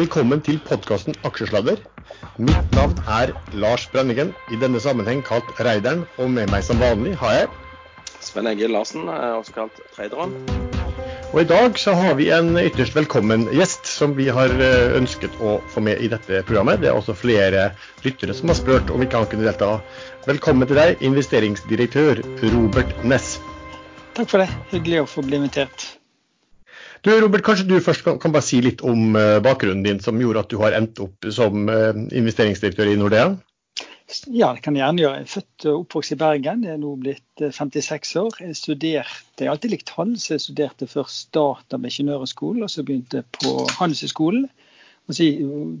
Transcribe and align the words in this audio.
Velkommen 0.00 0.40
til 0.40 0.56
podkasten 0.64 1.12
Aksjesladder. 1.28 1.76
Mitt 2.40 2.70
navn 2.72 2.94
er 3.04 3.34
Lars 3.52 3.82
Brenningen, 3.92 4.30
i 4.48 4.56
denne 4.56 4.80
sammenheng 4.80 5.20
kalt 5.26 5.50
Reideren. 5.60 6.06
Og 6.16 6.30
med 6.32 6.48
meg 6.48 6.64
som 6.64 6.80
vanlig 6.80 7.18
har 7.20 7.34
jeg 7.36 7.50
Sven 8.24 8.48
Egil 8.48 8.72
Larsen, 8.72 9.10
også 9.10 9.52
kalt 9.58 9.82
Traderen. 9.92 10.32
Og 11.34 11.42
i 11.42 11.46
dag 11.52 11.76
så 11.82 11.92
har 12.00 12.16
vi 12.16 12.30
en 12.32 12.56
ytterst 12.62 12.96
velkommen 12.96 13.44
gjest 13.52 13.92
som 13.92 14.16
vi 14.16 14.30
har 14.32 14.56
eh, 14.56 14.96
ønsket 14.96 15.36
å 15.36 15.58
få 15.68 15.84
med 15.84 16.00
i 16.00 16.08
dette 16.08 16.40
programmet. 16.48 16.80
Det 16.80 16.88
er 16.88 16.96
også 16.96 17.18
flere 17.20 17.68
lyttere 18.00 18.32
som 18.40 18.48
har 18.48 18.56
spurt 18.56 18.88
om 18.88 19.04
ikke 19.04 19.20
han 19.20 19.28
kunne 19.28 19.48
delta. 19.50 19.82
Velkommen 20.24 20.70
til 20.70 20.80
deg, 20.80 20.96
investeringsdirektør 21.12 22.24
Robert 22.56 22.96
Ness. 23.04 23.34
Takk 24.16 24.32
for 24.32 24.40
det. 24.40 24.48
Hyggelig 24.72 25.04
å 25.04 25.10
få 25.18 25.28
bli 25.28 25.42
invitert. 25.44 25.90
Du 27.00 27.12
Robert, 27.16 27.44
kanskje 27.46 27.68
du 27.68 27.78
først 27.80 28.04
kan, 28.04 28.18
kan 28.20 28.32
bare 28.34 28.44
si 28.44 28.58
litt 28.60 28.82
om 28.84 29.14
uh, 29.16 29.38
bakgrunnen 29.44 29.86
din 29.86 30.02
som 30.04 30.18
gjorde 30.20 30.42
at 30.44 30.50
du 30.52 30.58
har 30.60 30.76
endt 30.76 31.00
opp 31.00 31.30
som 31.32 31.70
uh, 31.70 31.94
investeringsdirektør 31.96 32.90
i 32.92 32.98
Nordea? 33.00 33.30
Ja, 34.26 34.50
det 34.52 34.64
kan 34.64 34.74
jeg 34.74 34.82
gjerne 34.82 35.02
gjøre. 35.04 35.18
Jeg 35.20 35.26
er 35.26 35.30
født 35.30 35.66
og 35.70 35.84
oppvokst 35.84 36.14
i 36.14 36.18
Bergen. 36.18 36.64
Jeg 36.66 36.74
er 36.74 36.80
nå 36.82 36.96
blitt 37.00 37.44
56 37.56 38.16
år. 38.20 38.40
Jeg 38.42 38.58
studerte, 38.58 39.38
jeg 39.38 39.46
har 39.46 39.54
alltid 39.54 39.74
likt 39.76 39.92
handel, 39.94 40.18
så 40.20 40.34
jeg 40.34 40.44
studerte 40.44 40.88
først 40.90 41.30
data 41.36 41.78
med 41.78 41.92
ingeniørhøgskolen, 41.92 42.64
og 42.66 42.72
så 42.72 42.84
begynte 42.86 43.20
jeg 43.20 43.28
på 43.38 43.54
Handelshøyskolen. 43.78 44.48
Så 45.10 45.26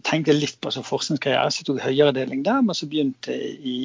tenkte 0.06 0.32
jeg 0.32 0.40
litt 0.40 0.56
på 0.62 0.72
som 0.74 0.86
forskningskarriere, 0.86 1.50
så 1.54 1.66
tok 1.66 1.82
høyere 1.82 2.14
deling 2.14 2.46
der. 2.46 2.62
Men 2.66 2.78
så 2.78 2.88
begynte 2.90 3.34
jeg 3.34 3.58
i 3.66 3.80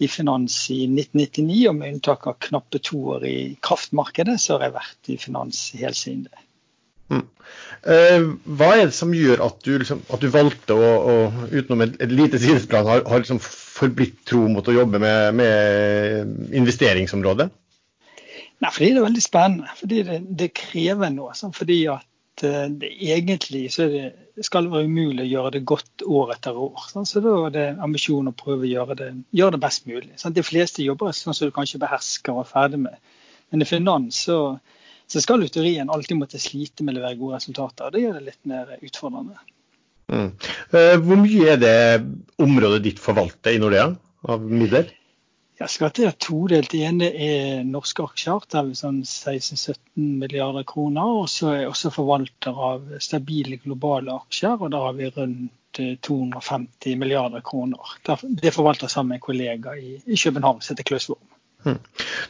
i 0.00 0.08
finans 0.08 0.54
i 0.72 0.84
1999, 0.88 1.56
og 1.70 1.76
med 1.76 1.94
unntak 1.94 2.28
av 2.30 2.38
knappe 2.42 2.80
to 2.84 3.00
år 3.16 3.26
i 3.28 3.38
kraftmarkedet, 3.64 4.38
så 4.40 4.56
har 4.56 4.68
jeg 4.68 4.76
vært 4.78 5.10
i 5.12 5.18
finans 5.20 5.64
helt 5.80 5.98
siden 5.98 6.24
det. 6.28 6.46
Mm. 7.10 7.24
Eh, 7.90 8.26
hva 8.58 8.68
er 8.76 8.84
det 8.86 8.94
som 8.94 9.14
gjør 9.14 9.42
at 9.48 9.58
du, 9.66 9.72
liksom, 9.82 10.02
at 10.14 10.22
du 10.22 10.28
valgte 10.30 10.76
å, 10.76 10.90
å, 11.10 11.14
utenom 11.50 11.82
et, 11.86 11.96
et 12.04 12.12
lite 12.14 12.38
sidesplan, 12.40 12.86
har, 12.86 13.02
har 13.08 13.24
liksom 13.24 13.40
forblitt 13.42 14.20
tro 14.28 14.44
mot 14.52 14.68
å 14.68 14.76
jobbe 14.76 15.00
med, 15.02 15.40
med 15.40 16.54
investeringsområdet? 16.60 17.50
Nei, 18.60 18.70
fordi 18.70 18.92
det 18.92 19.00
er 19.00 19.08
veldig 19.08 19.24
spennende. 19.24 19.74
Fordi 19.80 20.02
det, 20.06 20.20
det 20.36 20.50
krever 20.56 21.12
noe. 21.14 21.32
Sånn, 21.36 21.54
fordi 21.56 21.80
at 21.90 22.06
Eh, 22.46 22.66
det, 22.80 22.90
egentlig 23.04 23.68
det, 23.76 24.44
skal 24.46 24.66
det 24.66 24.72
være 24.72 24.88
umulig 24.88 25.26
å 25.26 25.30
gjøre 25.30 25.52
det 25.56 25.62
godt 25.68 26.04
år 26.06 26.34
etter 26.36 26.56
år. 26.56 26.82
Sant? 26.92 27.10
så 27.10 27.22
da 27.24 27.36
er 27.46 27.54
det 27.56 27.66
ambisjonen 27.84 28.32
å 28.32 28.36
prøve 28.36 28.66
å 28.66 28.70
gjøre 28.70 28.98
det, 28.98 29.10
gjøre 29.36 29.56
det 29.56 29.62
best 29.64 29.88
mulig. 29.90 30.12
Sant? 30.20 30.36
de 30.36 30.46
fleste 30.46 30.86
jobber 30.86 31.14
sånn 31.16 31.36
som 31.36 31.50
du 31.50 31.56
kanskje 31.56 31.82
behersker 31.82 32.36
og 32.36 32.44
er 32.44 32.52
ferdig 32.52 32.82
med. 32.86 33.16
Men 33.50 33.64
i 33.64 33.68
finans 33.68 34.24
så, 34.28 34.40
så 35.10 35.22
skal 35.22 35.42
luterien 35.42 35.90
alltid 35.90 36.20
måtte 36.20 36.42
slite 36.42 36.86
med 36.86 36.94
å 36.94 37.00
levere 37.00 37.18
gode 37.20 37.40
resultater. 37.40 37.88
og 37.88 37.96
Det 37.96 38.04
gjør 38.04 38.20
det 38.20 38.28
litt 38.28 38.42
mer 38.50 38.76
utfordrende. 38.78 39.40
Mm. 40.10 40.30
Eh, 40.74 40.96
hvor 41.02 41.20
mye 41.20 41.52
er 41.52 41.60
det 41.60 41.76
området 42.42 42.80
ditt 42.86 43.02
forvalter 43.02 43.54
i 43.54 43.60
Nordea 43.62 43.90
av 44.30 44.42
midler? 44.42 44.90
Ja, 45.60 45.66
Skattet 45.68 46.06
er 46.08 46.14
todelt. 46.16 46.70
Det 46.72 46.80
ene 46.88 47.10
er 47.12 47.64
norske 47.68 48.06
aksjer, 48.06 48.46
vi 48.64 48.76
sånn 48.78 49.02
16-17 49.04 49.76
milliarder 50.22 50.64
kroner. 50.64 51.18
Og 51.20 51.28
så 51.28 51.50
er 51.50 51.58
jeg 51.60 51.72
også 51.74 51.92
forvalter 51.92 52.62
av 52.70 52.94
stabile 53.04 53.58
globale 53.60 54.14
aksjer, 54.22 54.56
og 54.56 54.72
da 54.72 54.80
har 54.86 54.96
vi 54.96 55.10
rundt 55.12 55.52
250 55.76 56.94
eh, 56.94 56.96
milliarder 56.96 57.44
kroner. 57.44 57.92
Det 58.40 58.54
forvalter 58.56 58.88
sammen 58.88 59.12
med 59.12 59.20
en 59.20 59.26
kollega 59.28 59.76
i, 59.76 60.00
København 60.16 60.64
som 60.64 60.72
heter 60.72 60.88
Klaus 60.88 61.10
Worm. 61.12 61.28
Hmm. 61.60 61.78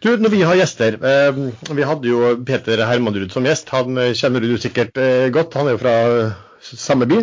Du, 0.02 0.10
når 0.18 0.34
vi 0.34 0.42
har 0.42 0.58
gjester, 0.58 0.98
eh, 0.98 1.40
Vi 1.70 1.86
hadde 1.86 2.10
jo 2.10 2.34
Peter 2.42 2.82
Hermanrud 2.82 3.30
som 3.30 3.46
gjest. 3.46 3.70
Han 3.70 3.94
eh, 3.96 4.10
kjenner 4.18 4.42
du 4.42 4.58
sikkert 4.58 4.98
eh, 4.98 5.30
godt. 5.30 5.54
Han 5.54 5.70
er 5.70 5.78
jo 5.78 5.84
fra 5.86 5.98
samme 6.60 7.06
by. 7.06 7.22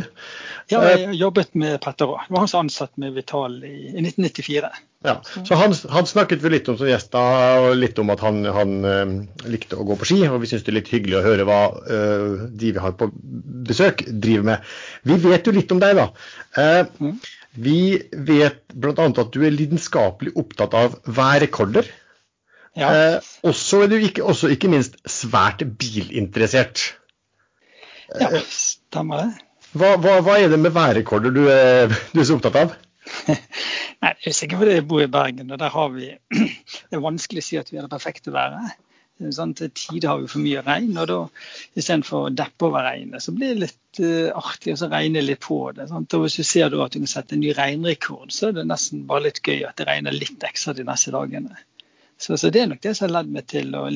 Ja, 0.71 0.80
jeg 0.88 1.08
har 1.08 1.19
jobbet 1.19 1.52
med 1.55 1.81
Petter 1.83 2.16
òg. 2.16 2.30
Var 2.31 2.39
han 2.39 2.48
som 2.48 2.64
ansatt 2.64 2.95
med 2.95 3.11
Vital 3.15 3.60
i, 3.67 3.92
i 3.92 4.08
1994. 4.08 4.71
Ja, 5.07 5.15
så 5.47 5.55
han, 5.55 5.73
han, 5.89 6.07
snakket 6.09 6.41
vi 6.43 6.51
litt 6.51 6.67
om 6.67 6.77
som 6.79 6.89
gjest 6.89 7.13
da, 7.13 7.23
og 7.61 7.77
litt 7.79 7.99
om 8.01 8.09
at 8.11 8.23
han, 8.25 8.41
han 8.51 8.73
uh, 8.83 9.13
likte 9.47 9.79
å 9.79 9.85
gå 9.87 9.95
på 9.99 10.07
ski. 10.09 10.17
Og 10.27 10.41
vi 10.43 10.49
syns 10.51 10.65
det 10.65 10.73
er 10.73 10.79
litt 10.81 10.91
hyggelig 10.91 11.19
å 11.19 11.23
høre 11.23 11.45
hva 11.47 11.61
uh, 11.77 12.43
de 12.51 12.73
vi 12.75 12.83
har 12.83 12.97
på 12.99 13.07
besøk, 13.69 14.03
driver 14.09 14.49
med. 14.51 14.73
Vi 15.07 15.19
vet 15.23 15.47
jo 15.47 15.55
litt 15.55 15.71
om 15.71 15.79
deg, 15.83 16.01
da. 16.01 16.09
Uh, 16.57 16.83
mm. 16.99 17.15
Vi 17.67 17.79
vet 18.27 18.59
bl.a. 18.75 19.07
at 19.07 19.31
du 19.33 19.39
er 19.47 19.55
lidenskapelig 19.55 20.35
opptatt 20.37 20.75
av 20.77 20.99
værrekorder. 21.07 21.87
Ja. 22.77 22.91
også 23.41 23.79
er 23.87 23.89
du 23.89 23.95
ikke, 23.97 24.21
også 24.21 24.51
ikke 24.53 24.69
minst 24.69 24.99
svært 25.09 25.63
bilinteressert. 25.81 26.83
Ja, 28.21 28.29
stemmer 28.45 29.23
det. 29.23 29.47
Hva, 29.77 29.95
hva, 29.97 30.19
hva, 30.23 30.35
er 30.37 30.51
det 30.53 30.59
med 30.61 30.75
værrekorder 30.75 31.33
du, 31.33 31.41
du, 31.47 31.49
er 32.21 32.27
så 32.27 32.37
opptatt 32.37 32.59
av? 32.61 32.75
Nei, 34.03 34.13
Jeg 34.23 34.31
er 34.31 34.35
sikker 34.37 34.59
på 34.59 34.67
det 34.67 34.75
jeg 34.77 34.87
bor 34.89 35.02
i 35.02 35.09
Bergen, 35.11 35.52
og 35.52 35.59
der 35.61 35.73
har 35.73 35.93
vi 35.93 36.11
Det 36.89 36.97
er 36.97 37.03
vanskelig 37.03 37.43
å 37.43 37.47
si 37.47 37.58
at 37.61 37.71
vi 37.71 37.80
har 37.80 37.87
det 37.87 37.93
perfekte 37.95 38.33
været. 38.35 38.75
Sånn, 39.33 39.55
til 39.58 39.71
tider 39.73 40.11
har 40.11 40.19
vi 40.21 40.27
for 40.30 40.43
mye 40.43 40.61
regn, 40.61 40.91
og 41.02 41.08
da 41.09 41.17
istedenfor 41.80 42.27
å 42.27 42.33
deppe 42.37 42.67
over 42.67 42.86
regnet, 42.86 43.23
så 43.23 43.33
blir 43.33 43.55
det 43.55 43.63
litt 43.63 44.02
uh, 44.03 44.30
artig 44.37 44.75
å 44.75 44.89
regne 44.91 45.23
litt 45.23 45.41
på 45.41 45.57
det. 45.73 45.87
Sant? 45.89 46.13
Og 46.13 46.27
Hvis 46.27 46.37
du 46.37 46.45
ser 46.45 46.67
at 46.67 46.75
du 46.75 46.99
kan 46.99 47.09
sette 47.09 47.33
en 47.33 47.41
ny 47.41 47.55
regnrekord, 47.57 48.30
så 48.36 48.52
er 48.52 48.59
det 48.59 48.67
nesten 48.69 49.07
bare 49.09 49.25
litt 49.25 49.41
gøy 49.41 49.65
at 49.65 49.81
det 49.81 49.87
regner 49.89 50.13
litt 50.13 50.45
ekstra 50.45 50.75
de 50.77 50.86
neste 50.86 51.15
dagene. 51.15 51.57
Så, 52.17 52.37
så 52.37 52.53
det 52.53 52.61
er 52.61 52.69
nok 52.69 52.83
det 52.86 52.93
som 52.97 53.07
har 53.07 53.15
ledd 53.19 53.33
meg 53.33 53.49
til 53.49 53.73
å, 53.77 53.87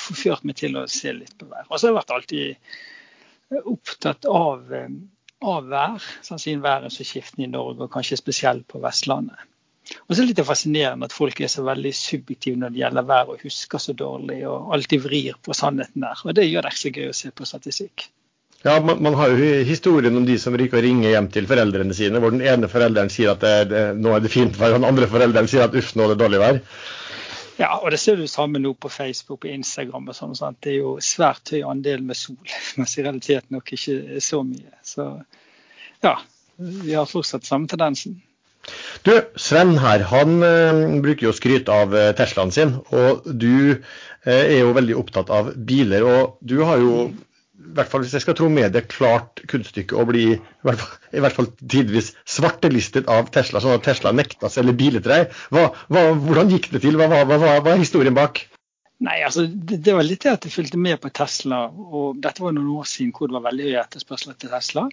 forført 0.00 0.44
meg 0.48 0.60
til 0.60 0.76
å 0.76 0.84
se 0.92 1.12
litt 1.16 1.32
på 1.40 1.48
været. 1.48 1.70
Og 1.70 1.78
så 1.78 1.86
har 1.86 1.94
jeg 1.94 1.98
vært 2.02 2.14
alltid 2.18 3.64
opptatt 3.72 4.28
av 4.28 4.72
av 5.44 5.68
vær, 5.68 6.08
sannsynligvis 6.24 6.64
været 6.64 6.96
skiftende 6.96 7.46
i 7.46 7.52
Norge, 7.52 7.84
og 7.84 7.92
kanskje 7.92 8.18
spesielt 8.20 8.66
på 8.68 8.80
Vestlandet. 8.82 9.44
Og 10.08 10.14
så 10.14 10.18
er 10.18 10.26
det 10.26 10.32
litt 10.32 10.46
fascinerende 10.48 11.06
at 11.06 11.14
folk 11.14 11.40
er 11.40 11.50
så 11.50 11.62
veldig 11.66 11.92
subjektive 11.94 12.58
når 12.58 12.72
det 12.74 12.80
gjelder 12.82 13.06
vær, 13.06 13.30
og 13.30 13.42
husker 13.44 13.82
så 13.82 13.94
dårlig 13.94 14.40
og 14.48 14.72
alltid 14.74 15.04
vrir 15.04 15.36
på 15.42 15.54
sannheten 15.54 16.02
der. 16.02 16.22
Og 16.24 16.34
det 16.34 16.48
gjør 16.48 16.66
det 16.66 16.72
ekstra 16.72 16.94
gøy 16.96 17.10
å 17.12 17.16
se 17.16 17.30
på 17.30 17.46
statistikk. 17.46 18.08
Ja, 18.64 18.80
man, 18.82 18.98
man, 19.04 19.14
har 19.14 19.30
jo 19.30 19.50
historien 19.68 20.16
om 20.18 20.24
de 20.26 20.38
som 20.42 20.56
ryker 20.58 20.80
og 20.80 20.86
ringer 20.86 21.12
hjem 21.12 21.28
til 21.30 21.46
foreldrene 21.46 21.94
sine, 21.94 22.18
hvor 22.18 22.32
den 22.34 22.42
ene 22.42 22.70
forelderen 22.72 23.12
sier 23.12 23.36
at 23.36 23.44
det, 23.44 23.56
det, 23.70 23.82
nå 24.02 24.16
er 24.16 24.24
det 24.24 24.32
fint 24.32 24.56
vær, 24.58 24.74
og 24.74 24.80
den 24.80 24.88
andre 24.88 25.06
forelderen 25.12 25.50
sier 25.50 25.68
at 25.68 25.76
uff, 25.78 25.92
nå 25.94 26.06
er 26.06 26.14
det 26.14 26.22
dårlig 26.24 26.40
vær. 26.42 26.58
Ja, 27.56 27.70
og 27.80 27.90
det 27.92 27.98
ser 28.02 28.18
du 28.20 28.26
samme 28.28 28.60
nå 28.60 28.74
på 28.76 28.90
Facebook 28.92 29.46
og 29.46 29.50
Instagram. 29.50 30.10
og 30.12 30.16
sånn. 30.18 30.56
Det 30.60 30.74
er 30.74 30.78
jo 30.82 30.96
svært 31.00 31.52
høy 31.54 31.62
andel 31.64 32.04
med 32.04 32.18
sol, 32.18 32.36
mens 32.76 32.96
i 32.98 33.04
realiteten 33.06 33.56
nok 33.56 33.72
ikke 33.72 34.20
så 34.20 34.42
mye. 34.44 34.72
Så 34.84 35.08
ja, 36.04 36.18
vi 36.58 36.96
har 36.96 37.08
fortsatt 37.08 37.48
samme 37.48 37.68
tendensen. 37.68 38.20
Du, 39.06 39.12
Sven 39.38 39.76
her, 39.78 40.02
han 40.10 40.40
ø, 40.42 41.00
bruker 41.04 41.28
jo 41.28 41.34
skryt 41.36 41.68
av 41.70 41.94
øh, 41.94 42.10
Teslaen 42.18 42.50
sin. 42.52 42.74
Og 42.90 43.22
du 43.24 43.76
ø, 43.76 43.78
er 44.26 44.58
jo 44.58 44.74
veldig 44.74 44.96
opptatt 44.98 45.30
av 45.30 45.52
biler. 45.68 46.02
Og 46.02 46.40
du 46.42 46.58
har 46.66 46.82
jo 46.82 46.96
i 47.56 47.72
hvert 47.76 47.88
fall 47.88 48.02
hvis 48.04 48.14
jeg 48.16 48.24
skal 48.24 48.36
tro 48.36 48.48
med 48.52 48.74
det, 48.74 48.86
klart 48.92 49.40
kunststykket 49.50 49.96
å 49.96 50.04
bli 50.08 50.24
i 50.34 50.38
hvert, 50.66 50.80
fall, 50.80 50.98
i 51.16 51.22
hvert 51.24 51.36
fall 51.36 51.48
tidvis 51.56 52.12
svartelistet 52.28 53.08
av 53.12 53.30
Tesla, 53.34 53.62
sånn 53.64 53.78
at 53.78 53.86
Tesla 53.86 54.12
nekta 54.16 54.48
å 54.48 54.52
selge 54.52 54.76
biler. 54.76 55.04
Hva, 55.52 55.70
hva, 55.92 56.04
hvordan 56.26 56.52
gikk 56.52 56.70
det 56.74 56.84
til? 56.84 57.00
Hva, 57.00 57.24
hva 57.24 57.56
er 57.72 57.80
historien 57.80 58.16
bak? 58.16 58.44
Nei, 59.04 59.18
altså 59.26 59.44
det, 59.46 59.82
det, 59.84 59.92
var 59.92 60.06
litt 60.06 60.22
det 60.24 60.32
at 60.32 60.46
jeg 60.46 60.54
fulgte 60.54 60.80
med 60.80 61.00
på 61.02 61.12
Tesla. 61.16 61.66
og 61.68 62.20
Dette 62.24 62.44
var 62.44 62.54
noen 62.56 62.78
år 62.78 62.88
siden 62.88 63.12
hvor 63.16 63.28
det 63.28 63.36
var 63.36 63.48
veldig 63.50 63.68
høy 63.68 63.80
etterspørsel 63.82 64.36
til 64.40 64.52
Tesla. 64.52 64.86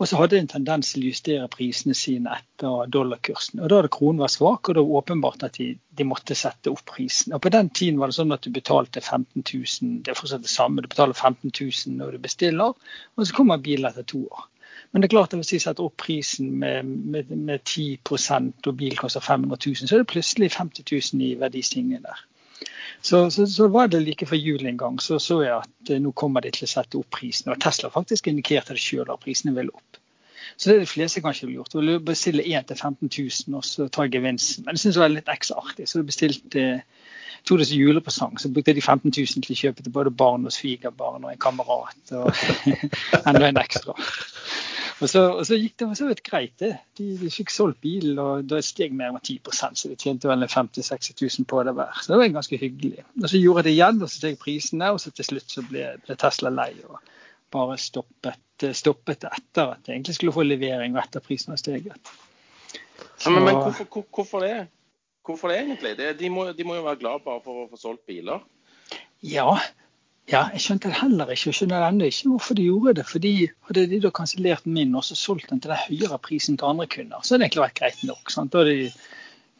Og 0.00 0.08
så 0.08 0.18
hadde 0.18 0.34
de 0.34 0.42
en 0.42 0.50
tendens 0.50 0.92
til 0.92 1.04
å 1.04 1.10
justere 1.12 1.48
prisene 1.52 1.94
sine 1.94 2.32
etter 2.34 2.88
dollarkursen. 2.90 3.60
Og 3.60 3.70
Da 3.70 3.78
hadde 3.78 3.92
kronen 3.94 4.22
vært 4.24 4.34
svak, 4.34 4.68
og 4.68 4.76
det 4.76 4.84
var 4.86 5.02
åpenbart 5.02 5.44
at 5.46 5.58
de, 5.60 5.68
de, 5.98 6.06
måtte 6.08 6.36
sette 6.38 6.72
opp 6.72 6.84
prisen. 6.94 7.34
Og 7.36 7.42
På 7.44 7.52
den 7.54 7.70
tiden 7.70 8.00
var 8.00 8.10
det 8.10 8.18
sånn 8.18 8.34
at 8.34 8.42
du 8.42 8.50
betalte 8.54 9.02
15 9.02 9.44
000, 9.44 10.00
det 10.02 10.14
er 10.14 10.18
fortsatt 10.18 10.46
det 10.46 10.50
samme, 10.52 10.82
du 10.82 10.90
betaler 10.90 11.14
15 11.14 11.52
000 11.52 11.98
når 12.00 12.16
du 12.16 12.24
bestiller, 12.24 12.74
og 13.16 13.28
så 13.28 13.36
kommer 13.36 13.62
bilen 13.62 13.90
etter 13.90 14.08
to 14.14 14.24
år. 14.26 14.48
Men 14.92 15.00
det 15.00 15.08
er 15.08 15.14
klart 15.14 15.32
at 15.32 15.40
hvis 15.40 15.54
de 15.54 15.60
setter 15.62 15.86
opp 15.86 15.96
prisen 16.02 16.50
med, 16.60 16.84
med, 16.84 17.30
med 17.30 17.62
10 17.64 18.00
og 18.66 18.74
bilen 18.76 18.98
koster 18.98 19.24
500 19.24 19.58
000, 19.66 19.88
så 19.88 19.94
er 19.94 20.02
det 20.02 20.10
plutselig 20.12 20.50
50 20.52 20.84
000 21.14 21.22
i 21.28 21.34
verdistigningen 21.40 22.04
der. 22.04 22.26
Så, 23.02 23.30
så, 23.34 23.46
så, 23.50 23.68
var 23.72 23.90
det 23.90 24.02
like 24.04 24.26
før 24.26 24.38
jul 24.38 24.66
en 24.66 24.78
gang, 24.78 25.00
så 25.02 25.18
så 25.22 25.40
jeg 25.42 25.54
at 25.56 25.90
eh, 25.90 26.00
nå 26.02 26.12
kommer 26.18 26.44
de 26.44 26.52
til 26.54 26.68
å 26.68 26.70
sette 26.70 26.98
opp 27.00 27.10
prisen. 27.14 27.50
Og 27.52 27.60
Tesla 27.62 27.90
faktisk 27.92 28.30
indikerte 28.30 28.76
det 28.76 28.82
sjøl, 28.82 29.10
at 29.10 29.22
prisene 29.22 29.54
ville 29.56 29.74
opp. 29.74 30.00
Så 30.56 30.70
det 30.70 30.76
er 30.76 30.84
de 30.84 30.90
fleste 30.90 31.22
kanskje 31.24 31.46
ville 31.46 31.60
gjort. 31.60 31.74
Ville 31.74 32.00
bestille 32.04 32.44
1 32.44 32.68
til 32.68 32.76
15 32.76 33.10
000 33.48 33.58
og 33.58 33.64
så 33.66 33.88
ta 33.88 34.06
gevinsten. 34.06 34.66
Men 34.66 34.76
jeg 34.76 34.84
syns 34.84 34.98
det 34.98 35.02
var 35.02 35.14
litt 35.14 35.32
ekstra 35.32 35.62
artig, 35.62 35.88
så 35.88 36.00
jeg 36.00 36.10
bestilte 36.10 36.66
to 37.48 37.56
det 37.58 37.66
som 37.66 37.78
julepresang. 37.78 38.38
Så 38.38 38.50
brukte 38.52 38.74
de 38.76 38.82
15 38.82 39.10
000 39.10 39.46
til 39.46 39.56
å 39.56 39.60
kjøpe 39.62 39.82
til 39.82 39.94
både 39.94 40.14
barn 40.14 40.46
og 40.46 40.54
svigerbarn 40.54 41.24
og 41.24 41.32
en 41.32 41.42
kamerat. 41.42 42.14
Og 42.14 42.30
enda 43.26 43.48
en 43.48 43.62
ekstra. 43.62 43.96
Og 45.02 45.08
så, 45.10 45.22
og 45.34 45.42
så 45.48 45.56
gikk 45.58 45.74
det 45.82 45.88
så 45.98 46.06
vidt 46.06 46.20
greit, 46.22 46.52
det. 46.62 46.72
De, 46.98 47.06
de, 47.18 47.30
fikk 47.34 47.50
solgt 47.50 47.80
bilen, 47.82 48.18
og 48.22 48.44
da 48.46 48.60
steg 48.62 48.92
mer 48.94 49.10
enn 49.10 49.18
10% 49.18 49.80
så 49.80 49.90
de 49.90 49.96
tjente 49.98 50.28
vel 50.30 50.44
50 50.46 50.84
000-60 50.86 51.16
000 51.42 51.48
på 51.50 51.62
det 51.66 51.74
hver. 51.74 51.96
Så 51.98 52.12
det 52.12 52.18
var 52.20 52.30
ganske 52.36 52.58
hyggelig. 52.60 53.02
Og 53.22 53.26
Så 53.32 53.40
gjorde 53.40 53.64
jeg 53.64 53.68
det 53.68 53.72
igjen, 53.76 53.98
og 54.02 54.08
så 54.12 54.20
steg 54.22 54.38
prisene, 54.42 54.92
og 54.94 55.00
så 55.02 55.10
til 55.10 55.26
slutt 55.32 55.50
så 55.56 55.64
ble, 55.66 55.88
ble 56.06 56.16
Tesla 56.22 56.52
lei 56.54 56.70
og 56.86 57.00
bare 57.52 57.76
stoppet 57.82 58.38
stoppet 58.78 59.24
etter 59.26 59.72
at 59.74 59.88
jeg 59.88 59.96
egentlig 59.96 60.14
skulle 60.14 60.32
få 60.36 60.44
levering 60.46 60.94
og 60.94 61.00
etter 61.02 61.20
prisen 61.24 61.50
var 61.50 61.58
steget. 61.58 62.12
Ja, 63.24 63.30
men, 63.34 63.42
men 63.44 63.56
hvorfor, 63.58 63.88
hvor- 63.90 64.06
hvorfor 64.14 64.44
det? 64.46 64.68
Hvorfor 65.26 65.50
det 65.50 65.56
egentlig? 65.58 65.96
Det, 65.98 66.12
de, 66.20 66.30
må, 66.30 66.44
de 66.54 66.64
må 66.66 66.76
jo 66.78 66.84
være 66.86 67.00
glad 67.02 67.24
bare 67.26 67.42
for 67.42 67.64
å 67.64 67.66
få 67.72 67.80
solgt 67.80 68.06
biler. 68.06 68.40
Ja, 69.26 69.56
ja, 70.30 70.44
jeg 70.54 70.62
skjønte 70.62 70.90
det 70.90 70.98
heller 71.00 71.30
ikke, 71.34 71.50
og 71.50 71.56
skjønner 71.56 71.84
ennå 71.88 72.06
ikke 72.06 72.30
hvorfor 72.30 72.56
de 72.58 72.66
gjorde 72.68 72.94
det. 73.00 73.06
fordi 73.10 73.32
Hadde 73.68 73.86
de 73.90 73.98
da 74.04 74.10
kansellert 74.14 74.66
min 74.66 74.94
og 74.94 75.04
så 75.04 75.16
solgt 75.18 75.50
den 75.50 75.60
til 75.60 75.72
den 75.72 75.82
høyere 75.88 76.18
prisen 76.22 76.56
til 76.56 76.68
andre 76.68 76.86
kunder, 76.86 77.18
så 77.22 77.34
hadde 77.34 77.42
det 77.42 77.48
egentlig 77.48 77.64
vært 77.64 77.80
greit 77.80 78.04
nok. 78.06 78.30
sant? 78.30 78.52
Da 78.52 78.62
hadde 78.62 78.76
de 78.78 78.92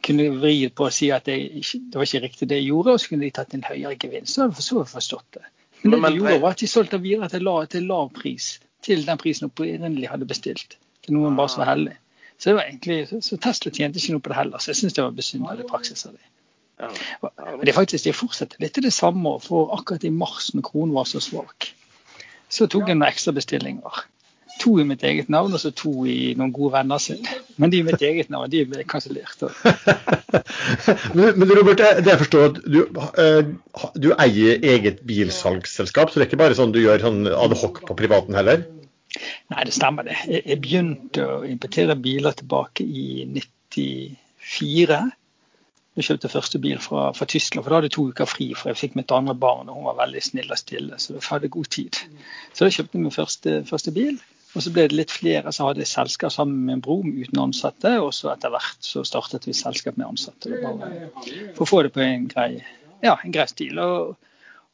kunne 0.03 0.29
vri 0.39 0.55
på 0.69 0.87
å 0.87 0.93
si 0.93 1.09
at 1.15 1.27
det, 1.27 1.35
ikke, 1.59 1.81
det 1.91 1.99
var 1.99 2.07
ikke 2.07 2.23
riktig 2.27 2.49
det 2.51 2.61
jeg 2.61 2.69
gjorde, 2.69 2.93
og 2.93 3.01
så 3.01 3.11
kunne 3.11 3.25
de 3.27 3.33
tatt 3.35 3.53
en 3.55 3.67
høyere 3.67 3.99
gevinst. 3.99 4.35
Så 4.35 4.45
hadde 4.45 4.55
jeg 4.59 4.69
for 4.69 4.93
forstått 4.95 5.39
det. 5.39 5.43
Men 5.83 5.97
det 5.97 6.13
de 6.13 6.21
gjorde, 6.21 6.39
var 6.43 6.55
at 6.55 6.63
de 6.63 6.71
solgte 6.71 6.97
den 6.97 7.03
videre 7.03 7.29
til 7.31 7.43
lav, 7.43 7.65
til 7.67 7.87
lav 7.91 8.11
pris. 8.15 8.53
Til 8.83 9.03
den 9.07 9.19
prisen 9.19 9.49
opprinnelig 9.49 10.09
hadde 10.11 10.27
bestilt. 10.27 10.77
Til 11.03 11.15
noen 11.15 11.35
bare 11.39 11.51
som 11.51 11.63
var 11.63 11.73
heldig. 11.73 11.95
Så, 12.37 12.49
det 12.49 12.55
var 12.55 12.67
egentlig, 12.67 13.07
så, 13.07 13.19
så 13.23 13.39
Tesla 13.39 13.71
tjente 13.71 13.99
ikke 13.99 14.15
noe 14.15 14.23
på 14.23 14.31
det 14.31 14.39
heller. 14.39 14.63
Så 14.63 14.71
jeg 14.71 14.79
syns 14.81 14.95
det 14.95 15.03
var 15.03 15.15
besynderlig 15.15 15.67
praksis 15.69 16.07
av 16.07 16.15
dem. 16.15 16.32
Det 17.61 17.71
er 17.71 17.75
faktisk, 17.75 18.05
de 18.05 18.15
fortsetter 18.15 18.63
litt 18.63 18.79
det 18.83 18.93
samme. 18.93 19.37
For 19.43 19.73
akkurat 19.75 20.03
i 20.07 20.13
mars, 20.13 20.51
når 20.55 20.65
kronen 20.69 20.95
var 20.95 21.07
så 21.09 21.21
svak, 21.23 21.71
så 22.51 22.67
tok 22.67 22.89
jeg 22.89 22.99
noen 22.99 23.09
ekstra 23.09 23.33
bestillinger. 23.35 24.03
To 24.61 24.75
i 24.77 24.85
mitt 24.85 25.01
eget 25.03 25.31
navn, 25.33 25.55
og 25.55 25.61
så 25.61 25.71
to 25.73 26.03
i 26.05 26.35
noen 26.37 26.51
gode 26.53 26.75
venner 26.75 27.01
sine. 27.01 27.39
Men 27.57 27.71
de 27.73 27.79
i 27.81 27.85
mitt 27.87 28.03
eget 28.05 28.29
navn, 28.33 28.51
de 28.53 28.61
ble 28.69 28.83
kansellert. 28.89 29.41
men, 31.17 31.33
men 31.39 31.53
Robert, 31.57 31.81
det 31.81 32.11
jeg 32.11 32.21
forstår 32.21 32.45
at 32.51 32.59
du, 32.61 32.83
eh, 33.23 33.49
du 33.97 34.11
eier 34.13 34.61
eget 34.75 35.01
bilsalgsselskap, 35.09 36.11
så 36.11 36.19
det 36.19 36.27
er 36.27 36.31
ikke 36.31 36.41
bare 36.43 36.59
sånn 36.59 36.75
du 36.75 36.83
gjør 36.83 37.01
sånn 37.07 37.25
adhoc 37.33 37.81
på 37.87 37.97
privaten 37.97 38.37
heller? 38.37 38.61
Nei, 39.53 39.65
det 39.65 39.73
stemmer 39.73 40.05
det. 40.07 40.19
Jeg, 40.29 40.45
jeg 40.51 40.61
begynte 40.61 41.25
å 41.25 41.41
importere 41.47 41.97
biler 41.99 42.37
tilbake 42.37 42.85
i 42.85 43.25
94. 43.33 45.01
Jeg 45.93 46.07
kjøpte 46.07 46.29
første 46.33 46.59
bil 46.59 46.79
fra, 46.81 47.11
fra 47.13 47.25
Tyskland, 47.29 47.63
for 47.63 47.69
da 47.69 47.77
hadde 47.77 47.91
jeg 47.91 47.95
to 47.97 48.07
uker 48.09 48.29
fri. 48.29 48.47
For 48.57 48.71
jeg 48.71 48.79
fikk 48.79 48.95
mitt 48.97 49.11
andre 49.13 49.35
barn, 49.37 49.69
og 49.69 49.77
hun 49.77 49.89
var 49.91 49.99
veldig 49.99 50.23
snill 50.25 50.49
og 50.49 50.57
stille, 50.57 50.97
så 50.97 51.13
jeg 51.13 51.25
hadde 51.27 51.51
god 51.53 51.69
tid. 51.75 51.99
Så 52.53 52.65
da 52.65 52.73
kjøpte 52.73 52.97
jeg 52.97 53.03
min 53.03 53.13
første, 53.13 53.59
første 53.69 53.93
bil. 53.93 54.17
Og 54.53 54.61
så 54.61 54.73
ble 54.73 54.85
det 54.89 54.97
litt 54.97 55.13
flere, 55.13 55.53
så 55.53 55.67
hadde 55.67 55.81
jeg 55.81 55.89
selskap 55.89 56.33
sammen 56.33 56.65
med 56.65 56.77
en 56.77 56.83
bror 56.85 57.05
uten 57.05 57.41
ansatte. 57.41 57.93
Og 58.01 58.11
så 58.13 58.33
etter 58.33 58.53
hvert 58.53 58.85
så 58.85 59.05
startet 59.05 59.47
vi 59.49 59.55
selskap 59.57 59.97
med 59.97 60.09
ansatte. 60.09 60.53
For 61.53 61.65
å 61.65 61.69
få 61.69 61.81
det 61.85 61.93
på 61.95 62.03
en 62.05 62.27
grei, 62.29 62.51
ja, 63.05 63.15
en 63.15 63.33
grei 63.33 63.47
stil. 63.49 63.81
Og, 63.81 64.13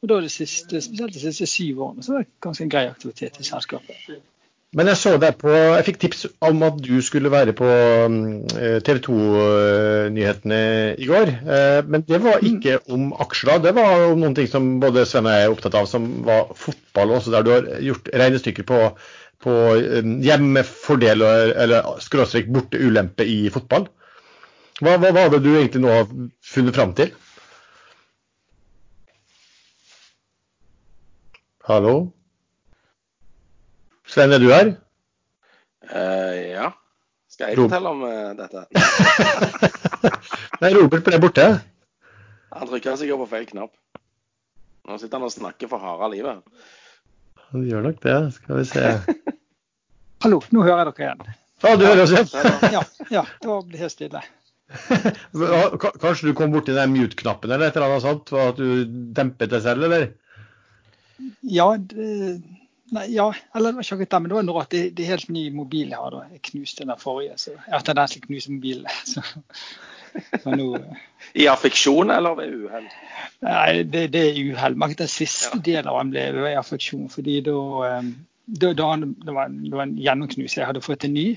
og 0.00 0.12
da 0.12 0.20
det 0.24 0.32
siste, 0.32 0.80
spesielt 0.84 1.16
de 1.16 1.24
siste 1.24 1.48
syv 1.48 1.84
årene 1.86 2.04
så 2.04 2.16
var 2.16 2.26
det 2.26 2.32
ganske 2.44 2.64
en 2.64 2.72
grei 2.76 2.86
aktivitet 2.88 3.40
i 3.40 3.48
selskapet. 3.48 4.20
Men 4.78 4.86
jeg 4.86 4.98
så 5.00 5.16
deg 5.18 5.34
på 5.40 5.50
Jeg 5.50 5.84
fikk 5.88 5.96
tips 6.04 6.20
om 6.46 6.60
at 6.62 6.76
du 6.78 7.00
skulle 7.02 7.30
være 7.32 7.54
på 7.58 7.68
TV 8.86 9.00
2-nyhetene 9.06 10.60
i 10.94 11.08
går. 11.10 11.32
Eh, 11.56 11.78
Men 11.90 12.04
det 12.06 12.20
var 12.22 12.44
ikke 12.46 12.76
om 12.94 13.08
aksjer. 13.24 13.58
Det 13.64 13.72
var 13.74 14.04
om 14.12 14.20
noen 14.22 14.36
ting 14.38 14.46
som 14.50 14.68
både 14.82 15.06
Sven 15.10 15.26
og 15.26 15.34
jeg 15.34 15.48
er 15.48 15.54
opptatt 15.56 15.78
av, 15.80 15.88
som 15.90 16.06
var 16.26 16.52
fotball 16.58 17.16
også, 17.16 17.34
der 17.34 17.46
du 17.46 17.50
har 17.56 17.66
gjort 17.88 18.12
regnestykker 18.22 18.68
på, 18.70 18.78
på 19.42 19.56
eh, 19.74 20.12
hjemmefordel 20.28 21.26
eller 21.26 21.90
skråstrek 22.06 22.52
borte 22.54 22.78
ulempe 22.78 23.26
i 23.26 23.40
fotball. 23.50 23.88
Hva, 24.80 24.94
hva 25.02 25.10
var 25.12 25.34
det 25.34 25.42
du 25.44 25.50
egentlig 25.56 25.82
nå 25.82 25.98
funnet 26.46 26.78
fram 26.78 26.94
til? 26.96 27.10
Hallo? 31.68 31.96
Sven, 34.10 34.32
er 34.34 34.42
du 34.42 34.48
her? 34.50 34.72
Uh, 35.90 36.36
ja. 36.50 36.70
Skal 37.30 37.52
jeg 37.52 37.58
Ro- 37.60 37.68
fortelle 37.68 37.92
om 37.94 38.02
uh, 38.02 38.32
dette? 38.38 38.64
Nei, 40.62 40.72
Robert 40.76 41.06
ble 41.06 41.20
borte. 41.22 41.46
Han 42.50 42.70
trykker 42.70 42.98
sikkert 42.98 43.22
på 43.22 43.28
feil 43.30 43.46
knapp. 43.50 43.72
Nå 44.88 44.96
sitter 44.98 45.20
han 45.20 45.28
og 45.28 45.34
snakker 45.34 45.70
for 45.70 45.82
harde 45.84 46.10
livet. 46.16 46.42
Han 47.50 47.66
gjør 47.68 47.86
nok 47.86 48.00
det. 48.02 48.16
Skal 48.34 48.58
vi 48.58 48.66
se. 48.72 48.88
Hallo, 50.24 50.40
nå 50.52 50.64
hører 50.66 50.82
jeg 50.82 50.90
dere 50.90 51.06
igjen. 51.06 51.22
Ja, 51.60 51.74
du 51.76 51.84
hører 51.86 52.02
oss 52.06 52.14
igjen. 52.14 52.28
Ja, 52.74 52.82
ja 53.12 53.22
da 53.44 53.56
det 53.68 53.80
helt 53.82 53.94
stille. 53.94 54.22
Kanskje 56.00 56.30
du 56.30 56.34
kom 56.38 56.52
borti 56.54 56.74
den 56.76 56.92
mute-knappen 56.94 57.50
eller 57.50 57.68
et 57.70 57.76
eller 57.78 57.90
annet 57.90 58.04
sånt? 58.04 58.30
For 58.32 58.52
at 58.52 58.60
du 58.60 58.84
dempet 59.16 59.52
deg 59.52 59.62
selv, 59.64 59.86
eller? 59.88 60.10
Ja, 61.44 61.66
det, 61.76 62.40
nei, 62.96 63.04
ja, 63.14 63.26
eller 63.54 63.72
det 63.72 63.76
var 63.80 63.86
ikke 63.86 64.06
det, 64.10 64.20
men 64.22 64.30
det 64.32 64.36
var 64.38 64.46
noe 64.48 64.62
at 64.64 64.70
det, 64.74 64.82
det 64.98 65.04
er 65.06 65.12
helt 65.14 65.28
ny 65.32 65.44
mobil 65.54 65.88
jeg 65.92 65.98
har. 66.00 66.10
da. 66.14 66.22
Jeg 66.34 66.42
knuste 66.50 66.84
den 66.86 66.96
forrige, 67.00 67.36
så 67.38 67.52
jeg 67.56 67.72
har 67.74 67.84
tendens 67.86 68.14
til 68.16 68.22
å 68.22 68.26
knuse 68.26 68.54
mobilen. 68.56 68.86
Så, 69.12 69.22
så 70.42 70.50
nå, 70.50 70.64
I 71.38 71.44
affeksjon 71.46 72.10
eller 72.10 72.34
ved 72.34 72.54
uhell? 72.64 72.88
nei, 73.46 73.82
det, 73.86 74.00
det 74.10 74.22
er 74.32 74.40
uhell. 74.50 74.74
Men 74.74 74.96
Den 74.98 75.06
siste 75.12 75.52
Ja. 75.54 75.60
delen 75.68 75.86
av 75.92 76.00
den 76.02 76.10
ble 76.34 76.50
i 76.50 76.56
affeksjon, 76.58 77.04
fordi 77.12 77.36
da, 77.46 77.54
da, 78.50 78.72
da 78.74 78.88
det, 78.98 79.34
var, 79.36 79.44
en- 79.46 79.62
det 79.68 79.76
var 79.76 79.84
en 79.86 79.94
gjennomknus. 80.02 80.56
Jeg 80.58 80.66
hadde 80.66 80.82
fått 80.82 81.06
en 81.06 81.14
ny, 81.14 81.28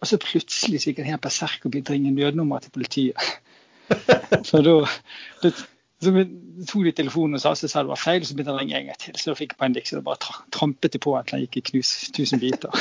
og 0.00 0.08
så 0.08 0.16
plutselig 0.24 0.80
så 0.80 0.88
gikk 0.90 1.02
jeg 1.04 1.10
helt 1.12 1.20
berserk 1.26 1.68
begynte 1.68 1.92
å 1.92 1.98
ringe 1.98 2.14
nødnummer 2.16 2.64
til 2.64 2.72
politiet. 2.78 3.28
Så 4.48 4.62
da 4.64 4.78
så 6.04 6.12
tok 6.70 6.84
de 6.86 6.92
telefonen 7.00 7.38
og 7.38 7.42
sa, 7.42 7.54
så 7.58 7.68
sa 7.70 7.82
det 7.84 7.90
var 7.92 8.00
feil, 8.00 8.24
så 8.26 8.34
begynte 8.36 8.52
han 8.52 8.60
å 8.60 8.62
ringe 8.62 8.78
en 8.78 8.90
gang 8.92 9.00
til. 9.02 9.16
Så 9.18 9.32
da 9.32 9.38
fikk 9.38 9.54
jeg 9.56 9.60
panikk, 9.64 9.88
så 9.90 9.98
det 9.98 10.04
bare 10.06 10.20
tra 10.22 10.36
trampet 10.54 10.94
de 10.94 11.00
på 11.02 11.16
at 11.18 11.32
den 11.32 11.42
gikk 11.44 11.58
i 11.60 11.64
knus 11.72 11.94
tusen 12.16 12.42
biter. 12.42 12.70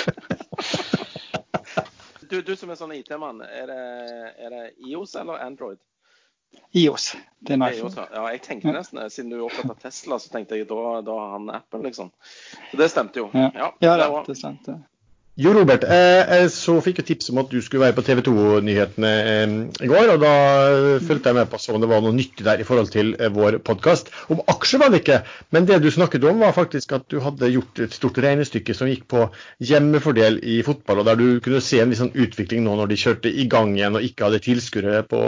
Du, 2.34 2.40
du 2.42 2.56
som 2.58 2.72
er 2.74 2.78
sånn 2.80 2.94
IT-mann, 2.96 3.44
er, 3.46 3.70
er 3.70 4.50
det 4.54 4.62
IOS 4.90 5.12
eller 5.22 5.42
Android? 5.44 5.78
IOS. 6.74 7.12
Det 7.40 7.54
er 7.54 7.60
en 7.60 7.66
IOS, 7.68 7.78
iPhone. 7.94 7.94
ja. 8.00 8.06
ja, 8.16 8.32
jeg 8.34 8.42
tenkte 8.48 8.74
nesten, 8.74 9.02
Siden 9.14 9.30
du 9.30 9.36
er 9.38 9.44
opptatt 9.46 9.70
av 9.76 9.84
Tesla, 9.84 10.18
så 10.22 10.32
tenkte 10.34 10.58
jeg 10.58 10.66
da, 10.70 10.80
da 11.06 11.18
har 11.20 11.36
han 11.36 11.52
appen, 11.54 11.84
liksom. 11.86 12.10
Så 12.72 12.80
det 12.80 12.88
stemte 12.94 13.22
jo. 13.22 13.28
Ja, 13.38 13.52
Ja, 13.54 13.70
ja 13.86 13.94
det 13.94 14.02
det, 14.02 14.10
var- 14.16 14.26
det 14.32 14.56
det. 14.66 14.78
Jo, 15.34 15.50
Robert. 15.50 15.82
Eh, 15.90 16.30
jeg 16.30 16.50
så 16.54 16.76
fikk 16.86 17.00
jo 17.02 17.04
tips 17.08 17.32
om 17.34 17.40
at 17.42 17.48
du 17.50 17.56
skulle 17.66 17.82
være 17.82 17.96
på 17.98 18.04
TV 18.06 18.20
2-nyhetene 18.28 19.14
eh, 19.32 19.56
i 19.82 19.90
går. 19.90 20.12
og 20.14 20.20
Da 20.22 20.34
eh, 20.68 21.00
fulgte 21.02 21.32
jeg 21.32 21.38
med 21.40 21.50
på 21.50 21.58
om 21.74 21.82
det 21.82 21.90
var 21.90 22.04
noe 22.06 22.14
nyttig 22.14 22.46
der 22.46 22.62
i 22.62 22.68
forhold 22.68 22.92
til 22.94 23.16
eh, 23.18 23.32
vår 23.34 23.58
podkast. 23.66 24.12
Om 24.30 24.44
aksjer 24.54 24.84
var 24.84 24.94
det 24.94 25.02
ikke, 25.02 25.24
men 25.50 25.66
det 25.66 25.82
du 25.82 25.90
snakket 25.90 26.30
om 26.30 26.46
var 26.46 26.54
faktisk 26.54 26.94
at 27.00 27.10
du 27.10 27.18
hadde 27.26 27.50
gjort 27.50 27.82
et 27.82 27.98
stort 27.98 28.22
regnestykke 28.22 28.78
som 28.78 28.92
gikk 28.92 29.08
på 29.10 29.26
hjemmefordel 29.58 30.38
i 30.38 30.62
fotball, 30.62 31.02
og 31.02 31.10
der 31.10 31.18
du 31.18 31.28
kunne 31.42 31.66
se 31.66 31.82
en 31.82 31.98
sånn 31.98 32.14
utvikling 32.14 32.62
nå 32.68 32.78
når 32.78 32.94
de 32.94 33.02
kjørte 33.08 33.34
i 33.34 33.50
gang 33.50 33.74
igjen 33.74 33.98
og 33.98 34.06
ikke 34.06 34.30
hadde 34.30 34.46
tilskuere 34.46 35.02
på, 35.10 35.24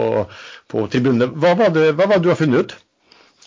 på 0.70 0.86
tribunene. 0.94 1.32
Hva 1.34 1.56
hva 1.58 1.72
var 1.72 2.14
det 2.14 2.22
du 2.22 2.30
har 2.30 2.38
funnet 2.38 2.62
ut? 2.62 2.78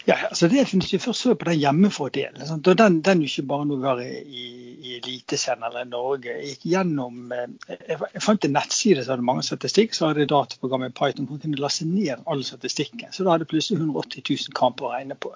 Ja, 0.10 0.16
altså 0.26 0.48
det 0.50 0.64
finnes 0.66 0.90
jo 0.90 0.98
først 1.04 1.28
på 1.38 1.46
den 1.46 1.60
hjemmefordelen. 1.62 2.42
Sant? 2.48 2.68
Og 2.72 2.78
den, 2.80 2.96
den 3.06 3.20
er 3.22 3.28
ikke 3.30 3.44
bare 3.52 3.66
noe 3.70 3.78
å 3.78 3.84
være 3.84 4.08
i, 4.24 4.46
i 4.82 4.96
Eliteserien 4.98 5.66
eller 5.68 5.86
Norge. 5.86 6.34
Jeg 6.34 6.56
gikk 6.56 6.64
gjennom, 6.72 7.36
eh, 7.36 7.76
jeg, 7.76 8.24
fant 8.26 8.48
en 8.48 8.56
nettside 8.56 9.04
som 9.04 9.14
hadde 9.14 9.28
mange 9.28 9.46
statistikk. 9.46 9.94
Så 9.94 10.10
hadde 10.10 10.26
dataprogrammet 10.32 10.96
Python 10.98 11.28
som 11.30 11.42
kunne 11.44 11.62
laste 11.62 11.86
ned 11.86 12.24
all 12.26 12.42
statistikken. 12.48 13.12
Så 13.14 13.28
da 13.28 13.36
hadde 13.36 13.46
plutselig 13.52 13.84
180 13.84 14.26
000 14.32 14.58
kamper 14.58 14.90
å 14.90 14.96
regne 14.96 15.20
på. 15.28 15.36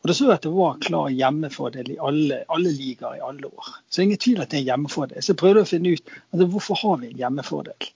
Og 0.00 0.08
da 0.08 0.16
så 0.16 0.30
jeg 0.30 0.38
at 0.38 0.46
det 0.46 0.54
var 0.54 0.80
klar 0.86 1.12
hjemmefordel 1.12 1.92
i 1.92 1.98
alle, 2.08 2.40
alle 2.56 2.72
ligaer 2.72 3.18
i 3.18 3.24
alle 3.26 3.50
år. 3.50 3.70
Så 3.92 4.06
ingen 4.06 4.22
tvil 4.22 4.40
at 4.40 4.52
det 4.52 4.60
er 4.60 4.64
en 4.64 4.70
hjemmefordel. 4.70 5.20
Så 5.20 5.34
jeg 5.34 5.42
prøvde 5.44 5.66
å 5.66 5.68
finne 5.68 5.92
ut 5.92 6.14
altså, 6.14 6.48
hvorfor 6.56 6.80
har 6.86 7.00
vi 7.02 7.12
en 7.12 7.20
hjemmefordel. 7.20 7.92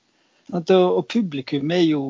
Og, 0.50 1.00
publikum 1.08 1.72
er 1.72 1.84
jo 1.86 2.04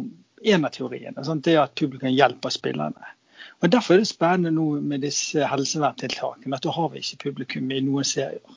en 0.51 0.67
av 0.67 0.75
teoriene. 0.75 1.23
Sant? 1.27 1.45
Det 1.47 1.59
at 1.61 1.79
publikum 1.79 2.11
hjelper 2.11 2.59
spillerne. 2.59 3.15
Og 3.61 3.73
Derfor 3.73 3.95
er 3.95 3.99
det 4.01 4.09
spennende 4.09 4.55
nå 4.57 4.81
med 4.81 5.03
disse 5.05 5.45
helseverntiltakene 5.45 6.57
at 6.57 6.65
da 6.65 6.73
har 6.73 6.89
vi 6.93 7.03
ikke 7.03 7.25
publikum 7.27 7.71
i 7.71 7.83
noen 7.85 8.07
serier. 8.09 8.57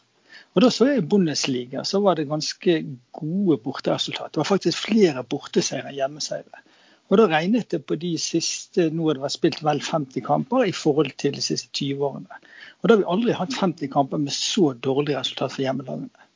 Og 0.53 0.61
Da 0.61 0.69
så 0.69 0.85
jeg 0.87 1.01
i 1.01 1.07
Bundesliga 1.11 1.83
så 1.83 1.99
var 1.99 2.15
det 2.15 2.29
ganske 2.29 2.75
gode 3.11 3.57
borteresultat. 3.65 4.31
Det 4.31 4.37
var 4.37 4.47
faktisk 4.47 4.85
flere 4.85 5.23
borteseiere 5.23 5.89
enn 5.89 5.97
hjemmeseiere. 5.97 6.61
Og 7.09 7.17
Da 7.17 7.25
regnet 7.27 7.71
det 7.71 7.83
på 7.85 7.97
de 7.99 8.13
siste 8.17 8.89
nå 8.89 9.09
har 9.09 9.17
det 9.17 9.25
vært 9.25 9.35
spilt 9.35 9.63
vel 9.65 9.81
50 9.83 10.23
kamper 10.23 10.63
i 10.69 10.71
forhold 10.71 11.11
til 11.17 11.35
de 11.35 11.43
siste 11.43 11.69
20 11.73 12.05
årene. 12.07 12.39
Og 12.81 12.87
Da 12.87 12.95
har 12.95 13.01
vi 13.01 13.11
aldri 13.15 13.35
hatt 13.37 13.57
50 13.59 13.91
kamper 13.91 14.17
med 14.17 14.31
så 14.31 14.71
dårlig 14.73 15.17
resultat 15.17 15.51
for 15.51 15.65
hjemmelagene. 15.65 16.29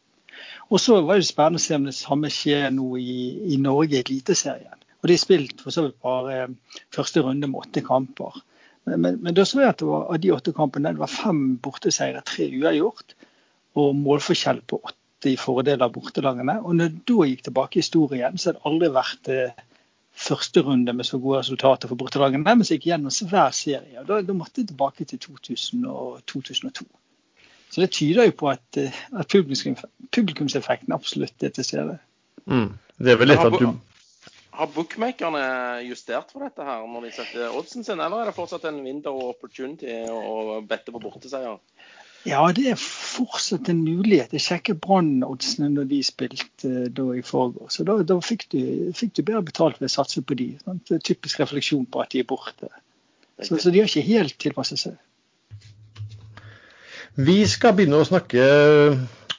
Og 0.70 0.82
så 0.84 1.00
var 1.02 1.16
det 1.16 1.30
spennende 1.30 1.62
å 1.62 1.64
se 1.64 1.76
om 1.76 1.88
det 1.88 1.96
samme 1.96 2.30
skjer 2.34 2.68
nå 2.76 2.98
i, 3.00 3.54
i 3.54 3.62
Norge 3.62 3.96
i 3.96 4.04
Eliteserien. 4.04 4.76
Og 5.00 5.08
de 5.08 5.16
har 5.16 5.24
spilt 5.24 5.62
for 5.64 5.72
så 5.72 5.88
vidt 5.88 6.02
bare 6.04 6.50
første 6.92 7.24
runde 7.24 7.48
med 7.48 7.62
åtte 7.64 7.86
kamper. 7.86 8.42
Men, 8.88 9.20
men, 9.20 9.34
da 9.36 9.44
så 9.46 9.62
jeg 9.62 9.74
at 9.74 9.82
det 9.82 9.88
var, 9.90 10.06
av 10.14 10.20
de 10.24 10.32
åtte 10.32 10.54
kampene 10.56 10.94
det 10.96 11.02
var 11.02 11.12
fem 11.12 11.42
borteseiere, 11.64 12.24
tre 12.28 12.48
uavgjort, 12.56 13.16
og 13.78 13.96
målforskjell 14.00 14.62
på 14.70 14.80
åtte 14.80 15.32
i 15.34 15.38
fordel 15.40 15.84
av 15.84 15.92
bortelagene. 15.96 16.60
Og 16.64 16.78
når 16.78 16.94
da 17.10 17.28
gikk 17.28 17.48
tilbake 17.48 17.78
i 17.78 17.84
historien, 17.84 18.38
så 18.40 18.54
hadde 18.54 18.60
det 18.60 18.70
aldri 18.70 18.92
vært 18.96 19.32
eh, 19.34 19.66
første 20.28 20.64
runde 20.66 20.94
med 20.98 21.06
så 21.06 21.20
gode 21.22 21.42
resultater 21.44 21.92
for 21.92 22.00
bortelagene. 22.00 22.46
Men 22.46 22.66
så 22.66 22.78
gikk 22.78 22.88
gjennom 22.92 23.14
hver 23.32 23.52
serie. 23.56 24.00
og 24.02 24.08
Da, 24.10 24.22
da 24.26 24.38
måtte 24.38 24.64
jeg 24.64 24.72
tilbake 24.72 25.10
til 25.10 25.22
2000 25.26 25.86
og 25.92 26.22
2002. 26.32 26.88
Så 27.68 27.84
det 27.84 27.92
tyder 27.92 28.30
jo 28.30 28.38
på 28.40 28.50
at, 28.54 28.80
eh, 28.80 29.04
at 29.12 29.28
publikumseffekten 29.28 30.96
absolutt 30.96 31.44
er 31.44 31.54
til 31.54 31.68
stede. 31.68 32.00
Mm. 32.46 32.72
Det 32.98 33.14
er 33.14 33.20
vel 33.20 33.34
litt 33.34 33.44
at 33.44 33.60
du 33.60 33.68
har 34.58 34.74
bookmakerne 34.74 35.44
justert 35.86 36.34
for 36.34 36.46
dette 36.48 36.66
her 36.66 36.86
når 36.90 37.08
de 37.08 37.14
setter 37.16 37.54
oddsen 37.54 37.86
sin, 37.86 38.02
eller 38.02 38.24
er 38.24 38.32
det 38.32 38.38
fortsatt 38.38 38.66
en 38.70 38.82
window 38.86 39.20
opportunity 39.30 40.00
å 40.10 40.60
bette 40.66 40.94
på 40.94 41.02
borteseier? 41.04 41.60
Ja, 42.28 42.42
det 42.52 42.66
er 42.74 42.80
fortsatt 42.82 43.70
en 43.72 43.84
mulighet. 43.86 44.34
Jeg 44.36 44.44
sjekket 44.44 44.82
Brann-oddsene 44.84 45.70
når 45.72 45.88
de 45.92 46.00
spilte 46.04 46.68
eh, 46.68 46.90
da 46.92 47.06
i 47.16 47.22
forgårs. 47.24 47.78
Så 47.78 47.86
da, 47.88 47.96
da 48.04 48.18
fikk, 48.24 48.48
du, 48.52 48.60
fikk, 48.98 49.14
du, 49.16 49.22
bedre 49.24 49.46
betalt 49.48 49.80
ved 49.80 49.88
å 49.88 49.94
satse 49.94 50.24
på 50.26 50.36
de. 50.40 50.50
Sant? 50.66 50.92
Typisk 51.08 51.40
refleksjon 51.44 51.86
på 51.88 52.02
at 52.04 52.12
de 52.12 52.24
er 52.26 52.28
borte. 52.28 52.72
Så, 53.40 53.62
så 53.62 53.72
de 53.72 53.80
har 53.80 53.88
ikke 53.88 54.04
helt 54.10 54.36
tilpasset 54.42 54.82
seg. 54.82 54.98
Vi 57.18 57.40
skal 57.50 57.78
begynne 57.78 58.02
å 58.02 58.06
snakke 58.06 58.44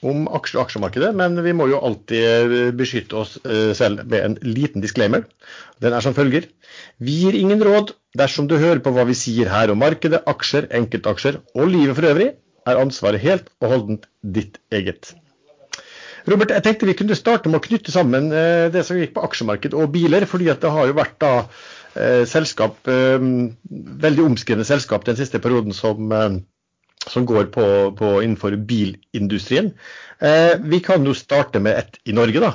om 0.06 0.26
aksje 0.30 0.60
aksjemarkedet, 0.62 1.10
men 1.16 1.38
vi 1.42 1.54
må 1.56 1.66
jo 1.70 1.80
alltid 1.82 2.24
eh, 2.24 2.70
beskytte 2.76 3.18
oss 3.18 3.36
eh, 3.42 3.72
selv 3.76 4.04
med 4.06 4.24
en 4.24 4.36
liten 4.46 4.82
disclaimer. 4.84 5.24
Den 5.82 5.94
er 5.96 6.04
som 6.04 6.14
følger. 6.14 6.46
Vi 7.02 7.16
gir 7.24 7.38
ingen 7.38 7.62
råd 7.64 7.94
dersom 8.18 8.48
du 8.50 8.56
hører 8.58 8.82
på 8.84 8.92
hva 8.94 9.06
vi 9.08 9.16
sier 9.18 9.50
her 9.50 9.72
om 9.72 9.80
markedet, 9.82 10.22
aksjer, 10.30 10.68
enkeltaksjer 10.78 11.40
og 11.54 11.70
livet 11.72 11.98
for 11.98 12.10
øvrig, 12.10 12.34
er 12.68 12.82
ansvaret 12.82 13.22
helt 13.22 13.48
og 13.62 13.72
holdent 13.72 14.06
ditt 14.22 14.60
eget. 14.74 15.14
Robert, 16.28 16.52
jeg 16.52 16.66
tenkte 16.66 16.86
vi 16.86 16.98
kunne 16.98 17.16
starte 17.16 17.48
med 17.48 17.58
å 17.58 17.64
knytte 17.64 17.94
sammen 17.94 18.28
eh, 18.34 18.68
det 18.74 18.84
som 18.86 18.98
gikk 19.00 19.16
på 19.16 19.24
aksjemarked 19.24 19.74
og 19.74 19.90
biler. 19.94 20.28
fordi 20.28 20.52
det 20.52 20.74
har 20.76 20.90
jo 20.90 20.98
vært 20.98 21.18
da 21.24 21.34
selskap, 22.28 22.76
veldig 22.86 24.22
omskrevne 24.22 24.62
selskap 24.62 25.02
den 25.08 25.16
siste 25.18 25.40
perioden 25.42 25.74
som 25.74 26.12
som 27.06 27.26
går 27.26 27.48
på, 27.54 27.64
på 27.98 28.12
innenfor 28.22 28.56
bilindustrien. 28.68 29.72
Eh, 30.18 30.58
vi 30.60 30.80
kan 30.84 31.06
jo 31.06 31.14
starte 31.14 31.60
med 31.60 31.78
ett 31.78 32.00
i 32.04 32.16
Norge, 32.16 32.42
da. 32.42 32.54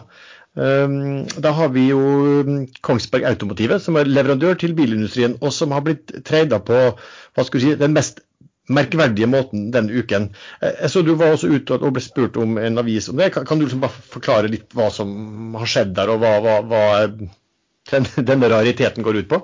Um, 0.53 1.23
da 1.41 1.49
har 1.57 1.71
vi 1.73 1.87
jo 1.87 1.99
um, 2.45 2.67
Kongsberg 2.85 3.25
Automotive, 3.25 3.79
som 3.81 3.95
er 3.97 4.05
leverandør 4.05 4.59
til 4.61 4.75
bilindustrien, 4.77 5.33
og 5.41 5.53
som 5.55 5.73
har 5.73 5.81
blitt 5.81 6.13
trada 6.27 6.59
på 6.61 6.81
hva 6.93 7.45
skal 7.47 7.63
si, 7.63 7.71
den 7.79 7.95
mest 7.95 8.21
merkverdige 8.71 9.27
måten 9.27 9.71
denne 9.73 9.91
uken. 10.03 10.29
Eh, 10.61 10.75
jeg 10.83 10.91
så 10.93 11.01
Du 11.01 11.15
var 11.15 11.33
også 11.33 11.49
ute 11.51 11.79
og 11.79 11.95
ble 11.95 12.03
spurt 12.03 12.37
om 12.37 12.57
en 12.57 12.77
avis 12.77 13.09
om 13.09 13.17
det. 13.17 13.31
Kan, 13.33 13.57
du 13.57 13.65
liksom 13.65 13.81
bare 13.81 14.05
forklare 14.13 14.51
litt 14.51 14.69
hva 14.77 14.91
som 14.93 15.57
har 15.57 15.69
skjedd 15.69 15.95
der, 15.97 16.13
og 16.13 16.21
hva, 16.21 16.37
hva, 16.43 16.59
hva 16.69 16.83
denne 18.29 18.51
rariteten 18.53 19.03
går 19.03 19.23
ut 19.23 19.31
på? 19.33 19.41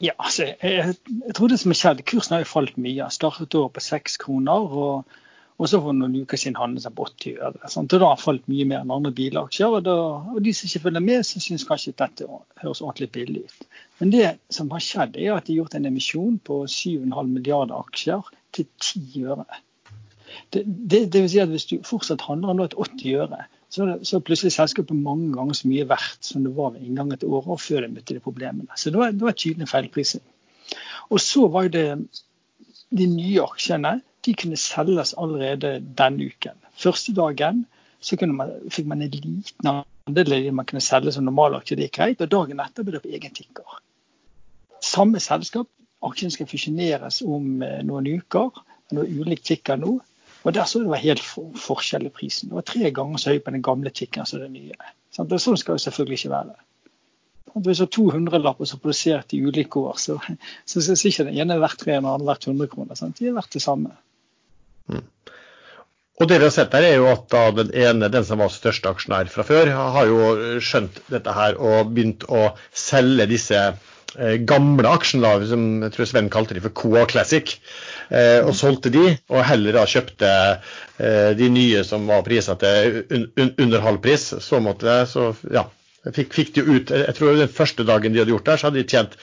Ja, 0.00 0.14
altså, 0.18 0.46
jeg, 0.62 0.94
jeg, 1.08 1.34
tror 1.36 1.50
det 1.52 1.58
som 1.60 1.72
har 1.74 1.80
skjedd, 1.80 2.04
Kursen 2.08 2.36
har 2.36 2.44
jo 2.44 2.50
falt 2.50 2.78
mye. 2.80 2.96
Jeg 3.02 3.16
startet 3.16 3.54
året 3.58 3.74
på 3.76 3.84
seks 3.84 4.16
kroner. 4.22 4.72
og, 4.84 5.20
og 5.54 5.68
så 5.70 5.78
for 5.78 5.94
noen 5.94 6.16
uker 6.24 6.40
siden 6.40 6.56
handlet 6.58 6.82
den 6.82 6.94
på 6.98 7.06
80 7.06 7.36
øre. 7.46 7.68
Sant? 7.70 7.92
Og 7.94 8.00
da 8.02 8.08
har 8.10 8.22
falt 8.22 8.48
mye 8.50 8.66
mer 8.66 8.82
enn 8.82 8.94
andre 8.94 9.12
bilaksjer. 9.14 9.76
Og, 9.76 9.84
da, 9.86 9.94
og 10.34 10.40
de 10.42 10.54
som 10.56 10.66
ikke 10.66 10.86
følger 10.88 11.04
med, 11.04 11.26
så 11.28 11.42
syns 11.42 11.66
kanskje 11.68 11.94
dette 12.00 12.26
høres 12.62 12.82
ordentlig 12.82 13.12
billig 13.14 13.44
ut. 13.44 13.68
Men 14.00 14.10
det 14.14 14.32
som 14.54 14.72
har 14.74 14.82
skjedd, 14.82 15.20
er 15.20 15.36
at 15.36 15.46
de 15.46 15.54
har 15.54 15.62
gjort 15.62 15.76
en 15.78 15.86
emisjon 15.92 16.40
på 16.42 16.64
7,5 16.66 17.30
milliarder 17.30 17.76
aksjer 17.78 18.34
til 18.56 18.66
10 18.82 19.28
øre. 19.36 19.46
Det, 20.50 20.64
det, 20.66 21.04
det, 21.12 21.20
vil 21.22 21.30
si 21.30 21.38
at 21.38 21.52
Hvis 21.52 21.68
du 21.70 21.76
fortsatt 21.86 22.24
handler 22.26 22.50
om 22.50 22.64
et 22.64 22.74
80 22.74 23.14
øre, 23.22 23.44
så, 23.74 23.86
så 24.06 24.20
plutselig 24.22 24.54
selskapet 24.54 24.94
mange 24.94 25.32
ganger 25.34 25.56
så 25.58 25.66
mye 25.66 25.86
verdt 25.90 26.28
som 26.28 26.44
det 26.46 26.52
var 26.54 26.74
ved 26.74 26.84
inngangen 26.86 27.18
til 27.18 27.32
året 27.34 27.56
og 27.56 27.62
før 27.62 27.82
de 27.82 27.90
møtte 27.96 28.14
de 28.14 28.22
problemene. 28.22 28.70
Så 28.78 28.92
det 28.94 29.00
var, 29.00 29.14
det 29.14 29.26
var 29.26 29.34
tydelig 29.34 29.66
feilprising. 29.70 30.22
Og 31.10 31.20
så 31.20 31.48
var 31.50 31.70
det 31.74 31.88
de 32.94 33.06
nye 33.10 33.42
aksjene 33.42 33.96
de 34.24 34.34
kunne 34.38 34.58
selges 34.60 35.14
allerede 35.20 35.80
denne 35.98 36.30
uken. 36.30 36.54
Første 36.78 37.14
dagen 37.16 37.64
så 38.04 38.18
man, 38.28 38.52
fikk 38.70 38.86
man 38.86 39.02
en 39.02 39.10
liten 39.10 39.68
andel 39.70 40.50
man 40.52 40.66
kunne 40.68 40.84
selge 40.84 41.14
som 41.16 41.24
normalaksje, 41.24 41.78
det 41.78 41.88
gikk 41.88 41.98
greit. 41.98 42.22
Og 42.22 42.30
dagen 42.30 42.60
etter 42.60 42.84
ble 42.84 42.98
det 42.98 43.04
på 43.04 43.12
egen 43.16 43.34
tikker. 43.34 43.78
Samme 44.84 45.20
selskap, 45.24 45.70
aksjen 46.04 46.32
skal 46.32 46.48
fusjoneres 46.50 47.22
om 47.24 47.62
eh, 47.64 47.80
noen 47.86 48.10
uker. 48.20 48.52
Noe 48.94 49.08
ulik 49.08 49.40
tikker 49.48 49.80
nå. 49.80 49.96
Og 50.44 50.52
der 50.52 50.68
så 50.68 50.82
det 50.82 50.92
var 50.92 51.00
helt 51.00 51.24
forskjell 51.24 52.06
i 52.06 52.12
prisen. 52.12 52.50
Det 52.50 52.58
var 52.58 52.66
tre 52.68 52.90
ganger 52.94 53.20
så 53.20 53.32
høy 53.32 53.40
på 53.40 53.54
den 53.54 53.64
gamle 53.64 53.90
tikkeren 53.90 54.28
som 54.28 54.42
den 54.44 54.52
nye. 54.56 54.76
Sant? 55.14 55.32
Og 55.32 55.40
sånn 55.40 55.56
skal 55.60 55.78
det 55.78 55.86
selvfølgelig 55.86 56.20
ikke 56.20 56.34
være. 56.34 56.56
Hvis 57.54 57.80
du 57.80 57.84
har 57.84 57.92
200 57.94 58.42
lapper 58.42 58.68
som 58.68 58.80
er 58.80 58.82
produsert 58.82 59.32
i 59.32 59.40
ulike 59.46 59.80
år, 59.80 59.96
så, 60.02 60.18
så, 60.66 60.82
så, 60.82 60.96
så 60.98 61.08
ikke 61.08 61.28
den 61.28 61.38
ene 61.38 61.60
verdt 61.62 61.84
300 61.84 62.00
den 62.02 62.10
andre 62.10 62.28
verdt 62.32 62.48
100 62.50 62.72
kroner. 62.72 62.98
Sant? 62.98 63.20
De 63.20 63.30
er 63.30 63.36
verdt 63.36 63.54
det 63.54 63.62
samme. 63.62 63.94
Mm. 64.90 65.04
Og 66.14 66.28
det 66.30 66.38
vi 66.38 66.46
har 66.46 66.52
sett 66.54 66.74
her 66.76 66.84
er 66.86 66.98
jo 67.00 67.08
at 67.10 67.32
den 67.56 67.72
ene, 67.74 68.10
den 68.12 68.26
som 68.26 68.42
var 68.42 68.52
største 68.52 68.90
aksjonær 68.90 69.30
fra 69.32 69.46
før, 69.46 69.70
har 69.96 70.10
jo 70.10 70.58
skjønt 70.62 71.00
dette 71.10 71.34
her 71.34 71.56
og 71.58 71.94
begynt 71.94 72.26
å 72.28 72.50
selge 72.70 73.26
disse 73.30 73.62
Eh, 74.18 74.36
gamle 74.46 74.90
aksjene, 74.94 75.30
som 75.50 75.62
jeg 75.82 75.94
tror 75.94 76.08
Sven 76.08 76.30
kalte 76.32 76.54
de 76.54 76.62
for 76.62 76.74
Coa 76.78 77.04
Classic, 77.10 77.56
eh, 78.14 78.40
og 78.44 78.54
solgte 78.56 78.92
de, 78.94 79.16
og 79.32 79.42
heller 79.48 79.74
da 79.74 79.86
kjøpte 79.90 80.30
eh, 80.30 81.32
de 81.38 81.48
nye 81.50 81.82
som 81.86 82.06
var 82.10 82.22
prisa 82.26 82.54
til 82.60 83.26
under 83.50 83.82
halv 83.82 84.02
pris. 84.04 84.28
Så 84.44 84.62
måtte 84.62 85.00
så 85.10 85.32
ja, 85.50 85.66
fikk, 86.06 86.34
fikk 86.36 86.54
de 86.58 86.66
ut 86.68 86.94
Jeg 86.94 87.16
tror 87.18 87.40
den 87.40 87.50
første 87.50 87.86
dagen 87.88 88.14
de 88.14 88.22
hadde 88.22 88.34
gjort 88.36 88.50
det, 88.50 88.58
så 88.60 88.70
hadde 88.70 88.82
de 88.82 88.88
tjent 88.94 89.18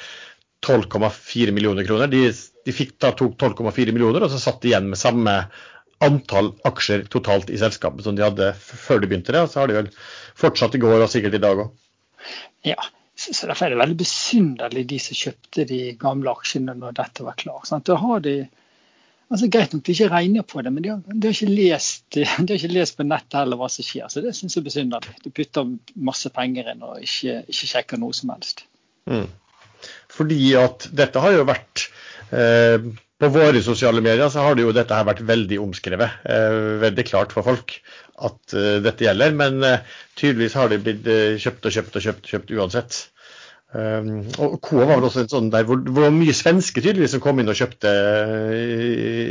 12,4 0.68 1.56
millioner 1.56 1.88
kroner. 1.88 2.12
De, 2.12 2.28
de 2.32 2.76
fikk 2.76 2.98
da 3.02 3.16
tok 3.18 3.38
12,4 3.40 3.96
millioner, 3.96 4.26
og 4.26 4.34
så 4.34 4.42
satt 4.44 4.62
de 4.62 4.74
igjen 4.74 4.92
med 4.92 5.00
samme 5.00 5.40
antall 6.02 6.56
aksjer 6.66 7.06
totalt 7.14 7.52
i 7.54 7.60
selskapet 7.62 8.04
som 8.04 8.16
de 8.18 8.26
hadde 8.26 8.52
før 8.58 9.00
de 9.00 9.08
begynte 9.08 9.32
det. 9.32 9.46
Og 9.46 9.54
så 9.54 9.64
har 9.64 9.72
de 9.72 9.80
vel 9.80 9.94
fortsatt 10.38 10.76
i 10.76 10.82
går 10.82 11.00
og 11.00 11.14
sikkert 11.14 11.38
i 11.38 11.44
dag 11.44 11.64
òg. 11.64 11.78
Ja, 12.68 12.78
så 13.22 13.48
Derfor 13.48 13.68
er 13.68 13.75
det 13.75 13.82
veldig 13.82 14.00
besynderlig 14.00 14.88
de 14.90 14.98
som 15.01 15.18
kjøpte 15.18 15.66
de 15.70 15.82
gamle 16.00 16.34
aksjene 16.34 16.74
når 16.78 16.98
dette 16.98 17.25
var 17.25 17.38
klart. 17.40 17.68
Sant? 17.70 17.86
Da 17.90 18.00
har 18.01 18.24
de 18.25 18.36
altså 19.32 19.48
Greit 19.48 19.72
nok 19.72 19.84
de 19.88 19.94
ikke 19.96 20.10
regner 20.12 20.44
på 20.48 20.63
det, 20.66 20.72
men 20.75 20.84
de 20.84 20.90
har, 20.92 21.04
de 21.08 21.30
har, 21.30 21.36
ikke, 21.36 21.54
lest, 21.54 22.01
de 22.16 22.25
har 22.28 22.56
ikke 22.56 22.72
lest 22.74 22.98
på 22.98 23.06
nettet 23.08 23.38
heller 23.40 23.60
hva 23.60 23.70
som 23.72 23.86
skjer. 23.88 24.10
Så 24.12 24.24
det 24.25 24.34
syns 24.36 24.58
jeg 24.58 24.63
er 24.63 24.68
besynderlig. 24.68 25.13
Du 25.24 25.30
putter 25.32 25.70
masse 26.10 26.32
penger 26.36 26.74
inn 26.74 26.84
og 26.88 27.00
ikke, 27.06 27.38
ikke 27.48 27.70
sjekker 27.75 28.01
noe 28.01 28.18
som 28.18 28.34
helst. 28.34 28.66
Mm. 29.08 29.30
Fordi 30.12 30.42
at 30.60 30.90
dette 30.94 31.24
har 31.24 31.34
jo 31.34 31.46
vært 31.50 31.88
eh, 32.38 32.84
På 33.18 33.30
våre 33.34 33.63
sosiale 33.66 34.04
medier 34.04 34.30
så 34.30 34.44
har 34.46 34.58
det 34.58 34.66
jo 34.66 34.74
dette 34.75 34.94
her 34.94 35.08
vært 35.08 35.24
veldig 35.25 35.58
omskrevet. 35.63 36.22
Eh, 36.25 36.58
veldig 36.84 37.06
klart 37.08 37.34
for 37.38 37.48
folk 37.48 37.80
at 38.22 38.56
eh, 38.58 38.80
dette 38.84 39.06
gjelder. 39.06 39.36
Men 39.38 39.62
uh, 39.66 39.98
tydeligvis 40.20 40.58
har 40.60 40.72
det 40.72 40.82
blitt 40.86 41.08
uh, 41.10 41.40
kjøpt 41.42 41.68
og 41.68 41.75
kjøpt 41.78 41.98
og 41.98 42.06
kjøpt, 42.08 42.32
kjøpt 42.34 42.54
uansett. 42.58 43.00
Um, 43.72 44.25
og 44.36 44.58
Koa 44.60 44.84
var 44.84 44.98
vel 45.00 45.06
også 45.08 45.22
en 45.24 45.30
sånn 45.32 45.46
der 45.54 45.63
hvor 45.63 45.80
hvor 45.96 46.10
mye 46.12 46.34
svenske 46.36 46.82
tydeligvis 46.84 47.13
som 47.16 47.22
kom 47.24 47.38
inn 47.40 47.48
og 47.48 47.56
kjøpte 47.56 47.92
i, 48.51 48.88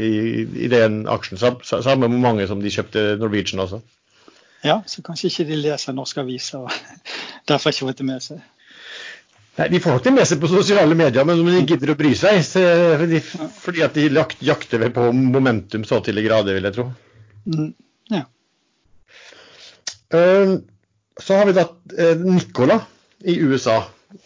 i, 0.07 0.45
i 0.65 0.71
den 0.73 1.03
aksjen. 1.13 1.41
Samme 1.41 2.09
mange 2.09 2.47
som 2.49 2.63
de 2.63 2.73
kjøpte 2.73 3.19
Norwegian 3.21 3.61
også. 3.67 3.83
Ja, 4.65 4.79
så 4.89 5.05
kanskje 5.05 5.29
ikke 5.29 5.47
de 5.51 5.61
leser 5.61 5.97
norske 5.97 6.25
aviser 6.25 6.65
og 6.65 6.73
derfor 7.51 7.75
ikke 7.75 7.91
fått 7.91 8.01
det 8.01 8.09
med 8.09 8.25
seg. 8.25 8.41
Nei, 9.59 9.69
De 9.75 9.81
får 9.83 9.97
nok 9.97 10.09
det 10.09 10.15
med 10.17 10.29
seg 10.29 10.41
på 10.41 10.49
sosiale 10.49 10.97
medier, 10.97 11.27
men 11.29 11.45
de 11.45 11.61
gidder 11.69 11.93
å 11.93 11.99
bry 11.99 12.15
seg. 12.17 12.41
Fordi, 12.47 13.21
fordi 13.61 13.85
at 13.85 13.97
de 13.97 14.09
jakter 14.47 14.81
vel 14.81 14.93
på 14.97 15.11
momentum 15.13 15.85
så 15.89 16.01
til 16.05 16.17
de 16.17 16.25
grader, 16.25 16.57
vil 16.57 16.69
jeg 16.69 16.77
tro. 16.79 16.87
Mm, 17.51 17.73
ja. 18.15 18.25
Um, 20.17 20.61
så 21.21 21.37
har 21.37 21.51
vi 21.51 21.57
da 21.57 21.67
eh, 21.99 22.17
Nicola 22.25 22.81
i 23.29 23.37
USA, 23.45 23.83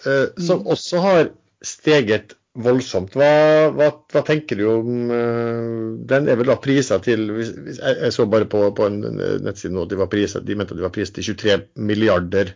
eh, 0.06 0.26
som 0.40 0.62
mm. 0.62 0.70
også 0.74 1.02
har 1.04 1.28
steget 1.64 2.36
voldsomt. 2.64 3.16
Hva, 3.18 3.30
hva, 3.74 3.88
hva, 4.12 4.22
tenker 4.26 4.60
du 4.60 4.64
om 4.70 5.10
eh, 5.10 5.72
Den 6.06 6.30
er 6.30 6.38
vel 6.38 6.52
da 6.52 6.58
prisa 6.62 7.00
til 7.02 7.26
jeg, 7.40 7.78
jeg, 7.80 8.12
så 8.14 8.28
bare 8.30 8.46
på, 8.50 8.62
på 8.78 8.86
en 8.86 9.00
nettside 9.42 9.74
nå 9.74 9.88
at 9.88 9.90
de, 9.90 9.98
var 9.98 10.12
priset, 10.12 10.46
de 10.46 10.56
mente 10.58 10.76
at 10.76 10.78
de 10.78 10.86
var 10.86 10.94
priset 10.94 11.18
til 11.18 11.34
23 11.34 11.58
milliarder 11.82 12.54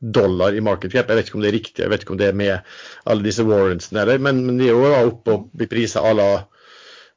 dollar 0.00 0.54
i 0.56 0.62
market 0.64 0.94
cap. 0.94 1.10
Jeg 1.10 1.18
vet 1.18 1.28
ikke 1.28 1.40
om 1.40 1.42
det 1.44 1.50
er 1.50 1.58
riktig, 1.58 1.82
jeg 1.82 1.92
vet 1.92 2.06
ikke 2.06 2.14
om 2.14 2.22
det 2.22 2.30
er 2.30 2.38
med 2.38 2.70
alle 3.10 3.26
disse 3.26 3.44
warrantsene, 3.44 4.06
men, 4.22 4.46
men 4.46 4.56
de 4.56 4.70
er 4.70 4.78
jo 4.78 5.10
oppe 5.10 5.34
og 5.34 5.50
blir 5.52 5.68
prisa 5.68 6.00
à 6.00 6.14
la 6.16 6.30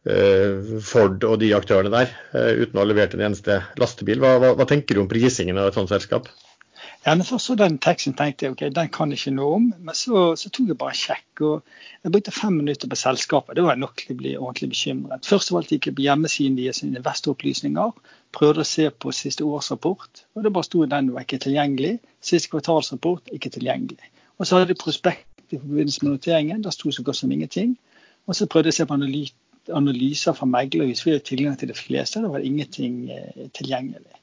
Eh, 0.03 0.79
Ford 0.83 1.21
og 1.23 1.37
de 1.39 1.53
aktørene 1.55 1.91
der, 1.93 2.09
eh, 2.35 2.59
uten 2.59 2.75
å 2.75 2.83
ha 2.83 2.87
levert 2.89 3.13
en 3.15 3.23
eneste 3.23 3.61
lastebil. 3.79 4.19
Hva, 4.19 4.35
hva, 4.41 4.49
hva 4.59 4.65
tenker 4.67 4.97
du 4.97 5.03
om 5.03 5.07
prisingen 5.11 5.59
av 5.59 5.69
et 5.69 5.77
sånt 5.77 5.91
selskap? 5.93 6.27
Ja, 7.05 7.15
men 7.15 7.25
først 7.27 7.49
så 7.49 7.55
den 7.59 7.81
teksten 7.83 8.13
tenkte 8.15 8.45
jeg 8.45 8.53
ok, 8.53 8.61
den 8.71 8.89
kan 8.95 9.11
jeg 9.11 9.19
ikke 9.19 9.31
noe 9.35 9.55
om. 9.57 9.65
Men 9.83 9.95
så, 9.97 10.21
så 10.39 10.47
tok 10.55 10.69
jeg 10.71 10.77
bare 10.79 10.95
sjekk. 10.95 11.41
og 11.43 12.05
Jeg 12.05 12.13
brukte 12.15 12.31
fem 12.31 12.55
minutter 12.61 12.87
på 12.87 12.95
selskapet. 12.95 13.57
Det 13.59 13.65
var 13.65 13.75
nok 13.75 13.97
til 13.99 14.13
å 14.13 14.19
bli 14.21 14.31
ordentlig 14.37 14.69
bekymret. 14.71 15.27
Først 15.27 15.51
og 15.51 15.59
alt 15.59 15.73
gikk 15.73 15.89
jeg 15.89 15.97
på 15.97 16.05
hjemmesiden 16.05 16.55
deres 16.61 16.79
investoropplysninger. 16.87 17.91
Prøvde 18.39 18.63
å 18.63 18.69
se 18.71 18.87
på 18.87 19.11
siste 19.11 19.43
årsrapport. 19.43 20.23
og 20.31 20.47
Det 20.47 20.53
bare 20.55 20.69
sto 20.69 20.85
den 20.95 21.11
var 21.11 21.27
ikke 21.27 21.41
tilgjengelig. 21.43 21.97
Siste 22.23 22.53
kvartalsrapport 22.55 23.35
ikke 23.35 23.51
tilgjengelig. 23.57 24.11
Og 24.39 24.47
så 24.47 24.55
hadde 24.55 24.71
de 24.71 24.79
prospekt 24.79 25.27
i 25.51 25.59
forbindelse 25.59 26.05
med 26.05 26.15
noteringen. 26.15 26.63
Der 26.63 26.71
sto 26.71 26.91
så 26.91 27.03
godt 27.03 27.19
som 27.19 27.35
ingenting. 27.35 27.75
Og 28.31 28.39
så 28.39 28.47
prøvde 28.47 28.71
jeg 28.71 28.79
å 28.79 28.79
se 28.79 28.87
på 28.87 29.75
analyser 29.75 30.39
fra 30.39 30.47
meglerhus. 30.47 31.03
Vi 31.03 31.17
har 31.17 31.19
tilgang 31.19 31.59
til 31.59 31.67
de 31.67 31.75
fleste, 31.75 32.23
det 32.23 32.31
var 32.31 32.47
ingenting 32.47 33.09
eh, 33.11 33.49
tilgjengelig. 33.51 34.22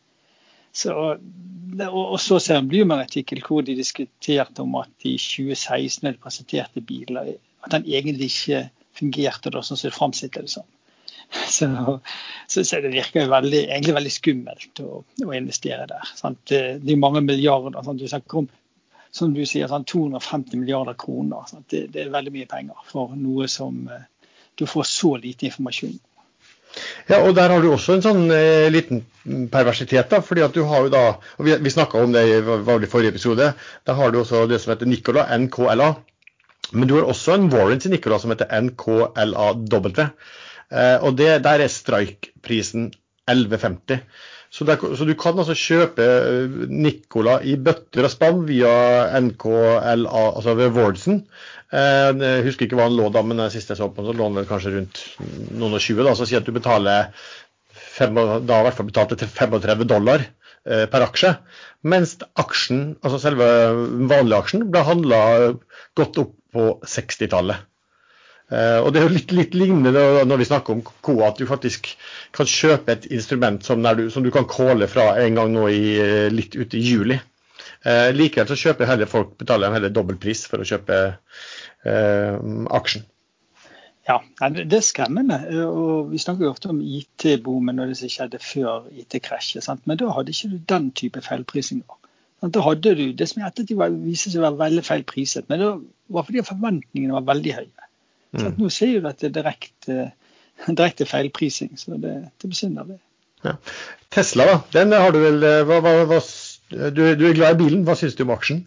Så, 0.72 0.94
og, 1.90 2.16
så 2.22 2.38
ser 2.42 2.60
en 2.60 2.68
Blumer-artikkel 2.70 3.42
hvor 3.46 3.64
de 3.66 3.76
diskuterte 3.78 4.62
om 4.62 4.76
at 4.80 4.90
i 5.06 5.16
2016 5.18 6.06
hadde 6.06 6.22
presenterte 6.22 6.82
biler 6.84 7.34
at 7.64 7.72
den 7.74 7.88
egentlig 7.88 8.30
ikke 8.30 8.68
fungerte 8.96 9.52
da, 9.52 9.62
sånn 9.64 9.78
som 9.78 9.90
det 9.90 9.96
framstilte 9.96 10.44
det 10.46 10.52
som. 10.52 10.68
Så, 11.46 11.66
så, 12.50 12.62
så, 12.64 12.80
det 12.82 12.88
virker 12.90 13.28
veldig, 13.30 13.60
egentlig 13.68 13.92
veldig 13.94 14.10
skummelt 14.10 14.80
å, 14.82 15.02
å 15.22 15.34
investere 15.36 15.84
der. 15.86 16.08
Sant? 16.18 16.40
Det, 16.50 16.80
er 16.82 16.98
mange 16.98 17.22
milliarder. 17.22 17.76
Sant? 17.86 18.02
Du 18.02 18.10
snakker 18.10 18.40
om 18.40 18.48
som 19.14 19.34
du 19.34 19.44
sier, 19.46 19.68
sant? 19.70 19.86
250 19.90 20.58
milliarder 20.58 20.96
kroner. 20.98 21.46
Det, 21.70 21.84
det, 21.94 22.02
er 22.02 22.14
veldig 22.14 22.32
mye 22.34 22.48
penger 22.50 22.82
for 22.88 23.14
noe 23.18 23.46
som 23.50 23.84
eh, 23.90 24.06
du 24.58 24.66
får 24.70 24.86
så 24.90 25.14
lite 25.22 25.48
informasjon. 25.50 25.98
Ja, 27.08 27.20
og 27.26 27.34
Der 27.34 27.50
har 27.50 27.60
du 27.62 27.72
også 27.72 27.96
en 27.96 28.04
sånn 28.04 28.30
eh, 28.34 28.68
liten 28.72 29.02
perversitet. 29.50 30.10
da, 30.10 30.20
fordi 30.20 30.44
at 30.46 30.54
du 30.54 30.62
har 30.64 30.86
jo 30.86 30.92
da, 30.92 31.02
og 31.38 31.44
Vi, 31.46 31.56
vi 31.56 31.70
snakka 31.70 32.02
om 32.02 32.12
det 32.12 32.22
i, 32.28 32.40
var 32.40 32.82
i 32.82 32.90
forrige 32.90 33.14
episode. 33.14 33.52
Da 33.86 33.94
har 33.98 34.10
du 34.10 34.20
også 34.20 34.46
det 34.46 34.60
som 34.60 34.72
heter 34.74 34.86
Nicola, 34.86 35.26
NKLA. 35.36 35.94
Men 36.72 36.88
du 36.88 36.94
har 36.96 37.08
også 37.10 37.34
en 37.34 37.50
warrant 37.50 37.86
i 37.86 37.90
Nicola 37.90 38.18
som 38.18 38.30
heter 38.30 38.50
NKLAW. 38.62 39.90
Eh, 40.70 40.98
og 41.02 41.16
det, 41.18 41.42
der 41.44 41.64
er 41.64 41.72
strike-prisen 41.72 42.92
11,50. 43.30 44.04
Så, 44.50 44.66
der, 44.66 44.82
så, 44.98 45.06
du 45.06 45.14
kan 45.14 45.38
altså 45.38 45.54
kjøpe 45.54 46.02
eh, 46.04 46.54
Nicola 46.74 47.36
i 47.46 47.54
bøtter 47.54 48.08
og 48.08 48.10
spann 48.10 48.40
via 48.48 48.72
NKLA, 49.22 50.24
altså 50.24 50.56
ved 50.58 50.74
Wardson. 50.74 51.20
Eh, 51.70 52.08
jeg 52.18 52.46
husker 52.48 52.66
ikke 52.66 52.80
hva 52.80 52.88
han 52.88 52.96
lå 52.98 53.06
da, 53.14 53.22
men 53.22 53.44
sist 53.54 53.70
jeg 53.70 53.78
så 53.78 53.86
på 53.94 54.02
så 54.06 54.16
lå 54.16 54.26
han 54.26 54.40
vel 54.40 54.48
kanskje 54.48 54.74
rundt 54.74 55.04
noen 55.54 55.78
og 55.78 55.84
20. 55.84 56.02
Da, 56.02 56.16
så 56.18 56.26
si 56.26 56.38
at 56.38 56.48
du 56.48 56.50
betaler 56.56 57.12
fem, 57.70 58.18
da 58.18 58.58
i 58.58 58.66
hvert 58.66 58.78
fall 58.80 58.90
betalte 58.90 59.20
til 59.20 59.30
35 59.30 59.86
dollar 59.94 60.26
eh, 60.26 60.86
per 60.90 61.06
aksje. 61.06 61.36
Mens 61.86 62.18
aksjen, 62.42 62.96
altså 63.04 63.22
selve 63.22 63.48
vanlige 64.10 64.42
aksjen, 64.42 64.66
ble 64.74 64.82
handla 64.88 65.20
godt 65.98 66.24
opp 66.24 66.34
på 66.50 66.72
60-tallet. 66.82 67.69
Uh, 68.50 68.82
og 68.82 68.90
Det 68.92 68.98
er 68.98 69.04
jo 69.06 69.14
litt, 69.14 69.32
litt, 69.36 69.52
lignende 69.54 70.24
når 70.26 70.40
vi 70.40 70.46
snakker 70.48 70.74
om 70.74 70.80
KOA, 70.82 71.28
at 71.28 71.38
du 71.38 71.46
faktisk 71.46 71.92
kan 72.34 72.48
kjøpe 72.50 72.96
et 72.96 73.06
instrument 73.14 73.62
som, 73.62 73.84
du, 73.96 74.08
som 74.10 74.24
du 74.26 74.30
kan 74.34 74.48
calle 74.50 74.88
fra 74.90 75.12
en 75.22 75.38
gang 75.38 75.52
nå 75.54 75.68
i, 75.70 75.84
eh, 76.02 76.26
litt 76.34 76.56
ute 76.58 76.78
i 76.78 76.82
juli. 76.82 77.20
Uh, 77.86 78.10
likevel 78.12 78.50
så 78.50 78.58
kjøper 78.58 78.90
heller 78.90 79.08
folk 79.08 79.36
betaler 79.38 79.70
heller 79.72 79.92
dobbel 79.94 80.18
pris 80.20 80.42
for 80.50 80.60
å 80.60 80.66
kjøpe 80.66 80.98
uh, 81.14 82.34
aksjen. 82.74 83.06
Ja, 84.08 84.16
det 84.50 84.74
er 84.74 84.82
skremmende. 84.82 85.38
og 85.68 86.10
Vi 86.10 86.18
snakker 86.18 86.48
jo 86.48 86.50
ofte 86.50 86.72
om 86.72 86.80
IT-boomen 86.82 87.78
og 87.78 87.92
det 87.92 88.00
som 88.00 88.10
skjedde 88.10 88.40
før 88.42 88.88
IT-krasjet. 88.98 89.68
Men 89.86 90.00
da 90.00 90.10
hadde 90.16 90.34
ikke 90.34 90.50
du 90.50 90.58
den 90.72 90.88
type 90.98 91.22
feilprisinger. 91.22 92.00
Da 92.42 92.64
hadde 92.64 92.96
du 92.98 93.04
det 93.14 93.28
som 93.30 93.44
i 93.44 93.46
ettertid 93.46 93.78
viste 94.02 94.32
seg 94.32 94.40
å 94.40 94.48
være 94.48 94.62
veldig 94.64 94.84
feil 94.86 95.06
priset, 95.06 95.46
men 95.52 95.62
det 95.62 95.70
var 96.10 96.26
fordi 96.26 96.42
forventningene 96.48 97.14
var 97.20 97.28
veldig 97.30 97.54
høye. 97.60 97.89
Mm. 98.32 98.52
Nå 98.58 98.68
ser 98.70 98.92
jo 98.94 99.06
at 99.08 99.20
det 99.20 99.30
er 99.30 99.36
direkte, 99.40 100.10
direkte 100.78 101.06
feilprising, 101.08 101.72
så 101.78 101.98
det, 102.00 102.16
det 102.42 102.50
besynderlig. 102.50 103.00
Ja. 103.44 103.56
Tesla, 104.10 104.44
da. 104.44 104.58
Den 104.72 104.92
har 104.92 105.14
du 105.14 105.20
vel 105.22 105.42
eh, 105.46 105.62
hva, 105.66 105.80
hva, 105.84 105.94
hva, 106.10 106.20
du, 106.70 107.02
du, 107.16 107.24
er 107.26 107.36
glad 107.36 107.56
i 107.56 107.62
bilen. 107.64 107.84
Hva 107.86 107.96
syns 107.98 108.16
du 108.18 108.24
om 108.26 108.34
aksjen? 108.34 108.64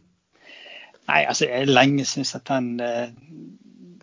Nei, 1.10 1.24
altså 1.28 1.50
Jeg 1.50 1.70
lenge 1.70 2.06
syns 2.08 2.34
at 2.38 2.48
den, 2.50 2.78
eh, 2.82 3.10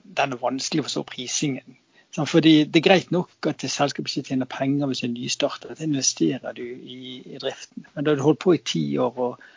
den, 0.04 0.34
er 0.34 0.42
vanskelig 0.42 0.84
å 0.84 0.88
forstå 0.88 1.04
prisingen. 1.08 1.78
Sånn, 2.14 2.26
fordi 2.26 2.64
Det 2.66 2.80
er 2.80 2.88
greit 2.88 3.12
nok 3.14 3.46
at 3.46 3.62
selskapet 3.62 4.10
ikke 4.10 4.32
tjener 4.32 4.50
penger 4.50 4.90
hvis 4.90 5.02
det 5.04 5.08
er 5.08 5.14
nystartet. 5.14 5.78
Da 5.78 5.86
investerer 5.86 6.56
du 6.56 6.64
i, 6.64 7.22
i, 7.24 7.38
driften. 7.38 7.86
Men 7.94 8.04
da 8.04 8.12
har 8.12 8.20
du 8.20 8.26
holdt 8.26 8.42
på 8.44 8.54
i 8.54 8.62
ti 8.62 8.84
år 8.98 9.18
og 9.26 9.50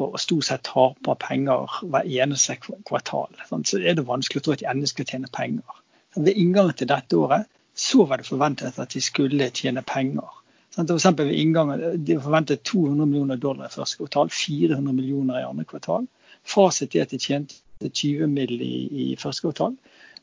og 0.00 0.20
stort 0.20 0.46
sett 0.48 0.64
taper 0.64 1.18
penger 1.20 1.72
hver 1.82 2.06
eneste 2.08 2.56
kvartal, 2.62 3.34
så 3.64 3.80
er 3.80 3.96
det 3.98 4.06
vanskelig 4.08 4.40
å 4.40 4.44
tro 4.44 4.54
at 4.54 4.62
de 4.62 4.68
endelig 4.70 4.92
skal 4.94 5.08
tjene 5.08 5.32
penger. 5.32 5.80
Ved 6.16 6.36
inngangen 6.36 6.76
til 6.76 6.88
dette 6.88 7.16
året 7.16 7.48
så 7.74 8.04
var 8.08 8.20
det 8.20 8.28
forventet 8.28 8.78
at 8.78 8.94
de 8.94 9.00
skulle 9.00 9.50
tjene 9.50 9.82
penger. 9.82 10.28
For 10.72 10.94
eksempel 10.94 11.28
ved 11.28 11.40
inngangen, 11.40 12.04
De 12.04 12.20
forventet 12.20 12.64
200 12.64 13.06
millioner 13.06 13.36
dollar 13.36 13.66
i 13.66 13.74
første 13.74 14.00
kvartal, 14.00 14.30
400 14.30 14.92
millioner 14.92 15.40
i 15.40 15.48
andre 15.48 15.64
kvartal. 15.64 16.06
Fasit 16.44 16.96
er 16.96 17.02
at 17.02 17.10
de 17.10 17.18
tjente 17.18 17.60
20 17.80 18.26
mill. 18.26 18.62
I 18.62 19.16
første 19.20 19.44
kvartal. 19.44 19.76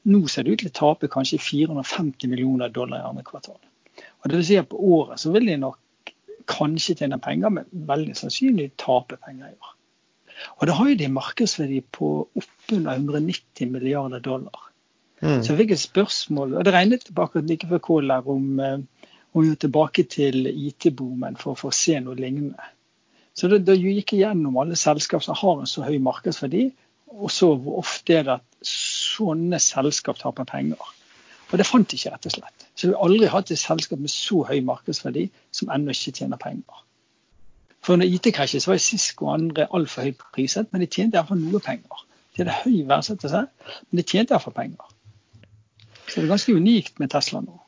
Nå 0.04 0.28
ser 0.28 0.44
det 0.44 0.54
ut 0.54 0.60
til 0.64 0.72
å 0.72 0.78
tape 0.80 1.10
kanskje 1.12 1.42
450 1.44 2.30
millioner 2.32 2.70
dollar 2.70 3.02
i 3.02 3.10
andre 3.10 3.24
kvartal. 3.24 3.60
Og 4.24 4.30
det 4.30 4.38
vil 4.38 4.46
si 4.46 4.58
at 4.58 4.70
På 4.70 4.78
året 4.78 5.20
så 5.20 5.32
vil 5.32 5.46
de 5.46 5.58
nok 5.58 5.78
kanskje 6.48 6.96
tjene 7.02 7.20
penger, 7.22 7.52
men 7.54 7.68
veldig 7.90 8.16
sannsynlig 8.18 8.72
tape 8.82 9.20
penger 9.26 9.52
i 9.52 9.58
år. 9.58 9.76
Og 10.60 10.68
da 10.70 10.76
har 10.78 10.90
jo 10.90 10.98
de 11.00 11.12
markedsverdi 11.12 11.82
på 11.96 12.10
oppunder 12.40 12.96
190 12.96 13.72
milliarder 13.74 14.24
dollar. 14.24 14.70
Mm. 15.20 15.42
Så 15.44 15.52
jeg 15.52 15.60
fikk 15.64 15.74
et 15.76 15.84
spørsmål, 15.84 16.56
og 16.56 16.66
det 16.66 16.74
regnet 16.74 17.04
tilbake 17.08 17.44
like 17.44 17.68
før 17.68 17.82
Kåler 17.84 18.28
om, 18.32 18.62
å 19.30 19.44
gå 19.44 19.56
tilbake 19.62 20.06
til 20.10 20.48
IT-boomen 20.48 21.36
for, 21.40 21.60
for, 21.60 21.74
å 21.74 21.76
se 21.76 22.00
noe 22.02 22.16
lignende. 22.18 22.70
Så 23.36 23.50
da, 23.52 23.60
da 23.62 23.76
gikk 23.76 24.16
jeg 24.16 24.24
gjennom 24.24 24.58
alle 24.62 24.80
selskap 24.80 25.24
som 25.24 25.38
har 25.38 25.60
en 25.60 25.70
så 25.70 25.84
høy 25.86 26.00
markedsverdi, 26.04 26.70
og 27.10 27.32
så 27.34 27.52
hvor 27.58 27.82
ofte 27.82 28.20
er 28.20 28.26
det 28.26 28.38
at 28.40 28.70
sånne 28.70 29.60
selskap 29.64 30.20
taper 30.22 30.48
penger. 30.50 30.82
Og 31.50 31.58
det 31.60 31.68
fant 31.68 31.90
de 31.90 31.98
ikke, 31.98 32.14
rett 32.14 32.30
og 32.30 32.36
slett. 32.36 32.59
Så 32.80 32.88
vi 32.88 32.94
har 32.96 33.04
aldri 33.04 33.28
hatt 33.28 33.50
et 33.52 33.60
selskap 33.60 34.00
med 34.00 34.12
så 34.14 34.46
høy 34.48 34.62
markedsverdi 34.64 35.26
som 35.52 35.72
ennå 35.76 35.92
ikke 35.92 36.14
tjener 36.22 36.40
penger. 36.40 36.86
For 37.84 37.98
under 37.98 38.08
IT-krasjet 38.08 38.68
var 38.68 38.80
Cisco 38.80 39.28
og 39.28 39.34
andre 39.34 39.66
altfor 39.76 40.08
høyt 40.08 40.24
priset, 40.36 40.70
men 40.72 40.86
de 40.86 40.88
tjente 40.88 41.20
iallfall 41.20 41.42
noe 41.42 41.60
penger. 41.66 42.06
De 42.36 42.46
hadde 42.46 42.56
høy 42.62 42.86
verdsettelse, 42.88 43.42
men 43.90 44.00
de 44.00 44.06
tjente 44.08 44.32
iallfall 44.32 44.56
penger. 44.56 44.96
Så 46.08 46.22
det 46.22 46.24
er 46.24 46.32
ganske 46.32 46.56
unikt 46.56 47.04
med 47.04 47.12
Tesla 47.12 47.44
nå. 47.44 47.60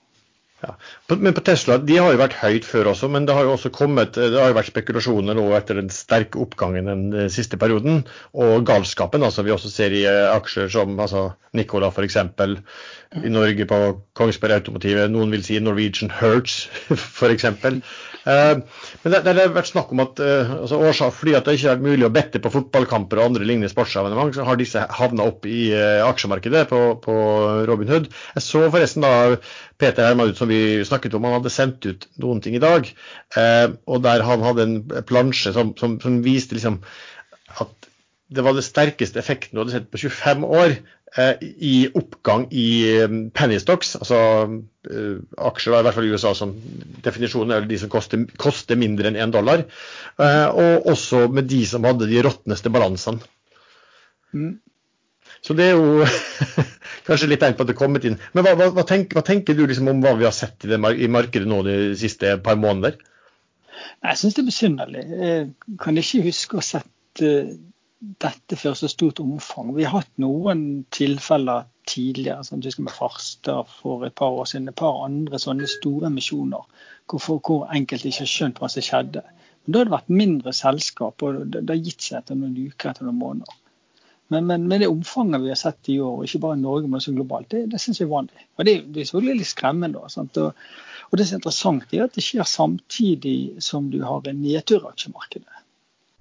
Ja. 0.62 0.76
Men 1.10 1.34
på 1.34 1.42
Tesla 1.42 1.80
de 1.82 1.96
har 1.98 2.14
jo 2.14 2.20
vært 2.22 2.38
høyt 2.38 2.68
før 2.70 2.92
også, 2.92 3.10
men 3.10 3.26
det 3.26 3.34
har 3.34 3.48
jo 3.48 3.56
også 3.56 3.72
kommet, 3.74 4.14
det 4.14 4.38
har 4.38 4.52
jo 4.52 4.58
vært 4.60 4.70
spekulasjoner 4.70 5.38
nå 5.38 5.48
etter 5.58 5.80
den 5.80 5.90
sterke 5.94 6.38
oppgangen 6.44 6.90
den 6.90 7.08
eh, 7.18 7.32
siste 7.34 7.58
perioden. 7.62 8.04
Og 8.38 8.66
galskapen 8.70 9.26
altså 9.26 9.46
vi 9.48 9.56
også 9.56 9.72
ser 9.74 9.96
i 9.98 10.04
eh, 10.06 10.30
aksjer 10.36 10.70
som 10.72 10.94
altså 11.02 11.32
Nicola 11.58 11.90
f.eks. 11.90 12.20
I 13.12 13.34
Norge 13.34 13.66
på 13.68 13.80
Kongsberg 14.16 14.62
Automotive. 14.62 15.10
Noen 15.12 15.34
vil 15.34 15.44
si 15.44 15.58
Norwegian 15.60 16.14
Hertz 16.22 16.68
f.eks. 16.94 17.50
Eh, 17.50 18.54
men 19.02 19.16
det, 19.16 19.24
det, 19.26 19.34
har 19.34 19.58
vært 19.58 19.72
snakk 19.72 19.90
om 19.96 20.06
at 20.06 20.22
altså 20.22 20.78
årsak, 20.78 21.18
fordi 21.18 21.36
at 21.40 21.50
det 21.50 21.58
ikke 21.58 21.72
har 21.72 21.80
vært 21.80 21.90
mulig 21.90 22.06
å 22.06 22.14
bette 22.14 22.44
på 22.44 22.54
fotballkamper 22.54 23.18
og 23.18 23.32
andre 23.32 23.50
lignende 23.50 23.72
sportsevenement, 23.74 24.38
så 24.38 24.46
har 24.46 24.62
disse 24.62 24.86
havna 25.02 25.26
opp 25.34 25.50
i 25.50 25.72
aksjemarkedet 26.06 26.68
på, 26.70 26.84
på 27.02 27.18
Robin 27.66 27.90
Hood. 27.90 28.14
Jeg 28.38 28.46
så 28.46 28.68
forresten 28.70 29.10
da 29.10 29.42
Peter 29.82 30.06
Hermanut, 30.06 30.38
som 30.38 30.51
vi 30.52 30.62
snakket 30.88 31.16
om, 31.18 31.26
han 31.28 31.40
hadde 31.40 31.54
sendt 31.54 31.88
ut 31.88 32.08
noen 32.22 32.44
ting 32.44 32.58
i 32.58 32.64
dag. 32.64 32.90
og 33.88 34.04
der 34.04 34.24
han 34.28 34.44
hadde 34.46 34.68
en 34.68 34.76
plansje 35.08 35.54
som, 35.56 35.72
som, 35.80 35.96
som 36.04 36.20
viste 36.26 36.58
liksom 36.58 36.82
at 37.62 37.90
det 38.32 38.44
var 38.46 38.56
det 38.56 38.64
sterkeste 38.64 39.20
effekten 39.20 39.58
du 39.58 39.64
hadde 39.64 39.74
sett 39.76 39.90
på 39.92 40.00
25 40.06 40.46
år 40.48 40.76
Eh, 41.12 41.36
i 41.42 41.90
oppgang 41.94 42.46
i 42.56 42.68
eh, 43.02 43.14
penny 43.36 43.58
stocks, 43.60 43.98
altså 44.00 44.18
uh, 44.48 45.18
aksjer 45.44 45.74
i 45.76 45.82
hvert 45.84 45.98
fall 45.98 46.06
i 46.08 46.12
USA 46.14 46.30
som 46.38 46.54
definisjonen 47.04 47.52
er 47.52 47.66
de 47.68 47.80
som 47.82 47.92
koster, 47.92 48.22
koster 48.40 48.80
mindre 48.80 49.10
enn 49.10 49.18
en 49.20 49.34
dollar, 49.36 49.66
eh, 50.16 50.48
og 50.48 50.88
også 50.94 51.26
med 51.36 51.50
de 51.52 51.60
som 51.68 51.84
hadde 51.84 52.08
de 52.08 52.24
råtneste 52.24 52.72
balansene. 52.72 53.20
Mm. 54.32 54.54
Så 55.42 55.56
det 55.58 55.72
er 55.72 55.78
jo 55.78 56.06
kanskje 57.08 57.32
litt 57.32 57.42
tegn 57.42 57.56
på 57.58 57.66
at 57.66 57.72
det 57.72 57.76
er 57.76 57.82
kommet 57.82 58.06
inn. 58.08 58.20
Men 58.36 58.46
hva, 58.46 58.70
hva, 58.76 58.86
tenker, 58.88 59.18
hva 59.18 59.26
tenker, 59.26 59.58
du 59.58 59.66
liksom 59.66 59.90
om 59.90 60.04
hva 60.04 60.14
vi 60.20 60.28
har 60.28 60.36
sett 60.36 60.68
i, 60.68 60.72
det, 60.72 60.78
i 60.78 61.10
markedet 61.12 61.50
nå 61.50 61.64
de 61.66 61.78
siste 61.98 62.36
par 62.46 62.60
måneder? 62.62 63.00
Jeg 64.06 64.20
syns 64.20 64.38
det 64.38 64.44
er 64.44 64.50
besynderlig. 64.52 65.06
Jeg 65.10 65.78
kan 65.82 65.98
ikke 65.98 66.26
huske 66.28 66.58
å 66.58 66.62
ha 66.62 66.68
sett 66.68 67.24
dette 68.02 68.58
før 68.58 68.74
så 68.78 68.90
stort 68.90 69.22
omfang. 69.22 69.74
Vi 69.76 69.86
har 69.86 70.02
hatt 70.02 70.22
noen 70.22 70.86
tilfeller 70.94 71.68
tidligere, 71.90 72.44
som 72.46 72.62
sånn 72.62 72.88
med 72.88 72.94
Farstad 72.96 73.70
for 73.82 74.06
et 74.08 74.16
par 74.18 74.34
år 74.38 74.50
siden. 74.50 74.70
Et 74.72 74.78
par 74.78 75.04
andre 75.06 75.40
sånne 75.42 75.70
store 75.70 76.10
emisjoner 76.10 76.66
hvor, 77.12 77.40
hvor 77.46 77.68
enkelte 77.74 78.10
ikke 78.10 78.26
har 78.26 78.34
skjønt 78.34 78.62
hva 78.62 78.70
som 78.72 78.86
skjedde. 78.86 79.24
Men 79.62 79.74
Da 79.74 79.82
har 79.82 79.90
det 79.90 79.96
vært 79.98 80.16
mindre 80.22 80.54
selskap, 80.58 81.22
og 81.22 81.44
det, 81.54 81.68
har 81.70 81.82
gitt 81.82 82.02
seg 82.02 82.22
etter 82.22 82.38
noen 82.38 82.58
uker 82.58 82.92
etter 82.92 83.06
noen 83.06 83.22
måneder. 83.22 83.61
Men, 84.32 84.46
men, 84.48 84.68
men, 84.68 84.80
det 84.80 84.88
omfanget 84.88 85.44
vi 85.44 85.52
har 85.52 85.60
sett 85.60 85.90
i 85.92 85.98
år, 86.00 86.24
ikke 86.24 86.40
bare 86.46 86.58
i 86.58 86.62
Norge, 86.62 86.88
men 86.88 87.02
også 87.02 87.16
globalt, 87.16 87.50
det, 87.52 87.66
det 87.74 87.82
syns 87.84 88.00
jeg 88.00 88.08
er 88.08 88.14
vanlig. 88.14 88.46
Og 88.58 88.68
Det, 88.68 88.76
det 88.88 89.02
er 89.02 89.10
selvfølgelig 89.10 89.42
litt 89.42 89.52
skremmende. 89.52 90.04
Og, 90.04 90.38
og, 90.38 91.18
det 91.20 91.28
som 91.28 91.36
er 91.36 91.42
interessant, 91.42 91.98
er 91.98 92.06
at 92.06 92.16
det 92.16 92.24
skjer 92.24 92.48
samtidig 92.48 93.40
som 93.64 93.92
du 93.92 94.00
har 94.08 94.24
en 94.32 94.40
nedtur 94.46 94.80
i 94.86 94.94
aksjemarkedet 94.94 95.62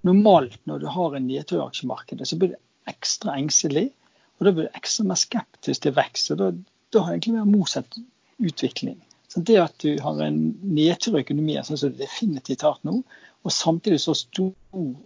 normalt 0.07 0.59
når 0.65 0.79
du 0.79 0.87
har 0.87 1.17
en 1.17 1.27
nedtur 1.27 1.61
i 1.61 1.67
aksjemarkedet, 1.67 2.29
så 2.29 2.39
blir 2.39 2.55
du 2.55 2.91
ekstra 2.91 3.37
engstelig. 3.37 3.91
Og 4.39 4.47
da 4.47 4.53
blir 4.57 4.69
du 4.69 4.79
ekstra 4.79 5.07
mer 5.09 5.21
skeptisk 5.21 5.85
til 5.85 5.97
vekst. 5.97 6.33
og 6.33 6.41
Da, 6.41 6.51
da 6.95 7.05
har 7.05 7.17
egentlig 7.17 7.37
mer 7.37 7.49
motsatt, 7.49 7.99
utvikling. 8.41 8.97
Så 9.29 9.43
det 9.47 9.59
at 9.61 9.77
du 9.85 10.01
har 10.03 10.23
en 10.25 10.39
nedtur 10.65 11.19
i 11.19 11.25
økonomien, 11.25 11.65
sånn 11.65 11.79
som 11.79 11.93
det 11.93 12.07
definitivt 12.07 12.65
har 12.67 12.81
nå, 12.89 13.03
og 13.41 13.53
samtidig 13.55 14.01
så 14.03 14.15
stor 14.17 14.51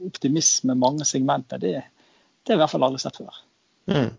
optimisme 0.07 0.75
i 0.75 0.79
mange 0.79 1.07
segmenter, 1.07 1.61
det, 1.63 1.83
det 2.45 2.53
har 2.53 2.59
jeg 2.59 2.61
i 2.61 2.63
hvert 2.65 2.75
fall 2.75 2.87
aldri 2.87 3.01
sett 3.01 3.19
før. 3.21 3.41
Mm. 3.89 4.13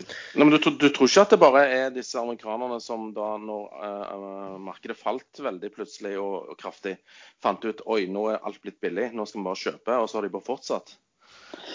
Nei, 0.00 0.44
men 0.46 0.54
du, 0.54 0.58
du, 0.70 0.86
tror 0.88 1.10
ikke 1.10 1.24
at 1.26 1.32
det 1.34 1.38
bare 1.42 1.62
er 1.74 1.92
disse 1.92 2.18
amerikanerne 2.20 2.78
som 2.82 3.10
da 3.16 3.34
når 3.42 3.64
uh, 3.74 4.56
markedet 4.62 4.96
falt 4.96 5.42
veldig 5.42 5.70
plutselig 5.74 6.14
og, 6.20 6.52
og, 6.52 6.56
kraftig, 6.60 6.94
fant 7.42 7.64
ut 7.66 7.82
oi, 7.90 8.04
nå 8.12 8.28
er 8.32 8.40
alt 8.46 8.60
blitt 8.62 8.80
billig, 8.82 9.10
nå 9.12 9.26
skal 9.28 9.42
vi 9.42 9.48
bare 9.48 9.62
kjøpe, 9.64 9.98
og 9.98 10.08
så 10.08 10.18
har 10.18 10.26
de 10.26 10.32
bare 10.36 10.46
fortsatt? 10.46 10.94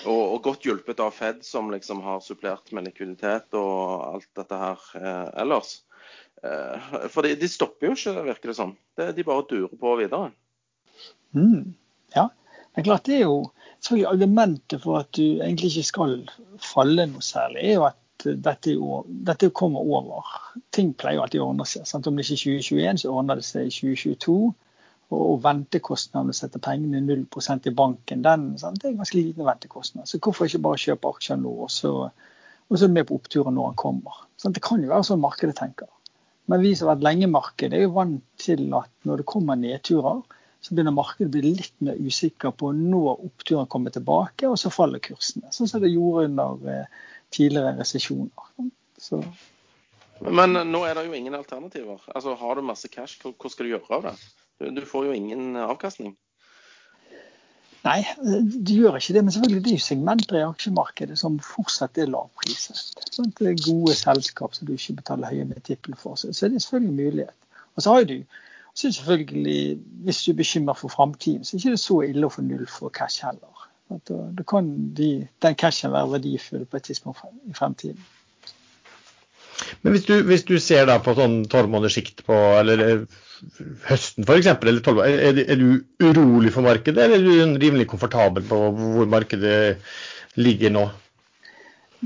Og, 0.08 0.22
og 0.22 0.40
godt 0.48 0.66
hjulpet 0.68 1.04
av 1.04 1.14
Fed, 1.16 1.44
som 1.46 1.70
liksom 1.74 2.02
har 2.06 2.24
supplert 2.24 2.72
med 2.76 2.88
likviditet 2.88 3.56
og 3.60 4.08
alt 4.08 4.32
dette 4.40 4.62
her 4.64 4.88
uh, 4.96 5.28
ellers. 5.44 5.78
Uh, 6.44 7.08
for 7.12 7.26
de, 7.26 7.36
de, 7.40 7.52
stopper 7.52 7.92
jo 7.92 8.00
ikke, 8.00 8.16
virker 8.32 8.52
det 8.52 8.58
som. 8.58 8.74
Det, 8.98 9.12
de 9.18 9.28
bare 9.28 9.46
durer 9.52 9.76
på 9.80 9.96
videre. 10.00 10.32
Mm, 11.36 11.76
ja, 12.16 12.30
det 12.76 12.82
er 12.82 12.90
klart 12.90 13.06
det 13.08 13.16
er 13.16 13.22
jo 13.24 13.38
selvfølgelig 13.80 14.08
Argumentet 14.10 14.82
for 14.84 15.00
at 15.00 15.12
du 15.16 15.22
egentlig 15.40 15.70
ikke 15.72 15.88
skal 15.88 16.18
falle 16.60 17.06
noe 17.08 17.24
særlig, 17.24 17.62
er 17.64 17.78
jo 17.78 17.86
at 17.88 18.02
dette, 18.26 18.76
dette, 19.28 19.50
kommer 19.56 19.80
over. 19.80 20.28
Ting 20.76 20.94
pleier 20.98 21.22
alltid 21.22 21.44
å 21.44 21.50
ordne 21.52 21.68
seg. 21.70 21.86
Sant? 21.88 22.08
Om 22.08 22.18
det 22.18 22.26
ikke 22.26 22.36
er 22.36 22.60
2021, 22.60 23.02
så 23.02 23.14
ordner 23.14 23.40
det 23.40 23.48
seg 23.48 23.70
i 23.70 23.74
2022. 23.74 24.38
Og 25.16 25.36
ventekostnadene 25.44 26.34
å 26.34 26.36
sette 26.36 26.60
pengene 26.64 27.04
0 27.06 27.26
i 27.70 27.76
banken, 27.78 28.24
den, 28.26 28.48
sant? 28.58 28.82
det 28.82 28.90
er 28.90 28.98
ganske 29.00 29.20
liten 29.20 29.46
ventekostnad. 29.46 30.10
Så 30.10 30.20
hvorfor 30.20 30.50
ikke 30.50 30.64
bare 30.66 30.82
kjøpe 30.82 31.12
aksjer 31.14 31.40
nå, 31.40 31.52
og 31.68 31.72
så, 31.72 31.92
og 32.10 32.80
så 32.80 32.88
er 32.88 32.90
du 32.90 32.96
med 32.98 33.08
på 33.08 33.20
oppturen 33.20 33.56
når 33.56 33.72
den 33.72 33.82
kommer. 33.84 34.24
Sant? 34.42 34.58
Det 34.58 34.66
kan 34.66 34.82
jo 34.82 34.90
være 34.92 35.08
sånn 35.12 35.22
markedet 35.24 35.60
tenker. 35.60 35.92
Men 36.50 36.62
vi 36.62 36.74
som 36.76 36.90
har 36.90 36.98
vært 36.98 37.06
lenge 37.08 37.28
i 37.28 37.32
markedet, 37.32 37.78
er 37.78 37.86
jo 37.86 37.94
vant 37.96 38.26
til 38.42 38.68
at 38.78 38.92
når 39.06 39.22
det 39.22 39.30
kommer 39.30 39.62
nedturer, 39.62 40.26
så 40.66 40.74
begynner 40.74 40.96
markedet 40.96 41.28
å 41.30 41.34
bli 41.36 41.52
litt 41.60 41.76
mer 41.86 42.00
usikker 42.02 42.54
på 42.58 42.72
når 42.74 43.20
oppturen 43.28 43.68
kommer 43.70 43.94
tilbake, 43.94 44.48
og 44.50 44.58
så 44.58 44.72
faller 44.74 45.02
kursene. 45.04 45.52
Sånn 45.54 45.70
som 45.70 45.84
det 45.84 45.92
gjorde 45.94 46.26
under 46.32 46.72
eh, 46.74 47.04
tidligere 47.36 47.76
resesjoner. 47.78 48.64
Men 50.26 50.58
nå 50.72 50.82
er 50.88 50.98
det 50.98 51.04
jo 51.06 51.14
ingen 51.14 51.38
alternativer. 51.38 52.02
Altså, 52.16 52.34
Har 52.40 52.58
du 52.58 52.66
masse 52.66 52.90
cash, 52.90 53.20
hva 53.22 53.52
skal 53.52 53.68
du 53.68 53.76
gjøre 53.76 54.00
av 54.00 54.08
det? 54.08 54.16
Du, 54.74 54.82
får 54.88 55.10
jo 55.10 55.18
ingen 55.20 55.60
avkastning. 55.60 56.16
Nei, 57.86 58.00
du 58.18 58.72
gjør 58.74 58.98
ikke 58.98 59.14
det. 59.20 59.22
Men 59.28 59.36
selvfølgelig 59.36 59.64
det 59.68 59.74
er 59.74 59.78
jo 59.78 59.86
segmenter 59.86 60.40
i 60.40 60.46
aksjemarkedet 60.48 61.20
som 61.22 61.38
fortsatt 61.46 62.00
er 62.02 62.10
lavpriset. 62.10 63.06
Sånn, 63.14 63.30
det 63.38 63.52
er 63.52 63.64
gode 63.68 63.94
selskap 64.00 64.58
som 64.58 64.66
du 64.66 64.74
ikke 64.80 64.98
betaler 65.04 65.30
høye 65.30 65.46
multipler 65.52 66.00
for. 66.00 66.18
Så 66.18 66.32
det 66.32 66.56
er 66.56 66.66
selvfølgelig 66.66 66.96
en 66.96 67.02
mulighet. 67.04 67.38
Og 67.76 67.86
så 67.86 67.94
har 67.94 68.10
du 68.10 68.18
så 68.76 68.92
selvfølgelig, 68.92 69.80
Hvis 70.04 70.24
du 70.24 70.32
er 70.32 70.36
bekymret 70.36 70.78
for 70.78 70.88
framtiden, 70.88 71.46
så 71.46 71.56
er 71.56 71.60
det 71.60 71.66
ikke 71.66 71.78
så 71.78 72.02
ille 72.02 72.28
å 72.28 72.34
få 72.34 72.44
null 72.44 72.68
for 72.68 72.90
cash 72.90 73.24
heller. 73.24 73.66
Da, 73.90 74.18
da 74.38 74.44
kan 74.50 74.68
de, 74.98 75.28
den 75.42 75.56
cashen 75.56 75.94
være 75.94 76.12
verdifull 76.18 76.66
på 76.66 76.78
et 76.78 76.84
tidspunkt 76.90 77.22
i 77.48 77.54
fremtiden. 77.54 78.02
Men 79.82 79.94
hvis 79.94 80.06
du, 80.06 80.14
hvis 80.28 80.44
du 80.44 80.58
ser 80.60 80.88
da 80.90 80.98
på 81.00 81.14
sånn 81.16 81.46
tolv 81.52 81.70
måneders 81.72 81.96
sikt 81.96 82.26
på 82.28 82.36
eller 82.60 83.06
høsten 83.88 84.26
f.eks., 84.26 84.50
eller 84.52 84.82
12, 84.84 85.02
er, 85.06 85.40
er 85.46 85.62
du 85.62 85.70
urolig 86.04 86.52
for 86.56 86.66
markedet, 86.66 87.00
eller 87.06 87.22
er 87.22 87.56
du 87.56 87.62
rimelig 87.62 87.88
komfortabel 87.94 88.44
på 88.50 88.60
hvor 88.76 89.08
markedet 89.12 89.78
ligger 90.36 90.74
nå? 90.76 90.86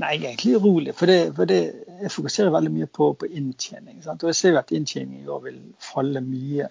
Nei, 0.00 0.14
egentlig 0.16 0.56
rolig. 0.62 0.94
For, 0.96 1.10
det, 1.10 1.34
for 1.36 1.48
det, 1.50 1.58
jeg 2.00 2.12
fokuserer 2.14 2.54
veldig 2.54 2.72
mye 2.72 2.88
på, 2.88 3.10
på 3.20 3.28
inntjening. 3.28 3.98
Sant? 4.04 4.22
Og 4.24 4.32
jeg 4.32 4.38
ser 4.38 4.54
jo 4.54 4.60
at 4.62 4.72
inntjening 4.76 5.24
i 5.24 5.28
år 5.28 5.42
vil 5.48 5.58
falle 5.84 6.22
mye. 6.24 6.68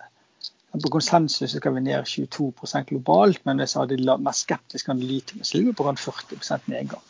På 0.70 0.92
konsensus 0.94 1.54
skal 1.56 1.76
vi 1.76 1.84
ned 1.86 2.10
22% 2.10 2.90
globalt, 2.90 3.42
men 3.46 3.62
jeg 3.62 3.72
sa 3.72 3.86
de 3.90 3.98
mest 4.22 4.46
skeptiske 4.46 4.94
analytikerne 4.94 5.46
så 5.46 5.58
ligger 5.58 5.78
på 5.78 5.86
rundt 5.88 6.02
40% 6.02 6.70
nedgang. 6.74 7.06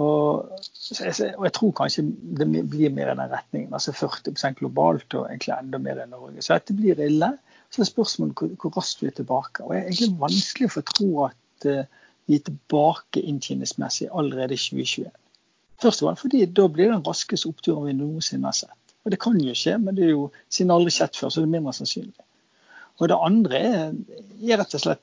Og, 0.00 0.50
jeg, 0.94 1.14
og 1.36 1.46
jeg 1.48 1.54
tror 1.56 1.72
kanskje 1.76 2.04
det 2.38 2.46
blir 2.70 2.92
mer 2.94 3.10
i 3.10 3.16
den 3.16 3.32
retningen. 3.32 3.72
altså 3.74 3.92
40% 3.92 4.60
globalt 4.60 5.14
og 5.18 5.26
egentlig 5.26 5.54
enda 5.56 5.80
mer 5.82 6.04
i 6.04 6.10
Norge. 6.10 6.42
Så 6.42 6.54
dette 6.54 6.76
blir 6.76 7.00
ille. 7.04 7.32
Så 7.70 7.82
er 7.82 7.88
spørsmålet 7.90 8.38
hvor, 8.38 8.52
hvor 8.60 8.76
raskt 8.78 9.02
vi 9.02 9.10
er 9.10 9.16
tilbake. 9.18 9.64
Og 9.64 9.74
det 9.74 9.80
er 9.80 9.88
egentlig 9.90 10.20
vanskelig 10.20 10.70
å 10.70 10.74
få 10.76 10.84
tro 10.94 11.10
at 11.26 11.66
uh, 11.68 11.99
vi 12.30 12.38
er 12.38 12.46
tilbake 12.46 13.22
inntjeningsmessig 13.26 14.06
allerede 14.14 14.54
i 14.54 14.62
2021. 14.62 15.10
Først 15.82 16.02
og 16.02 16.06
fremst 16.06 16.22
fordi 16.22 16.44
da 16.46 16.68
blir 16.70 16.86
det 16.86 16.98
den 16.98 17.06
raskeste 17.08 17.50
oppturen 17.50 17.88
vi 17.88 17.96
noensinne 17.98 18.46
har 18.46 18.54
sett. 18.54 18.94
Og 19.02 19.10
det 19.10 19.18
kan 19.22 19.38
jo 19.42 19.54
skje, 19.56 19.78
men 19.82 19.96
det 19.96 20.04
er 20.06 20.12
jo 20.12 20.28
siden 20.52 20.70
aldri 20.74 20.92
skjedd 20.94 21.16
før, 21.16 21.32
så 21.32 21.40
er 21.40 21.48
det 21.48 21.54
mindre 21.56 21.74
sannsynlig. 21.74 22.26
Og 23.00 23.08
det 23.08 23.16
andre 23.16 23.62
er, 23.70 23.96
er 24.44 24.60
rett 24.60 24.76
og 24.76 24.84
slett 24.84 25.02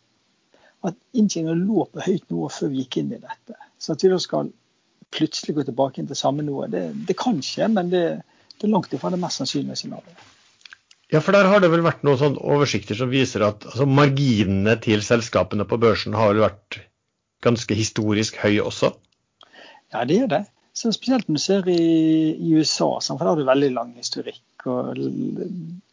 at 0.87 0.95
inntjeningen 1.17 1.65
lå 1.67 1.87
på 1.89 2.05
høyt 2.05 2.29
nivå 2.29 2.47
før 2.53 2.71
vi 2.71 2.83
gikk 2.83 2.99
inn 3.01 3.13
i 3.17 3.19
dette. 3.19 3.57
Så 3.81 3.95
at 3.95 4.05
vi 4.05 4.13
da 4.13 4.19
skal 4.21 4.53
plutselig 5.17 5.57
gå 5.57 5.65
tilbake 5.67 6.01
inn 6.01 6.09
til 6.09 6.19
samme 6.19 6.45
nivå, 6.45 6.67
det, 6.71 6.85
det 7.09 7.15
kan 7.19 7.39
skje, 7.43 7.69
men 7.73 7.91
det, 7.91 8.03
det, 8.55 8.63
er 8.67 8.73
langt 8.73 8.93
ifra 8.93 9.11
det 9.13 9.19
mest 9.21 9.41
sannsynlige 9.41 9.79
scenarioet. 9.81 10.25
Ja, 11.11 11.21
for 11.23 11.31
der 11.31 11.47
har 11.47 11.63
det 11.63 11.71
vel 11.71 11.85
vært 11.85 12.03
noen 12.03 12.19
sånne 12.19 12.43
oversikter 12.43 12.97
som 12.99 13.11
viser 13.11 13.45
at 13.47 13.63
altså, 13.65 13.87
marginene 13.87 14.75
til 14.83 15.03
selskapene 15.05 15.65
på 15.67 15.79
børsen 15.79 16.17
har 16.19 16.35
vært 16.39 16.81
ganske 17.45 17.78
historisk 17.78 18.38
høy 18.41 18.60
også? 18.63 18.93
Ja, 19.93 20.04
det 20.08 20.21
er 20.26 20.32
det. 20.32 20.43
Så 20.78 20.91
spesielt 20.93 21.26
når 21.28 21.39
du 21.39 21.41
ser 21.41 21.69
i, 21.73 21.84
i 22.38 22.54
USA, 22.54 22.89
for 23.02 23.17
der 23.17 23.32
har 23.32 23.39
du 23.39 23.47
veldig 23.47 23.71
lang 23.73 23.93
historikk 23.97 24.67
og 24.69 25.00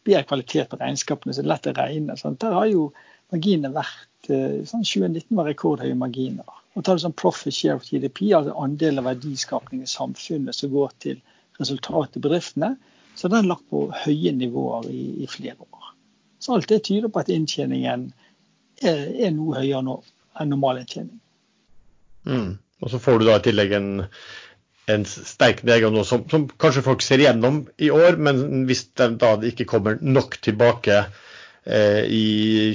bedre 0.05 0.25
kvalitet 0.29 0.69
på 0.69 0.77
regnskapene, 0.77 1.33
så 1.33 1.41
det 1.41 1.47
er 1.47 1.53
lett 1.53 1.69
å 1.71 1.73
regne. 1.79 2.17
Sant? 2.19 2.37
Der 2.43 2.53
har 2.53 2.67
jo 2.69 2.91
marginene 3.33 3.73
vært 3.73 4.29
eh, 4.29 4.61
sånn 4.69 4.85
2019 4.85 5.39
var 5.39 5.49
rekordhøye 5.49 5.97
marginer. 5.97 6.61
Og 6.75 6.83
tar 6.85 6.97
du 6.97 7.05
sånn 7.05 7.17
profit 7.17 7.55
share 7.55 7.79
of 7.79 7.87
GDP, 7.87 8.27
altså 8.35 8.53
andel 8.61 9.01
av 9.01 9.09
verdiskapning 9.09 9.81
i 9.81 9.89
samfunnet 9.89 10.57
som 10.57 10.73
går 10.73 10.93
til 11.07 11.21
resultatet 11.57 12.19
i 12.19 12.25
bedriftene, 12.27 12.75
så 13.15 13.31
den 13.31 13.45
er 13.45 13.51
lagt 13.53 13.65
på 13.71 13.87
høye 14.03 14.33
nivåer 14.35 14.89
i, 14.91 15.03
i, 15.23 15.27
flere 15.31 15.55
år. 15.63 15.91
Så 16.43 16.53
alt 16.53 16.69
det 16.69 16.83
tyder 16.85 17.09
på 17.09 17.21
at 17.23 17.31
inntjeningen 17.31 18.09
er, 18.83 19.05
er 19.07 19.31
noe 19.33 19.55
høyere 19.55 19.85
nå 19.87 20.01
enn 20.41 20.51
normal 20.51 20.81
inntjening. 20.81 21.15
Mm. 22.25 22.57
Og 22.83 22.91
så 22.91 22.99
får 22.99 23.21
du 23.21 23.29
da 23.29 23.37
i 23.39 23.45
tillegg 23.45 23.77
en 23.77 23.89
en 24.85 25.05
sterk 25.05 25.63
nedgang 25.65 25.97
som, 26.05 26.25
som, 26.29 26.47
kanskje 26.61 26.83
folk 26.85 27.01
ser 27.01 27.21
igjennom 27.21 27.63
i 27.81 27.89
år, 27.93 28.19
men 28.21 28.65
hvis 28.69 28.85
det 28.97 29.15
da 29.21 29.33
ikke 29.49 29.67
kommer 29.69 29.97
nok 30.01 30.37
tilbake 30.45 30.99
eh, 30.99 32.03
i 32.05 32.27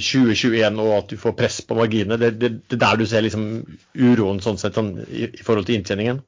2021 0.03 0.81
og 0.83 0.91
at 0.97 1.13
du 1.13 1.21
får 1.21 1.37
press 1.39 1.61
på 1.67 1.77
marginene, 1.79 2.19
det, 2.19 2.51
er 2.51 2.81
der 2.83 2.99
du 2.99 3.05
ser 3.07 3.23
liksom 3.23 3.47
uroen 3.95 4.43
sånn 4.43 4.59
sett 4.59 4.75
sånn, 4.79 4.97
i, 5.07 5.29
i, 5.29 5.45
forhold 5.45 5.69
til 5.69 5.79
inntjeningen? 5.79 6.21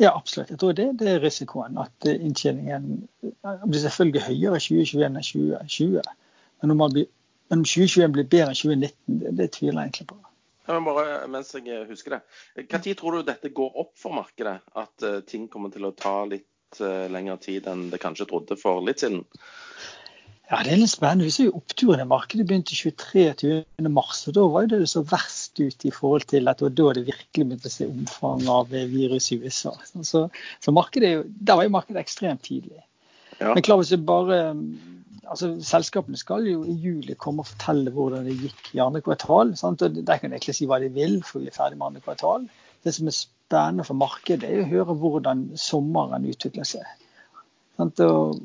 Ja, 0.00 0.14
absolutt. 0.14 0.54
Jeg 0.54 0.62
tror 0.62 0.78
det, 0.78 0.88
det 1.02 1.10
er 1.12 1.20
risikoen. 1.20 1.76
At 1.82 2.06
inntjeningen 2.08 3.02
blir 3.42 3.82
selvfølgelig 3.82 4.28
høyere 4.30 4.62
i 4.62 4.64
2021 4.64 5.04
enn 5.10 5.18
2020. 5.26 6.14
Men 6.62 6.72
om, 6.72 6.86
blir, 6.94 7.10
om 7.52 7.66
2021 7.66 8.14
blir 8.14 8.30
bedre 8.30 8.54
enn 8.54 8.62
2019, 8.62 9.20
det, 9.20 9.34
det 9.42 9.52
tviler 9.58 9.82
jeg 9.82 9.90
egentlig 9.90 10.12
på. 10.14 10.22
Men 10.70 10.86
bare 10.86 11.20
mens 11.30 11.52
jeg 11.56 11.86
husker 11.88 12.16
det. 12.16 12.20
Når 12.70 12.98
tror 12.98 13.18
du 13.18 13.26
dette 13.26 13.52
går 13.54 13.78
opp 13.82 13.94
for 13.98 14.14
markedet? 14.16 14.60
At 14.78 15.06
uh, 15.06 15.20
ting 15.26 15.48
kommer 15.50 15.72
til 15.74 15.88
å 15.88 15.94
ta 15.96 16.22
litt 16.30 16.80
uh, 16.82 17.08
lengre 17.10 17.38
tid 17.42 17.66
enn 17.70 17.88
det 17.92 18.02
kanskje 18.02 18.28
trodde 18.30 18.58
for 18.60 18.84
litt 18.86 19.02
siden? 19.02 19.24
Ja, 20.50 20.64
Det 20.66 20.72
er 20.74 20.80
litt 20.80 20.90
spennende. 20.90 21.28
Vi 21.28 21.34
ser 21.34 21.46
jo 21.46 21.58
oppturen 21.60 22.02
i 22.02 22.08
markedet 22.10 22.46
begynte 22.48 22.74
23.20. 22.74 23.90
mars. 23.94 24.24
og 24.26 24.34
Da 24.34 24.46
var 24.50 24.70
det 24.70 24.80
så 24.90 25.04
verst 25.06 25.60
ut 25.62 25.86
i 25.86 25.92
forhold 25.94 26.26
til 26.32 26.50
at 26.50 26.58
det 26.58 26.66
var 26.66 26.76
da 26.80 26.94
det 26.98 27.06
virkelig 27.06 27.44
begynte 27.46 27.70
å 27.70 27.74
se 27.74 27.86
omfang 27.86 28.48
av 28.50 28.74
virus 28.74 29.30
i 29.30 29.38
USA. 29.44 29.76
Så, 30.02 30.24
så 30.58 30.74
markedet, 30.74 31.28
der 31.38 31.60
var 31.60 31.68
jo 31.68 31.76
markedet 31.76 32.02
ekstremt 32.02 32.42
tidlig. 32.48 32.82
Ja. 33.38 33.54
Men 33.54 33.62
klar, 33.62 33.78
hvis 33.78 33.94
vi 33.94 34.02
bare 34.02 34.40
altså 35.28 35.50
Selskapene 35.64 36.18
skal 36.18 36.46
jo 36.48 36.62
i 36.64 36.74
juli 36.80 37.16
komme 37.18 37.44
og 37.44 37.50
fortelle 37.50 37.92
hvordan 37.94 38.26
det 38.28 38.38
gikk 38.40 38.72
i 38.74 38.82
andre 38.84 39.02
kvartal. 39.04 39.54
Sant? 39.58 39.82
og 39.82 39.94
De 39.96 40.04
kan 40.06 40.32
egentlig 40.32 40.56
si 40.56 40.68
hva 40.70 40.80
de 40.82 40.90
vil, 40.94 41.20
for 41.26 41.42
vi 41.42 41.50
er 41.50 41.56
ferdig 41.56 41.78
med 41.78 41.90
andre 41.90 42.04
kvartal. 42.04 42.48
Det 42.84 42.94
som 42.96 43.10
er 43.10 43.16
spennende 43.16 43.86
for 43.86 43.98
markedet, 43.98 44.48
er 44.48 44.64
å 44.64 44.70
høre 44.70 44.98
hvordan 45.02 45.48
sommeren 45.60 46.28
utvikler 46.30 46.68
seg. 46.68 46.86
Sant? 47.80 48.00
Og, 48.04 48.38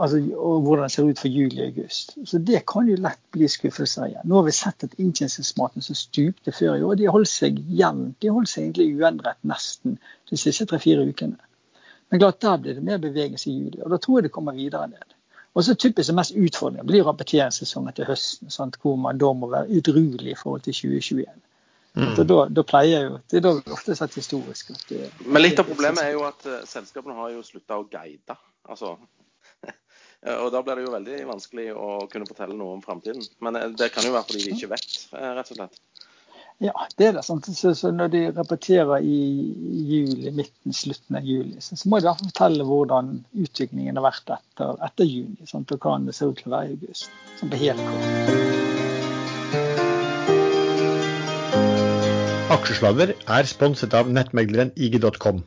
altså, 0.00 0.22
og 0.36 0.64
hvordan 0.66 0.88
det 0.88 0.94
ser 0.96 1.10
ut 1.10 1.22
for 1.22 1.30
juli 1.30 1.60
og 1.60 1.68
august. 1.68 2.16
Så 2.24 2.38
Det 2.38 2.64
kan 2.72 2.88
jo 2.88 2.98
lett 2.98 3.22
bli 3.36 3.48
skuffelser 3.48 4.08
igjen. 4.08 4.26
Nå 4.26 4.40
har 4.40 4.48
vi 4.48 4.56
sett 4.56 4.88
at 4.88 4.98
inntjeningsmaten 4.98 5.86
som 5.86 5.98
stupte 5.98 6.54
før 6.56 6.78
i 6.78 6.82
år, 6.88 6.98
de 6.98 7.12
holdt 7.12 7.32
seg 7.32 7.62
jevnt. 7.68 8.18
De 8.22 8.34
holdt 8.34 8.50
seg 8.50 8.66
egentlig 8.66 8.90
uendret 8.96 9.38
nesten 9.46 10.00
de 10.30 10.40
siste 10.40 10.66
tre-fire 10.66 11.06
ukene. 11.06 11.38
Men 12.10 12.18
klart, 12.18 12.40
der 12.42 12.58
blir 12.58 12.74
det 12.74 12.82
mer 12.82 12.98
bevegelse 12.98 13.50
i 13.50 13.54
juli, 13.54 13.78
og 13.84 13.92
da 13.92 13.98
tror 14.02 14.18
jeg 14.18 14.26
det 14.26 14.34
kommer 14.34 14.56
videre 14.56 14.88
ned. 14.90 15.14
Og 15.54 15.64
så 15.66 15.74
typisk 15.74 16.08
det 16.08 16.14
mest 16.14 16.36
utfordrende 16.38 16.86
blir 16.86 17.06
rapporteringssesongen 17.06 17.94
til 17.96 18.06
høsten, 18.06 18.50
sant, 18.54 18.76
hvor 18.82 18.98
man 19.00 19.18
da 19.18 19.32
må 19.34 19.50
være 19.50 19.70
udruelig 19.80 20.34
i 20.34 20.38
forhold 20.38 20.62
til 20.66 20.76
2021. 20.76 21.24
Mm. 21.98 22.12
Da, 22.22 22.36
da, 22.54 22.62
pleier 22.62 23.08
jo, 23.08 23.16
Det 23.30 23.40
er 23.40 23.46
da 23.48 23.54
ofte 23.74 23.96
sett 23.98 24.14
historisk. 24.14 24.70
Det, 24.88 25.08
Men 25.26 25.42
litt 25.42 25.58
av 25.58 25.66
problemet 25.66 26.04
er 26.04 26.14
jo 26.14 26.22
at 26.28 26.46
uh, 26.46 26.60
selskapene 26.68 27.16
har 27.18 27.32
jo 27.34 27.42
slutta 27.42 27.80
å 27.80 27.86
guide. 27.90 28.36
Altså, 28.70 28.94
Og 30.44 30.50
da 30.54 30.60
blir 30.62 30.78
det 30.78 30.84
jo 30.84 30.94
veldig 30.94 31.18
vanskelig 31.32 31.66
å 31.74 31.88
kunne 32.12 32.28
fortelle 32.28 32.54
noe 32.54 32.76
om 32.76 32.84
framtiden. 32.84 33.24
Men 33.42 33.58
det 33.74 33.90
kan 33.94 34.06
jo 34.06 34.14
være 34.14 34.28
fordi 34.28 34.44
de 34.44 34.54
ikke 34.54 34.70
vet, 34.70 34.98
rett 35.10 35.50
og 35.50 35.58
slett. 35.58 35.80
Ja, 36.60 36.74
det 37.00 37.06
er 37.08 37.14
det. 37.16 37.22
Sant? 37.24 37.46
Så, 37.56 37.70
så 37.72 37.88
når 37.88 38.10
de 38.12 38.18
repeterer 38.36 39.00
i 39.00 39.20
juli, 39.88 40.28
midten, 40.36 40.74
slutten 40.76 41.16
av 41.16 41.24
juli, 41.24 41.56
så, 41.64 41.72
så 41.80 41.88
må 41.88 41.96
de 41.96 42.04
i 42.04 42.08
hvert 42.10 42.20
fall 42.20 42.28
fortelle 42.34 42.66
hvordan 42.68 43.06
utviklingen 43.32 43.96
har 43.96 44.04
vært 44.04 44.34
etter, 44.36 44.74
etter 44.84 45.08
juni. 45.08 45.48
Sant? 45.48 45.72
Og 45.72 45.80
hva 45.80 45.96
det 46.04 46.12
ser 46.18 46.28
ut 46.28 46.36
til 46.42 46.50
å 46.50 46.54
være 46.58 46.68
i 46.68 46.76
august. 46.76 47.08
Sånn 47.40 47.48
på 47.54 47.62
helt 47.62 47.80
kort. 47.88 48.04
Aksjesladder 52.50 53.14
er 53.16 53.48
sponset 53.48 53.96
av 53.96 54.12
nettmegleren 54.12 54.76
IG.com. 54.76 55.40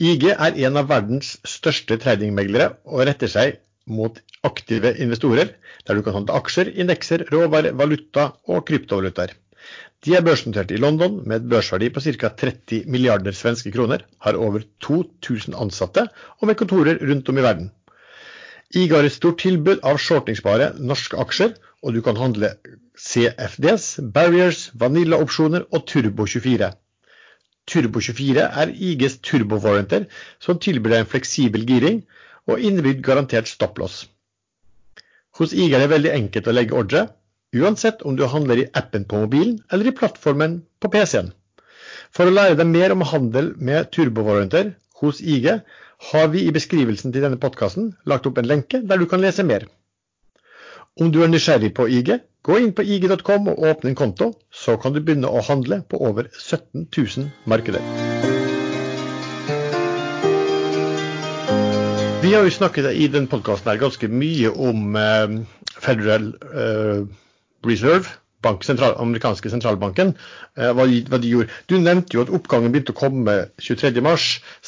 IG 0.00 0.30
er 0.32 0.56
en 0.64 0.80
av 0.80 0.88
verdens 0.88 1.36
største 1.44 2.00
tradingmeglere 2.00 2.72
og 2.88 3.04
retter 3.10 3.28
seg 3.28 3.60
mot 3.84 4.16
aktive 4.48 4.96
investorer, 5.04 5.52
der 5.84 6.00
du 6.00 6.02
kan 6.06 6.16
handle 6.16 6.40
aksjer, 6.40 6.72
indekser, 6.80 7.28
råvarer, 7.28 7.76
valuta 7.76 8.30
og 8.48 8.64
kryptovalutaer. 8.70 9.36
De 10.04 10.12
er 10.12 10.24
børsnotert 10.24 10.72
i 10.74 10.76
London 10.76 11.22
med 11.24 11.38
et 11.38 11.48
børsverdi 11.48 11.88
på 11.92 12.02
ca. 12.04 12.28
30 12.28 12.84
milliarder 12.92 13.32
svenske 13.32 13.72
kroner, 13.72 14.02
har 14.20 14.36
over 14.36 14.66
2000 14.84 15.56
ansatte 15.56 16.04
og 16.40 16.50
med 16.50 16.58
kontorer 16.60 17.00
rundt 17.00 17.28
om 17.32 17.38
i 17.40 17.44
verden. 17.46 17.70
IG 18.74 18.92
har 18.92 19.06
et 19.06 19.14
stort 19.14 19.38
tilbud 19.40 19.80
av 19.86 20.00
shortingsbare 20.02 20.74
norske 20.90 21.16
aksjer, 21.16 21.54
og 21.82 21.94
du 21.96 22.02
kan 22.04 22.20
handle 22.20 22.50
CFDs, 23.00 24.00
Barriers, 24.12 24.70
Vanilla-opsjoner 24.74 25.64
og 25.72 25.88
Turbo24. 25.88 26.70
Turbo24 27.70 28.44
er 28.44 28.72
IGs 28.74 29.18
turbowarranter 29.24 30.04
som 30.42 30.60
tilbyr 30.60 30.98
deg 30.98 31.04
en 31.04 31.12
fleksibel 31.14 31.64
giring 31.68 32.02
og 32.44 32.60
innebygd 32.60 33.00
garantert 33.06 33.48
stopplås. 33.48 34.04
Hos 35.38 35.56
IG 35.56 35.72
er 35.72 35.80
det 35.80 35.92
veldig 35.94 36.12
enkelt 36.12 36.50
å 36.50 36.54
legge 36.54 36.76
ordre, 36.76 37.06
uansett 37.54 38.02
om 38.02 38.16
du 38.18 38.26
handler 38.30 38.62
i 38.62 38.68
appen 38.80 39.06
på 39.08 39.22
mobilen 39.24 39.60
eller 39.72 39.90
i 39.90 39.96
plattformen 39.96 40.60
på 40.80 40.90
PC-en. 40.90 41.32
For 42.14 42.30
å 42.30 42.34
lære 42.34 42.58
deg 42.60 42.70
mer 42.70 42.94
om 42.94 43.06
handel 43.10 43.54
med 43.58 43.90
turbovarranter 43.94 44.74
hos 45.00 45.20
IG, 45.20 45.48
har 46.10 46.28
vi 46.30 46.44
i 46.44 46.52
beskrivelsen 46.54 47.14
til 47.14 47.24
denne 47.24 47.40
podkasten 47.40 47.94
lagt 48.10 48.26
opp 48.28 48.38
en 48.38 48.48
lenke 48.50 48.82
der 48.82 49.00
du 49.00 49.06
kan 49.10 49.22
lese 49.22 49.46
mer. 49.46 49.66
Om 51.00 51.10
du 51.10 51.24
er 51.24 51.30
nysgjerrig 51.32 51.72
på 51.74 51.88
IG, 51.90 52.12
gå 52.46 52.58
inn 52.60 52.74
på 52.76 52.84
ig.com 52.86 53.48
og 53.50 53.64
åpne 53.70 53.90
en 53.90 53.98
konto, 53.98 54.28
så 54.52 54.76
kan 54.78 54.94
du 54.94 55.00
begynne 55.00 55.26
å 55.30 55.42
handle 55.42 55.80
på 55.90 55.98
over 55.98 56.28
17 56.38 56.86
000 56.86 57.30
markeder. 57.50 57.82
Vi 62.22 62.30
har 62.32 62.46
jo 62.46 62.54
snakket 62.54 62.92
i 62.94 63.08
denne 63.10 63.28
podkasten 63.28 63.80
ganske 63.80 64.08
mye 64.08 64.54
om 64.54 64.94
eh, 64.96 65.34
Federal 65.82 66.30
eh, 66.46 67.02
Reserve, 67.64 68.20
bank, 68.44 68.64
sentral, 68.66 68.96
amerikanske 69.02 69.52
sentralbanken, 69.52 70.14
eh, 70.58 70.70
hva, 70.70 70.86
de, 70.90 71.02
hva, 71.10 71.20
de, 71.22 71.34
gjorde. 71.34 71.60
Du 71.70 71.78
nevnte 71.80 72.18
jo 72.18 72.24
at 72.24 72.32
oppgangen 72.38 72.74
begynte 72.74 72.94
å 72.94 73.00
komme 73.02 73.38
23.3, 73.58 74.16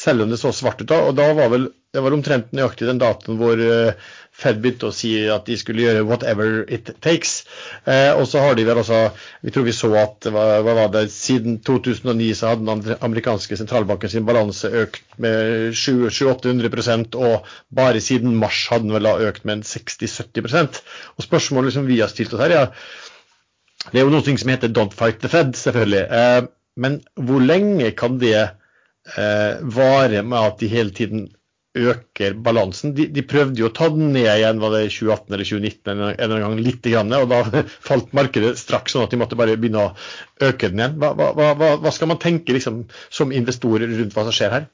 selv 0.06 0.26
om 0.26 0.32
det 0.32 0.40
så 0.42 0.54
svart 0.54 0.82
ut 0.82 0.90
da. 0.92 1.02
og 1.08 1.18
da 1.18 1.32
var 1.36 1.52
vel, 1.54 1.72
Det 1.96 2.02
var 2.04 2.12
omtrent 2.12 2.50
nøyaktig 2.52 2.84
den 2.84 2.98
datoen 3.00 3.38
hvor 3.40 3.56
eh, 3.62 3.94
Fed 4.36 4.58
begynte 4.60 4.90
å 4.90 4.92
si 4.92 5.10
at 5.32 5.46
de 5.48 5.54
skulle 5.56 5.80
gjøre 5.80 6.02
'whatever 6.04 6.58
it 6.68 6.90
takes'. 7.00 7.46
Eh, 7.88 8.12
og 8.12 8.26
så 8.28 8.42
har 8.44 8.58
de 8.58 8.66
vel 8.68 8.82
også 8.82 8.98
Vi 9.42 9.52
tror 9.54 9.64
vi 9.64 9.72
så 9.72 9.88
at 9.96 10.28
hva, 10.28 10.44
hva 10.66 10.74
var 10.76 10.90
det, 10.92 11.06
siden 11.14 11.56
2009 11.64 12.34
så 12.36 12.52
hadde 12.52 12.66
den 12.66 12.98
amerikanske 13.00 13.56
sentralbanken 13.56 14.12
sin 14.12 14.28
balanse 14.28 14.68
økt 14.68 15.00
med 15.16 15.72
700-800 15.72 17.16
og 17.16 17.48
bare 17.72 18.00
siden 18.04 18.36
mars 18.36 18.66
hadde 18.68 18.90
den 18.90 18.96
vel 18.98 19.08
da 19.08 19.16
økt 19.30 19.48
med 19.48 19.64
60-70 19.64 20.82
Og 21.16 21.24
spørsmålet 21.24 21.72
som 21.72 21.88
vi 21.88 22.00
har 22.00 22.12
stilt 22.12 22.34
oss 22.34 22.44
her, 22.44 22.52
ja, 22.52 22.66
det 23.92 24.00
er 24.00 24.06
jo 24.06 24.12
noe 24.12 24.24
som 24.26 24.52
heter 24.52 24.72
'don't 24.72 24.94
fight 24.94 25.20
the 25.22 25.30
Fed', 25.30 25.54
selvfølgelig. 25.54 26.04
Eh, 26.10 26.42
men 26.76 27.00
hvor 27.14 27.40
lenge 27.40 27.90
kan 27.96 28.18
det 28.20 28.36
eh, 28.36 29.52
vare 29.62 30.22
med 30.22 30.38
at 30.38 30.60
de 30.60 30.68
hele 30.68 30.90
tiden 30.90 31.28
øker 31.76 32.34
balansen? 32.34 32.94
De, 32.96 33.06
de 33.12 33.22
prøvde 33.22 33.60
jo 33.60 33.68
å 33.70 33.74
ta 33.76 33.88
den 33.92 34.12
ned 34.12 34.28
igjen 34.28 34.60
var 34.60 34.74
det 34.74 34.88
2018 34.90 35.34
eller 35.34 35.44
2019 35.44 35.92
en 35.92 36.02
eller 36.02 36.34
annen 36.36 36.44
gang, 36.46 36.64
litt, 36.66 36.82
grann, 36.84 37.12
og 37.16 37.28
da 37.32 37.64
falt 37.88 38.12
markedet 38.16 38.56
straks 38.60 38.96
sånn 38.96 39.06
at 39.06 39.14
de 39.14 39.20
måtte 39.20 39.38
bare 39.38 39.56
begynne 39.60 39.86
å 39.88 39.92
øke 40.48 40.72
den 40.72 40.82
igjen. 40.82 40.98
Hva, 41.00 41.12
hva, 41.16 41.52
hva, 41.54 41.76
hva 41.84 41.94
skal 41.94 42.12
man 42.12 42.20
tenke 42.22 42.56
liksom, 42.56 42.84
som 43.08 43.32
investorer 43.32 43.88
rundt 43.92 44.16
hva 44.16 44.26
som 44.26 44.36
skjer 44.36 44.58
her? 44.58 44.68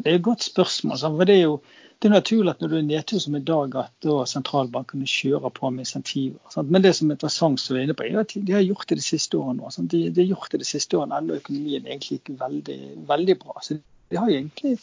Det 0.00 0.08
er 0.08 0.18
et 0.18 0.24
godt 0.24 0.44
spørsmål. 0.44 0.98
for 0.98 1.28
det 1.28 1.36
er 1.36 1.46
jo 1.46 1.56
det 2.02 2.08
er 2.08 2.16
naturlig 2.16 2.50
at 2.50 2.62
når 2.62 2.70
du 2.72 2.74
er 2.80 2.82
nedtur 2.82 3.20
som 3.22 3.36
i 3.38 3.40
dag, 3.46 3.76
at 3.78 3.92
da 4.02 4.24
sentralbankene 4.26 5.06
kjører 5.06 5.52
på 5.54 5.70
med 5.70 5.84
insentiver. 5.84 6.40
Sant? 6.50 6.72
Men 6.74 6.82
det 6.82 6.96
som 6.98 7.10
er 7.10 7.14
interessant, 7.14 7.62
som 7.62 7.76
vi 7.76 7.80
er 7.80 7.86
inne 7.86 7.94
på, 7.98 8.08
er 8.08 8.18
at 8.24 8.34
de 8.34 8.56
har 8.56 8.64
gjort 8.66 8.88
det 8.90 8.98
de 8.98 9.04
siste 9.06 9.38
årene. 9.38 9.70
De, 9.78 10.00
de, 10.08 10.24
har 10.24 10.32
gjort 10.32 10.50
det 10.50 10.64
de 10.64 10.66
siste 10.66 10.98
årene, 10.98 11.20
enda 11.22 11.38
økonomien 11.38 11.86
egentlig 11.86 12.18
ikke 12.18 12.34
veldig, 12.40 12.78
veldig 13.06 13.38
bra. 13.44 13.54
Så 13.62 13.78
de 13.78 14.18
har 14.18 14.34
egentlig 14.34 14.74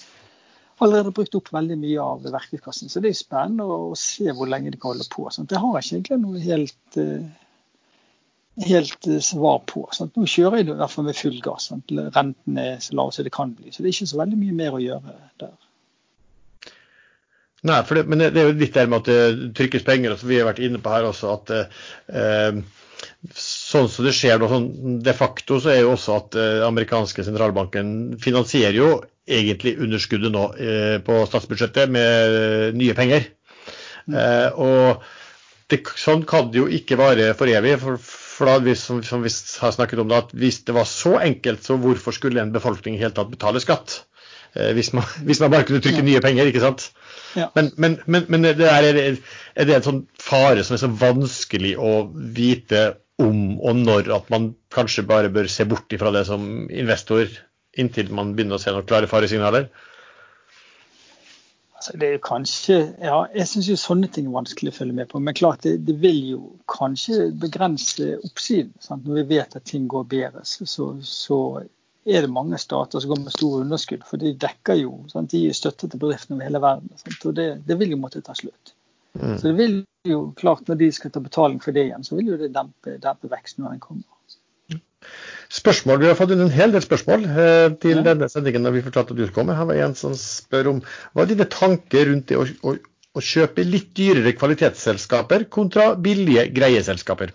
allerede 0.79 1.11
brukt 1.19 1.35
opp 1.35 1.51
veldig 1.51 1.77
mye 1.81 2.07
av 2.07 2.23
verktøykassen. 2.23 2.87
Så 2.87 3.03
det 3.03 3.11
er 3.11 3.19
spennende 3.19 3.67
å 3.67 3.93
se 3.99 4.31
hvor 4.31 4.47
lenge 4.47 4.71
de 4.71 4.79
kan 4.79 4.93
holde 4.93 5.11
på. 5.11 5.27
Sant? 5.35 5.51
Det 5.51 5.59
har 5.59 5.75
jeg 5.75 5.89
ikke 5.89 5.97
egentlig 5.97 6.21
noe 6.23 6.43
helt, 6.45 6.99
eh, 7.03 8.67
helt 8.69 9.09
eh, 9.11 9.23
svar 9.27 9.59
på. 9.67 9.89
Sant? 9.91 10.15
Nå 10.15 10.23
kjører 10.23 10.61
jeg 10.61 10.69
i 10.69 10.77
hvert 10.79 10.95
fall 10.95 11.11
med 11.11 11.19
full 11.19 11.41
gass. 11.43 11.67
Renten 11.91 12.63
er 12.63 12.79
så 12.79 12.95
lav 12.95 13.11
som 13.11 13.27
det 13.27 13.35
kan 13.35 13.51
bli. 13.59 13.73
Så 13.75 13.83
det 13.83 13.91
er 13.91 13.97
ikke 13.97 14.13
så 14.13 14.21
veldig 14.23 14.39
mye 14.39 14.61
mer 14.63 14.79
å 14.79 14.87
gjøre 14.87 15.19
der. 15.43 15.57
Nei, 17.67 17.79
det, 17.83 18.03
men 18.07 18.21
det, 18.21 18.31
er 18.39 18.49
jo 18.49 18.57
litt 18.59 18.75
der 18.77 18.87
med 18.87 19.01
at 19.01 19.09
det 19.09 19.53
trykkes 19.57 19.83
penger. 19.87 20.13
Altså, 20.15 20.29
vi 20.29 20.39
har 20.39 20.47
vært 20.47 20.61
inne 20.63 20.79
på 20.83 20.93
her 20.93 21.09
også 21.09 21.33
at 21.33 21.51
eh, 21.57 22.59
sånn 23.35 23.89
som 23.91 24.07
det 24.07 24.15
skjer 24.15 24.39
nå, 24.39 24.47
sånn 24.51 24.99
de 25.03 25.15
facto, 25.15 25.59
så 25.59 25.73
er 25.73 25.81
jo 25.83 25.93
også 25.95 26.15
at 26.15 26.39
eh, 26.39 26.61
amerikanske 26.67 27.25
sentralbanken 27.27 28.19
finansierer 28.23 28.79
jo 28.79 28.91
egentlig 29.29 29.75
underskuddet 29.83 30.33
nå 30.33 30.45
eh, 30.57 30.97
på 31.05 31.19
statsbudsjettet 31.29 31.91
med 31.91 32.37
eh, 32.39 32.67
nye 32.79 32.95
penger. 32.97 33.27
Mm. 34.07 34.15
Eh, 34.15 34.47
og 34.55 35.03
det, 35.69 35.83
sånn 35.99 36.23
kan 36.29 36.49
det 36.53 36.63
jo 36.63 36.69
ikke 36.79 36.97
vare 36.99 37.33
for 37.37 37.51
evig. 37.51 37.75
for, 37.83 37.99
for 38.01 38.49
da, 38.49 38.57
hvis, 38.63 38.85
som, 38.87 39.03
som, 39.05 39.25
vi 39.25 39.31
har 39.61 39.75
snakket 39.75 40.01
om 40.01 40.09
det, 40.09 40.23
at 40.23 40.31
Hvis 40.33 40.63
det 40.65 40.75
var 40.77 40.87
så 40.89 41.17
enkelt, 41.19 41.63
så 41.65 41.77
hvorfor 41.77 42.15
skulle 42.15 42.41
en 42.41 42.55
befolkning 42.55 42.95
i 42.95 43.03
hele 43.03 43.13
tatt 43.15 43.31
betale 43.31 43.61
skatt? 43.61 44.03
Eh, 44.55 44.71
hvis 44.77 44.93
man, 44.97 45.05
hvis 45.27 45.43
man 45.43 45.53
bare 45.53 45.67
kunne 45.67 45.83
trykke 45.83 46.05
nye 46.05 46.23
penger, 46.23 46.49
ikke 46.49 46.63
sant? 46.63 46.89
Ja. 47.37 47.49
Men, 47.55 47.71
men, 47.77 47.99
men, 48.05 48.25
men 48.29 48.47
det 48.47 48.69
er, 48.69 48.87
er, 48.95 49.19
det 49.67 49.75
en 49.75 49.85
sånn 49.85 50.01
fare 50.21 50.63
som 50.65 50.77
er 50.77 50.81
så 50.81 50.89
vanskelig 51.01 51.75
å 51.77 51.93
vite 52.35 52.87
om 53.19 53.59
og 53.59 53.75
når 53.83 54.09
at 54.15 54.31
man 54.31 54.53
kanskje 54.73 55.03
bare 55.07 55.31
bør 55.33 55.49
se 55.51 55.67
bort 55.67 55.93
fra 55.99 56.13
det 56.15 56.23
som 56.29 56.69
investor 56.71 57.27
inntil 57.79 58.11
man 58.15 58.33
begynner 58.35 58.57
å 58.57 58.63
se 58.63 58.71
noen 58.73 58.87
klare 58.87 59.09
faresignaler? 59.11 59.67
Altså, 61.79 61.93
det 61.95 62.07
er 62.13 62.17
kanskje, 62.23 62.77
ja, 62.99 63.19
Jeg 63.35 63.47
syns 63.47 63.69
sånne 63.79 64.09
ting 64.11 64.27
er 64.27 64.35
vanskelig 64.35 64.73
å 64.73 64.75
følge 64.75 64.95
med 64.97 65.07
på. 65.11 65.19
Men 65.23 65.37
klart 65.37 65.63
det, 65.63 65.77
det 65.87 65.95
vil 66.01 66.17
jo 66.33 66.39
kanskje 66.67 67.29
begrense 67.39 68.17
oppsiden. 68.27 68.73
Sant? 68.83 69.05
Når 69.07 69.21
vi 69.21 69.37
vet 69.37 69.55
at 69.55 69.67
ting 69.69 69.85
går 69.87 70.03
bedre, 70.11 70.43
så, 70.43 70.65
så 71.03 71.39
er 72.07 72.25
det 72.25 72.31
mange 72.31 72.57
stater 72.61 73.01
som 73.01 73.11
går 73.11 73.23
med 73.25 73.35
store 73.35 73.63
underskudd. 73.65 74.03
For 74.07 74.21
de 74.21 74.33
dekker 74.39 74.79
jo 74.79 74.93
sant? 75.11 75.31
de 75.31 75.43
gir 75.45 75.55
støtte 75.57 75.89
til 75.89 75.99
bedriftene 76.01 76.37
over 76.37 76.47
hele 76.47 76.61
verden. 76.63 76.93
Sant? 77.01 77.25
Og 77.25 77.35
det, 77.37 77.49
det, 77.67 77.79
vil 77.79 77.95
jo 77.95 77.99
måtte 78.01 78.21
ta 78.25 78.35
slutt. 78.37 78.73
Mm. 79.19 79.35
Så 79.35 79.49
det 79.49 79.55
vil 79.57 79.75
jo 80.07 80.21
klart 80.37 80.69
når 80.69 80.79
de 80.79 80.91
skal 80.95 81.11
ta 81.11 81.21
betaling 81.23 81.59
for 81.63 81.75
det 81.75 81.89
igjen, 81.89 82.05
så 82.05 82.15
vil 82.19 82.31
jo 82.33 82.39
det 82.39 82.53
dempe, 82.55 82.95
dempe 83.03 83.31
veksten 83.31 83.65
når 83.65 83.75
den 83.75 83.83
kommer. 83.83 84.07
Spørsmål, 85.49 85.99
Vi 86.03 86.07
har 86.11 86.17
fått 86.19 86.35
inn 86.35 86.43
en 86.43 86.53
hel 86.53 86.73
del 86.75 86.83
spørsmål 86.83 87.25
eh, 87.25 87.71
til 87.81 87.97
ja. 87.97 88.05
denne 88.05 88.27
sendingen 88.29 88.61
når 88.67 88.75
vi 88.75 88.85
fortalte 88.85 89.15
at 89.15 89.17
du 89.17 89.23
skulle 89.25 89.39
komme. 89.39 89.57
Her 89.57 89.67
var 89.69 89.81
en 89.81 89.95
som 89.97 90.13
spør 90.17 90.73
om 90.75 90.81
hva 91.15 91.25
er 91.25 91.31
dine 91.31 91.47
tanker 91.49 92.11
rundt 92.11 92.29
det 92.29 92.37
å, 92.37 92.45
å, 92.69 92.75
å 93.17 93.23
kjøpe 93.23 93.65
litt 93.65 93.89
dyrere 93.97 94.35
kvalitetsselskaper 94.37 95.47
kontra 95.49 95.93
billige 95.97 96.45
greieselskaper? 96.53 97.33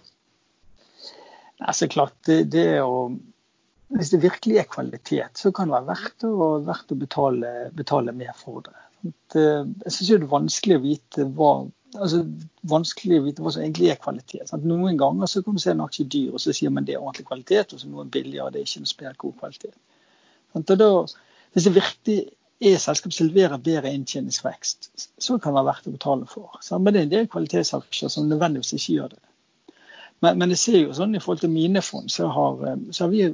Altså 1.65 1.89
klart, 1.91 2.15
det, 2.29 2.45
det 2.53 2.69
å 2.85 3.09
hvis 3.95 4.11
det 4.11 4.23
virkelig 4.25 4.59
er 4.59 4.69
kvalitet, 4.71 5.39
så 5.39 5.53
kan 5.55 5.71
det 5.71 5.77
være 5.77 5.91
verdt 5.93 6.27
å, 6.27 6.51
verdt 6.67 6.93
å 6.93 6.99
betale, 6.99 7.55
betale, 7.77 8.15
mer 8.17 8.35
for 8.39 8.65
det. 8.67 8.77
Jeg 9.05 9.93
syns 9.93 10.09
det 10.09 10.17
er 10.17 10.31
vanskelig 10.31 10.79
å 10.79 10.85
vite 10.85 11.27
hva 11.37 11.55
altså 11.95 12.25
vanskelig 12.67 13.19
å 13.21 13.25
vite 13.29 13.45
hva 13.45 13.53
som 13.55 13.63
egentlig 13.63 13.91
er 13.93 14.01
kvalitet. 14.03 14.49
Sant? 14.49 14.65
Noen 14.67 14.97
ganger 14.99 15.31
så 15.31 15.45
kan 15.45 15.55
du 15.55 15.63
se 15.63 15.71
en 15.71 15.85
aksje 15.85 16.07
dyr, 16.11 16.33
og 16.35 16.43
så 16.43 16.55
sier 16.57 16.73
man 16.75 16.87
det 16.89 16.97
er 16.97 17.03
ordentlig 17.03 17.29
kvalitet, 17.29 17.75
og 17.75 17.83
så 17.83 17.91
noen 17.91 18.11
billigere, 18.15 18.51
det 18.51 18.63
er 18.63 18.69
ikke 18.69 18.83
noe 18.83 18.91
spesielt 18.91 19.21
god 19.21 19.37
kvalitet. 19.43 19.77
Da, 20.55 20.89
hvis 21.55 21.69
det 21.69 21.75
virkelig 21.75 22.17
er 22.65 22.83
selskap 22.83 23.15
som 23.15 23.29
leverer 23.29 23.63
bedre 23.63 23.93
inntjeningsvekst, 23.95 24.91
så 25.23 25.39
kan 25.39 25.53
det 25.53 25.61
være 25.61 25.71
verdt 25.71 25.89
å 25.91 25.95
betale 25.95 26.29
for. 26.31 26.59
Men 26.79 26.91
det 26.91 27.01
er 27.01 27.07
en 27.07 27.15
del 27.15 27.31
kvalitetsaksjer 27.31 28.13
som 28.13 28.29
nødvendigvis 28.31 28.75
ikke 28.79 28.99
gjør 28.99 29.15
det. 29.17 29.23
Men, 30.23 30.39
men 30.41 30.55
jeg 30.55 30.63
ser 30.63 30.79
jo 30.81 30.95
sånn 30.97 31.17
i 31.17 31.23
forhold 31.23 31.43
til 31.45 31.53
mine 31.53 31.83
fond, 31.85 32.11
så 32.11 32.31
har, 32.33 32.63
så 32.91 33.07
har 33.07 33.13
vi 33.13 33.27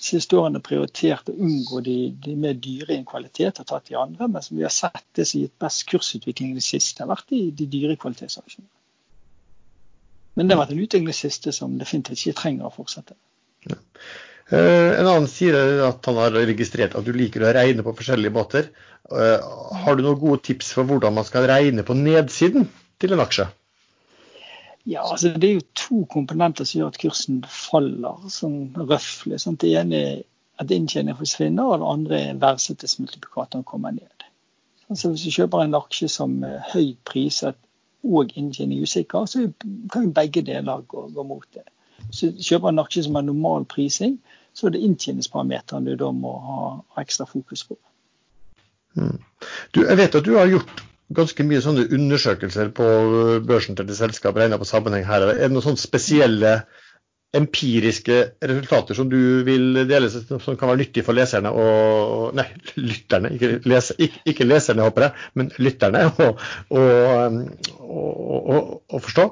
siste 0.00 0.38
årene 0.40 0.62
prioritert 0.64 1.28
å 1.28 1.36
unngå 1.36 1.82
de, 1.84 1.96
de 2.24 2.34
mer 2.40 2.56
dyre 2.56 2.96
i 2.96 3.04
kvalitet 3.06 3.60
og 3.60 3.68
tatt 3.68 3.90
de 3.90 3.98
andre. 4.00 4.28
Men 4.32 4.44
som 4.44 4.56
vi 4.56 4.64
har 4.64 4.74
sett 4.74 5.04
det 5.16 5.26
som 5.28 5.42
gitt 5.42 5.56
best 5.60 5.84
kursutvikling 5.90 6.54
i 6.54 6.58
det 6.60 6.64
siste, 6.64 7.02
har 7.02 7.10
vært 7.12 7.28
de, 7.32 7.42
de 7.56 7.68
dyre 7.70 7.98
kvalitetsaksjene. 8.00 8.68
Men 10.38 10.48
det 10.48 10.56
har 10.56 10.62
vært 10.62 10.74
en 10.74 10.82
utvikling 10.82 11.10
i 11.10 11.12
det 11.12 11.20
siste 11.20 11.52
som 11.52 11.76
definitivt 11.78 12.24
ikke 12.24 12.40
trenger 12.40 12.68
å 12.68 12.74
fortsette. 12.74 13.16
Uh, 14.50 14.96
en 14.96 15.06
annen 15.06 15.28
sier 15.30 15.54
at 15.86 16.06
han 16.08 16.18
har 16.18 16.34
registrert 16.48 16.96
at 16.98 17.06
du 17.06 17.12
liker 17.14 17.44
å 17.44 17.52
regne 17.54 17.84
på 17.86 17.94
forskjellige 17.98 18.34
båter. 18.34 18.70
Uh, 19.10 19.36
har 19.84 19.98
du 19.98 20.04
noen 20.06 20.20
gode 20.22 20.42
tips 20.48 20.72
for 20.76 20.88
hvordan 20.88 21.18
man 21.18 21.28
skal 21.28 21.48
regne 21.50 21.84
på 21.86 21.98
nedsiden 21.98 22.70
til 23.02 23.14
en 23.14 23.24
aksje? 23.26 23.50
Ja, 24.86 25.02
altså 25.10 25.28
Det 25.28 25.44
er 25.44 25.54
jo 25.54 25.66
to 25.74 26.04
komponenter 26.10 26.64
som 26.64 26.80
gjør 26.80 26.92
at 26.92 26.98
kursen 27.02 27.42
faller 27.48 28.28
sånn 28.32 28.72
røftlig. 28.76 29.40
Det 29.60 29.72
ene 29.76 29.96
er 29.96 30.22
at 30.60 30.70
inntjening 30.70 31.16
forsvinner, 31.16 31.64
og 31.64 31.80
det 31.80 31.88
andre 31.88 32.20
er 32.20 32.40
verdsettelsesmultiplikatoren 32.40 33.64
kommer 33.64 33.90
ned. 33.96 34.24
Altså 34.90 35.10
Hvis 35.10 35.24
du 35.24 35.30
kjøper 35.30 35.64
en 35.64 35.76
aksje 35.78 36.08
som 36.08 36.40
er 36.44 36.64
høyt 36.72 36.98
priset 37.08 37.56
og 38.04 38.32
inntjening 38.36 38.82
usikker, 38.82 39.26
så 39.26 39.46
kan 39.92 40.08
jo 40.08 40.16
begge 40.16 40.42
deler 40.42 40.82
gå, 40.88 41.06
gå 41.14 41.22
mot 41.22 41.46
det. 41.54 41.64
Så 42.10 42.32
kjøper 42.32 42.72
en 42.72 42.82
aksje 42.82 43.04
som 43.06 43.14
har 43.14 43.24
normal 43.24 43.64
prising, 43.64 44.18
så 44.52 44.66
er 44.66 44.74
det 44.74 44.82
inntjeningsparameteren 44.84 45.86
du 45.86 45.94
da 45.96 46.10
må 46.12 46.32
ha 46.44 46.60
ekstra 47.02 47.26
fokus 47.28 47.64
på. 47.68 47.76
Mm. 48.98 49.20
Du, 49.74 49.84
jeg 49.84 49.96
vet 49.96 50.14
at 50.18 50.26
du 50.26 50.34
har 50.36 50.50
gjort 50.50 50.82
ganske 51.16 51.44
mye 51.46 51.62
sånne 51.64 51.88
undersøkelser 51.96 52.70
på 52.76 52.86
børsen 53.46 53.78
til 53.78 53.90
selskap 53.96 54.38
regna 54.38 54.58
på 54.60 54.68
sammenheng 54.68 55.06
her. 55.08 55.26
Er 55.32 55.48
det 55.48 55.52
noen 55.54 55.64
sånne 55.64 55.82
spesielle 55.82 56.52
empiriske 57.36 58.16
resultater 58.42 58.96
som 58.98 59.10
du 59.10 59.42
vil 59.46 59.84
dele, 59.86 60.10
som 60.10 60.56
kan 60.58 60.70
være 60.70 60.80
nyttig 60.82 61.04
for 61.06 61.14
leserne 61.14 61.52
og 61.54 62.34
Nei, 62.34 62.46
lytterne, 62.78 63.30
ikke, 63.34 63.48
lese, 63.66 63.94
ikke, 63.98 64.20
ikke 64.32 64.46
leserne, 64.46 64.86
håper 64.86 65.08
jeg, 65.08 65.28
men 65.38 65.50
lytterne 65.58 66.04
å 66.20 66.80
forstå? 68.98 69.24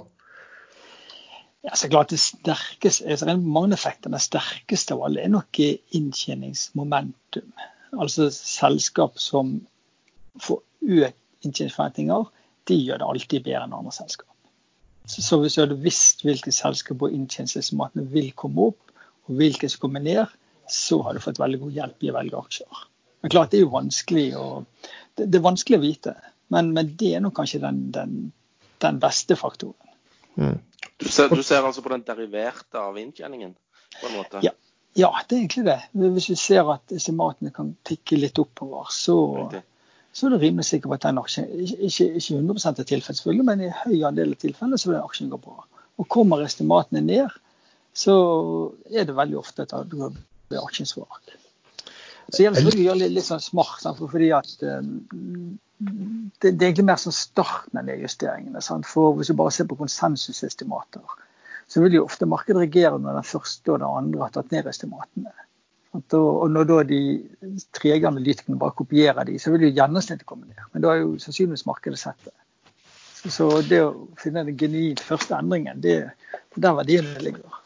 Ja, 1.67 1.75
så 1.77 1.91
klart 1.91 2.15
det 2.15 2.21
sterkeste, 2.23 3.07
altså 3.11 3.27
effekter. 3.75 4.11
det 4.11 4.23
sterkeste 4.25 4.95
av 4.95 5.03
alle 5.07 5.21
er 5.23 5.31
nok 5.35 5.59
inntjeningsmomentum. 5.61 7.51
Altså 7.99 8.31
selskap 8.35 9.19
som 9.19 9.61
får 10.43 10.63
økt 11.03 11.19
inntjeningsforventninger, 11.47 12.29
de 12.69 12.77
gjør 12.77 13.01
det 13.01 13.09
alltid 13.09 13.47
bedre 13.47 13.65
enn 13.67 13.77
andre 13.79 13.95
selskap. 13.95 14.29
Så, 15.09 15.23
så 15.25 15.39
hvis 15.41 15.57
du 15.57 15.63
hadde 15.63 15.81
visst 15.81 16.25
hvilke 16.27 16.53
selskaper 16.53 17.09
og 17.09 17.17
inntjeningsestimatene 17.17 18.05
vil 18.13 18.33
komme 18.37 18.71
opp, 18.73 18.95
og 19.29 19.41
hvilke 19.41 19.69
som 19.71 19.87
kommer 19.87 20.05
ned, 20.05 20.35
så 20.69 21.01
har 21.05 21.17
du 21.17 21.25
fått 21.25 21.41
veldig 21.41 21.61
god 21.63 21.77
hjelp 21.79 22.05
i 22.05 22.11
å 22.11 22.17
velge 22.19 22.41
aksjer. 22.41 22.83
Men 23.23 23.33
klart 23.33 23.51
Det 23.51 23.59
er 23.59 23.65
jo 23.65 23.73
vanskelig 23.73 24.27
å, 24.39 24.49
det, 25.17 25.27
det 25.27 25.39
er 25.41 25.47
vanskelig 25.47 25.79
å 25.79 25.85
vite, 25.85 26.17
men, 26.55 26.73
men, 26.77 26.93
det 27.01 27.15
er 27.17 27.25
nok 27.25 27.37
kanskje 27.41 27.63
den, 27.65 27.81
den, 27.93 28.19
den 28.85 29.01
beste 29.03 29.37
faktoren. 29.37 29.97
Mm. 30.37 30.59
Du, 30.99 31.09
ser, 31.09 31.33
du, 31.33 31.43
ser, 31.43 31.65
altså 31.67 31.83
på 31.83 31.91
den 31.93 32.05
deriverte 32.07 32.81
av 32.81 32.99
inntjeningen? 33.01 33.57
på 34.01 34.07
en 34.07 34.17
måte? 34.17 34.41
Ja, 34.43 34.53
ja, 34.99 35.13
det 35.29 35.35
er 35.35 35.41
egentlig 35.41 35.65
det. 35.67 35.79
Hvis 35.93 36.31
vi 36.31 36.37
ser 36.39 36.71
at 36.73 36.93
estimatene 36.95 37.53
kan 37.55 37.75
tikke 37.87 38.19
litt 38.19 38.39
oppover, 38.43 38.89
så, 38.95 39.19
så 40.13 40.27
er 40.27 40.35
du 40.35 40.39
rimelig 40.41 40.67
sikker 40.69 40.91
på 40.91 40.97
at 40.97 41.05
den 41.05 41.21
aksjen 41.21 41.49
ikke, 41.53 42.09
ikke 42.19 42.39
100 42.39 42.71
er 42.71 42.87
tilfellet, 42.89 43.21
selvfølgelig, 43.21 43.47
men 43.47 43.67
i 43.67 43.75
høy 43.85 43.99
andel 44.09 44.33
av 44.35 44.41
tilfellene 44.43 44.81
så 44.81 44.91
vil 44.91 44.97
den 44.99 45.11
aksjen 45.11 45.31
gå 45.33 45.41
bra. 45.43 45.67
Og 45.99 46.09
kommer 46.11 46.43
estimatene 46.45 47.03
ned, 47.05 47.37
så 47.95 48.17
er 48.91 49.07
det 49.07 49.17
veldig 49.19 49.39
ofte 49.39 49.67
at 49.67 49.91
du 49.91 50.01
blir 50.01 50.65
aksjen 50.65 50.89
svak. 50.89 51.35
Så 52.29 52.45
gjelder 52.45 52.67
det 52.67 52.75
å 52.77 52.85
gjøre 52.85 53.03
det 53.05 53.15
litt 53.15 53.27
sånn 53.29 53.41
smart, 53.41 53.87
fordi 53.99 54.29
at 54.37 54.51
um, 54.67 54.91
det, 55.79 56.51
er 56.51 56.67
egentlig 56.69 56.89
mer 56.91 57.01
sånn 57.01 57.17
starten 57.17 57.81
av 57.81 57.87
nedjusteringene. 57.89 58.63
Sant? 58.65 58.89
For 58.89 59.17
hvis 59.17 59.31
du 59.33 59.37
bare 59.39 59.55
ser 59.55 59.69
på 59.71 59.79
konsensusestimater, 59.79 61.05
så 61.69 61.83
vil 61.85 61.99
jo 61.99 62.07
ofte 62.09 62.29
markedet 62.29 62.65
reagere 62.65 63.01
når 63.01 63.21
den 63.21 63.29
første 63.29 63.73
og 63.73 63.81
den 63.81 63.89
andre 63.89 64.25
har 64.25 64.35
tatt 64.35 64.53
ned 64.53 64.69
estimatene. 64.69 65.33
Og 65.97 66.51
når 66.53 66.67
da 66.69 66.83
de 66.89 67.01
trege 67.77 68.07
analytikerne 68.07 68.59
bare 68.61 68.77
kopierer 68.77 69.25
de, 69.25 69.39
så 69.41 69.53
vil 69.55 69.69
jo 69.69 69.75
gjennomsnittet 69.77 70.27
komme 70.29 70.49
ned. 70.49 70.61
Men 70.73 70.85
da 70.85 70.93
har 70.93 71.01
jo 71.01 71.15
sannsynligvis 71.23 71.67
markedet 71.69 72.01
sett 72.01 72.29
det. 72.29 72.35
Så 73.19 73.49
det 73.67 73.81
å 73.83 73.95
finne 74.21 74.45
den 74.47 74.59
genuint 74.61 75.01
første 75.03 75.39
endringen, 75.39 75.81
det 75.83 75.95
er 75.97 76.11
der 76.59 76.77
verdiene 76.77 77.23
ligger. 77.23 77.57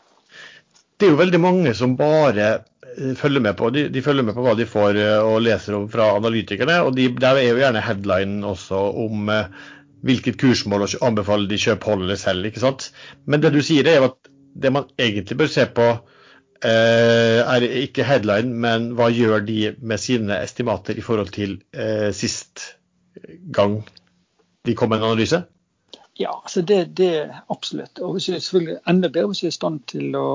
Det 0.96 1.08
er 1.08 1.12
jo 1.12 1.18
veldig 1.18 1.40
mange 1.42 1.74
som 1.74 1.96
bare 1.98 2.48
eh, 2.52 3.12
følger 3.18 3.42
med 3.42 3.56
på 3.58 3.72
de, 3.74 3.88
de, 3.92 4.02
følger 4.04 4.26
med 4.26 4.36
på 4.36 4.44
hva 4.46 4.54
de 4.58 4.68
får 4.68 4.98
eh, 5.00 5.18
og 5.18 5.42
leser 5.42 5.76
om 5.76 5.88
fra 5.90 6.12
analytikerne. 6.16 6.78
og 6.86 6.94
de, 6.96 7.08
Der 7.18 7.40
er 7.40 7.48
jo 7.48 7.60
gjerne 7.60 7.84
headlinen 7.84 8.46
også 8.46 8.80
om 9.02 9.32
eh, 9.32 9.50
hvilket 10.06 10.38
kursmål 10.40 10.86
å 10.86 10.90
anbefale 11.08 11.50
de 11.50 11.58
kjøper, 11.58 11.94
holder 11.94 12.14
eller 12.30 12.60
sant? 12.62 12.90
Men 13.26 13.42
det 13.42 13.52
du 13.54 13.60
sier 13.64 13.88
er 13.88 14.00
jo 14.00 14.10
at 14.12 14.32
det 14.62 14.72
man 14.72 14.88
egentlig 15.00 15.38
bør 15.42 15.50
se 15.50 15.66
på, 15.74 15.88
er 16.68 17.64
ikke 17.82 18.06
headline, 18.06 18.54
men 18.54 18.92
hva 18.98 19.08
gjør 19.10 19.42
de 19.46 19.72
med 19.82 19.98
sine 19.98 20.36
estimater 20.42 20.98
i 20.98 21.04
forhold 21.04 21.32
til 21.34 21.56
eh, 21.74 22.12
sist 22.14 22.76
gang 23.52 23.80
de 24.66 24.74
kom 24.78 24.92
med 24.92 25.02
en 25.02 25.10
analyse? 25.10 25.42
Ja, 26.20 26.30
altså 26.44 26.62
det, 26.62 26.96
det 26.96 27.30
absolutt. 27.50 27.98
Og 27.98 28.12
hvis 28.12 28.28
vi 28.28 28.38
selvfølgelig 28.40 28.78
enda 28.88 29.08
bedre 29.08 29.32
hvis 29.32 29.42
vi 29.42 29.48
er 29.48 29.54
i 29.54 29.58
stand 29.58 29.80
til 29.90 30.16
å, 30.18 30.26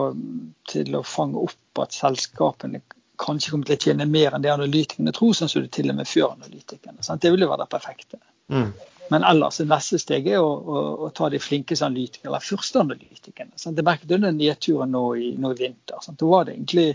til 0.70 0.96
å 0.98 1.04
fange 1.06 1.40
opp 1.48 1.84
at 1.84 1.96
selskapene 1.96 2.82
kanskje 3.22 3.54
kommer 3.54 3.70
til 3.70 3.78
å 3.78 3.84
tjene 3.86 4.10
mer 4.10 4.36
enn 4.36 4.44
det 4.46 4.54
analytikerne 4.54 5.14
tror, 5.16 5.34
sånn 5.38 5.52
som 5.52 5.64
det 5.64 5.72
til 5.78 5.92
og 5.94 6.00
med 6.00 6.10
før 6.10 6.34
analytikerne. 6.36 7.06
Sant? 7.06 7.22
Det 7.24 7.32
ville 7.34 7.50
være 7.50 7.66
det 7.66 7.72
perfekte. 7.74 8.20
Mm. 8.54 8.72
Men 9.14 9.24
ellers 9.24 9.62
er 9.62 9.70
neste 9.70 10.00
steg 10.02 10.28
er 10.28 10.44
å, 10.44 10.48
å, 10.48 10.82
å 11.08 11.10
ta 11.16 11.30
de 11.32 11.40
flinkeste 11.40 11.86
analytikerne, 11.88 12.32
eller 12.32 12.44
førsteanalytikerne. 12.44 13.56
Sant? 13.56 13.78
Jeg 13.80 13.88
merket 13.88 14.12
under 14.18 14.34
nedturen 14.36 14.92
nå 14.92 15.04
i, 15.16 15.30
nå 15.40 15.54
i 15.54 15.60
vinter. 15.62 16.02
Sant? 16.04 16.20
Da 16.20 16.28
var 16.30 16.48
det 16.48 16.58
egentlig 16.58 16.90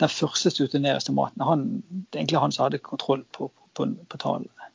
den 0.00 0.12
første 0.12 0.50
til 0.50 1.14
maten. 1.14 1.82
Det 2.10 2.16
er 2.16 2.22
egentlig 2.22 2.42
han 2.42 2.54
som 2.54 2.66
hadde 2.66 2.82
kontroll 2.84 3.24
på, 3.36 3.50
på, 3.76 3.88
på 4.08 4.22
tallene. 4.22 4.70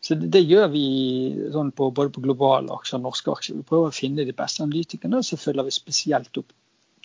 Så 0.00 0.14
det, 0.14 0.30
det, 0.34 0.44
gjør 0.46 0.68
vi 0.72 0.84
sånn 1.52 1.72
på, 1.74 1.90
både 1.94 2.12
på 2.14 2.22
globale 2.22 2.70
aksjer 2.74 3.00
og 3.00 3.08
norske 3.08 3.32
aksjer. 3.32 3.58
Vi 3.58 3.66
prøver 3.66 3.90
å 3.90 3.96
finne 3.96 4.26
de 4.26 4.34
beste 4.36 4.62
analytikerne, 4.64 5.18
og 5.18 5.26
så 5.26 5.38
følger 5.40 5.66
vi 5.66 5.74
spesielt 5.74 6.38
opp 6.38 6.54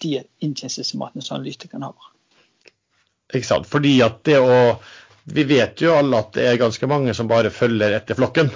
de 0.03 0.19
inntjeningsestimatene 0.45 1.25
som 1.25 1.39
analytikerne 1.39 1.89
har. 1.89 2.11
Ikke 3.33 3.49
sant. 3.49 3.67
Fordi 3.67 3.95
at 4.05 4.21
det 4.29 4.37
å 4.39 4.77
vi 5.29 5.43
vet 5.43 5.81
jo 5.83 5.91
alle 5.91 6.19
at 6.21 6.29
det 6.37 6.45
er 6.47 6.59
ganske 6.59 6.87
mange 6.87 7.11
som 7.15 7.27
bare 7.27 7.49
følger 7.51 7.91
etter 7.97 8.15
flokken, 8.15 8.47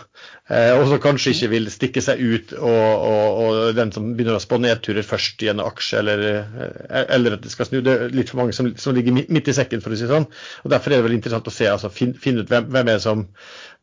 eh, 0.47 0.69
og 0.77 0.85
som 0.87 1.01
kanskje 1.03 1.33
ikke 1.33 1.49
vil 1.51 1.65
stikke 1.73 2.03
seg 2.03 2.21
ut 2.21 2.53
og, 2.55 2.91
og, 3.07 3.39
og 3.41 3.71
den 3.75 3.91
som 3.91 4.13
begynner 4.15 4.37
å 4.37 4.43
spå 4.43 4.59
nedturer 4.63 5.03
først 5.03 5.43
i 5.43 5.49
en 5.51 5.59
aksje, 5.63 5.99
eller, 5.99 6.23
eh, 6.31 7.01
eller, 7.17 7.35
at 7.35 7.43
det 7.43 7.51
skal 7.51 7.67
snu. 7.67 7.81
Det 7.83 7.95
er 7.95 8.15
litt 8.15 8.31
for 8.31 8.39
mange 8.39 8.55
som, 8.55 8.69
som, 8.79 8.95
ligger 8.95 9.17
midt 9.19 9.51
i 9.51 9.55
sekken, 9.57 9.83
for 9.83 9.91
å 9.91 9.99
si 9.99 10.07
det 10.07 10.13
sånn. 10.13 10.29
og 10.63 10.71
Derfor 10.71 10.93
er 10.93 11.01
det 11.01 11.07
vel 11.09 11.17
interessant 11.17 11.49
å 11.51 11.53
se, 11.55 11.67
altså 11.67 11.91
finne, 11.91 12.15
ut 12.39 12.53
hvem, 12.53 12.69
hvem 12.71 12.85
er 12.85 12.93
det 12.93 13.03
som 13.03 13.25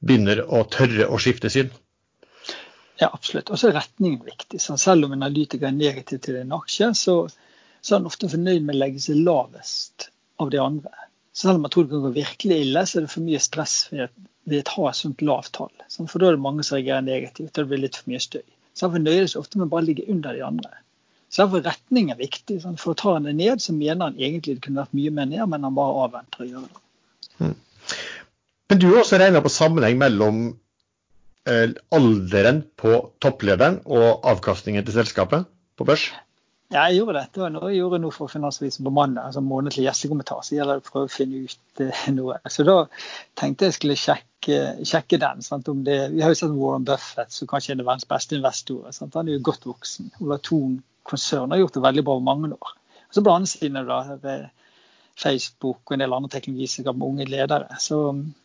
begynner 0.01 0.41
å 0.49 0.63
tørre 0.73 1.11
å 1.13 1.21
skifte 1.21 1.53
syn. 1.53 1.69
Ja, 2.99 3.11
absolutt. 3.13 3.53
Og 3.53 3.61
så 3.61 3.69
er 3.69 3.77
retningen 3.83 4.25
viktig. 4.25 4.63
Så 4.65 4.79
selv 4.81 5.07
om 5.07 5.13
en 5.13 5.21
analytiker 5.21 5.69
er 5.69 5.77
negativ 5.77 6.25
til 6.25 6.41
en 6.41 6.57
aksje, 6.57 6.89
så, 6.97 7.19
så 7.83 7.95
er 7.95 8.01
han 8.01 8.09
ofte 8.09 8.33
fornøyd 8.33 8.65
med 8.65 8.79
å 8.79 8.81
legge 8.81 9.05
seg 9.05 9.21
lavest 9.29 10.09
av 10.41 10.49
de 10.55 10.63
andre. 10.63 11.08
Selv 11.39 11.55
om 11.55 11.63
man 11.63 11.71
tror 11.71 11.87
det 11.87 11.93
kan 11.95 12.03
gå 12.03 12.11
virkelig 12.17 12.57
ille, 12.65 12.83
så 12.87 12.99
er 12.99 13.05
det 13.05 13.13
for 13.13 13.23
mye 13.23 13.39
stress 13.43 13.75
ved, 13.93 14.11
ved 14.51 14.67
å 14.67 14.75
ha 14.75 14.91
et 14.91 14.99
sånt 14.99 15.23
lavt 15.23 15.53
tall. 15.55 15.71
For 16.01 16.19
da 16.19 16.31
er 16.31 16.39
det 16.39 16.43
mange 16.43 16.65
som 16.67 16.79
reagerer 16.79 17.05
negativt, 17.07 17.53
og 17.53 17.61
det 17.61 17.71
blir 17.71 17.83
litt 17.85 17.99
for 18.01 18.11
mye 18.11 18.23
støy. 18.25 18.43
Så 18.75 18.87
Derfor 18.87 19.03
nøyer 19.05 19.31
seg 19.31 19.43
ofte 19.43 19.61
med 19.61 19.71
bare 19.71 19.85
å 19.85 19.89
ligge 19.89 20.07
under 20.11 20.35
de 20.35 20.43
andre. 20.47 20.73
Så 21.29 21.45
Derfor 21.45 21.61
er 21.61 21.69
retningen 21.71 22.19
viktig. 22.19 22.59
Sånn, 22.65 22.79
for 22.81 22.95
å 22.95 22.99
ta 22.99 23.15
henne 23.17 23.35
ned, 23.39 23.63
så 23.63 23.75
mener 23.77 24.09
han 24.09 24.19
egentlig 24.19 24.57
det 24.57 24.65
kunne 24.67 24.83
vært 24.83 24.99
mye 24.99 25.15
mer 25.15 25.31
ned, 25.31 25.45
men 25.53 25.67
han 25.69 25.77
bare 25.79 26.07
avventer 26.07 26.45
å 26.45 26.49
gjøre 26.49 26.71
det. 26.73 26.85
Mm. 27.39 27.57
Men 28.69 28.81
du 28.83 28.89
har 28.91 29.03
også 29.03 29.21
regna 29.23 29.43
på 29.45 29.53
sammenheng 29.53 29.99
mellom 30.01 30.41
eh, 31.49 31.77
alderen 31.95 32.65
på 32.81 32.99
topplederen 33.23 33.79
og 33.87 34.27
avkastningen 34.35 34.87
til 34.87 34.99
selskapet 34.99 35.47
på 35.79 35.87
børs? 35.89 36.09
Jeg 36.69 36.99
gjorde 36.99 37.15
dette, 37.17 37.41
og 37.41 37.53
nå 37.55 37.61
noe 37.63 37.71
jeg 37.73 38.01
noe 38.03 38.13
for 38.13 38.29
Finansavisen 38.29 38.85
på 38.85 38.91
mandag. 38.93 39.31
altså 39.31 39.41
Månedlig 39.41 39.87
gjestekommentar. 39.87 40.43
Så 40.45 40.59
gjelder 40.59 40.77
det 40.77 40.83
å 40.85 40.91
prøve 40.91 41.09
å 41.09 41.13
finne 41.13 41.39
ut 41.49 41.81
eh, 41.81 42.03
noe. 42.13 42.35
Så 42.53 42.67
da 42.69 42.75
tenkte 43.41 43.71
jeg 43.71 43.77
skulle 43.79 43.97
sjekke, 43.97 44.59
sjekke 44.85 45.21
den. 45.23 45.41
Sant? 45.47 45.71
det, 45.87 45.97
Vi 46.13 46.21
har 46.21 46.35
jo 46.35 46.37
sett 46.43 46.53
Warren 46.53 46.85
Buffett, 46.85 47.33
som 47.33 47.49
kanskje 47.49 47.73
er 47.73 47.81
verdens 47.81 48.05
beste 48.11 48.37
investor. 48.37 48.83
Sant? 48.93 49.17
Han 49.17 49.31
er 49.31 49.39
jo 49.39 49.47
godt 49.49 49.65
voksen. 49.65 50.11
Ola 50.21 50.37
Thon-konsernet 50.45 51.57
har 51.57 51.63
gjort 51.63 51.79
det 51.79 51.85
veldig 51.87 52.05
bra 52.05 52.19
over 52.19 52.27
mange 52.27 52.53
år. 52.59 52.75
Og 53.09 53.17
så 53.17 53.23
på 53.23 53.31
den 53.31 53.39
andre 53.39 53.53
siden 53.55 53.89
da, 53.89 54.37
Facebook 55.19 55.81
og 55.89 55.97
en 55.97 56.05
del 56.05 56.19
andre 56.19 56.35
teknologiselskap 56.35 57.01
med 57.01 57.09
unge 57.09 57.29
ledere. 57.33 57.81
Så, 57.81 58.03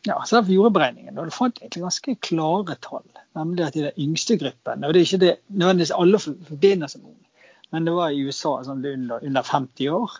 ja, 0.07 0.15
så 0.23 0.39
derfor 0.39 0.55
gjorde 0.55 0.71
jeg 0.71 0.77
beregningen. 0.79 1.19
Og 1.19 1.27
det 1.27 1.35
fant 1.35 1.59
egentlig 1.59 1.83
ganske 1.89 2.15
klare 2.29 2.79
tall. 2.87 3.03
Nemlig 3.35 3.67
at 3.67 3.75
i 3.75 3.83
den 3.83 3.99
yngste 4.07 4.39
gruppen 4.39 4.87
Og 4.87 4.93
det 4.93 5.01
er 5.01 5.07
ikke 5.09 5.21
det 5.25 5.35
nødvendigvis 5.49 5.93
alle 5.99 6.23
forbinder 6.23 6.95
med 6.95 7.11
unge 7.11 7.29
men 7.73 7.87
det 7.87 7.93
var 7.97 8.13
i 8.13 8.21
USA 8.21 8.59
sånn 8.63 8.85
under, 8.85 9.23
under 9.25 9.43
50 9.43 9.89
år. 9.89 10.11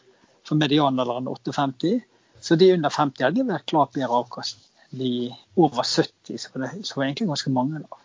for 0.44 0.56
medianalderen 0.60 1.28
58. 1.30 2.02
Så 2.44 2.56
de 2.60 2.74
under 2.74 2.90
50 2.92 3.24
hadde 3.24 3.46
vært 3.48 3.70
klart 3.70 3.94
bedre 3.96 4.18
avkastning 4.24 4.70
enn 4.94 5.00
de 5.00 5.36
over 5.56 5.84
70, 5.86 6.38
så 6.38 6.50
det, 6.60 6.70
så 6.84 6.96
var 6.98 7.06
egentlig 7.06 7.28
ganske 7.30 7.52
mange 7.54 7.80
av. 7.80 8.00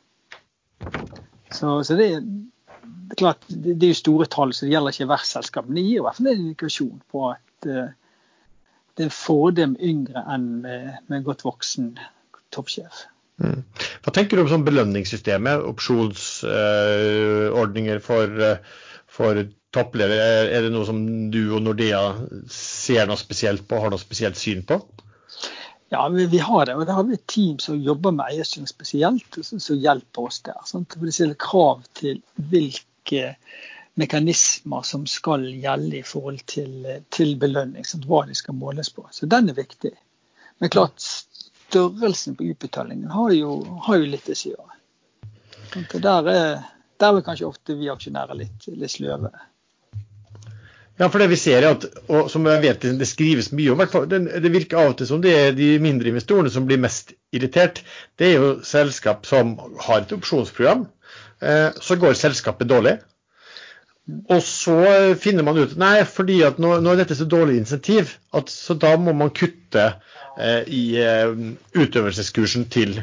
Så, 1.50 1.84
så 1.84 1.94
det, 1.98 2.20
det, 2.20 3.12
er 3.12 3.16
klart, 3.24 3.42
det, 3.48 3.74
det, 3.74 3.86
er 3.86 3.90
jo 3.92 3.98
store 3.98 4.26
tall, 4.30 4.52
så 4.54 4.64
det 4.64 4.72
gjelder 4.72 4.92
ikke 4.94 5.10
hvert 5.10 5.28
selskap. 5.28 5.64
Men 5.66 5.76
det 5.80 5.86
gir 5.88 5.98
i 5.98 6.04
hvert 6.06 6.16
fall 6.20 6.30
en 6.30 6.42
indikasjon 6.44 6.98
på 7.12 7.18
at 7.32 7.56
uh, 7.68 7.88
det 8.94 9.02
er 9.04 9.10
en 9.10 9.22
fordel 9.22 9.68
med 9.74 9.82
yngre 9.90 10.20
enn 10.34 10.46
med, 10.64 10.82
med 11.12 11.26
godt 11.26 11.42
voksen 11.48 11.86
toppsjef. 12.54 12.96
Mm. 13.38 13.60
Hva 14.04 14.10
tenker 14.14 14.34
du 14.36 14.42
om 14.42 14.50
sånn 14.50 14.66
belønningssystemet, 14.66 15.56
opsjonsordninger 15.72 17.96
uh, 18.00 18.04
for, 18.04 18.24
uh, 18.40 18.56
for 19.18 19.42
toppledere? 19.74 20.48
Er 20.48 20.64
det 20.64 20.72
noe 20.72 20.86
som 20.88 21.02
du 21.32 21.42
og 21.56 21.64
Nordea 21.66 22.02
ser 22.52 23.08
noe 23.10 23.20
spesielt 23.20 23.66
på, 23.68 23.80
har 23.82 23.92
noe 23.92 24.02
spesielt 24.02 24.38
syn 24.40 24.64
på? 24.68 24.80
Ja, 25.88 26.08
vi, 26.08 26.38
har 26.38 26.66
det. 26.66 26.74
Og 26.76 26.86
det 26.86 26.92
har 26.92 27.06
vi 27.08 27.16
et 27.16 27.26
team 27.26 27.56
som 27.64 27.80
jobber 27.80 28.12
med 28.12 28.28
eierstyring 28.28 28.68
spesielt, 28.68 29.38
som 29.40 29.80
hjelper 29.80 30.28
oss 30.28 30.42
der. 30.44 30.58
Sant? 30.68 30.92
For 30.92 31.08
det 31.08 31.14
stiller 31.16 31.38
krav 31.40 31.80
til 31.96 32.20
hvilke 32.50 33.30
mekanismer 33.98 34.84
som 34.86 35.06
skal 35.08 35.46
gjelde 35.48 36.02
i 36.02 36.04
forhold 36.06 36.44
til, 36.50 36.84
til 37.14 37.32
belønning. 37.40 37.88
Sant? 37.88 38.04
Hva 38.08 38.26
de 38.28 38.36
skal 38.36 38.58
måles 38.60 38.92
på. 38.92 39.06
Så 39.16 39.30
den 39.32 39.48
er 39.48 39.56
viktig. 39.56 39.94
Men 40.60 40.74
klart, 40.74 41.00
størrelsen 41.00 42.36
på 42.36 42.50
utbetalingen 42.52 43.08
har 43.14 43.32
jo, 43.32 43.56
har 43.86 44.02
jo 44.02 44.12
litt 44.12 44.28
å 44.28 44.36
si. 44.36 44.52
Der 46.04 46.28
er, 46.34 46.68
der 46.98 47.16
er 47.18 47.24
kanskje 47.26 47.48
ofte 47.48 47.76
vi 47.78 47.90
aksjonærer 47.92 48.38
litt, 48.38 48.68
litt 48.74 48.92
sløve. 48.92 49.30
Ja, 50.98 51.06
for 51.06 51.22
det 51.22 51.28
vi 51.30 51.38
ser 51.38 51.62
er 51.62 51.76
at, 51.76 51.84
og 52.10 52.26
som 52.32 52.46
jeg 52.50 52.62
vet 52.64 52.86
det 52.98 53.06
skrives 53.06 53.52
mye 53.54 53.70
om, 53.70 53.82
det, 54.10 54.50
virker 54.50 54.80
av 54.80 54.92
og 54.92 54.96
til 54.98 55.06
som 55.06 55.20
det 55.22 55.34
er 55.34 55.52
de 55.54 55.76
mindre 55.82 56.10
investorene 56.10 56.50
som 56.50 56.66
blir 56.66 56.80
mest 56.82 57.12
irritert. 57.34 57.84
Det 58.18 58.32
er 58.32 58.40
jo 58.40 58.48
selskap 58.66 59.28
som 59.28 59.54
har 59.84 60.02
et 60.02 60.14
opsjonsprogram. 60.16 60.88
Eh, 61.38 61.68
så 61.78 61.96
går 62.02 62.18
selskapet 62.18 62.70
dårlig. 62.70 62.96
Og 64.26 64.42
så 64.42 64.80
finner 65.20 65.46
man 65.46 65.60
ut 65.60 65.76
nei, 65.78 66.00
fordi 66.08 66.40
at 66.42 66.58
nå, 66.58 66.78
nå 66.82 66.94
er 66.94 67.04
dette 67.04 67.14
så 67.14 67.28
dårlig 67.30 67.60
insentiv, 67.60 68.16
at, 68.34 68.50
så 68.50 68.74
da 68.74 68.96
må 68.98 69.14
man 69.14 69.30
kutte 69.36 69.84
eh, 70.40 70.62
i 70.66 70.82
eh, 70.98 71.30
utøvelseskursen 71.78 72.66
til 72.74 72.98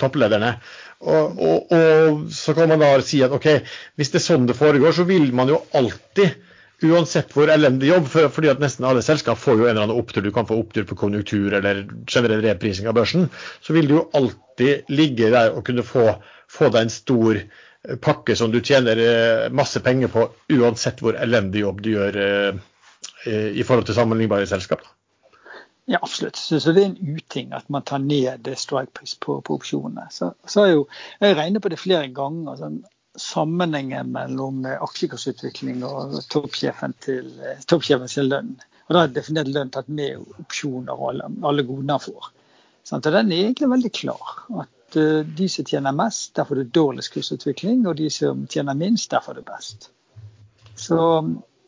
topplederne. 0.00 0.56
Og, 1.00 1.38
og, 1.40 1.72
og, 1.72 2.24
så 2.36 2.52
kan 2.56 2.68
man 2.68 2.82
da 2.82 2.92
si 3.04 3.22
at 3.24 3.32
ok, 3.32 3.48
hvis 3.96 4.12
det 4.12 4.20
er 4.20 4.26
sånn 4.26 4.48
det 4.48 4.58
foregår, 4.58 4.92
så 4.92 5.06
vil 5.08 5.30
man 5.36 5.48
jo 5.48 5.62
alltid 5.76 6.36
uansett 6.84 7.32
hvor 7.34 7.50
elendig 7.52 7.90
jobb, 7.90 8.06
for, 8.08 8.28
fordi 8.32 8.50
at 8.52 8.60
nesten 8.62 8.86
alle 8.88 9.02
selskap 9.04 9.40
får 9.40 9.58
jo 9.58 9.66
en 9.66 9.72
eller 9.72 9.86
annen 9.86 10.00
opptur. 10.00 10.24
Du 10.24 10.32
kan 10.34 10.48
få 10.48 10.58
opptur 10.60 10.86
på 10.88 10.98
konjunktur 11.00 11.56
eller 11.56 11.82
generell 12.08 12.44
reprising 12.44 12.88
av 12.88 12.96
børsen. 12.96 13.28
Så 13.64 13.76
vil 13.76 13.88
du 13.88 13.98
jo 13.98 14.06
alltid 14.16 14.92
ligge 14.92 15.32
der 15.32 15.52
og 15.56 15.64
kunne 15.68 15.84
få, 15.86 16.06
få 16.50 16.70
deg 16.72 16.86
en 16.86 16.94
stor 16.94 17.40
eh, 17.40 17.98
pakke 18.00 18.36
som 18.36 18.52
du 18.52 18.60
tjener 18.64 19.00
eh, 19.04 19.48
masse 19.52 19.80
penger 19.84 20.12
på, 20.12 20.28
uansett 20.56 21.00
hvor 21.04 21.20
elendig 21.20 21.64
jobb 21.66 21.84
du 21.84 21.92
gjør 21.94 22.20
eh, 22.24 22.64
i 23.28 23.64
forhold 23.66 23.88
til 23.88 23.96
sammenlignbare 23.96 24.48
selskap. 24.48 24.84
Ja, 25.90 25.98
absolutt. 26.02 26.36
Så, 26.36 26.60
så, 26.60 26.72
det 26.72 26.82
er 26.84 26.92
en 26.92 27.16
uting 27.16 27.52
at 27.56 27.66
man 27.68 27.82
tar 27.82 27.98
ned 27.98 28.46
strikepris 28.56 29.16
på, 29.18 29.40
på 29.42 29.56
opsjonene. 29.58 30.04
Så, 30.14 30.28
så 30.46 30.68
jo, 30.70 30.84
Jeg 31.18 31.34
regner 31.34 31.60
på 31.60 31.72
det 31.72 31.80
flere 31.82 32.06
ganger. 32.14 32.60
Sånn, 32.60 32.76
sammenhengen 33.18 34.12
mellom 34.14 34.62
aksjekursutvikling 34.70 35.82
og 35.82 36.14
toppsjefen 36.30 36.94
til, 37.02 37.32
toppsjefens 37.66 38.14
lønn. 38.22 38.52
Og 38.86 38.94
Da 38.94 39.02
er 39.02 39.16
definert 39.16 39.50
lønn 39.50 39.74
tatt 39.74 39.90
med 39.90 40.22
opsjoner 40.44 40.94
og 40.94 41.08
alle, 41.08 41.26
alle 41.50 41.66
godene 41.66 41.98
han 41.98 42.06
får. 42.06 42.30
Og 42.90 43.10
Den 43.10 43.34
er 43.34 43.42
egentlig 43.48 43.72
veldig 43.74 43.92
klar. 43.98 44.32
At 44.62 44.96
uh, 44.98 45.26
de 45.26 45.48
som 45.50 45.66
tjener 45.66 45.96
mest, 46.04 46.36
der 46.38 46.46
får 46.46 46.62
du 46.62 46.74
dårligst 46.78 47.16
kursutvikling. 47.16 47.82
Og 47.90 47.98
de 47.98 48.10
som 48.14 48.46
tjener 48.46 48.78
minst, 48.78 49.10
der 49.10 49.26
får 49.26 49.40
du 49.40 49.42
best. 49.50 49.90
Så 50.78 51.02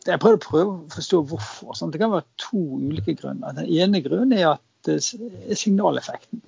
jeg 0.07 0.19
å 0.19 0.39
prøve 0.43 0.65
å 0.67 0.79
forstå 0.93 1.21
hvorfor. 1.31 1.77
Sant? 1.79 1.95
Det 1.95 2.01
kan 2.03 2.13
være 2.13 2.27
to 2.41 2.63
ulike 2.79 3.15
grunner. 3.19 3.55
Den 3.57 3.71
ene 3.71 4.03
grunnen 4.05 4.35
er 4.39 4.55
at 4.55 4.65
det 4.87 4.99
er 4.99 5.59
signaleffekten. 5.59 6.43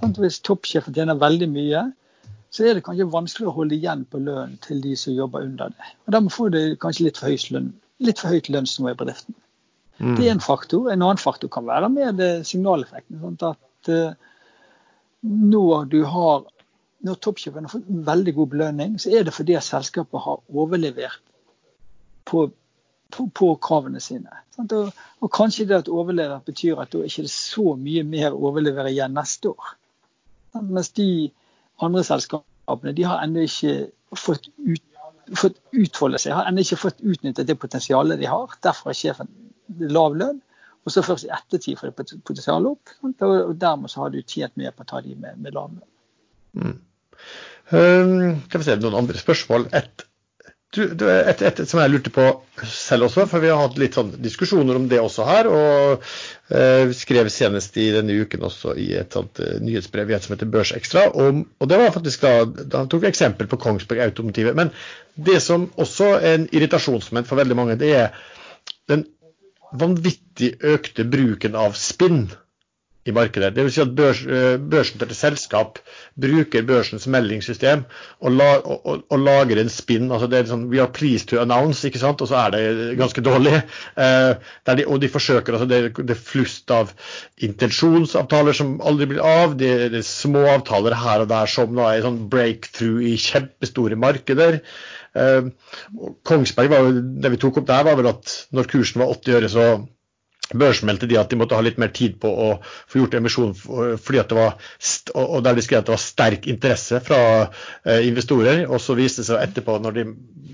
Sant? 0.00 0.20
Hvis 0.22 0.40
toppsjefen 0.46 0.96
tjener 0.96 1.20
veldig 1.20 1.50
mye, 1.52 1.84
så 2.54 2.68
er 2.68 2.76
det 2.76 2.84
kanskje 2.86 3.10
vanskelig 3.10 3.50
å 3.50 3.56
holde 3.56 3.76
igjen 3.76 4.04
på 4.10 4.20
lønnen 4.22 4.56
til 4.64 4.80
de 4.84 4.94
som 4.98 5.16
jobber 5.16 5.44
under 5.46 5.72
det. 5.74 5.88
Og 6.06 6.14
Dermed 6.16 6.34
får 6.34 6.52
de 6.54 6.62
kanskje 6.80 7.08
litt 7.08 7.18
for 7.20 7.32
høyt, 7.32 7.48
lønn, 7.54 7.72
litt 8.06 8.22
for 8.22 8.34
høyt 8.34 8.50
lønnsnivå 8.54 8.94
i 8.94 8.98
bedriften. 9.00 9.36
Mm. 9.98 10.14
Det 10.18 10.26
er 10.26 10.32
en 10.34 10.42
faktor. 10.42 10.88
En 10.90 11.02
annen 11.02 11.20
faktor 11.20 11.50
kan 11.52 11.66
være 11.66 11.90
med 11.92 12.22
signaleffekten. 12.46 13.20
Sånn 13.22 13.38
at 13.50 13.90
uh, 13.90 14.34
når 15.24 15.90
du 15.92 16.00
har 16.08 16.46
når 17.04 17.20
toppsjefen 17.20 17.66
har 17.66 17.72
fått 17.74 17.88
veldig 18.06 18.32
god 18.38 18.50
belønning, 18.54 18.94
så 19.00 19.12
er 19.12 19.26
det 19.26 19.34
fordi 19.36 19.58
selskapet 19.60 20.24
har 20.24 20.40
overlevert 20.48 21.20
på, 22.28 22.46
på, 23.14 23.26
på 23.34 23.50
kravene 23.62 24.00
sine. 24.02 24.40
Og, 24.62 24.90
og, 25.20 25.28
kanskje 25.34 25.66
det 25.70 25.80
at 25.82 25.90
overlever 25.92 26.42
betyr 26.46 26.80
at 26.82 26.92
da 26.92 27.00
er 27.00 27.06
det 27.06 27.12
ikke 27.12 27.32
så 27.32 27.74
mye 27.78 28.04
mer 28.06 28.34
å 28.34 28.50
overlevere 28.50 28.92
igjen 28.92 29.14
neste 29.16 29.52
år. 29.54 29.74
Mens 30.60 30.92
de 30.94 31.08
andre 31.82 32.04
selskapene 32.06 32.94
de 32.96 33.06
har 33.06 33.22
ennå 33.24 33.44
ikke 33.48 33.74
fått, 34.18 34.48
ut, 34.62 34.82
fått 35.34 35.58
utfolde 35.74 36.20
seg, 36.22 36.36
har 36.36 36.50
ennå 36.50 36.64
ikke 36.64 36.82
fått 36.84 37.02
utnyttet 37.02 37.50
det 37.50 37.58
potensialet 37.60 38.20
de 38.20 38.30
har. 38.30 38.54
Derfor 38.64 38.92
har 38.92 38.98
sjefen 38.98 39.30
lav 39.90 40.16
lønn. 40.18 40.42
Og 40.84 40.92
så 40.92 41.00
først 41.00 41.24
i 41.24 41.32
ettertid 41.32 41.78
får 41.80 41.90
de 41.90 42.18
potensialet 42.28 42.74
opp. 42.74 42.92
Og 43.24 43.54
dermed 43.56 43.90
så 43.90 44.04
har 44.04 44.12
du 44.12 44.20
tjent 44.20 44.52
mer 44.60 44.74
på 44.76 44.84
å 44.84 44.90
ta 44.90 45.00
de 45.04 45.14
med, 45.16 45.38
med 45.40 45.56
lav 45.56 45.72
lønn. 45.72 45.86
Mm. 46.54 46.74
Um, 47.72 48.42
kan 48.52 48.60
vi 48.60 48.66
se 48.66 48.76
noen 48.76 48.98
andre 48.98 49.18
spørsmål? 49.18 49.70
Et 49.74 50.04
du, 50.74 51.04
et, 51.08 51.42
et, 51.42 51.60
som 51.68 51.80
jeg 51.80 51.92
lurte 51.92 52.10
på 52.14 52.24
selv 52.70 53.06
også, 53.08 53.24
for 53.30 53.42
vi 53.42 53.50
har 53.52 53.60
hatt 53.60 53.78
litt 53.80 53.96
sånn 53.96 54.12
diskusjoner 54.22 54.78
om 54.78 54.88
det 54.90 55.00
også 55.02 55.26
her. 55.28 55.48
Og 55.50 56.04
eh, 56.54 56.92
skrev 56.96 57.30
senest 57.32 57.78
i 57.80 57.88
denne 57.94 58.16
uken 58.24 58.44
også 58.48 58.74
i 58.80 58.90
et 59.00 59.14
sånt 59.14 59.40
uh, 59.42 59.56
nyhetsbrev 59.64 60.12
et 60.14 60.26
som 60.26 60.34
heter 60.36 60.50
Børsekstra. 60.52 61.06
Og, 61.14 61.42
og 61.58 61.70
det 61.70 61.80
var 61.80 61.94
faktisk 61.94 62.26
da, 62.26 62.34
da 62.76 62.84
tok 62.90 63.04
vi 63.04 63.10
eksempel 63.10 63.50
på 63.50 63.60
Kongsberg 63.62 64.04
Automotive. 64.06 64.54
Men 64.58 64.72
det 65.14 65.40
som 65.44 65.68
også 65.80 66.14
er 66.18 66.38
en 66.38 66.48
irritasjonsmoment 66.50 67.30
for 67.30 67.40
veldig 67.40 67.58
mange, 67.58 67.80
det 67.80 67.92
er 67.98 68.24
den 68.90 69.06
vanvittig 69.74 70.54
økte 70.74 71.06
bruken 71.10 71.56
av 71.58 71.74
spinn 71.78 72.26
i 73.04 73.12
markedet. 73.12 73.52
Det 73.54 73.64
vil 73.64 73.72
Si 73.74 73.82
at 73.82 73.94
børs, 73.96 74.22
eh, 74.24 75.04
et 75.04 75.16
selskap 75.16 75.78
bruker 76.20 76.64
børsens 76.64 77.06
meldingssystem 77.10 77.84
og, 78.20 78.30
la, 78.32 78.48
og, 78.64 79.02
og 79.10 79.18
lager 79.18 79.60
en 79.60 79.68
spinn. 79.72 80.10
altså 80.12 80.28
det 80.30 80.38
er 80.38 80.48
sånn, 80.48 80.68
We 80.72 80.80
are 80.80 80.88
pleased 80.88 81.28
to 81.28 81.40
announce, 81.42 81.84
ikke 81.86 82.00
sant? 82.00 82.22
og 82.24 82.30
så 82.30 82.38
er 82.46 82.54
det 82.54 82.98
ganske 83.00 83.24
dårlig. 83.24 83.60
Eh, 84.04 84.32
de, 84.76 84.86
og 84.86 85.00
de 85.00 85.08
forsøker, 85.08 85.54
altså 85.54 85.68
Det, 85.68 85.92
det 85.96 86.16
er 86.16 86.20
flust 86.30 86.70
av 86.74 86.92
intensjonsavtaler 87.44 88.56
som 88.56 88.76
aldri 88.82 89.10
blir 89.12 89.22
av. 89.24 89.56
Det, 89.60 89.70
det 89.92 90.00
er 90.00 90.08
små 90.08 90.46
avtaler 90.54 90.96
her 90.98 91.24
og 91.24 91.30
der 91.30 91.50
som 91.50 91.74
da 91.76 91.92
er 91.92 92.04
sånn 92.06 92.24
breakthrough 92.32 93.04
i 93.04 93.16
kjempestore 93.20 93.98
markeder. 94.00 94.60
Eh, 95.14 95.50
Kongsberg, 96.26 96.72
var, 96.72 96.88
det 97.22 97.34
vi 97.34 97.42
tok 97.42 97.60
opp 97.60 97.68
der, 97.68 97.84
var 97.86 98.00
vel 98.00 98.10
at 98.14 98.38
når 98.54 98.70
kursen 98.72 99.04
var 99.04 99.12
80 99.14 99.38
øre, 99.38 99.52
så 99.52 99.66
børsmeldte 100.52 101.08
de 101.08 101.16
at 101.18 101.30
de 101.32 101.38
måtte 101.40 101.56
ha 101.56 101.64
litt 101.64 101.78
mer 101.80 101.92
tid 101.94 102.18
på 102.20 102.28
å 102.28 102.48
få 102.62 103.00
gjort 103.00 103.16
emisjon, 103.18 103.54
fordi 103.56 104.20
at 104.20 104.30
det 104.30 104.38
var, 104.38 104.56
og 105.16 105.38
der 105.46 105.56
de 105.56 105.64
skrev 105.64 105.80
at 105.80 105.88
det 105.88 105.94
var 105.94 106.02
sterk 106.02 106.48
interesse 106.50 107.00
fra 107.04 107.20
eh, 107.40 108.04
investorer. 108.08 108.64
og 108.68 108.82
Så 108.82 108.96
viste 108.98 109.22
det 109.22 109.30
seg 109.30 109.42
etterpå, 109.46 109.78
når 109.82 109.98
de 109.98 110.06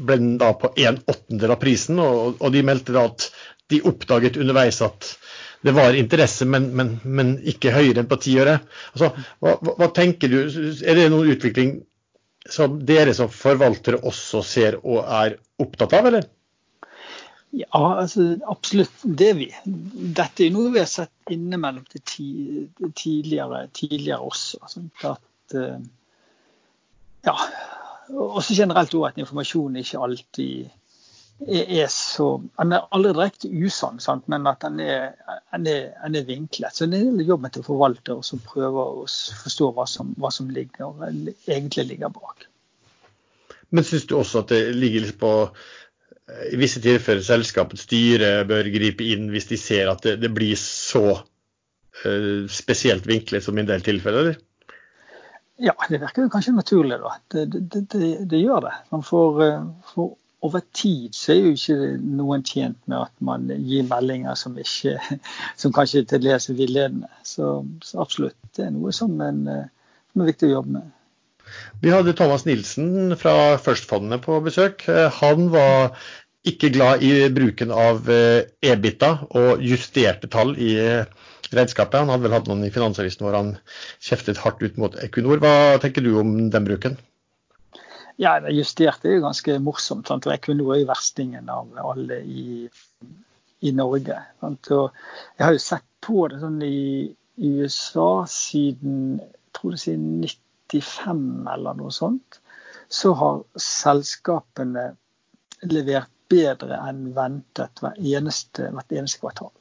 ble 0.06 0.18
da 0.40 0.52
på 0.58 0.72
en 0.76 1.00
åttendel 1.10 1.56
av 1.56 1.60
prisen, 1.62 2.00
og, 2.02 2.38
og, 2.38 2.48
de 2.54 2.64
meldte 2.66 2.96
da 2.96 3.08
at 3.10 3.30
de 3.70 3.82
oppdaget 3.86 4.38
underveis 4.40 4.80
at 4.82 5.14
det 5.66 5.74
var 5.76 5.96
interesse, 5.98 6.46
men, 6.48 6.70
men, 6.76 6.94
men 7.04 7.36
ikke 7.50 7.74
høyere 7.74 8.00
enn 8.00 8.08
på 8.08 8.18
ti 8.22 8.38
øre. 8.40 8.56
Altså, 8.94 9.10
hva, 9.44 9.58
hva, 9.60 9.90
tenker 9.94 10.32
du, 10.32 10.38
Er 10.48 10.96
det 10.96 11.10
noen 11.12 11.34
utvikling 11.34 11.80
som 12.48 12.78
dere 12.88 13.12
som 13.14 13.28
forvaltere 13.28 14.00
også 14.08 14.40
ser 14.46 14.78
og 14.80 15.02
er 15.04 15.36
opptatt 15.60 15.98
av, 15.98 16.08
eller? 16.08 16.30
Ja, 17.50 17.98
altså, 18.00 18.36
absolutt. 18.46 19.02
Det 19.02 19.28
er 19.32 19.38
vi. 19.38 19.48
Dette 20.16 20.46
er 20.46 20.52
noe 20.54 20.70
vi 20.70 20.82
har 20.82 20.90
sett 20.90 21.32
innimellom 21.34 21.86
det 21.90 22.04
tidligere, 22.06 23.64
tidligere 23.74 24.20
også. 24.22 24.60
Sånn 24.70 24.90
at, 25.08 25.56
eh, 25.58 25.80
ja. 27.26 27.36
Også 28.10 28.54
generelt 28.54 28.94
også 28.94 29.06
at 29.06 29.18
informasjonen 29.22 29.82
ikke 29.82 30.02
alltid 30.02 30.70
er, 31.48 31.86
så 31.88 32.42
Den 32.58 32.72
er 32.76 32.86
aldri 32.92 33.12
direkte 33.16 33.48
usann, 33.48 34.00
men 34.26 34.46
at 34.46 34.60
den 34.60 34.80
er, 34.80 35.14
den 35.52 35.66
er, 35.66 35.90
den 36.04 36.18
er 36.20 36.26
vinklet. 36.28 36.74
Så 36.74 36.86
det 36.86 37.00
er 37.00 37.22
jobben 37.24 37.50
til 37.50 37.64
forvalter 37.64 38.22
som 38.26 38.42
prøver 38.44 39.02
å 39.02 39.06
forstå 39.06 39.70
hva 39.74 39.86
som, 39.88 40.14
hva 40.18 40.30
som 40.30 40.50
ligger, 40.52 41.00
egentlig 41.48 41.86
ligger 41.94 42.12
bak. 42.14 42.46
Men 43.70 43.86
syns 43.86 44.06
du 44.10 44.16
også 44.18 44.42
at 44.42 44.50
det 44.50 44.74
ligger 44.74 45.06
litt 45.06 45.18
på 45.20 45.32
i 46.50 46.58
visse 46.60 46.82
tilfeller 46.82 47.24
selskapets 47.24 47.86
styre 47.88 48.44
bør 48.48 48.68
gripe 48.72 49.06
inn 49.12 49.28
hvis 49.32 49.50
de 49.50 49.58
ser 49.60 49.90
at 49.92 50.04
det, 50.06 50.16
det 50.22 50.30
blir 50.34 50.56
så 50.60 51.04
uh, 51.16 52.46
spesielt 52.50 53.08
vinklet 53.08 53.44
som 53.44 53.58
i 53.58 53.64
en 53.64 53.70
del 53.70 53.84
tilfeller? 53.86 54.34
Ja, 55.60 55.74
det 55.90 56.00
virker 56.00 56.24
jo 56.24 56.32
kanskje 56.32 56.56
naturlig, 56.56 56.96
da. 57.02 57.12
Det, 57.32 57.44
det, 57.52 57.84
det, 57.92 58.10
det 58.30 58.38
gjør 58.40 58.64
det. 58.64 58.76
For, 59.04 59.42
for, 59.90 60.14
over 60.40 60.62
tid 60.72 61.12
så 61.12 61.34
er 61.34 61.42
jo 61.42 61.56
ikke 61.56 61.90
noen 62.00 62.44
tjent 62.48 62.78
med 62.88 62.96
at 63.02 63.12
man 63.24 63.50
gir 63.50 63.84
meldinger 63.88 64.38
som, 64.40 64.56
ikke, 64.56 64.96
som 65.60 65.74
kanskje 65.76 66.06
til 66.08 66.24
dels 66.24 66.48
er 66.48 66.56
villedende. 66.56 67.10
Så, 67.28 67.58
så, 67.84 68.00
absolutt, 68.00 68.38
det 68.56 68.66
er 68.66 68.72
noe 68.76 68.94
som, 68.96 69.12
en, 69.24 69.44
som 70.12 70.24
er 70.24 70.32
viktig 70.32 70.48
å 70.48 70.54
jobbe 70.58 70.78
med. 70.78 70.88
Vi 71.82 71.90
hadde 71.90 72.14
Thomas 72.14 72.44
Nilsen 72.46 73.16
fra 73.18 73.58
Førstfondet 73.60 74.22
på 74.22 74.38
besøk. 74.44 74.84
Han 75.18 75.48
var 75.52 75.96
ikke 76.46 76.70
glad 76.72 77.02
i 77.04 77.28
bruken 77.34 77.72
av 77.74 78.06
EBITA 78.08 79.10
og 79.36 79.60
justerte 79.64 80.30
tall 80.32 80.54
i 80.56 80.72
regnskapet. 81.52 82.00
Han 82.00 82.12
hadde 82.12 82.26
vel 82.26 82.36
hatt 82.36 82.48
noen 82.48 82.64
i 82.64 82.72
Finansavisen 82.72 83.26
hvor 83.26 83.36
han 83.36 83.54
kjeftet 84.02 84.40
hardt 84.44 84.62
ut 84.62 84.78
mot 84.80 84.96
Equinor. 85.04 85.40
Hva 85.42 85.78
tenker 85.82 86.04
du 86.04 86.14
om 86.20 86.36
den 86.52 86.66
bruken? 86.68 86.96
Ja, 88.20 88.36
det 88.40 88.52
Justert 88.52 89.04
er 89.08 89.16
jo 89.16 89.24
ganske 89.24 89.56
morsomt. 89.64 90.10
Sant? 90.10 90.28
Equinor 90.28 90.74
er 90.74 90.82
jo 90.82 90.90
verstingen 90.90 91.48
av 91.52 91.72
alle 91.80 92.20
i, 92.24 92.68
i 93.64 93.72
Norge. 93.76 94.18
Jeg 94.44 95.44
har 95.44 95.56
jo 95.56 95.62
sett 95.64 95.86
på 96.04 96.26
det 96.32 96.40
sånn 96.42 96.60
i, 96.64 97.08
i 97.40 97.52
USA 97.60 98.26
siden 98.28 99.18
jeg 99.20 99.56
tror 99.56 99.74
det 99.74 99.82
siden 99.82 100.10
95 100.70 101.48
eller 101.50 101.78
noe 101.80 101.92
sånt. 101.92 102.38
Så 102.90 103.12
har 103.18 103.42
selskapene 103.58 104.92
levert 105.66 106.12
bedre 106.30 106.78
enn 106.88 107.10
ventet 107.16 107.82
hvert 107.82 107.98
eneste, 107.98 108.70
hvert 108.74 108.94
eneste 108.94 109.22
kvartal. 109.22 109.52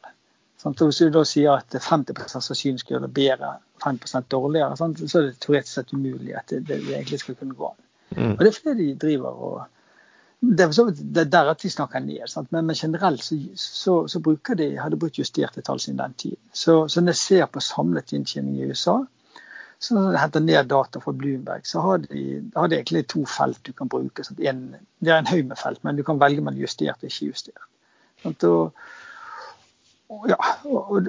Sånn, 0.59 0.75
hvis 0.75 0.99
du 0.99 1.11
da 1.15 1.23
sier 1.23 1.55
at 1.55 1.71
50 1.71 2.25
sannsynligvis 2.27 2.83
skal 2.83 2.97
gjøre 2.97 3.07
det 3.07 3.15
bedre, 3.15 3.51
5 3.83 3.99
dårligere, 4.27 4.75
sånn, 4.75 4.95
så 4.99 5.21
er 5.21 5.27
det 5.29 5.37
teoretisk 5.39 5.77
sett 5.77 5.93
umulig 5.95 6.33
at 6.35 6.51
det, 6.51 6.65
det, 6.67 6.81
egentlig 6.89 7.21
skal 7.21 7.37
kunne 7.39 7.55
gå 7.55 7.69
an. 7.69 7.77
Mm. 8.17 8.33
Og 8.33 8.41
Det 8.41 8.49
er 8.49 8.57
fordi 8.57 8.87
de 8.89 8.95
driver 9.07 9.43
og 9.49 9.59
Det 10.39 10.63
er, 10.63 10.71
så, 10.71 10.85
det 10.95 11.19
er 11.25 11.31
der 11.31 11.49
at 11.51 11.59
de 11.59 11.69
snakker 11.69 11.99
ned, 11.99 12.21
sant? 12.31 12.47
Men, 12.55 12.65
men 12.65 12.75
generelt 12.75 13.23
så, 13.23 13.35
så, 13.59 13.95
så, 14.07 14.19
bruker 14.23 14.55
de, 14.55 14.69
har 14.79 14.89
de 14.89 14.95
brukt 14.99 15.17
justerte 15.19 15.61
tall 15.61 15.81
siden 15.83 15.99
den 15.99 16.13
tiden. 16.13 16.39
Så, 16.53 16.87
så 16.87 17.01
når 17.01 17.11
jeg 17.11 17.19
ser 17.19 17.49
på 17.51 17.59
samlet 17.59 18.13
inntjening 18.15 18.55
i 18.55 18.69
USA, 18.69 19.01
så 19.79 19.95
når 19.95 20.11
du 20.11 20.19
henter 20.19 20.43
ned 20.43 20.67
data 20.67 20.99
fra 20.99 21.13
Bloomberg, 21.15 21.67
så 21.67 21.79
har 21.79 22.01
de, 22.03 22.23
har 22.55 22.67
de 22.67 22.75
egentlig 22.75 23.05
to 23.07 23.23
felt 23.25 23.61
du 23.63 23.71
kan 23.73 23.87
bruke. 23.89 24.25
En, 24.43 24.63
det 24.99 25.13
er 25.13 25.21
en 25.21 25.29
haug 25.29 25.45
med 25.47 25.59
felt, 25.59 25.83
men 25.87 25.95
du 25.95 26.03
kan 26.03 26.19
velge 26.19 26.43
mellom 26.43 26.59
justert 26.59 26.99
og 26.99 27.07
ikke 27.07 27.29
justert. 27.31 27.69
Sant? 28.23 28.43
Og, 28.43 28.73
ja, 30.27 30.35
og, 30.65 30.91
og, 30.91 31.07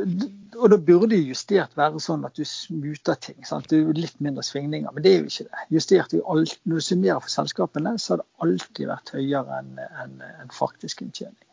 og, 0.55 0.66
da 0.71 0.79
burde 0.79 1.18
justert 1.18 1.75
være 1.79 1.99
sånn 2.05 2.23
at 2.29 2.39
du 2.39 2.45
smuter 2.47 3.18
ting. 3.18 3.41
Sant? 3.49 3.66
Det 3.73 3.81
er 3.81 3.99
litt 3.99 4.23
mindre 4.23 4.45
svingninger, 4.47 4.93
men 4.95 5.03
det 5.03 5.16
er 5.16 5.23
jo 5.25 5.33
ikke 5.33 5.49
det. 5.49 5.66
Justert 5.75 6.14
alt, 6.21 6.59
Når 6.62 6.83
du 6.83 6.87
summerer 6.93 7.23
for 7.25 7.33
selskapene, 7.33 7.97
så 7.99 8.14
har 8.14 8.23
det 8.23 8.29
alltid 8.47 8.91
vært 8.93 9.14
høyere 9.16 9.61
enn 9.64 9.83
en, 9.89 10.16
en 10.45 10.55
faktisk 10.55 11.03
inntjening. 11.03 11.47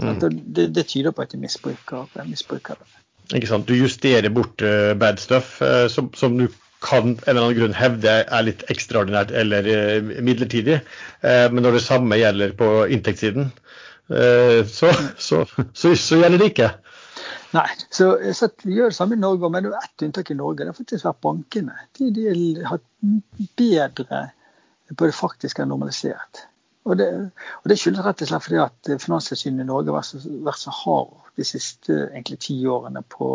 Mm. 0.00 0.18
Det, 0.56 0.68
det, 0.72 0.86
tyder 0.88 1.12
på 1.12 1.22
at 1.22 1.34
de 1.34 1.42
misbruker, 1.42 2.08
misbruker, 2.24 2.80
det. 2.80 3.02
Ikke 3.36 3.48
sant? 3.48 3.68
Du 3.68 3.74
justerer 3.76 4.32
bort 4.32 4.62
uh, 4.64 4.92
bad 4.98 5.20
stuff 5.20 5.60
uh, 5.62 5.86
som, 5.92 6.10
som, 6.16 6.38
du 6.38 6.48
kan 6.82 7.14
en 7.14 7.18
eller 7.26 7.44
annen 7.46 7.58
grunn 7.58 7.76
hevde 7.78 8.14
er 8.22 8.46
litt 8.46 8.64
ekstraordinært 8.72 9.32
eller 9.38 9.68
uh, 9.68 10.12
midlertidig, 10.24 10.80
men 11.22 11.62
når 11.62 11.78
det 11.78 11.84
samme 11.84 12.18
gjelder 12.18 12.54
på 12.58 12.68
inntektssiden, 12.90 13.52
så, 14.10 14.88
så, 15.16 15.44
så, 15.46 15.92
så 15.94 16.18
gjelder 16.18 16.42
det 16.42 16.48
ikke. 16.50 16.72
Nei, 17.52 17.68
så, 17.92 18.08
så 18.34 18.48
Vi 18.64 18.76
gjør 18.76 18.90
det 18.90 18.96
samme 18.96 19.16
i 19.16 19.20
Norge, 19.20 19.50
men 19.52 19.66
det 19.66 19.72
er 19.76 19.84
ett 19.84 20.04
unntak 20.06 20.30
i 20.32 20.36
Norge. 20.36 20.64
Det 20.64 20.72
har 20.72 20.78
faktisk 20.78 21.06
vært 21.06 21.20
bankene. 21.24 21.76
De, 21.98 22.08
de 22.16 22.24
har 22.30 22.70
hatt 22.74 22.86
bedre 23.60 24.22
på 24.96 25.08
det 25.08 25.16
faktiske 25.16 25.64
enn 25.64 25.72
normalisert. 25.72 26.46
Og 26.82 26.96
det, 26.98 27.08
og 27.62 27.70
det, 27.70 27.76
skyldes 27.78 28.02
rett 28.02 28.24
og 28.24 28.28
slett 28.28 28.44
fordi 28.44 28.58
at 28.58 28.88
Finanstilsynet 29.04 29.62
i 29.62 29.68
Norge 29.68 29.92
har 29.92 30.00
vært 30.02 30.58
så, 30.58 30.64
så 30.64 30.74
hard 30.80 31.12
de 31.38 31.46
siste 31.46 31.94
egentlig 32.08 32.40
ti 32.42 32.56
årene 32.66 33.04
på, 33.14 33.28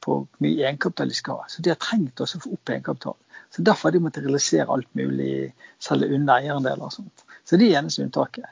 på 0.00 0.16
mye 0.44 0.64
egenkapital 0.64 1.12
de 1.12 1.18
skal 1.18 1.42
ha. 1.42 1.50
Så 1.52 1.62
de 1.62 1.72
har 1.74 1.80
trengt 1.82 2.22
også 2.24 2.40
å 2.40 2.44
få 2.46 2.54
opp 2.56 2.72
egenkapital. 2.72 3.18
Så 3.54 3.62
Derfor 3.62 3.88
har 3.88 3.94
de 3.94 4.02
måttet 4.06 4.24
realisere 4.24 4.72
alt 4.72 4.88
mulig, 4.98 5.52
selge 5.82 6.08
unna 6.16 6.40
eierandeler 6.40 6.88
og 6.88 6.96
sånt. 6.96 7.26
Så 7.44 7.60
det 7.60 7.68
er 7.68 7.82
eneste 7.82 8.02
unntaket. 8.02 8.48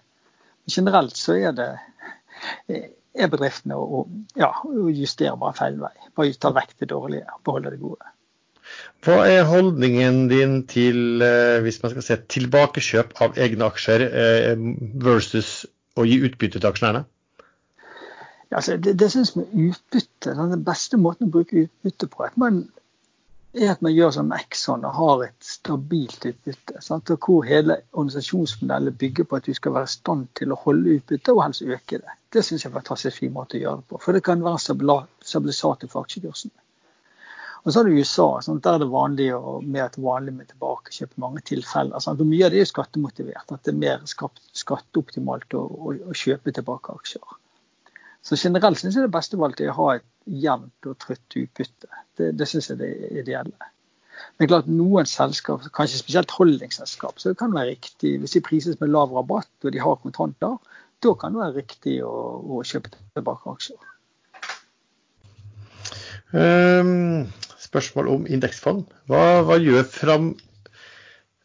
Men 0.62 0.76
generelt 0.76 1.18
så 1.18 1.38
er 1.40 1.56
det 1.56 1.70
er 2.68 3.30
bedriftene 3.32 3.76
å 3.76 4.04
ja, 4.38 4.52
justere 4.94 5.36
bare 5.40 5.56
feil 5.58 5.80
vei. 5.80 5.94
Bare 6.16 6.36
ta 6.40 6.52
vekk 6.54 6.76
det 6.78 6.92
dårlige 6.92 7.26
og 7.34 7.42
beholde 7.48 7.72
det 7.74 7.80
gode. 7.82 8.12
Hva 9.02 9.24
er 9.26 9.48
holdningen 9.50 10.28
din 10.30 10.60
til 10.70 11.22
eh, 11.26 11.58
hvis 11.64 11.80
man 11.82 11.90
skal 11.94 12.04
se 12.06 12.18
tilbakekjøp 12.30 13.16
av 13.24 13.38
egne 13.40 13.66
aksjer 13.66 14.04
eh, 14.06 14.52
versus 15.02 15.64
å 15.98 16.06
gi 16.06 16.20
utbytte 16.28 16.60
til 16.60 16.70
aksjonærene? 16.70 17.02
Altså, 18.52 18.76
det 18.76 18.98
det 19.00 19.08
synes 19.10 19.34
med 19.36 19.48
utbytte, 19.56 20.36
Den 20.36 20.64
beste 20.64 21.00
måten 21.00 21.28
å 21.28 21.34
bruke 21.34 21.64
utbytte 21.64 22.06
på 22.12 22.26
at 22.28 22.36
man 22.36 22.66
er 23.54 23.72
at 23.72 23.82
man 23.84 23.92
gjør 23.92 24.10
som 24.16 24.32
Exxon 24.32 24.84
og 24.88 24.94
har 24.96 25.24
et 25.26 25.44
stabilt 25.44 26.24
utbytte. 26.28 26.80
Sant? 26.80 27.10
Og 27.10 27.26
hvor 27.26 27.42
hele 27.48 27.80
organisasjonsmodellen 27.92 28.96
bygger 28.96 29.28
på 29.28 29.36
at 29.36 29.46
du 29.46 29.54
skal 29.54 29.74
være 29.74 29.90
i 29.90 29.94
stand 29.94 30.28
til 30.38 30.52
å 30.52 30.60
holde 30.62 30.96
utbytte 30.98 31.34
og 31.34 31.42
helst 31.44 31.62
øke 31.66 32.00
det. 32.00 32.16
Det 32.32 32.44
synes 32.44 32.64
jeg 32.64 32.70
er 32.70 32.72
en 32.72 32.80
fantastisk 32.80 33.18
fin 33.20 33.34
måte 33.34 33.58
å 33.58 33.62
gjøre 33.62 33.82
det 33.82 33.88
på. 33.90 34.00
For 34.04 34.16
det 34.16 34.24
kan 34.24 34.44
være 34.44 34.62
stabilisator 34.62 35.92
for 35.92 36.06
aksjekursen. 36.06 36.52
Og 37.62 37.70
så 37.70 37.78
har 37.78 37.86
du 37.86 37.94
USA. 37.94 38.26
Sant? 38.42 38.64
Der 38.64 38.76
er 38.76 38.82
det 38.82 38.90
vanlig 38.90 39.28
og 39.36 39.62
mer 39.64 39.92
vanlig 40.02 40.34
med 40.34 40.48
tilbakekjøp 40.50 41.12
i 41.14 41.22
mange 41.22 41.42
tilfeller. 41.46 42.02
Sant? 42.02 42.22
Og 42.22 42.26
mye 42.26 42.46
av 42.46 42.54
det 42.54 42.58
er 42.58 42.66
jo 42.66 42.72
skattemotivert. 42.72 43.54
At 43.54 43.62
det 43.62 43.74
er 43.74 43.82
mer 43.84 44.02
skatteoptimalt 44.08 45.54
å, 45.58 45.62
å, 45.62 45.94
å 46.10 46.16
kjøpe 46.16 46.54
tilbake 46.54 46.96
aksjer. 46.96 47.36
Så 48.22 48.38
generelt 48.38 48.78
syns 48.78 48.98
jeg 48.98 49.06
det 49.06 49.14
beste 49.14 49.38
valget 49.38 49.66
er 49.66 49.72
å 49.72 49.78
ha 49.78 49.88
et 49.98 50.08
jevnt 50.42 50.90
og 50.90 50.98
trøtt 51.02 51.38
utbytte. 51.38 52.02
Det, 52.18 52.32
det 52.38 52.50
syns 52.50 52.70
jeg 52.70 52.82
det 52.82 52.90
er 52.90 53.22
ideelle. 53.22 53.70
Men 54.38 54.50
klart 54.50 54.68
noen 54.70 55.08
selskap, 55.08 55.64
kanskje 55.74 56.00
spesielt 56.00 56.34
holdingselskap, 56.34 57.18
så 57.18 57.32
det 57.32 57.40
kan 57.40 57.54
være 57.54 57.72
riktig 57.72 58.16
hvis 58.22 58.36
de 58.36 58.42
prises 58.44 58.78
med 58.80 58.92
lav 58.92 59.14
rabatt 59.14 59.66
og 59.66 59.74
de 59.74 59.82
har 59.82 59.98
kontanter, 60.02 60.58
da 61.02 61.14
kan 61.18 61.34
det 61.34 61.42
være 61.42 61.56
riktig 61.58 61.96
å, 62.06 62.12
å 62.42 62.62
kjøpe 62.66 62.92
tilbake 62.94 63.54
aksjer. 63.56 63.88
Um, 66.32 67.26
spørsmål 67.72 68.10
om 68.12 68.26
indeksfond. 68.28 68.84
Hva, 69.10 69.42
hva 69.48 69.58
gjør 69.60 69.86
fram 69.88 70.32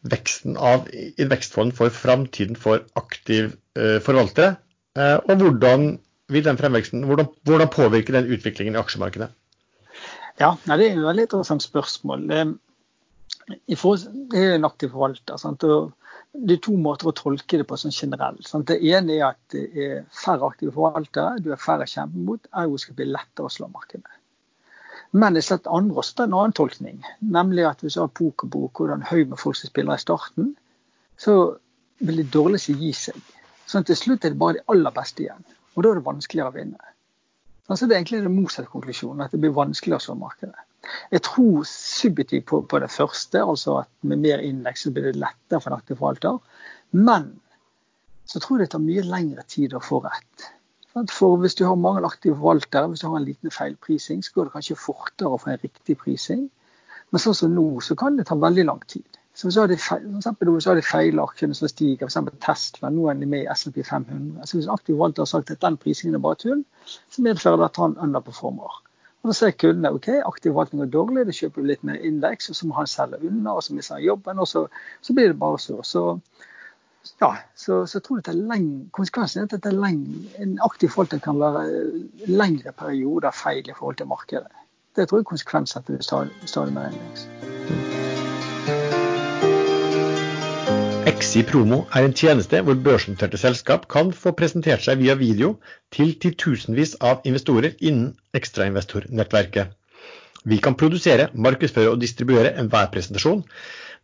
veksten 0.08 0.58
av 0.60 0.86
indeksfond 1.18 1.74
for 1.78 1.92
framtiden 1.94 2.58
for 2.60 2.84
aktiv 3.00 3.54
uh, 3.78 3.98
forvaltere? 4.04 4.54
Uh, 4.98 5.18
og 5.24 5.42
hvordan 5.42 5.90
vil 6.28 6.44
den 6.44 6.60
fremveksten, 6.60 7.06
hvordan, 7.08 7.30
hvordan 7.48 7.72
påvirker 7.72 8.18
den 8.18 8.32
utviklingen 8.34 8.76
i 8.76 8.82
aksjemarkedet? 8.82 9.30
Ja, 10.38 10.54
Det 10.64 10.74
er 10.74 10.90
et 10.92 11.02
veldig 11.02 11.24
interessant 11.26 11.64
spørsmål. 11.64 12.28
I 13.66 13.74
forhold, 13.74 14.28
Det 14.30 14.44
er 14.44 14.54
en 14.54 14.68
aktiv 14.68 14.92
forvalter. 14.92 15.36
Sant? 15.36 15.64
og 15.64 15.92
det 16.32 16.58
er 16.58 16.62
to 16.62 16.76
måter 16.76 17.08
å 17.08 17.16
tolke 17.16 17.58
det 17.58 17.66
på 17.68 17.76
sånn 17.80 17.94
generelt. 17.94 18.44
Sant? 18.46 18.68
Det 18.68 18.78
ene 18.84 19.16
er 19.16 19.24
at 19.30 19.40
det 19.54 19.64
er 19.72 20.04
færre 20.12 20.50
aktive 20.52 20.74
forvaltere, 20.76 21.40
du 21.42 21.50
er 21.54 21.60
færre 21.62 21.88
å 21.88 21.90
kjempe 21.90 22.24
mot, 22.28 22.50
ergo 22.52 22.78
skal 22.78 22.94
det 22.94 23.00
bli 23.00 23.14
lettere 23.14 23.48
å 23.48 23.52
slå 23.52 23.70
markedet. 23.72 24.17
Men 25.12 25.38
jeg 25.38 25.46
er 25.54 25.70
andre 25.72 26.02
også 26.02 26.24
en 26.24 26.34
annen 26.36 26.52
tolkning, 26.52 26.98
nemlig 27.20 27.64
at 27.64 27.80
hvis 27.80 27.96
du 27.96 28.02
har 28.02 28.12
pokerbok 28.12 28.80
og 28.80 28.88
det 28.88 28.92
er 28.92 28.98
en 29.00 29.08
haug 29.08 29.30
med 29.30 29.40
folk 29.40 29.56
som 29.56 29.70
spiller 29.70 29.96
i 29.96 30.02
starten, 30.02 30.52
så 31.16 31.56
vil 32.04 32.20
det 32.20 32.32
dårligste 32.34 32.76
gi 32.76 32.92
seg. 32.92 33.16
Sånn 33.68 33.86
til 33.88 33.96
slutt 33.96 34.24
er 34.24 34.34
det 34.34 34.40
bare 34.40 34.58
de 34.58 34.66
aller 34.72 34.94
beste 34.94 35.24
igjen. 35.24 35.44
Og 35.74 35.84
da 35.84 35.90
er 35.90 35.98
det 36.00 36.06
vanskeligere 36.06 36.52
å 36.52 36.56
vinne. 36.56 36.92
Altså 37.68 37.86
det 37.86 37.94
er 37.94 38.00
egentlig 38.00 38.22
den 38.24 38.36
motsatte 38.36 38.70
konklusjonen, 38.72 39.24
at 39.24 39.32
det 39.34 39.40
blir 39.42 39.56
vanskeligere 39.56 40.00
å 40.00 40.04
slå 40.06 40.16
markedet. 40.20 40.64
Jeg 41.12 41.24
tror 41.26 41.66
subjektivt 41.68 42.46
på, 42.48 42.62
på, 42.64 42.80
det 42.80 42.88
første, 42.92 43.42
altså 43.42 43.82
at 43.82 43.90
med 44.08 44.22
mer 44.24 44.44
indeks 44.44 44.86
så 44.86 44.92
blir 44.94 45.10
det 45.10 45.20
lettere 45.20 45.60
for 45.60 45.72
en 45.72 45.80
aktiv 45.80 45.98
forvalter. 46.00 46.38
Men 46.96 47.34
så 48.28 48.40
tror 48.40 48.58
jeg 48.58 48.68
det 48.68 48.72
tar 48.76 48.84
mye 48.84 49.04
lengre 49.04 49.44
tid 49.48 49.76
å 49.76 49.84
få 49.84 50.00
rett. 50.04 50.48
For 51.12 51.36
Hvis 51.36 51.54
du 51.54 51.64
har 51.64 51.74
mange 51.74 52.04
aktive 52.06 52.36
forvaltere, 52.36 52.88
hvis 52.88 53.00
du 53.00 53.08
har 53.08 53.16
en 53.16 53.24
liten 53.24 53.50
feilprising, 53.50 54.24
så 54.24 54.32
går 54.34 54.44
det 54.44 54.52
kanskje 54.52 54.76
fortere 54.76 55.34
å 55.34 55.38
få 55.38 55.52
en 55.52 55.62
riktig 55.62 55.98
prising. 55.98 56.48
Men 57.10 57.22
sånn 57.22 57.34
som 57.34 57.54
nå, 57.54 57.80
så 57.80 57.96
kan 57.96 58.16
det 58.18 58.26
ta 58.28 58.36
veldig 58.36 58.64
lang 58.68 58.82
tid. 58.88 59.06
Så 59.38 59.46
hvis 59.46 59.54
så 59.54 60.70
har 60.70 60.74
de 60.74 60.82
feil 60.82 61.20
aksjene 61.22 61.54
som 61.54 61.70
stiger, 61.70 62.08
f.eks. 62.10 62.40
Tesla. 62.42 62.90
Nå 62.90 63.06
er 63.08 63.20
de 63.20 63.26
med 63.30 63.44
i 63.44 63.52
SMP 63.54 63.84
500. 63.86 64.46
Så 64.46 64.56
Hvis 64.56 64.66
en 64.66 64.74
aktiv 64.74 64.96
forvalter 64.96 65.22
har 65.22 65.30
sagt 65.30 65.52
at 65.54 65.62
den 65.62 65.76
prisingen 65.78 66.18
er 66.18 66.24
bare 66.24 66.40
tull, 66.42 66.64
så 66.84 67.22
medfører 67.22 67.60
det 67.60 67.68
at 67.68 67.78
han 67.78 67.94
underperformer. 68.02 68.80
Og 69.22 69.30
Da 69.30 69.36
ser 69.38 69.54
kundene 69.54 69.92
ok, 69.94 70.08
aktiv 70.26 70.50
forvaltning 70.50 70.82
er 70.82 70.90
dårlig, 70.90 71.26
da 71.26 71.36
kjøper 71.38 71.62
du 71.62 71.70
litt 71.70 71.86
mer 71.86 72.02
indeks, 72.10 72.50
og 72.50 72.58
så 72.58 72.66
må 72.66 72.74
han 72.80 72.90
selge 72.90 73.22
unna, 73.30 73.54
og 73.54 73.62
så 73.62 73.74
mister 73.74 73.94
han 73.94 74.04
jobben, 74.04 74.42
og 74.42 74.48
så, 74.48 74.66
så 75.02 75.14
blir 75.14 75.30
det 75.30 75.38
bare 75.38 75.58
så. 75.62 75.78
så 75.82 76.04
ja, 77.20 77.32
så, 77.56 77.86
så 77.86 78.00
tror 78.00 78.18
jeg 78.18 78.28
at 78.28 78.34
er 78.34 78.48
lenge, 78.52 78.90
konsekvensen 78.92 79.40
er 79.40 79.44
at 79.44 79.64
det 79.64 79.72
er 79.72 79.80
lenge, 79.80 80.28
en 80.38 80.58
aktiv 80.64 80.88
forvalter 80.88 81.18
kan 81.18 81.40
være 81.40 81.64
lengre 82.26 82.72
perioder 82.72 83.30
feil 83.30 83.68
i 83.68 83.76
forhold 83.78 83.96
til 83.96 84.06
markedet. 84.06 84.46
Det 84.96 85.08
tror 85.08 85.18
jeg 85.18 85.24
konsekvensen 85.24 85.82
er 85.82 85.96
du 85.96 86.02
stadig 86.46 86.72
mer 86.72 86.90
innenriks. 86.90 87.28
XI 91.18 91.42
Promo 91.42 91.76
er 91.96 92.04
en 92.04 92.12
tjeneste 92.14 92.60
hvor 92.62 92.76
børsnoterte 92.84 93.38
selskap 93.40 93.86
kan 93.90 94.12
få 94.14 94.30
presentert 94.38 94.84
seg 94.84 95.00
via 95.00 95.16
video 95.18 95.56
til 95.94 96.12
titusenvis 96.22 96.94
av 97.04 97.24
investorer 97.26 97.74
innen 97.80 98.12
ekstrainvestornettverket. 98.38 99.72
Vi 100.48 100.60
kan 100.62 100.76
produsere, 100.78 101.28
markedsføre 101.34 101.90
og 101.90 102.00
distribuere 102.00 102.52
enhver 102.60 102.90
presentasjon, 102.94 103.42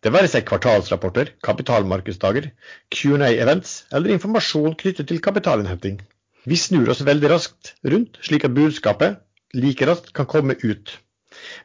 det 0.05 0.13
være 0.13 0.29
seg 0.29 0.45
kvartalsrapporter, 0.49 1.31
kapitalmarkedsdager, 1.47 2.51
Q&A-events 2.93 3.87
eller 3.97 4.13
informasjon 4.13 4.77
knyttet 4.81 5.09
til 5.09 5.23
kapitalinnhenting. 5.25 6.03
Vi 6.45 6.59
snur 6.61 6.91
oss 6.93 7.01
veldig 7.09 7.31
raskt 7.33 7.73
rundt, 7.89 8.19
slik 8.21 8.45
at 8.45 8.53
budskapet 8.57 9.23
like 9.57 9.89
raskt 9.89 10.13
kan 10.17 10.29
komme 10.29 10.59
ut. 10.61 10.93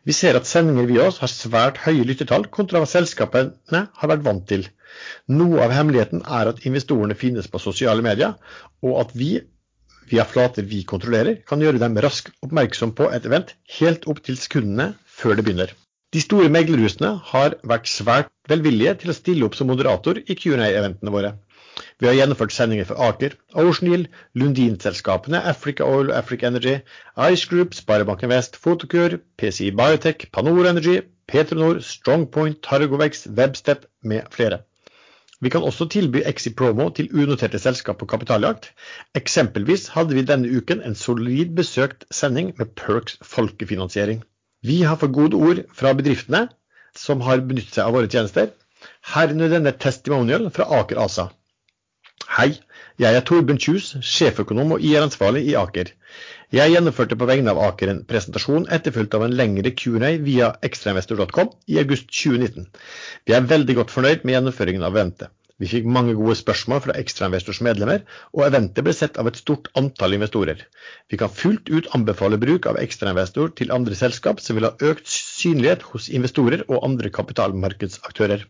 Vi 0.07 0.15
ser 0.15 0.39
at 0.39 0.47
sendinger 0.47 0.87
via 0.87 1.09
oss 1.09 1.19
har 1.19 1.31
svært 1.31 1.81
høye 1.83 2.05
lyttetall 2.07 2.47
kontra 2.55 2.79
hva 2.79 2.87
selskapene 2.89 3.83
har 3.99 4.11
vært 4.13 4.23
vant 4.25 4.47
til. 4.49 4.63
Noe 5.27 5.59
av 5.65 5.75
hemmeligheten 5.75 6.23
er 6.23 6.53
at 6.53 6.63
investorene 6.65 7.17
finnes 7.19 7.51
på 7.51 7.61
sosiale 7.61 8.05
medier, 8.05 8.37
og 8.81 9.01
at 9.03 9.11
vi 9.19 9.33
via 10.09 10.25
flater 10.25 10.65
vi 10.65 10.81
kontrollerer, 10.89 11.43
kan 11.45 11.61
gjøre 11.61 11.81
dem 11.83 11.99
raskt 12.01 12.31
oppmerksom 12.45 12.95
på 12.97 13.11
et 13.13 13.27
event 13.29 13.53
helt 13.77 14.07
opp 14.09 14.23
til 14.25 14.39
sekundene 14.41 14.93
før 15.19 15.37
det 15.37 15.45
begynner. 15.45 15.75
De 16.15 16.21
store 16.23 16.49
meglerhusene 16.49 17.09
har 17.31 17.53
vært 17.71 17.89
svært 17.89 18.29
velvillige 18.49 18.95
til 19.03 19.11
å 19.11 19.15
stille 19.17 19.45
opp 19.45 19.57
som 19.57 19.67
moderator 19.69 20.17
i 20.25 20.35
Q&A-eventene 20.39 21.11
våre. 21.13 21.35
Vi 22.01 22.07
har 22.09 22.15
gjennomført 22.17 22.55
sendinger 22.55 22.87
for 22.89 23.01
Aker, 23.07 23.35
Ocean 23.53 24.07
Lundin-selskapene 24.41 25.41
Africa 25.51 25.85
Oil 25.85 26.09
og 26.09 26.15
Africa 26.17 26.47
Energy, 26.49 26.79
Ice 27.29 27.45
Group, 27.51 27.77
Sparebanken 27.77 28.33
Vest, 28.33 28.57
Fotokur, 28.57 29.19
PCI 29.37 29.69
Biotech, 29.77 30.25
Panor 30.33 30.71
Energy, 30.71 30.95
Petronor, 31.29 31.83
Strongpoint, 31.85 32.57
Targovex, 32.65 33.27
Webstep 33.37 33.85
med 34.01 34.33
flere. 34.33 34.63
Vi 35.41 35.53
kan 35.53 35.63
også 35.63 35.85
tilby 35.93 36.23
Exi 36.25 36.55
Promo 36.57 36.89
til 36.89 37.13
unoterte 37.13 37.61
selskap 37.61 38.01
på 38.01 38.09
kapitaljakt. 38.09 38.73
Eksempelvis 39.15 39.87
hadde 39.93 40.17
vi 40.17 40.25
denne 40.25 40.49
uken 40.57 40.81
en 40.81 40.97
solid 40.97 41.53
besøkt 41.55 42.09
sending 42.11 42.55
med 42.57 42.73
Perks 42.75 43.21
folkefinansiering. 43.21 44.25
Vi 44.61 44.81
har 44.83 44.97
fått 44.99 45.15
gode 45.15 45.39
ord 45.39 45.59
fra 45.75 45.93
bedriftene 45.95 46.47
som 46.97 47.21
har 47.23 47.43
benyttet 47.47 47.77
seg 47.77 47.85
av 47.87 47.95
våre 47.95 48.09
tjenester. 48.11 48.49
Herunder 49.13 49.51
denne 49.53 49.71
testimonial 49.85 50.49
fra 50.55 50.67
Aker 50.79 50.99
ASA. 51.03 51.29
Hei, 52.29 52.51
jeg 52.99 53.15
er 53.15 53.23
Torbjørn 53.25 53.61
Kjus, 53.63 53.93
sjeføkonom 54.03 54.75
og 54.75 54.83
IR-ansvarlig 54.85 55.45
i 55.47 55.55
Aker. 55.59 55.93
Jeg 56.53 56.73
gjennomførte 56.73 57.15
på 57.19 57.27
vegne 57.29 57.53
av 57.53 57.61
Aker 57.69 57.93
en 57.93 58.03
presentasjon 58.09 58.67
etterfulgt 58.75 59.15
av 59.15 59.23
en 59.25 59.35
lengre 59.39 59.71
Q&A 59.71 60.11
via 60.25 60.51
ekstrainvestor.com 60.67 61.53
i 61.71 61.79
august 61.81 62.11
2019. 62.11 62.67
Vi 63.25 63.35
er 63.37 63.47
veldig 63.53 63.79
godt 63.79 63.95
fornøyd 63.95 64.25
med 64.25 64.35
gjennomføringen 64.35 64.85
av 64.85 64.97
eventet. 64.97 65.31
Vi 65.59 65.67
fikk 65.67 65.87
mange 65.91 66.13
gode 66.15 66.37
spørsmål 66.39 66.79
fra 66.85 66.93
ekstrainvestors 67.01 67.59
medlemmer, 67.67 68.05
og 68.31 68.45
eventet 68.47 68.85
ble 68.85 68.93
sett 68.95 69.19
av 69.19 69.27
et 69.31 69.39
stort 69.41 69.67
antall 69.81 70.15
investorer. 70.15 70.61
Vi 71.11 71.19
kan 71.19 71.33
fullt 71.41 71.67
ut 71.67 71.89
anbefale 71.97 72.39
bruk 72.39 72.69
av 72.71 72.79
ekstrainvestor 72.79 73.51
til 73.59 73.75
andre 73.75 73.97
selskap 73.99 74.39
som 74.43 74.55
vil 74.59 74.69
ha 74.69 74.75
økt 74.91 75.11
synlighet 75.11 75.83
hos 75.91 76.07
investorer 76.15 76.63
og 76.69 76.85
andre 76.87 77.11
kapitalmarkedsaktører. 77.19 78.47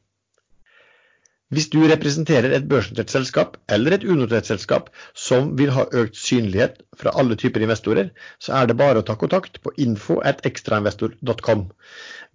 Hvis 1.50 1.66
du 1.74 1.80
representerer 1.90 2.52
et 2.54 2.68
børsnotert 2.70 3.10
selskap 3.10 3.56
eller 3.74 3.96
et 3.96 4.04
unotert 4.06 4.46
selskap 4.46 4.92
som 5.18 5.56
vil 5.58 5.72
ha 5.74 5.88
økt 5.98 6.18
synlighet 6.18 6.76
fra 7.00 7.14
alle 7.18 7.38
typer 7.42 7.64
investorer, 7.66 8.12
så 8.38 8.54
er 8.60 8.70
det 8.70 8.78
bare 8.78 9.02
å 9.02 9.06
ta 9.08 9.16
kontakt 9.18 9.58
på 9.64 9.74
info.ekstrainvestor.com. 9.82 11.64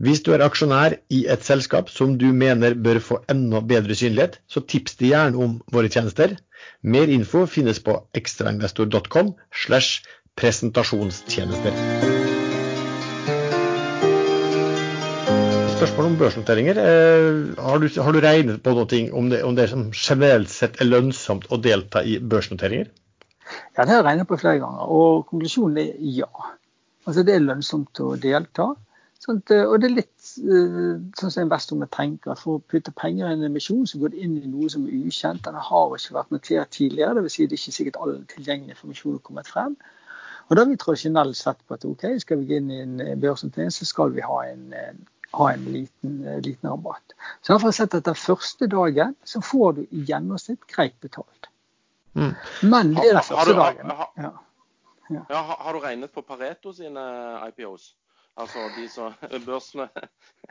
Hvis 0.03 0.25
du 0.27 0.33
er 0.35 0.43
aksjonær 0.43 0.97
i 1.15 1.21
et 1.31 1.47
selskap 1.47 1.93
som 1.95 2.17
du 2.19 2.27
mener 2.35 2.75
bør 2.75 2.99
få 3.11 3.21
enda 3.31 3.63
bedre 3.63 3.95
synlighet, 3.95 4.41
så 4.51 4.65
tips 4.67 4.99
de 4.99 5.13
gjerne 5.13 5.39
om 5.47 5.61
våre 5.71 5.93
tjenester. 5.95 6.35
Mer 6.83 7.13
info 7.13 7.45
finnes 7.47 7.79
på 7.87 8.01
ekstrainvestor.com 8.19 9.37
slash 9.65 10.03
presentasjonstjenester. 10.35 12.04
Spørsmål 15.85 16.07
om 16.07 16.15
børsnoteringer. 16.17 16.79
Eh, 16.81 17.59
har 17.61 17.79
du, 17.79 17.89
har 18.01 18.13
du 18.13 18.19
regnet 18.25 18.63
på 18.65 18.73
noe 18.73 19.01
om 19.13 19.27
det, 19.29 19.41
om 19.45 19.57
det 19.57 19.67
generelt 19.93 20.49
sett 20.49 20.79
er 20.81 20.89
lønnsomt 20.89 21.45
å 21.53 21.59
delta 21.61 22.01
i 22.01 22.15
børsnoteringer? 22.19 22.89
Ja, 23.77 23.85
det 23.85 23.91
har 23.91 23.99
jeg 23.99 24.07
regnet 24.07 24.31
på 24.31 24.39
flere 24.41 24.63
ganger, 24.63 24.87
og 24.89 25.27
konklusjonen 25.29 25.83
er 25.83 25.91
ja. 26.01 26.31
Altså 27.05 27.23
Det 27.27 27.35
er 27.35 27.45
lønnsomt 27.45 28.01
å 28.01 28.15
delta. 28.17 28.71
Sånt, 29.21 29.53
og 29.53 29.77
det 29.81 29.91
er 29.91 29.97
litt 29.99 30.31
eh, 30.41 30.97
sånn 31.21 31.35
som 31.35 31.45
investorene 31.45 31.91
tenker, 31.93 32.33
for 32.41 32.57
å 32.57 32.65
putte 32.65 32.95
penger 32.97 33.29
i 33.29 33.37
en 33.37 33.49
emisjon, 33.51 33.85
så 33.85 34.01
går 34.01 34.15
det 34.15 34.25
inn 34.25 34.41
i 34.41 34.49
noe 34.49 34.73
som 34.73 34.89
er 34.89 35.05
ukjent. 35.05 35.45
Den 35.45 35.61
har 35.69 35.97
ikke 35.99 36.17
vært 36.17 36.33
notert 36.33 36.73
tidligere, 36.73 37.19
dvs. 37.21 37.37
Si 37.37 37.45
det 37.45 37.59
er 37.59 37.61
ikke 37.61 37.79
sikkert 37.83 38.01
all 38.01 38.23
tilgjengelig 38.33 38.79
informasjon 38.79 39.19
har 39.19 39.27
kommet 39.29 39.53
frem. 39.53 39.77
Og 40.49 40.57
da 40.57 40.65
har 40.65 40.73
vi 40.73 40.81
tradisjonelt 40.81 41.37
sett 41.37 41.61
på 41.69 41.77
at 41.77 41.85
ok, 41.89 42.15
skal 42.25 42.41
vi 42.41 42.49
gå 42.49 42.63
inn 42.63 42.73
i 42.73 42.85
en 42.85 43.21
børsnotering, 43.21 43.73
så 43.73 43.85
skal 43.89 44.17
vi 44.17 44.25
ha 44.25 44.47
en, 44.49 44.73
ha 45.39 45.51
en 45.53 45.65
liten, 45.73 46.15
eh, 46.27 46.41
liten 46.45 46.71
rabatt. 46.71 47.17
Så 47.43 47.53
jeg 47.53 47.65
har 47.65 47.77
sett 47.77 47.95
at 47.99 48.07
den 48.07 48.19
første 48.19 48.69
dagen 48.71 49.15
så 49.25 49.43
får 49.45 49.77
du 49.79 49.83
i 49.91 50.05
gjennomsnitt 50.11 50.67
greit 50.71 50.97
betalt. 51.05 51.51
Mm. 52.15 52.35
Men 52.63 52.95
det 52.95 53.09
er 53.11 53.19
den 53.19 53.29
første 53.29 53.57
dagen. 53.59 53.91
Har, 53.91 54.11
ja. 54.17 54.33
Ja. 55.11 55.25
Ja, 55.29 55.43
har, 55.59 55.73
du 55.73 55.81
regnet 55.85 56.13
på 56.15 56.23
Pareto 56.23 56.73
sine 56.73 57.03
IPOs? 57.49 57.95
Altså 58.41 58.65
de 58.75 58.89
som 58.91 59.13
børsene 59.47 59.89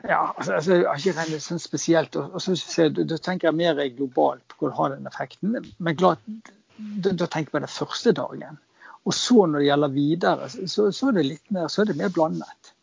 Ja, 0.08 0.32
altså, 0.38 0.54
altså, 0.54 0.74
jeg 0.74 0.86
har 0.88 1.00
ikke 1.00 1.16
regnet 1.18 1.44
sånn 1.44 1.60
spesielt. 1.60 2.16
og, 2.16 2.36
og 2.36 2.44
så, 2.44 2.88
Da 2.88 3.18
tenker 3.18 3.50
jeg 3.50 3.58
mer 3.58 3.80
globalt 3.96 4.44
på 4.48 4.62
hvor 4.62 4.76
har 4.78 4.94
den 4.94 5.10
effekten. 5.10 5.58
Men 5.78 5.98
klart, 5.98 6.22
da, 6.76 7.10
da 7.10 7.26
tenker 7.26 7.50
jeg 7.50 7.56
på 7.56 7.64
den 7.66 7.74
første 7.74 8.14
dagen. 8.16 8.60
Og 9.04 9.14
så 9.14 9.44
når 9.46 9.60
det 9.60 9.66
gjelder 9.68 9.92
videre, 9.92 10.48
så, 10.48 10.88
så, 10.92 11.10
er 11.10 11.18
det 11.18 11.26
litt 11.28 11.52
mer, 11.52 11.68
så 11.68 11.82
er 11.82 11.90
det 11.90 11.98
mer 11.98 12.12
blandet. 12.14 12.73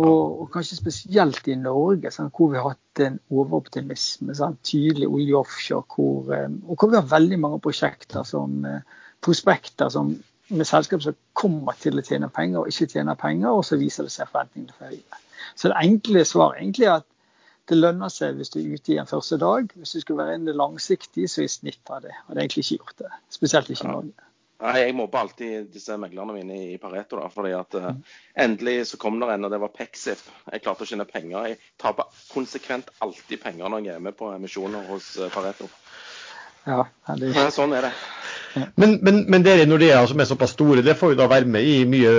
Og, 0.00 0.40
og, 0.40 0.46
kanskje 0.54 0.78
spesielt 0.78 1.48
i 1.50 1.56
Norge, 1.58 2.12
sant, 2.14 2.32
hvor 2.36 2.52
vi 2.52 2.58
har 2.60 2.72
hatt 2.72 3.02
en 3.04 3.18
overoptimisme. 3.28 4.34
Sant, 4.38 4.60
tydelig 4.64 5.08
olje 5.10 5.36
offshore, 5.36 5.84
hvor, 5.94 6.30
eh, 6.36 6.48
og 6.66 6.76
hvor 6.78 6.92
vi 6.92 6.98
har 7.00 7.10
veldig 7.10 7.38
mange 7.42 7.60
prosjekter 7.64 8.24
som 8.28 8.64
eh, 8.64 8.86
prospekter 9.20 9.90
som, 9.92 10.14
med 10.48 10.68
selskap 10.68 11.02
som 11.04 11.18
kommer 11.36 11.76
til 11.78 12.00
å 12.00 12.06
tjene 12.06 12.30
penger 12.32 12.62
og 12.62 12.72
ikke 12.72 12.88
tjener 12.94 13.18
penger, 13.18 13.50
og 13.50 13.66
så 13.66 13.78
viser 13.80 14.06
det 14.06 14.14
seg 14.14 14.30
forventningene 14.30 14.78
for 14.78 14.94
høye. 14.94 15.20
Så 15.58 15.70
det 15.70 15.82
enkle 15.82 16.24
svaret 16.28 16.62
egentlig 16.62 16.88
er 16.88 17.00
at 17.00 17.08
det 17.70 17.78
lønner 17.78 18.10
seg 18.10 18.38
hvis 18.38 18.50
du 18.50 18.58
er 18.62 18.72
ute 18.72 18.94
i 18.94 18.98
en 19.02 19.10
første 19.10 19.38
dag. 19.42 19.70
Hvis 19.76 19.94
du 19.94 20.02
skal 20.02 20.18
være 20.18 20.38
inne 20.40 20.56
langsiktig, 20.56 21.28
så 21.30 21.44
i 21.44 21.50
snitt 21.50 21.92
av 21.92 22.02
det. 22.06 22.14
Og 22.26 22.34
det 22.34 22.40
er 22.40 22.46
egentlig 22.46 22.64
ikke 22.66 22.80
gjort 22.80 23.04
det. 23.04 23.12
Spesielt 23.30 23.70
ikke 23.70 23.86
i 23.86 23.92
Norge. 23.92 24.29
Nei, 24.60 24.80
Jeg 24.82 24.94
mobber 24.96 25.22
alltid 25.22 25.70
disse 25.72 25.96
meglerne 25.96 26.34
mine 26.36 26.56
i 26.74 26.78
Pareto. 26.78 27.16
da, 27.16 27.28
fordi 27.32 27.52
at 27.56 27.76
uh, 27.80 27.94
Endelig 28.44 28.90
så 28.90 28.98
kom 29.00 29.16
det 29.20 29.30
en, 29.32 29.46
og 29.48 29.54
det 29.54 29.60
var 29.62 29.72
Pexif. 29.72 30.26
Jeg 30.52 30.64
klarte 30.64 30.84
å 30.84 30.90
tjene 30.90 31.06
penger. 31.08 31.48
Jeg 31.48 31.60
taper 31.80 32.10
konsekvent 32.28 32.92
alltid 33.00 33.40
penger 33.40 33.72
når 33.72 33.86
jeg 33.86 33.96
er 33.96 34.04
med 34.04 34.18
på 34.18 34.28
emisjoner 34.34 34.84
hos 34.90 35.14
uh, 35.16 35.30
Pareto. 35.32 35.70
Ja, 36.68 36.84
det... 37.16 37.34
Sånn 37.54 37.72
er 37.76 37.88
det. 37.88 37.92
Men, 38.74 38.96
men, 39.04 39.20
men 39.30 39.44
dere 39.46 39.66
Nordea 39.68 40.00
som 40.10 40.18
er 40.20 40.26
såpass 40.26 40.56
store, 40.56 40.82
det 40.82 40.96
får 40.98 41.12
jo 41.12 41.18
da 41.20 41.28
være 41.30 41.46
med 41.50 41.66
i 41.66 41.84
mye 41.88 42.10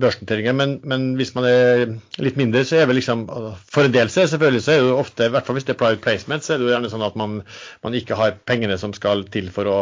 børsnoteringer. 0.00 0.56
Men, 0.56 0.78
men, 0.88 1.10
hvis 1.18 1.34
man 1.36 1.46
er 1.48 1.84
litt 2.24 2.38
mindre, 2.40 2.64
så 2.64 2.80
er 2.80 2.88
vel 2.88 2.98
liksom 3.00 3.26
For 3.28 3.84
en 3.84 3.94
del 3.94 4.12
så 4.12 4.22
er 4.22 4.32
selvfølgelig 4.32 4.64
så 4.64 4.74
er 4.74 4.82
det 4.86 4.96
ofte, 4.96 5.28
i 5.28 5.34
hvert 5.34 5.46
fall 5.46 5.58
hvis 5.58 5.68
det 5.68 5.76
er 5.76 5.80
private 5.82 6.02
placement, 6.04 6.46
så 6.46 6.54
er 6.54 6.60
det 6.60 6.68
jo 6.68 6.72
gjerne 6.72 6.92
sånn 6.92 7.06
at 7.06 7.20
man, 7.20 7.38
man 7.84 7.98
ikke 8.00 8.18
har 8.18 8.38
pengene 8.48 8.80
som 8.80 8.96
skal 8.96 9.26
til 9.34 9.52
for 9.54 9.70
å, 9.70 9.78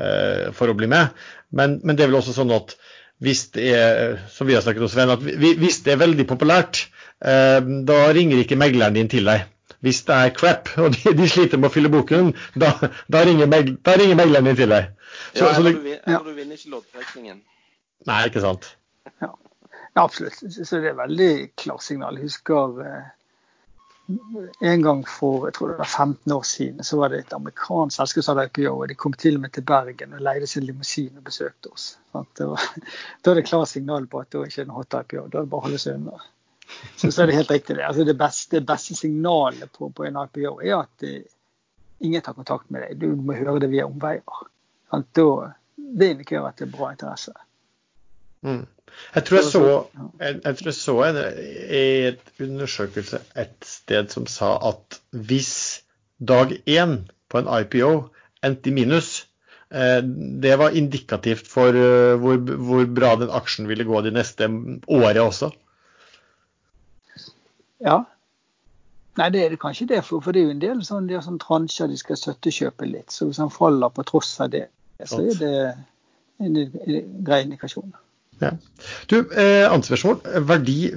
uh, 0.00 0.46
for 0.56 0.72
å 0.72 0.76
bli 0.78 0.90
med. 0.90 1.14
Men, 1.54 1.80
men, 1.84 1.94
det 1.94 2.06
er 2.06 2.12
vel 2.12 2.20
også 2.20 2.34
sånn 2.36 2.54
at 2.56 2.74
hvis 3.22 3.46
det 3.54 3.70
er, 3.72 4.16
som 4.28 4.48
vi 4.48 4.56
har 4.58 4.64
snakket 4.66 4.84
om 4.84 4.92
Sven, 4.92 5.14
at 5.14 5.22
hvis 5.22 5.84
det 5.86 5.94
er 5.94 6.02
veldig 6.02 6.26
populært, 6.28 6.88
uh, 7.22 7.62
da 7.62 8.06
ringer 8.16 8.42
ikke 8.42 8.58
megleren 8.58 8.98
din 8.98 9.12
til 9.12 9.30
deg 9.30 9.46
hvis 9.86 10.02
det 10.08 10.14
er 10.18 10.32
crap 10.34 10.70
og 10.82 10.94
de, 10.96 11.14
de, 11.18 11.28
sliter 11.30 11.60
med 11.62 11.70
å 11.70 11.74
fylle 11.74 11.92
boken, 11.92 12.32
da, 12.58 12.72
da 13.12 13.24
ringer, 13.26 13.50
meg, 13.50 13.76
da 13.86 13.96
ringer 13.98 14.18
megleren 14.18 14.50
din 14.50 14.58
til 14.58 14.72
deg. 14.74 14.94
Så, 15.32 15.44
ja, 15.44 15.52
eller, 15.56 15.76
du, 15.78 15.92
eller 15.96 16.24
du 16.26 16.32
vinner 16.34 16.58
ikke 16.58 16.72
loddtrekningen. 16.74 17.42
Nei, 18.06 18.22
ikke 18.30 18.42
sant. 18.44 18.72
Ja. 19.22 19.30
ja. 19.30 20.02
absolutt. 20.02 20.42
Så 20.56 20.82
det 20.82 20.90
er 20.90 20.98
veldig 20.98 21.30
klarsignal. 21.58 22.18
Jeg 22.18 22.30
husker 22.30 22.82
eh, 22.84 23.06
en 24.60 24.82
gang 24.84 25.02
for 25.10 25.48
jeg 25.48 25.56
tror 25.56 25.72
det 25.72 25.78
var 25.80 25.90
15 25.90 26.32
år 26.36 26.44
siden 26.46 26.84
så 26.86 27.00
var 27.00 27.10
det 27.10 27.24
et 27.24 27.34
amerikansk 27.34 27.96
selskap 27.96 28.26
som 28.26 28.36
hadde 28.36 28.50
IPO. 28.52 28.74
og 28.74 28.88
De 28.88 28.98
kom 28.98 29.16
til 29.18 29.38
og 29.38 29.46
med 29.46 29.54
til 29.56 29.66
Bergen 29.66 30.14
og 30.14 30.22
leide 30.22 30.46
sin 30.50 30.66
limousin 30.66 31.16
og 31.16 31.26
besøkte 31.26 31.72
oss. 31.72 31.88
Var, 32.14 32.26
da 33.22 33.32
er 33.32 33.40
det 33.40 33.48
klart 33.48 33.72
signal 33.72 34.06
på 34.06 34.22
at 34.22 34.30
det 34.32 34.46
ikke 34.46 34.62
er 34.62 34.68
en 34.68 34.78
hot 34.78 34.94
IPO. 34.94 35.26
Da 35.32 35.40
er 35.40 35.46
det 35.46 35.50
bare 35.54 35.62
å 35.62 35.68
holde 35.70 35.82
seg 35.82 35.98
unna. 36.00 36.22
Så, 36.96 37.10
så 37.10 37.22
er 37.22 37.30
det 37.30 37.36
helt 37.40 37.50
riktig. 37.50 37.76
det. 37.76 37.86
Altså 37.86 38.04
det, 38.04 38.16
beste, 38.18 38.58
det 38.58 38.66
beste 38.66 38.96
signalet 38.98 39.72
på, 39.72 39.90
på, 39.90 40.06
en 40.06 40.18
IPO 40.24 40.58
er 40.60 40.76
at 40.80 40.92
det, 41.00 41.16
ingen 42.04 42.22
tar 42.22 42.36
kontakt 42.36 42.70
med 42.70 42.84
deg, 42.84 43.00
du 43.00 43.16
må 43.16 43.36
høre 43.38 43.60
det 43.64 43.72
via 43.72 43.86
omveier. 43.88 44.46
Da, 44.92 45.28
det 45.76 46.10
indikerer 46.14 46.48
at 46.48 46.58
det 46.60 46.68
er 46.68 46.74
bra 46.74 46.92
interesse. 46.94 47.34
Mm. 48.46 48.64
Jeg 49.14 49.24
tror 49.26 49.36
jeg 49.36 49.48
så, 49.50 49.62
jeg, 50.20 50.40
jeg 50.44 50.58
tror 50.58 50.70
jeg 50.70 50.76
så 50.78 50.96
en, 51.04 51.18
et 51.78 52.42
undersøkelse 52.46 53.20
et 53.42 53.56
sted 53.66 54.12
som 54.12 54.28
sa 54.30 54.54
at 54.70 55.00
hvis 55.10 55.54
dag 56.18 56.54
én 56.64 57.00
på 57.28 57.42
en 57.42 57.50
IPO 57.50 57.90
endte 58.46 58.70
i 58.70 58.74
minus, 58.76 59.26
eh, 59.74 60.00
det 60.42 60.54
var 60.60 60.76
indikativt 60.78 61.48
for 61.50 61.76
eh, 61.76 62.14
hvor, 62.22 62.38
hvor, 62.38 62.86
bra 62.86 63.14
den 63.20 63.32
aksjen 63.34 63.68
ville 63.68 63.84
gå 63.88 64.00
de 64.06 64.14
neste 64.14 64.48
året 64.86 65.20
også. 65.22 65.50
Ja. 67.84 68.04
Nei, 69.16 69.28
det 69.32 69.42
er 69.42 69.52
det 69.52 69.60
kanskje 69.60 69.88
det, 69.88 70.02
for, 70.04 70.20
for 70.20 70.36
det 70.36 70.42
er 70.42 70.48
jo 70.50 70.54
en 70.56 70.62
del 70.62 70.80
sånn, 70.84 71.06
de 71.08 71.20
sånn 71.24 71.38
transjer 71.40 71.88
de 71.88 71.96
skal 72.00 72.18
støttekjøpe 72.20 72.88
litt. 72.88 73.12
Så 73.12 73.28
hvis 73.28 73.40
han 73.40 73.52
faller 73.52 73.92
på 73.92 74.04
tross 74.08 74.34
av 74.44 74.52
det, 74.52 74.66
så 75.04 75.22
er 75.24 75.38
det 75.40 75.54
en 76.44 76.58
grei 77.24 77.42
indikasjon. 77.46 77.94
Ja. 78.36 78.50
Du, 79.08 79.16
eh, 79.32 79.64
Annet 79.64 79.86
spørsmål. 79.88 80.18
Verdi 80.44 80.90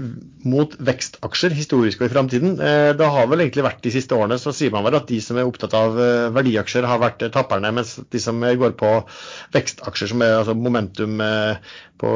mot 0.50 0.74
vekstaksjer, 0.84 1.54
historisk 1.56 2.02
og 2.02 2.10
i 2.10 2.12
framtiden. 2.12 2.58
Eh, 2.60 2.92
det 3.00 3.08
har 3.14 3.30
vel 3.32 3.46
egentlig 3.46 3.64
vært 3.64 3.84
de 3.86 3.94
siste 3.94 4.16
årene, 4.16 4.36
så 4.42 4.52
sier 4.56 4.74
man 4.76 4.84
vel 4.84 4.98
at 5.00 5.08
de 5.08 5.20
som 5.24 5.40
er 5.40 5.48
opptatt 5.48 5.76
av 5.78 5.96
eh, 6.04 6.28
verdiaksjer, 6.36 6.88
har 6.90 7.00
vært 7.00 7.24
eh, 7.24 7.32
tapperne, 7.32 7.72
mens 7.76 7.96
de 8.12 8.24
som 8.24 8.44
går 8.44 8.76
på 8.80 8.92
vekstaksjer, 9.56 10.12
som 10.12 10.26
er 10.26 10.36
altså 10.42 10.58
momentum 10.60 11.24
eh, 11.24 11.72
på, 12.04 12.12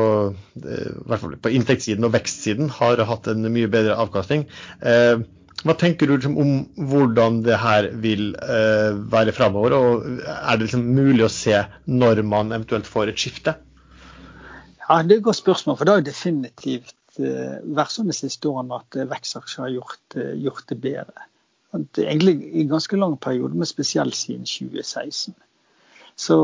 eh, 0.59 1.29
på 1.47 1.55
inntektssiden 1.55 2.03
og 2.07 2.15
vekstsiden, 2.17 2.73
har 2.81 3.05
hatt 3.07 3.31
en 3.31 3.47
mye 3.47 3.71
bedre 3.71 3.95
avkastning. 4.03 4.47
Hva 5.63 5.73
tenker 5.79 6.09
du 6.09 6.17
liksom, 6.17 6.33
om 6.41 6.87
hvordan 6.91 7.43
det 7.45 7.55
her 7.61 7.87
vil 8.03 8.33
være 8.35 9.31
framover, 9.35 9.75
og 9.77 10.07
er 10.27 10.57
det 10.57 10.65
liksom 10.65 10.89
mulig 10.97 11.23
å 11.23 11.31
se 11.31 11.61
når 11.87 12.25
man 12.27 12.51
eventuelt 12.51 12.89
får 12.89 13.13
et 13.13 13.23
skifte? 13.23 13.55
Ja, 14.89 15.03
Det 15.03 15.11
er 15.11 15.17
et 15.17 15.23
godt 15.23 15.35
spørsmål. 15.35 15.77
for 15.77 15.85
Det 15.85 15.93
har 15.93 16.01
definitivt 16.01 16.95
uh, 17.19 17.59
vært 17.63 17.93
sånn 17.93 18.11
de 18.11 18.17
siste 18.17 18.49
årene 18.49 18.81
at 18.81 18.97
uh, 18.99 19.09
vekstaksjer 19.09 19.63
har 19.63 19.71
gjort, 19.77 20.17
uh, 20.17 20.33
gjort, 20.35 20.65
det 20.69 20.81
bedre. 20.81 21.27
Det 21.73 22.05
egentlig 22.05 22.35
i 22.53 22.67
ganske 22.69 22.97
lang 22.97 23.17
periode, 23.17 23.55
men 23.57 23.65
spesielt 23.65 24.15
siden 24.15 24.45
2016. 24.45 25.33
Så 26.15 26.35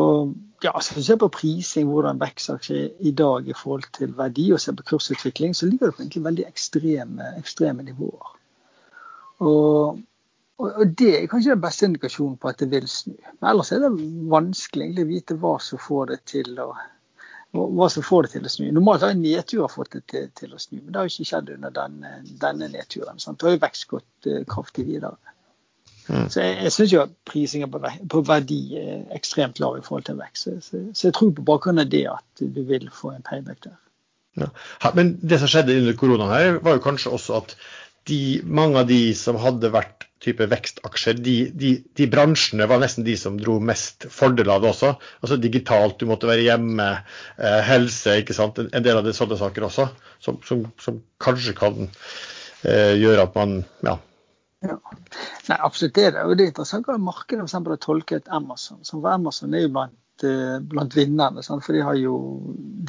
ja, 0.63 0.71
så 0.81 0.93
hvis 0.93 1.05
du 1.05 1.11
ser 1.11 1.19
på 1.21 1.29
prising, 1.29 1.87
hvordan 1.91 2.19
vekstaksjer 2.19 2.77
er 2.77 2.89
i 2.99 3.11
dag 3.11 3.47
i 3.47 3.53
forhold 3.53 3.85
til 3.93 4.15
verdi, 4.17 4.51
og 4.53 4.59
ser 4.59 4.73
på 4.73 4.83
kursutvikling, 4.83 5.55
så 5.55 5.65
ligger 5.69 5.87
det 5.87 5.95
på 5.95 6.01
egentlig 6.01 6.23
veldig 6.23 6.45
ekstreme, 6.47 7.33
ekstreme 7.37 7.83
nivåer. 7.83 8.31
Og, 9.39 9.99
og, 10.57 10.87
det 10.99 11.11
er 11.15 11.27
kanskje 11.31 11.53
den 11.53 11.61
beste 11.61 11.85
indikasjonen 11.85 12.37
på 12.37 12.49
at 12.49 12.59
det 12.59 12.71
vil 12.71 12.87
snu. 12.87 13.13
Men 13.39 13.51
ellers 13.51 13.71
er 13.71 13.83
det 13.85 13.91
vanskelig 14.31 15.03
å 15.03 15.07
vite 15.11 15.37
hva 15.39 15.53
som 15.63 15.79
får 15.79 16.15
det 16.15 16.19
til 16.33 16.57
å 16.59 16.73
hva 17.55 17.87
som 17.89 18.05
får 18.05 18.25
det 18.27 18.31
til 18.35 18.45
å 18.45 18.51
snu. 18.53 18.67
Normalt 18.75 19.03
har 19.05 19.15
nedturer 19.17 19.71
fått 19.73 19.95
det 19.95 20.03
til, 20.11 20.27
til, 20.37 20.53
å 20.53 20.61
snu, 20.61 20.77
men 20.83 20.91
det 20.91 20.99
har 20.99 21.07
jo 21.07 21.13
ikke 21.15 21.29
skjedd 21.31 21.49
under 21.55 21.73
denne, 21.73 22.11
denne 22.41 22.69
nedturen. 22.69 23.21
Sant? 23.21 23.39
Det 23.39 23.47
har 23.47 23.55
jo 23.55 23.61
vekst 23.63 23.87
gått 23.89 24.29
uh, 24.29 24.41
kraftig 24.49 24.85
videre. 24.89 25.17
Mm. 26.09 26.25
Så 26.29 26.41
jeg, 26.41 26.55
jeg 26.65 26.73
syns 26.73 26.93
jo 26.93 27.01
at 27.03 27.13
prisingen 27.29 27.71
på, 27.73 27.81
på, 28.09 28.21
verdi 28.25 28.59
er 28.81 29.01
ekstremt 29.17 29.61
lav 29.61 29.77
i 29.77 29.83
forhold 29.85 30.07
til 30.09 30.17
vekst. 30.21 30.45
Så, 30.45 30.55
så, 30.65 30.83
så, 30.93 31.07
jeg 31.07 31.17
tror 31.17 31.33
på 31.37 31.45
bakgrunn 31.49 31.81
av 31.81 31.89
det 31.89 32.05
at 32.11 32.43
du 32.43 32.61
vil 32.69 32.89
få 32.93 33.13
en 33.15 33.25
payback 33.25 33.61
der. 33.65 33.77
Ja. 34.39 34.49
Men 34.95 35.15
det 35.21 35.41
som 35.41 35.49
skjedde 35.51 35.77
under 35.81 35.97
koronaen 35.97 36.33
her, 36.33 36.59
var 36.65 36.77
jo 36.77 36.85
kanskje 36.85 37.13
også 37.17 37.41
at 37.41 37.55
de, 38.09 38.39
mange 38.45 38.81
av 38.81 38.89
de 38.89 39.01
som 39.17 39.37
hadde 39.41 39.73
vært 39.73 40.08
type 40.23 40.47
vekstaksjer, 40.51 41.19
de, 41.23 41.35
de, 41.55 41.71
de, 41.95 42.07
bransjene 42.11 42.67
var 42.67 42.81
nesten 42.81 43.05
de 43.07 43.15
som 43.19 43.37
dro 43.39 43.57
mest 43.63 44.07
fordel 44.11 44.51
av 44.51 44.63
det 44.63 44.73
også. 44.73 44.91
Altså 45.23 45.39
digitalt, 45.39 45.97
du 45.99 46.09
måtte 46.09 46.27
være 46.29 46.43
hjemme, 46.43 46.89
eh, 47.37 47.59
helse, 47.69 48.17
ikke 48.21 48.35
sant. 48.35 48.59
En 48.59 48.85
del 48.85 48.99
av 48.99 49.07
det 49.07 49.15
sånne 49.17 49.39
saker 49.39 49.69
også, 49.69 49.87
som, 50.23 50.41
som, 50.47 50.65
som 50.81 50.99
kanskje 51.23 51.55
kan 51.59 51.87
eh, 51.87 52.97
gjøre 52.99 53.29
at 53.29 53.39
man 53.39 53.61
ja. 53.87 53.95
ja. 54.67 54.75
Nei, 55.47 55.57
absolutt 55.57 55.95
det 55.95 56.09
er 56.09 56.17
det. 56.17 56.27
Og 56.27 56.35
det 56.35 56.45
er 56.45 56.53
interessant 56.53 56.89
hva 56.89 56.99
markedet 56.99 57.47
for 57.47 57.71
har 57.71 57.83
tolket 57.87 58.27
Amazon. 58.27 58.83
Som 58.83 58.99
for 58.99 59.15
Amazon 59.15 59.55
er 59.55 59.67
jo 59.67 59.73
blant 59.77 59.95
Eh, 60.23 60.59
blant 60.59 60.95
vinnerne, 60.97 61.39
sant? 61.45 61.63
for 61.63 61.75
de 61.75 61.83
har 61.85 61.95
jo 61.95 62.17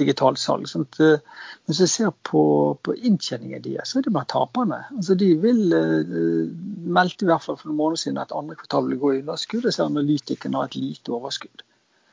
digitalt 0.01 0.41
salg. 0.43 0.67
Sant? 0.67 0.99
Eh, 0.99 1.21
men 1.21 1.71
hvis 1.71 1.83
jeg 1.85 1.93
ser 1.93 2.11
på, 2.27 2.43
på 2.83 2.95
inntjeningen 2.97 3.63
deres, 3.63 3.93
så 3.93 4.01
er 4.01 4.07
det 4.07 4.15
blant 4.17 4.31
taperne. 4.33 4.81
Altså, 4.97 5.15
de 5.19 5.29
vil 5.39 5.61
uh, 5.71 6.49
meldte 6.91 7.27
i 7.27 7.31
hvert 7.31 7.45
fall 7.45 7.59
for 7.61 7.71
noen 7.71 7.79
måneder 7.79 8.03
siden 8.03 8.19
at 8.23 8.35
andre 8.35 8.59
kvartal 8.59 8.91
vil 8.91 8.99
gå 8.99 9.13
i 9.13 9.21
underskudd. 9.21 9.69
og 9.69 9.77
så 9.77 9.87
analytikerne 9.87 10.59
har 10.59 10.73
et 10.73 10.81
lite 10.81 11.15
overskudd. 11.15 11.63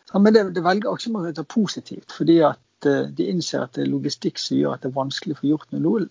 Så, 0.06 0.22
men 0.22 0.38
det, 0.38 0.46
det 0.54 0.66
velger 0.68 0.94
aksjemarkedet 0.94 1.48
positivt, 1.50 2.14
fordi 2.14 2.40
at 2.46 2.62
de 2.86 3.26
innser 3.26 3.64
at 3.64 3.74
det 3.74 3.88
er 3.88 3.90
logistikk 3.90 4.38
som 4.38 4.60
gjør 4.60 4.76
at 4.76 4.84
det 4.86 4.92
er 4.92 5.00
vanskelig 5.00 5.34
å 5.34 5.40
få 5.40 5.50
gjort 5.50 5.78
noe. 5.82 6.06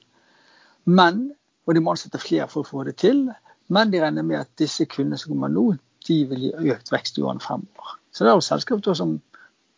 Men, 0.91 1.29
og 1.63 1.79
de 1.79 1.83
må 1.83 1.95
ansette 1.95 2.19
flere 2.19 2.51
for 2.51 2.67
å 2.67 2.71
få 2.73 2.83
det 2.89 2.97
til, 3.05 3.29
men 3.71 3.93
de 3.93 4.03
regner 4.03 4.27
med 4.27 4.43
at 4.43 4.51
disse 4.59 4.89
kundene 4.91 5.19
som 5.19 5.31
kommer 5.37 5.55
nå, 5.55 5.69
de 6.09 6.19
vil 6.31 6.47
gi 6.47 6.73
økt 6.75 6.93
vekst 6.93 7.19
i 7.19 7.25
årene 7.25 7.43
fremover. 7.45 7.97
Så 8.15 8.25
det 8.25 8.33
er 8.33 8.39
jo 8.39 8.45
selskap 8.45 8.87
som 8.97 9.19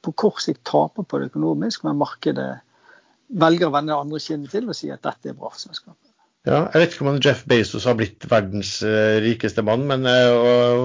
på 0.05 0.15
kort 0.15 0.43
sikt 0.43 0.63
taper 0.69 1.07
på 1.07 1.21
det 1.21 1.33
økonomisk, 1.33 1.85
men 1.87 1.99
markedet 1.99 2.51
velger 3.29 3.69
å 3.69 3.75
vende 3.75 3.93
det 3.93 3.99
andre 3.99 4.21
kinnet 4.23 4.53
til 4.55 4.69
og 4.69 4.77
si 4.79 4.93
at 4.95 5.03
dette 5.05 5.33
er 5.33 5.37
bra 5.37 5.51
for 5.53 5.61
selskapet. 5.61 6.05
Ja, 6.47 6.63
jeg 6.73 6.81
vet 6.81 6.95
ikke 6.95 7.05
om 7.05 7.19
Jeff 7.21 7.41
Bezos 7.51 7.85
har 7.89 7.97
blitt 7.99 8.25
verdens 8.31 8.79
uh, 8.87 9.19
rikeste 9.21 9.65
mann, 9.67 9.83
men 9.91 10.07
øh, 10.09 10.79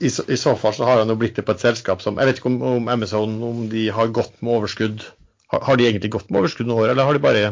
i, 0.00 0.08
i, 0.08 0.38
så 0.40 0.54
fall 0.58 0.74
så 0.74 0.88
har 0.88 1.02
han 1.02 1.12
jo 1.12 1.18
blitt 1.20 1.36
det 1.38 1.44
på 1.46 1.54
et 1.54 1.62
selskap 1.62 2.02
som 2.02 2.18
Jeg 2.18 2.30
vet 2.30 2.40
ikke 2.40 2.50
om, 2.50 2.58
om 2.80 2.88
Amazon 2.90 3.36
om 3.44 3.68
de 3.70 3.86
har 3.94 4.10
gått 4.16 4.40
med 4.40 4.56
overskudd. 4.56 5.04
Har, 5.52 5.62
har 5.68 5.78
de 5.78 5.86
egentlig 5.86 6.10
gått 6.16 6.32
med 6.32 6.40
overskudd 6.40 6.66
noen 6.70 6.80
år, 6.80 6.94
eller 6.94 7.06
har 7.06 7.14
de 7.14 7.22
bare 7.22 7.44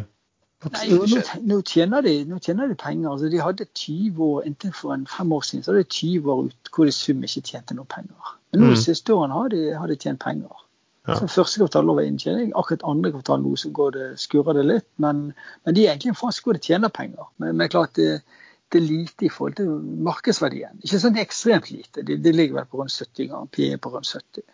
jo, 0.86 1.02
nå, 1.10 1.22
nå, 1.48 1.60
tjener 1.66 2.04
de, 2.06 2.12
nå, 2.28 2.38
tjener 2.42 2.70
de, 2.70 2.76
penger. 2.78 3.10
Altså, 3.10 3.30
de 3.32 3.40
hadde 3.42 3.66
20 3.66 4.24
år, 4.26 4.42
Inntil 4.46 4.74
for 4.76 4.94
en 4.94 5.06
fem 5.10 5.32
år 5.34 5.46
siden 5.46 5.64
så 5.64 5.72
hadde 5.72 5.84
de 5.84 5.96
20 5.96 6.32
år 6.32 6.44
ut 6.50 6.72
hvor 6.74 6.88
de 6.88 6.94
sum 6.94 7.24
ikke 7.26 7.42
tjente 7.50 7.76
noe 7.78 7.88
penger. 7.90 8.34
Men 8.52 8.62
nå 8.62 8.68
mm. 8.70 8.74
de 8.76 8.82
siste 8.84 9.14
årene 9.14 9.38
har 9.38 9.50
de, 9.54 9.62
har 9.80 9.90
de 9.90 9.96
tjent 9.98 10.22
penger. 10.22 10.62
Ja. 11.08 11.16
Så 11.18 11.26
Første 11.34 11.62
kvartal 11.62 11.88
var 11.90 12.06
inntjening. 12.06 12.52
Akkurat 12.58 12.84
andre 12.86 13.10
kvartal 13.16 13.42
nå 13.42 13.56
så 13.58 13.72
går 13.74 13.96
det, 13.96 14.06
skurrer 14.22 14.58
det 14.60 14.66
litt. 14.68 14.88
Men, 15.02 15.32
men 15.66 15.76
de 15.76 15.86
er 15.86 15.96
egentlig 15.96 16.12
en 16.12 16.20
fase 16.20 16.44
hvor 16.44 16.54
de 16.54 16.62
tjener 16.62 16.92
penger. 16.94 17.26
Men, 17.42 17.56
men 17.58 17.72
klart 17.72 17.96
det, 17.98 18.22
det, 18.70 18.78
er 18.78 18.86
lite 18.86 19.26
i 19.26 19.32
forhold 19.32 19.58
til 19.58 19.72
markedsverdien. 20.06 20.78
Ikke 20.84 21.02
sånn 21.02 21.18
ekstremt 21.22 21.72
lite. 21.74 22.06
Det 22.06 22.20
de 22.22 22.34
ligger 22.36 22.60
vel 22.60 22.70
på 22.70 22.82
rundt 22.82 22.94
70 22.94 23.32
ganger. 23.32 23.50
PE 23.56 23.82
på 23.82 23.94
rundt 23.96 24.12
70. 24.14 24.46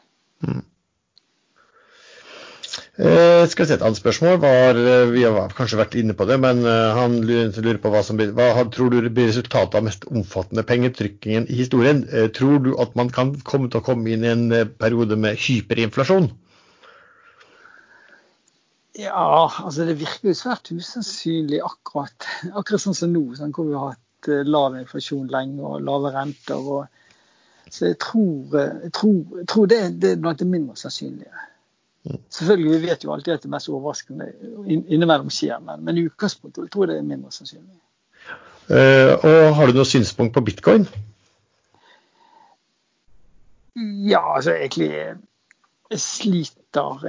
Mm. 0.47 0.65
Eh, 2.99 3.47
skal 3.47 3.63
vi 3.63 3.69
se, 3.69 3.75
Et 3.75 3.83
annet 3.87 3.97
spørsmål 3.97 4.41
var 4.43 4.75
eh, 4.75 5.11
Vi 5.13 5.21
har 5.23 5.53
kanskje 5.55 5.79
vært 5.79 5.93
inne 5.95 6.17
på 6.19 6.25
det, 6.27 6.35
men 6.43 6.65
eh, 6.67 6.97
han 6.97 7.21
lurer 7.23 7.79
på 7.79 7.93
hva 7.95 8.01
som 8.03 8.19
blir, 8.19 8.33
hva 8.35 8.65
tror 8.75 8.91
du 8.91 9.07
blir 9.07 9.29
resultatet 9.29 9.77
av 9.79 9.85
mest 9.87 10.07
omfattende 10.11 10.65
pengetrykkingen 10.67 11.47
i 11.47 11.61
historien. 11.61 12.01
Eh, 12.11 12.27
tror 12.35 12.59
du 12.65 12.73
at 12.83 12.97
man 12.99 13.13
kan 13.15 13.37
komme 13.47 13.71
til 13.71 13.79
å 13.79 13.87
komme 13.87 14.11
inn 14.11 14.27
i 14.27 14.33
en 14.33 14.51
eh, 14.51 14.67
periode 14.67 15.15
med 15.15 15.39
hyperinflasjon? 15.39 16.27
Ja, 18.99 19.47
altså 19.47 19.87
det 19.87 20.01
virker 20.01 20.33
jo 20.33 20.35
svært 20.35 20.73
usannsynlig 20.75 21.61
akkurat, 21.63 22.27
akkurat 22.51 22.83
sånn 22.83 22.99
som 22.99 23.15
nå, 23.15 23.29
sånn, 23.39 23.55
hvor 23.55 23.69
vi 23.69 23.77
har 23.79 23.93
hatt 23.93 24.31
lav 24.51 24.75
inflasjon 24.75 25.31
lenge 25.31 25.63
og 25.63 25.87
lave 25.87 26.11
renter. 26.17 26.59
Og, 26.59 26.91
så 27.71 27.93
jeg 27.93 28.01
tror, 28.03 28.59
jeg 28.59 28.91
tror, 28.99 29.23
jeg 29.39 29.49
tror 29.55 29.71
det, 29.71 29.81
det 30.03 30.17
er 30.17 30.27
blant 30.27 30.43
det 30.43 30.51
mindre 30.51 30.75
sannsynlige. 30.83 31.47
Selvfølgelig, 32.33 32.71
Vi 32.71 32.87
vet 32.87 33.05
jo 33.05 33.13
alltid 33.13 33.35
at 33.35 33.45
det 33.45 33.51
mest 33.53 33.69
overraskende 33.73 34.31
innimellom 34.69 35.31
skjer, 35.33 35.61
men, 35.65 35.85
men 35.85 35.99
i 35.99 36.07
utgangspunktet 36.09 36.71
tror 36.73 36.87
jeg 36.87 36.97
det 36.97 37.03
er 37.03 37.09
mindre 37.09 37.33
sannsynlig. 37.35 37.79
Uh, 38.69 39.15
og 39.25 39.55
Har 39.57 39.71
du 39.71 39.79
noe 39.79 39.89
synspunkt 39.89 40.35
på 40.37 40.45
bitcoin? 40.45 40.85
Ja, 44.09 44.21
altså 44.35 44.53
egentlig 44.57 44.91
Jeg 45.89 46.01
sliter, 46.03 47.05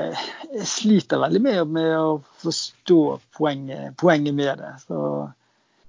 jeg 0.54 0.68
sliter 0.70 1.20
veldig 1.20 1.41
med, 1.43 1.58
med 1.76 1.89
å 1.97 2.12
forstå 2.39 3.02
poenget, 3.36 3.97
poenget 4.00 4.38
med 4.38 4.62
det. 4.62 4.70
Så, 4.86 5.00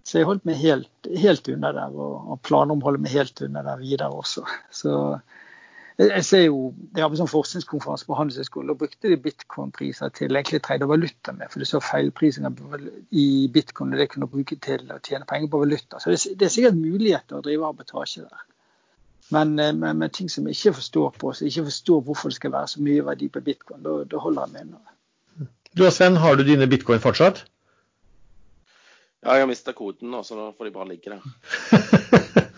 så, 0.03 0.17
jeg 0.19 0.27
holdt 0.27 0.49
meg 0.49 0.59
helt, 0.59 1.11
helt 1.23 1.51
unna 1.53 1.71
der, 1.77 1.95
og, 1.95 2.33
og 2.35 2.41
planer 2.43 2.75
om 2.75 2.83
å 2.83 2.89
holde 2.89 3.05
meg 3.05 3.15
helt 3.15 3.45
unna 3.47 3.63
der 3.63 3.79
videre 3.79 4.11
også. 4.11 4.43
Så 4.75 4.97
jeg 6.09 6.25
ser 6.25 6.43
jo, 6.45 6.75
jeg 6.97 7.03
har 7.03 7.11
en 7.11 7.19
sånn 7.19 7.31
forskningskonferanse 7.31 8.07
på 8.09 8.17
Handelshøyskolen. 8.17 8.71
og 8.71 8.79
brukte 8.79 9.11
de 9.11 9.17
bitcoin-priser 9.21 10.13
til 10.17 10.37
egentlig 10.37 10.63
trade 10.63 10.89
valuta 10.89 11.33
med. 11.33 11.51
For 11.51 11.61
du 11.61 11.69
så 11.69 11.81
feilprisinger 11.85 12.53
i 13.11 13.49
bitcoin 13.53 13.93
og 13.93 13.99
det 13.99 14.09
kunne 14.13 14.31
bruke 14.31 14.57
til 14.57 14.87
å 14.93 15.01
tjene 15.05 15.29
penger 15.29 15.51
på 15.53 15.61
valuta. 15.65 16.01
Så 16.01 16.15
det, 16.15 16.39
det 16.39 16.47
er 16.47 16.55
sikkert 16.55 16.79
muligheter 16.79 17.37
å 17.37 17.45
drive 17.45 17.69
arbitrasje 17.69 18.23
der. 18.23 18.47
Men 19.31 19.55
men, 19.55 19.79
med, 19.79 19.95
med, 19.97 20.13
ting 20.13 20.31
som 20.31 20.47
jeg 20.47 20.57
ikke 20.57 20.79
forstår 20.81 21.11
på, 21.19 21.33
så 21.33 21.45
jeg 21.45 21.53
ikke 21.53 21.69
forstår 21.69 22.01
hvorfor 22.01 22.33
det 22.33 22.39
skal 22.41 22.53
være 22.53 22.69
så 22.69 22.83
mye 22.83 23.05
verdi 23.07 23.29
på 23.29 23.41
bitcoin, 23.47 23.83
da, 23.83 24.01
da 24.05 24.19
holder 24.19 24.47
jeg 24.47 24.53
med 24.53 24.61
unna. 24.61 25.49
Du 25.77 25.85
og 25.87 25.93
Sven, 25.93 26.17
har 26.17 26.35
du 26.35 26.43
dine 26.43 26.67
bitcoin 26.67 27.01
fortsatt? 27.01 27.45
Ja, 29.23 29.37
jeg 29.37 29.45
har 29.45 29.51
mista 29.51 29.73
koden 29.77 30.11
nå, 30.11 30.23
så 30.25 30.35
da 30.35 30.49
får 30.57 30.65
de 30.65 30.73
bare 30.75 30.89
ligge 30.89 31.13
der. 31.13 32.49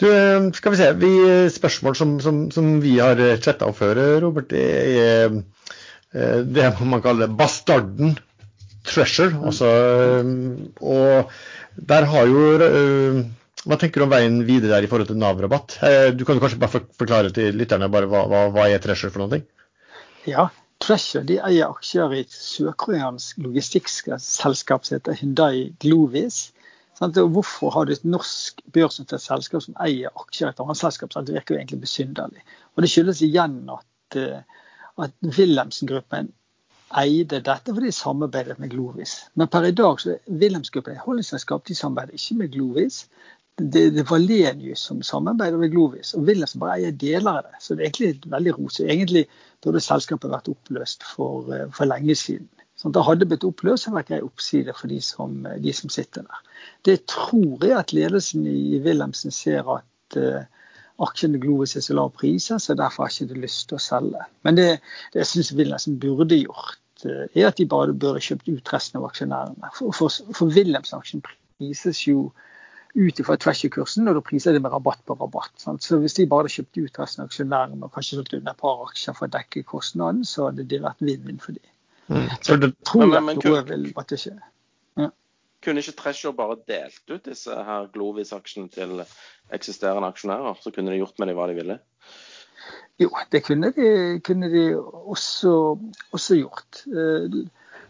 Du, 0.00 0.08
skal 0.56 0.74
vi 0.74 0.80
se. 0.80 0.88
Vi, 0.98 1.12
spørsmål 1.54 1.96
som, 1.98 2.16
som, 2.20 2.40
som 2.54 2.70
vi 2.82 2.96
har 2.98 3.20
chatta 3.42 3.68
om 3.68 3.76
før, 3.76 4.00
Robert, 4.24 4.50
det 4.50 4.64
er 5.02 5.36
det 6.14 6.66
man 6.86 7.02
kaller 7.02 7.30
bastarden 7.30 8.16
treasure. 8.86 9.32
Altså, 9.46 9.70
og 10.82 11.32
der 11.74 12.06
har 12.10 12.30
jo 12.30 12.44
Hva 13.64 13.78
tenker 13.80 14.02
du 14.02 14.04
om 14.04 14.12
veien 14.12 14.42
videre 14.44 14.74
der 14.74 14.84
i 14.84 14.90
forhold 14.90 15.08
til 15.08 15.18
Nav-rabatt? 15.18 15.78
Du 16.18 16.26
kan 16.28 16.42
kanskje 16.42 16.60
bare 16.60 16.82
forklare 16.98 17.32
til 17.34 17.56
lytterne 17.56 17.88
bare 17.90 18.10
hva, 18.10 18.26
hva, 18.28 18.42
hva 18.52 18.68
er 18.68 18.82
treasure 18.84 19.14
for 19.14 19.24
noe? 19.24 19.40
Ja, 20.28 20.50
Treasure 20.82 21.24
de 21.24 21.38
eier 21.38 21.70
aksjer 21.70 22.12
i 22.12 22.20
et 22.24 22.34
sørkoreansk 22.34 23.38
logistikkselskap 23.44 24.84
som 24.84 24.98
heter 24.98 25.16
Hyundai 25.20 25.70
Glovis. 25.80 26.50
Og 27.02 27.30
hvorfor 27.34 27.70
har 27.74 27.86
du 27.86 27.92
et 27.92 28.04
norsk 28.06 28.60
børsnotert 28.72 29.22
selskap 29.22 29.64
som 29.64 29.76
eier 29.82 30.12
aksjer 30.14 30.50
i 30.50 30.52
et 30.52 30.62
annet 30.62 30.78
selskap? 30.78 31.10
Det 31.16 31.34
virker 31.34 31.56
jo 31.56 31.60
egentlig 31.60 31.80
besynderlig. 31.80 32.44
Og 32.74 32.82
Det 32.82 32.90
skyldes 32.90 33.22
igjen 33.22 33.60
at, 33.70 34.18
eh, 34.20 34.42
at 35.02 35.14
Wilhelmsen-gruppen 35.22 36.32
eide 36.94 37.40
dette 37.42 37.74
fordi 37.74 37.90
de 37.90 37.92
samarbeidet 37.92 38.58
med 38.58 38.70
Glovis. 38.70 39.24
Men 39.34 39.48
per 39.48 39.66
i 39.66 39.74
dag 39.74 40.00
så 40.00 40.14
er 40.14 40.20
Wilhelmsen-gruppen 40.28 40.94
et 40.94 41.06
holdningsselskap, 41.06 41.66
de 41.66 41.74
samarbeider 41.74 42.14
ikke 42.14 42.38
med 42.38 42.52
Glovis 42.52 43.08
det, 43.58 43.90
det 43.90 44.10
var 44.10 44.18
Lenius 44.18 44.80
som 44.80 45.02
samarbeider 45.02 45.58
med 45.58 45.70
Glovis, 45.70 46.14
og 46.14 46.26
Wilhelmsen 46.26 46.60
bare 46.60 46.78
eier 46.80 46.96
deler 46.98 47.38
av 47.38 47.46
det. 47.46 47.60
Så 47.62 47.74
det 47.74 47.84
er 47.84 47.90
egentlig 47.90 48.32
veldig 48.32 48.54
rosig. 48.58 48.86
Egentlig 48.90 49.24
burde 49.62 49.82
selskapet 49.82 50.32
vært 50.32 50.50
oppløst 50.50 51.06
for, 51.06 51.46
eh, 51.54 51.68
for 51.70 51.86
lenge 51.86 52.16
siden. 52.18 52.48
Sånn, 52.84 52.92
det 52.92 53.02
hadde 53.06 53.24
blitt 53.24 53.44
oppløst 53.48 53.88
vært 53.88 54.10
grei 54.10 54.20
oppside 54.20 54.74
for 54.76 54.92
de 54.92 54.98
som, 55.00 55.38
de 55.64 55.72
som, 55.72 55.88
sitter 55.88 56.26
der. 56.26 56.40
Det 56.84 56.98
tror 57.08 57.64
jeg 57.64 57.78
at 57.78 57.94
ledelsen 57.96 58.44
i 58.44 58.76
Wilhelmsen 58.84 59.32
ser 59.32 59.64
at 59.72 60.18
uh, 60.20 60.42
aksjene 61.06 61.40
Glovis 61.40 61.78
er 61.80 61.86
så 61.86 61.96
lav 61.96 62.12
priser, 62.18 62.60
så 62.60 62.76
derfor 62.76 63.06
har 63.06 63.14
ikke 63.14 63.30
de 63.32 63.40
lyst 63.40 63.70
til 63.70 63.78
å 63.78 63.84
selge. 63.86 64.28
Men 64.44 64.60
det, 64.60 64.68
det 65.14 65.22
jeg 65.22 65.30
syns 65.32 65.54
Wilhelmsen 65.56 65.96
burde 66.02 66.36
gjort, 66.36 66.76
uh, 67.08 67.24
er 67.32 67.48
at 67.48 67.56
de 67.56 67.70
bare 67.72 67.96
burde 67.96 68.20
kjøpt 68.28 68.52
ut 68.52 68.72
resten 68.76 69.00
av 69.00 69.08
aksjonærene. 69.08 69.72
For, 69.78 69.96
for, 69.96 70.34
for 70.36 70.52
Wilhelmsen-aksjen 70.52 71.24
prises 71.24 72.04
jo 72.04 72.28
ut 72.94 73.18
ifra 73.18 73.40
trashy-kursen, 73.40 74.12
og 74.12 74.20
da 74.20 74.28
priser 74.28 74.52
de 74.52 74.60
med 74.60 74.76
rabatt 74.76 75.00
på 75.08 75.16
rabatt. 75.16 75.56
Sant? 75.58 75.82
Så 75.82 75.96
hvis 76.02 76.20
de 76.20 76.28
bare 76.28 76.44
hadde 76.44 76.58
kjøpt 76.60 76.84
ut 76.84 77.00
resten 77.00 77.24
av 77.24 77.32
aksjonærene 77.32 77.80
og 77.80 77.96
kanskje 77.96 78.20
solgt 78.20 78.36
under 78.36 78.52
et 78.52 78.60
par 78.60 78.84
aksjer 78.90 79.16
for 79.16 79.26
å 79.26 79.34
dekke 79.40 79.64
kostnaden, 79.72 80.20
så 80.28 80.50
hadde 80.50 80.68
det 80.68 80.84
vært 80.84 81.00
vinn-vinn 81.00 81.40
for 81.40 81.56
dem. 81.56 81.70
Mm. 82.08 82.28
Så 82.42 82.56
det 82.60 82.74
tror 82.84 83.06
men, 83.06 83.24
men, 83.24 83.38
at 83.38 83.46
noe 83.46 83.62
vil 83.68 83.88
måtte 83.96 84.18
skje. 84.20 84.34
Ja. 85.00 85.08
Kunne 85.64 85.80
ikke 85.80 85.96
Treasure 86.00 86.34
bare 86.36 86.58
delt 86.68 87.10
ut 87.10 87.24
disse 87.30 87.56
her 87.68 87.88
Glovis-aksjene 87.94 88.68
til 88.74 89.00
eksisterende 89.54 90.10
aksjonærer? 90.12 90.60
Så 90.60 90.72
kunne 90.74 90.92
de 90.92 91.00
gjort 91.00 91.18
med 91.18 91.32
dem 91.32 91.38
hva 91.38 91.48
de 91.48 91.56
ville? 91.58 91.78
Jo, 93.00 93.08
det 93.32 93.42
kunne 93.46 93.72
de, 93.74 94.20
kunne 94.24 94.50
de 94.52 94.66
også, 94.76 95.54
også, 96.12 96.36
gjort. 96.38 96.84
Eh, 96.86 97.40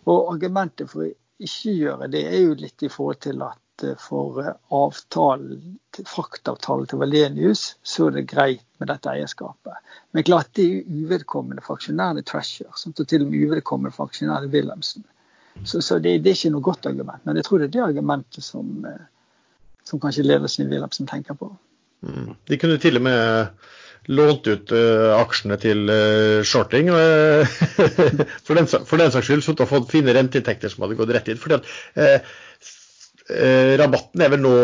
og 0.05 0.33
argumentet 0.35 0.91
for 0.91 1.05
å 1.05 1.11
ikke 1.45 1.75
gjøre 1.75 2.09
det 2.13 2.23
er 2.31 2.41
jo 2.45 2.57
litt 2.59 2.87
i 2.87 2.91
forhold 2.93 3.21
til 3.27 3.43
at 3.45 3.61
for 4.01 4.41
eh, 4.43 4.53
avtalen, 4.75 5.79
fraktavtalen 6.07 6.87
til 6.91 7.01
Valenius, 7.03 7.65
så 7.83 8.09
er 8.09 8.19
det 8.19 8.29
greit 8.31 8.65
med 8.79 8.91
dette 8.93 9.11
eierskapet. 9.11 9.81
Men 10.13 10.27
klart 10.27 10.53
det 10.59 10.65
er 10.65 11.03
uvedkommende 11.05 11.65
for 11.65 11.79
aksjonærene 11.79 12.25
Trasher, 12.27 12.71
og 12.71 13.07
til 13.09 13.25
og 13.25 13.31
med 13.31 13.49
uvedkommende 13.49 13.95
for 13.95 14.11
aksjonærene 14.11 14.53
Wilhelmsen. 14.53 15.05
Så, 15.65 15.81
så 15.81 15.99
det, 16.03 16.19
det, 16.25 16.33
er 16.33 16.39
ikke 16.39 16.55
noe 16.57 16.67
godt 16.67 16.87
argument. 16.91 17.23
Men 17.25 17.39
jeg 17.39 17.47
tror 17.47 17.63
det 17.63 17.69
er 17.69 17.77
det 17.77 17.85
argumentet 17.85 18.45
som, 18.45 18.73
eh, 18.91 19.07
som 19.87 20.03
kanskje 20.03 20.27
ledelsen 20.27 20.67
i 20.67 20.71
Wilhelmsen 20.73 21.11
tenker 21.11 21.39
på. 21.39 21.53
Mm. 22.05 22.35
De 22.51 22.59
kunne 22.61 22.81
til 22.83 22.99
og 22.99 23.07
med 23.07 23.65
lånt 24.13 24.45
ut 24.47 24.73
uh, 24.75 25.15
aksjene 25.17 25.57
til 25.57 25.87
uh, 25.89 26.43
shorting. 26.45 26.91
Uh, 26.93 27.47
for, 28.45 28.59
den, 28.59 28.69
for 28.69 29.01
den 29.01 29.15
saks 29.15 29.31
skyld 29.31 29.45
de 29.47 29.55
hadde 29.55 29.71
fått 29.71 29.95
fine 29.95 30.13
renteinntekter 30.13 30.73
som 30.73 30.85
hadde 30.85 30.99
gått 30.99 31.15
rett 31.17 31.31
inn. 31.33 31.41
fordi 31.41 31.57
at 31.63 32.35
Eh, 33.31 33.75
rabatten 33.81 34.21
er 34.21 34.33
vel 34.35 34.43
nå 34.45 34.55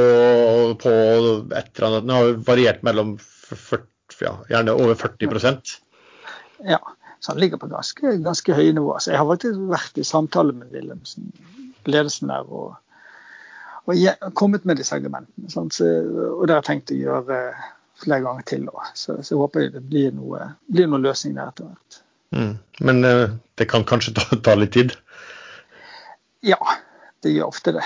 på 0.80 0.90
et 0.92 1.70
eller 1.78 1.86
annet 1.86 2.02
Den 2.04 2.12
har 2.12 2.32
variert 2.44 2.82
mellom 2.84 3.14
40, 3.20 3.86
ja, 4.20 4.34
gjerne 4.50 4.74
over 4.76 4.98
40% 5.00 5.70
Ja, 6.68 6.80
så 7.20 7.32
han 7.32 7.40
ligger 7.40 7.56
på 7.56 7.70
ganske, 7.70 8.12
ganske 8.20 8.56
høye 8.56 8.74
nivåer. 8.76 9.00
Så 9.00 9.14
jeg 9.14 9.20
har 9.20 9.28
faktisk 9.28 9.64
vært 9.70 10.00
i 10.00 10.04
samtale 10.04 10.52
med 10.56 10.72
Wilhelmsen, 10.74 11.30
ledelsen 11.88 12.32
der, 12.32 12.44
og, 12.48 12.76
og 13.86 13.96
jeg, 13.96 14.16
kommet 14.36 14.64
med 14.68 14.80
disse 14.80 14.96
argumentene. 14.96 15.48
Så, 15.48 15.64
og 15.64 16.44
det 16.44 16.54
har 16.54 16.60
jeg 16.60 16.68
tenkt 16.68 16.92
å 16.92 16.98
gjøre 17.00 17.40
flere 18.00 18.24
ganger 18.24 18.46
til. 18.48 18.68
Så, 18.92 19.18
så, 19.20 19.34
jeg 19.34 19.40
håper 19.40 19.72
det 19.72 19.84
blir 19.88 20.12
noe, 20.16 20.52
blir 20.72 20.88
noen 20.88 21.04
løsning 21.04 21.36
der 21.36 21.52
etter 21.52 21.68
hvert. 21.68 22.00
Mm. 22.36 22.52
Men 22.88 23.04
uh, 23.04 23.36
det 23.60 23.68
kan 23.72 23.88
kanskje 23.88 24.16
ta, 24.16 24.24
ta 24.44 24.56
litt 24.56 24.72
tid? 24.76 24.96
Ja, 26.44 26.60
det 27.24 27.34
gjør 27.34 27.52
ofte 27.52 27.76
det. 27.76 27.84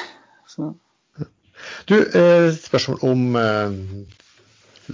Så. 0.54 0.72
Du, 1.90 1.96
eh, 2.02 2.50
spørsmål 2.54 3.02
om 3.06 3.36
eh, 3.38 3.76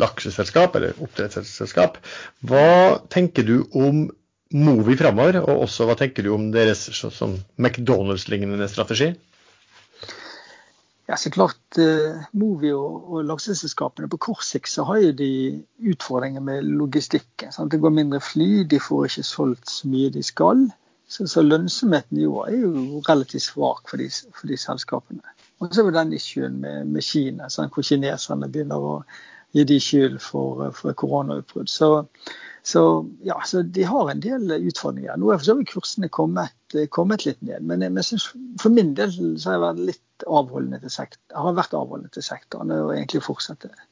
lakseselskap 0.00 0.76
eller 0.76 0.98
oppdrettsselskap. 1.02 1.98
Hva 2.46 3.00
tenker 3.12 3.46
du 3.46 3.56
om 3.76 4.08
Movi 4.50 4.96
framover, 4.98 5.38
og 5.44 5.66
også 5.68 5.86
hva 5.86 5.94
tenker 5.98 6.26
du 6.26 6.32
om 6.34 6.48
deres 6.50 6.88
McDonald's-lignende 6.90 8.66
strategi? 8.70 9.12
Ja, 11.10 11.16
så 11.18 11.30
klart 11.34 11.78
eh, 11.78 12.18
Movi 12.38 12.70
og, 12.70 13.06
og 13.10 13.24
lakseselskapene 13.26 14.06
På 14.10 14.18
kort 14.28 14.44
sikt 14.46 14.70
så 14.70 14.84
har 14.86 15.00
jo 15.02 15.14
de 15.18 15.30
utfordringer 15.90 16.42
med 16.42 16.66
logistikken. 16.66 17.50
Sant? 17.54 17.72
Det 17.72 17.80
går 17.82 17.94
mindre 17.94 18.20
fly, 18.22 18.62
de 18.70 18.78
får 18.82 19.08
ikke 19.08 19.26
solgt 19.26 19.70
så 19.70 19.90
mye 19.90 20.12
de 20.14 20.22
skal. 20.22 20.68
Så, 21.10 21.26
så 21.26 21.42
lønnsomheten 21.42 22.20
i 22.22 22.28
år 22.30 22.52
er 22.52 22.60
jo 22.62 23.02
relativt 23.08 23.48
svak 23.48 23.90
for 23.90 23.98
de, 23.98 24.06
for 24.10 24.50
de 24.50 24.58
selskapene. 24.58 25.34
Og 25.60 25.74
så 25.74 25.82
er 25.82 25.90
det 25.90 25.98
den 25.98 26.14
issuen 26.16 26.60
med, 26.62 26.88
med 26.94 27.04
Kina, 27.04 27.50
sånn, 27.52 27.68
hvor 27.72 27.84
kineserne 27.84 28.48
begynner 28.48 28.80
å 28.80 28.94
gi 29.52 29.64
de 29.66 29.76
skyld 29.82 30.20
for, 30.22 30.70
for 30.76 30.96
koronautbrudd. 30.96 31.68
Så, 31.68 31.90
så, 32.62 32.84
ja, 33.26 33.36
så 33.46 33.62
de 33.62 33.84
har 33.88 34.10
en 34.10 34.22
del 34.24 34.48
utfordringer. 34.56 35.18
Nå 35.18 35.32
er 35.32 35.40
for 35.40 35.50
så 35.50 35.56
vidt 35.58 35.72
kursene 35.74 36.10
kommet, 36.12 36.76
kommet, 36.94 37.26
litt 37.26 37.42
ned, 37.44 37.66
men, 37.66 37.84
men 37.84 38.06
synes, 38.06 38.30
for 38.62 38.72
min 38.72 38.94
del 38.98 39.12
så 39.12 39.50
har 39.50 39.58
jeg 39.58 39.64
vært 39.66 39.84
litt 39.90 40.26
avholdende 40.26 40.80
til 40.82 40.94
sektoren. 40.94 41.38
har 41.44 41.58
vært 41.58 41.76
avholdende 41.76 42.14
til 42.16 42.26
sektoren 42.26 42.74
og 42.76 42.92
egentlig 42.94 43.24
fortsetter 43.26 43.74
det. 43.74 43.88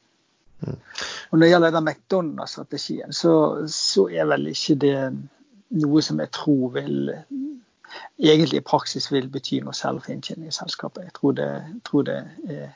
Mm. 0.59 0.75
Og 0.75 1.37
Når 1.37 1.43
det 1.43 1.51
gjelder 1.51 1.75
den 1.75 1.87
McDonald's-strategien, 1.87 3.15
så, 3.15 3.33
så 3.71 4.09
er 4.09 4.29
vel 4.31 4.49
ikke 4.51 4.79
det 4.81 4.97
noe 5.79 6.01
som 6.01 6.19
jeg 6.19 6.33
tror 6.35 6.73
vil 6.75 7.11
egentlig 8.19 8.59
i 8.59 8.65
praksis 8.65 9.09
vil 9.11 9.29
bety 9.31 9.61
noe 9.63 9.75
selv 9.77 10.03
for 10.05 10.13
inntjening 10.13 10.51
i 10.51 10.55
selskapet. 10.55 11.07
Jeg 11.09 11.15
tror, 11.17 11.35
det, 11.39 11.49
tror 11.87 12.05
det 12.09 12.19
er, 12.49 12.69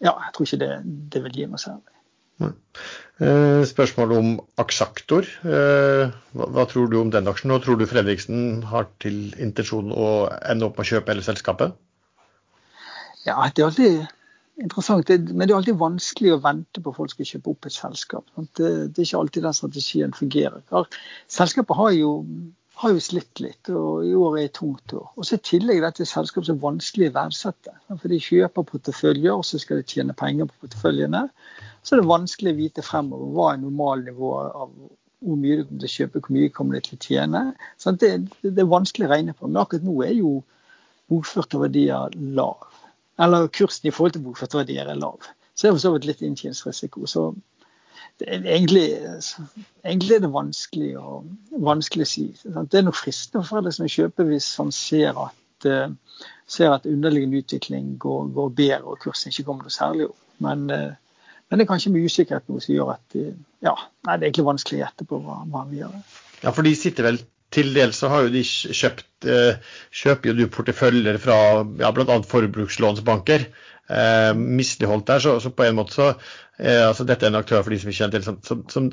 ja, 0.00 0.12
jeg 0.12 0.32
tror 0.34 0.48
ikke 0.48 0.62
det, 0.62 0.72
det, 1.12 1.22
vil 1.24 1.38
gi 1.40 1.46
noe 1.50 1.60
særlig. 1.60 1.92
Eh, 2.36 3.62
spørsmål 3.64 4.12
om 4.12 4.32
Aksaktor. 4.60 5.28
Eh, 5.48 6.12
hva, 6.36 6.48
hva, 6.52 6.66
tror 6.68 6.90
du 6.92 6.98
om 7.00 7.12
den 7.12 7.28
aksjen? 7.30 7.54
Og 7.54 7.62
tror 7.64 7.80
du 7.80 7.86
Fredriksen 7.88 8.62
har 8.68 8.90
til 9.02 9.30
intensjon 9.40 9.88
å 9.92 10.10
ende 10.42 10.68
opp 10.68 10.76
med 10.76 10.84
å 10.84 10.90
kjøpe 10.90 11.14
hele 11.14 11.24
selskapet? 11.24 11.72
Ja, 13.26 13.40
det 13.48 13.64
er 13.64 13.70
alltid 13.70 14.04
interessant. 14.62 15.08
Men 15.08 15.46
det 15.46 15.54
er 15.54 15.58
alltid 15.58 15.80
vanskelig 15.80 16.34
å 16.34 16.42
vente 16.44 16.82
på 16.82 16.92
at 16.92 17.00
folk 17.00 17.14
skal 17.14 17.30
kjøpe 17.32 17.54
opp 17.54 17.68
et 17.68 17.76
selskap. 17.76 18.28
Det, 18.36 18.70
det 18.92 19.00
er 19.00 19.08
ikke 19.08 19.22
alltid 19.24 19.48
den 19.48 19.56
strategien 19.56 20.14
fungerer. 20.16 20.92
Selskapet 21.32 21.80
har 21.80 21.96
jo 21.96 22.12
har 22.76 22.92
jo 22.92 23.00
slitt 23.00 23.40
litt, 23.40 23.70
og 23.72 24.04
i 24.04 24.12
år 24.16 24.34
er 24.36 24.48
et 24.50 24.54
tungt 24.58 24.92
år. 24.92 25.06
Og 25.16 25.24
så 25.24 25.38
I 25.38 25.44
tillegg 25.48 25.80
dette 25.80 26.04
selskapet 26.04 26.12
selskap 26.12 26.46
som 26.48 26.58
er 26.58 26.64
vanskelig 26.64 27.08
å 27.08 27.14
verdsette. 27.14 27.72
For 27.88 28.12
de 28.12 28.18
kjøper 28.20 28.66
porteføljer, 28.68 29.32
og 29.32 29.46
så 29.48 29.60
skal 29.62 29.80
de 29.80 29.86
tjene 29.94 30.16
penger 30.16 30.50
på 30.50 30.66
porteføljene. 30.66 31.22
Så 31.80 31.94
er 31.94 32.02
det 32.02 32.10
vanskelig 32.10 32.52
å 32.52 32.58
vite 32.58 32.84
fremover 32.84 33.32
hva 33.32 33.48
er 33.54 33.62
normalnivået 33.62 34.60
av 34.60 34.74
hvor 35.26 35.38
mye 35.40 35.56
du 35.56 35.64
kommer 35.64 35.80
til 35.80 35.88
å 35.88 35.94
kjøpe, 35.94 36.20
hvor 36.20 36.36
mye 36.36 36.52
kommer 36.52 36.76
du 36.76 36.84
til 36.84 36.98
å 36.98 37.04
tjene. 37.06 37.42
Så 37.80 37.94
det, 37.96 38.12
det, 38.44 38.52
er 38.60 38.68
vanskelig 38.68 39.08
å 39.08 39.12
regne 39.14 39.34
på. 39.36 39.48
Men 39.48 39.62
akkurat 39.62 39.86
nå 39.86 39.96
er 40.04 40.12
jo 40.18 40.34
bokførte 41.10 41.62
verdier 41.62 42.12
lav. 42.36 42.66
Eller 43.22 43.48
kursen 43.48 43.88
i 43.88 43.94
forhold 43.94 44.18
til 44.18 44.26
bokførte 44.26 44.60
verdier 44.60 44.92
er 44.92 45.00
lav. 45.00 45.24
Så 45.54 45.64
det 45.64 45.70
er 45.70 45.78
for 45.78 45.86
så 45.86 45.94
vidt 45.94 46.10
litt 46.10 46.24
inntjeningsrisiko. 46.26 47.08
Så 47.08 47.30
egentlig, 48.20 48.86
egentlig, 49.84 50.14
er 50.16 50.22
det 50.24 50.32
vanskelig 50.32 50.92
å, 51.00 51.22
vanskelig 51.66 52.06
å 52.06 52.10
si. 52.10 52.26
Det 52.44 52.78
er 52.80 52.86
nok 52.86 52.98
fristende 52.98 53.42
for 53.42 53.56
foreldre 53.56 53.88
å 53.88 53.92
kjøpe 53.96 54.26
hvis 54.30 54.48
han 54.60 54.72
ser 54.74 55.18
at, 55.26 55.68
uh, 55.68 56.22
ser 56.50 56.74
at 56.74 56.88
underliggende 56.90 57.42
utvikling 57.42 57.96
går, 58.02 58.30
går, 58.36 58.52
bedre 58.58 58.94
og 58.94 59.02
kursen 59.04 59.32
ikke 59.32 59.48
kommer 59.48 59.68
noe 59.68 59.76
særlig 59.76 60.08
opp. 60.10 60.18
Men, 60.44 60.66
uh, 60.70 61.22
men, 61.46 61.58
det 61.58 61.66
er 61.66 61.72
kanskje 61.72 61.94
mye 61.94 62.10
usikkerhet 62.10 62.50
noe 62.50 62.64
som 62.64 62.76
gjør 62.76 62.94
at 62.96 63.18
uh, 63.20 63.32
ja, 63.66 63.76
nei, 64.06 64.16
det 64.16 64.20
er 64.20 64.28
egentlig 64.30 64.50
vanskelig 64.50 64.80
å 64.80 64.84
gjette 64.84 65.08
på 65.08 65.22
hva, 65.24 65.40
han 65.44 65.72
vil 65.72 65.84
gjøre. 65.84 66.04
Ja, 66.42 66.52
for 66.52 66.66
de 66.66 66.76
sitter 66.78 67.10
vel 67.10 67.22
til 67.56 67.72
dels 67.74 67.98
så 68.02 68.10
har 68.12 68.26
jo 68.26 68.34
de 68.34 68.44
kjøpt 68.44 69.26
kjøper 69.96 70.30
jo 70.30 70.34
du 70.36 70.44
porteføljer 70.52 71.16
fra 71.22 71.38
ja, 71.80 71.88
bl.a. 71.96 72.18
forbrukslånsbanker. 72.28 73.48
Eh, 73.88 74.34
misligholdt 74.34 75.06
der, 75.06 75.18
så, 75.18 75.40
så, 75.40 75.50
på 75.50 75.62
en 75.62 75.76
måte 75.78 75.94
så 75.94 76.06
eh, 76.58 76.88
altså 76.88 77.04
Dette 77.06 77.26
er 77.26 77.30
en 77.30 77.38
aktør 77.38 77.62
for 77.62 77.70
de 77.70 77.78
som 77.78 77.90
ikke 77.90 78.00
kjenner 78.00 78.16
til, 78.16 78.24
som, 78.26 78.38
som, 78.42 78.64
som, 78.72 78.88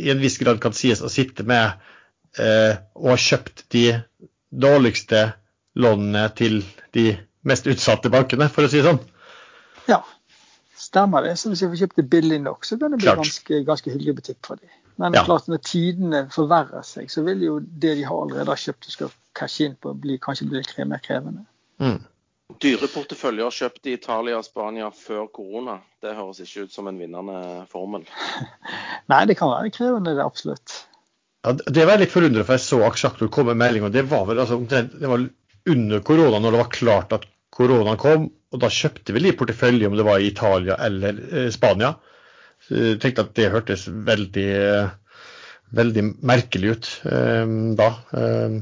i 0.00 0.08
en 0.08 0.22
viss 0.22 0.38
grad 0.40 0.62
kan 0.64 0.72
sies 0.72 1.02
å 1.04 1.10
sitte 1.12 1.44
med 1.44 1.74
eh, 2.40 2.78
og 2.96 3.10
ha 3.12 3.18
kjøpt 3.20 3.66
de 3.74 3.84
dårligste 4.48 5.26
lånene 5.76 6.24
til 6.38 6.62
de 6.96 7.10
mest 7.44 7.68
utsatte 7.68 8.08
bankene, 8.14 8.48
for 8.48 8.64
å 8.64 8.70
si 8.72 8.80
det 8.80 8.88
sånn. 8.88 9.02
Ja, 9.90 10.00
stemmer 10.80 11.26
det. 11.26 11.34
Så 11.36 11.52
hvis 11.52 11.66
jeg 11.66 11.74
får 11.74 11.82
kjøpt 11.82 12.00
det 12.00 12.08
billig 12.16 12.40
nok, 12.46 12.64
så 12.64 12.78
kan 12.80 12.94
det 12.94 13.02
bli 13.02 13.12
ganske, 13.20 13.60
ganske 13.68 13.92
hyggelig 13.92 14.16
butikk 14.22 14.40
for 14.46 14.56
dem. 14.56 14.72
Men 15.00 15.16
ja. 15.16 15.24
klart 15.26 15.48
når 15.50 15.62
tidene 15.66 16.24
forverrer 16.32 16.84
seg, 16.86 17.10
så 17.10 17.24
vil 17.26 17.42
jo 17.42 17.58
det 17.60 17.96
de 17.98 18.06
har 18.06 18.24
allerede 18.24 18.52
har 18.52 18.60
kjøpt 18.60 18.88
og 18.88 18.96
skal 18.96 19.14
cashe 19.34 19.66
inn 19.66 19.78
på, 19.80 19.94
bli, 19.98 20.18
kanskje 20.22 20.46
bli 20.50 20.62
mer 20.86 21.02
krevende. 21.02 21.46
Mm. 21.82 21.98
Dyre 22.62 22.88
porteføljer 22.92 23.54
kjøpt 23.56 23.88
i 23.88 23.94
Italia 23.96 24.38
og 24.38 24.46
Spania 24.46 24.90
før 24.94 25.26
korona. 25.32 25.78
Det 26.04 26.14
høres 26.14 26.42
ikke 26.44 26.66
ut 26.66 26.74
som 26.74 26.90
en 26.90 26.98
vinnende 27.00 27.64
formel. 27.72 28.04
Nei, 29.10 29.22
det 29.30 29.38
kan 29.40 29.50
være 29.50 29.72
krevende, 29.74 30.14
det 30.14 30.24
absolutt. 30.24 30.76
Ja, 31.44 31.54
det 31.56 31.84
var 31.84 31.96
jeg 31.96 32.04
litt 32.04 32.14
forundret 32.14 32.46
for 32.46 32.56
jeg 32.56 32.64
så 32.64 32.80
Aksjaktor 32.86 33.32
komme 33.32 33.52
med 33.52 33.64
melding. 33.64 33.88
og 33.88 33.96
Det 33.96 34.04
var 34.08 34.28
vel 34.28 34.42
altså, 34.44 34.60
det 34.68 35.10
var 35.10 35.26
under 35.74 36.04
korona, 36.04 36.38
når 36.38 36.54
det 36.54 36.60
var 36.62 36.72
klart 36.72 37.16
at 37.16 37.26
koronaen 37.54 38.00
kom. 38.00 38.28
og 38.52 38.62
Da 38.62 38.70
kjøpte 38.72 39.16
vi 39.16 39.24
litt 39.24 39.40
portefølje 39.40 39.88
om 39.88 39.96
det 39.98 40.06
var 40.06 40.20
i 40.20 40.30
Italia 40.30 40.78
eller 40.84 41.20
eh, 41.32 41.50
Spania. 41.52 41.94
Jeg 42.70 43.00
tenkte 43.02 43.26
at 43.26 43.34
det 43.36 43.50
hørtes 43.52 43.86
veldig, 43.88 44.50
veldig 45.76 46.04
merkelig 46.24 46.72
ut 46.74 46.90
eh, 47.10 47.54
da. 47.80 47.90
Eh, 48.16 48.58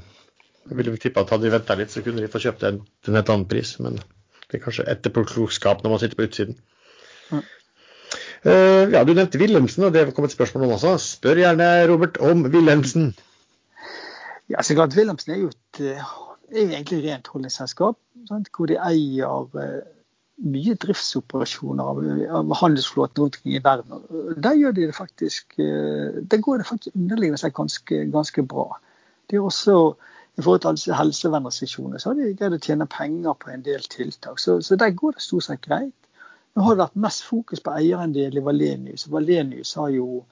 jeg 0.70 0.78
ville 0.78 0.98
tippe 1.02 1.22
at 1.22 1.32
hadde 1.34 1.46
de 1.46 1.54
venta 1.54 1.76
litt, 1.78 1.92
så 1.92 2.02
kunne 2.04 2.22
de 2.22 2.30
få 2.30 2.42
kjøpt 2.42 2.62
den 2.64 2.82
til 3.02 3.12
en 3.12 3.18
helt 3.20 3.32
annen 3.34 3.48
pris. 3.50 3.74
Men 3.82 3.98
det 3.98 4.58
er 4.58 4.64
kanskje 4.64 4.86
etterpåklokskap 4.92 5.82
når 5.82 5.94
man 5.94 6.02
sitter 6.02 6.20
på 6.20 6.28
utsiden. 6.28 6.58
Mm. 7.32 7.42
Uh, 8.42 8.84
ja, 8.90 9.02
Du 9.06 9.12
nevnte 9.14 9.38
Wilhelmsen, 9.38 9.86
og 9.86 9.94
det 9.94 10.08
kom 10.14 10.26
et 10.26 10.34
spørsmål 10.34 10.66
om 10.66 10.74
også. 10.76 10.96
Spør 11.02 11.40
gjerne 11.42 11.68
Robert 11.90 12.18
om 12.22 12.46
Wilhelmsen. 12.46 13.12
Ja, 14.50 14.62
så 14.62 14.74
klart 14.78 14.96
Wilhelmsen 14.98 15.34
er 15.34 15.42
jo 15.44 15.50
et 15.50 15.82
er 16.52 16.66
jo 16.66 16.68
egentlig 16.68 17.00
rent 17.06 17.28
holdningsselskap, 17.32 17.98
sant? 18.28 18.50
hvor 18.54 18.68
de 18.68 18.78
eier 18.84 19.28
mye 20.42 20.74
driftsoperasjoner 20.80 21.84
av, 21.84 21.98
av 22.38 22.54
handelsflåten 22.60 23.22
rundt 23.22 23.36
omkring 23.36 23.56
i 23.56 23.62
verden. 23.62 24.06
Der 24.42 24.56
gjør 24.58 24.72
de 24.72 24.86
det 24.88 24.96
faktisk 24.96 25.54
uh, 25.58 26.22
Der 26.22 26.40
går 26.40 26.58
det 26.58 26.66
faktisk 26.66 26.96
underliggende 26.96 27.38
seg 27.38 27.54
ganske, 27.54 28.04
ganske 28.10 28.42
bra. 28.42 28.78
De 29.30 29.36
har 29.36 29.44
også 29.44 29.76
i 30.38 30.42
forhold 30.42 30.78
til 30.80 30.94
helsevernrestriksjoner, 30.96 31.98
så 31.98 32.10
har 32.10 32.16
de 32.16 32.32
greid 32.32 32.56
å 32.56 32.60
tjene 32.62 32.88
penger 32.88 33.36
på 33.36 33.50
en 33.52 33.64
del 33.66 33.84
tiltak. 33.92 34.40
Så, 34.40 34.60
så 34.64 34.78
der 34.80 34.94
går 34.96 35.18
det 35.18 35.24
stort 35.24 35.44
sett 35.44 35.60
greit. 35.66 35.92
Nå 36.56 36.64
har 36.64 36.76
det 36.76 36.84
vært 36.86 37.02
mest 37.04 37.24
fokus 37.24 37.60
på 37.64 37.74
eierandel 37.76 38.38
i 38.40 38.44
Valenius. 38.44 39.06
Valenius 39.12 39.74
har 39.76 39.92
jo 39.92 40.22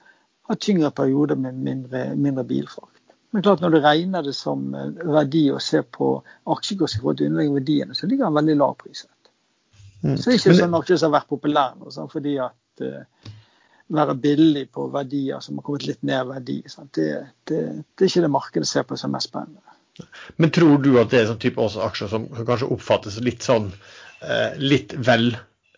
hatt 0.49 0.63
tyngre 0.65 0.91
perioder 0.97 1.37
med 1.37 1.61
mindre, 1.69 2.07
mindre 2.17 2.45
bilfrakt. 2.49 2.97
Men 3.31 3.45
klart 3.47 3.61
når 3.63 3.77
du 3.77 3.79
regner 3.85 4.25
det 4.27 4.35
som 4.35 4.75
eh, 4.75 5.05
verdi 5.07 5.45
og 5.55 5.63
ser 5.63 5.85
på 5.87 6.17
aksjekurs 6.51 6.97
i 6.97 7.03
forhold 7.03 7.21
til 7.21 7.31
underliggende 7.31 7.61
verdiene, 7.61 7.95
så 7.95 8.09
ligger 8.09 8.27
den 8.27 8.39
veldig 8.41 8.57
lav 8.59 8.75
priset. 8.81 9.11
Mm. 10.01 10.17
Så 10.17 10.31
det 10.31 10.33
er 10.35 10.39
ikke 10.41 10.57
sånn 10.63 10.79
aksjer 10.79 11.01
som 11.01 11.11
har 11.11 11.21
vært 11.21 11.33
populære 11.35 11.77
nå, 11.81 12.07
fordi 12.13 12.37
at 12.41 12.85
uh, 12.87 13.35
være 13.91 14.17
billig 14.23 14.65
på 14.75 14.87
verdier 14.95 15.43
som 15.45 15.59
har 15.59 15.67
kommet 15.67 15.87
litt 15.89 16.03
ned 16.07 16.23
i 16.23 16.31
verdi. 16.31 16.57
Det, 16.65 17.11
det, 17.51 17.61
det, 17.83 18.01
er 18.01 18.09
ikke 18.09 18.25
det 18.25 18.33
markedet 18.33 18.71
ser 18.71 18.87
på 18.89 18.99
som 19.01 19.13
mest 19.15 19.31
spennende. 19.31 19.61
Men 20.41 20.53
tror 20.55 20.79
du 20.81 20.95
at 21.01 21.13
det 21.13 21.21
er 21.21 21.29
sånn 21.29 21.43
type 21.43 21.61
også 21.61 21.83
aksjer 21.85 22.11
som 22.13 22.27
kanskje 22.39 22.71
oppfattes 22.73 23.19
litt 23.25 23.45
sånn 23.45 23.69
uh, 23.75 24.53
litt 24.57 24.95
vel 24.97 25.35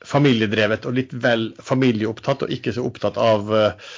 familiedrevet 0.07 0.87
og 0.87 0.97
litt 0.97 1.13
vel 1.23 1.49
familieopptatt, 1.63 2.45
og 2.45 2.55
ikke 2.55 2.75
så 2.75 2.85
opptatt 2.87 3.19
av 3.23 3.51
uh, 3.51 3.93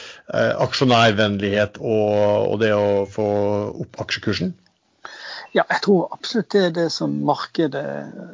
aksjonærvennlighet 0.64 1.80
og, 1.80 2.50
og, 2.50 2.58
det 2.60 2.74
å 2.76 3.04
få 3.10 3.28
opp 3.84 4.00
aksjekursen? 4.04 4.54
Ja, 5.54 5.62
jeg 5.70 5.84
tror 5.84 6.08
absolutt 6.14 6.50
det 6.50 6.62
er 6.66 6.72
det 6.74 6.88
som 6.90 7.12
markedet, 7.26 7.84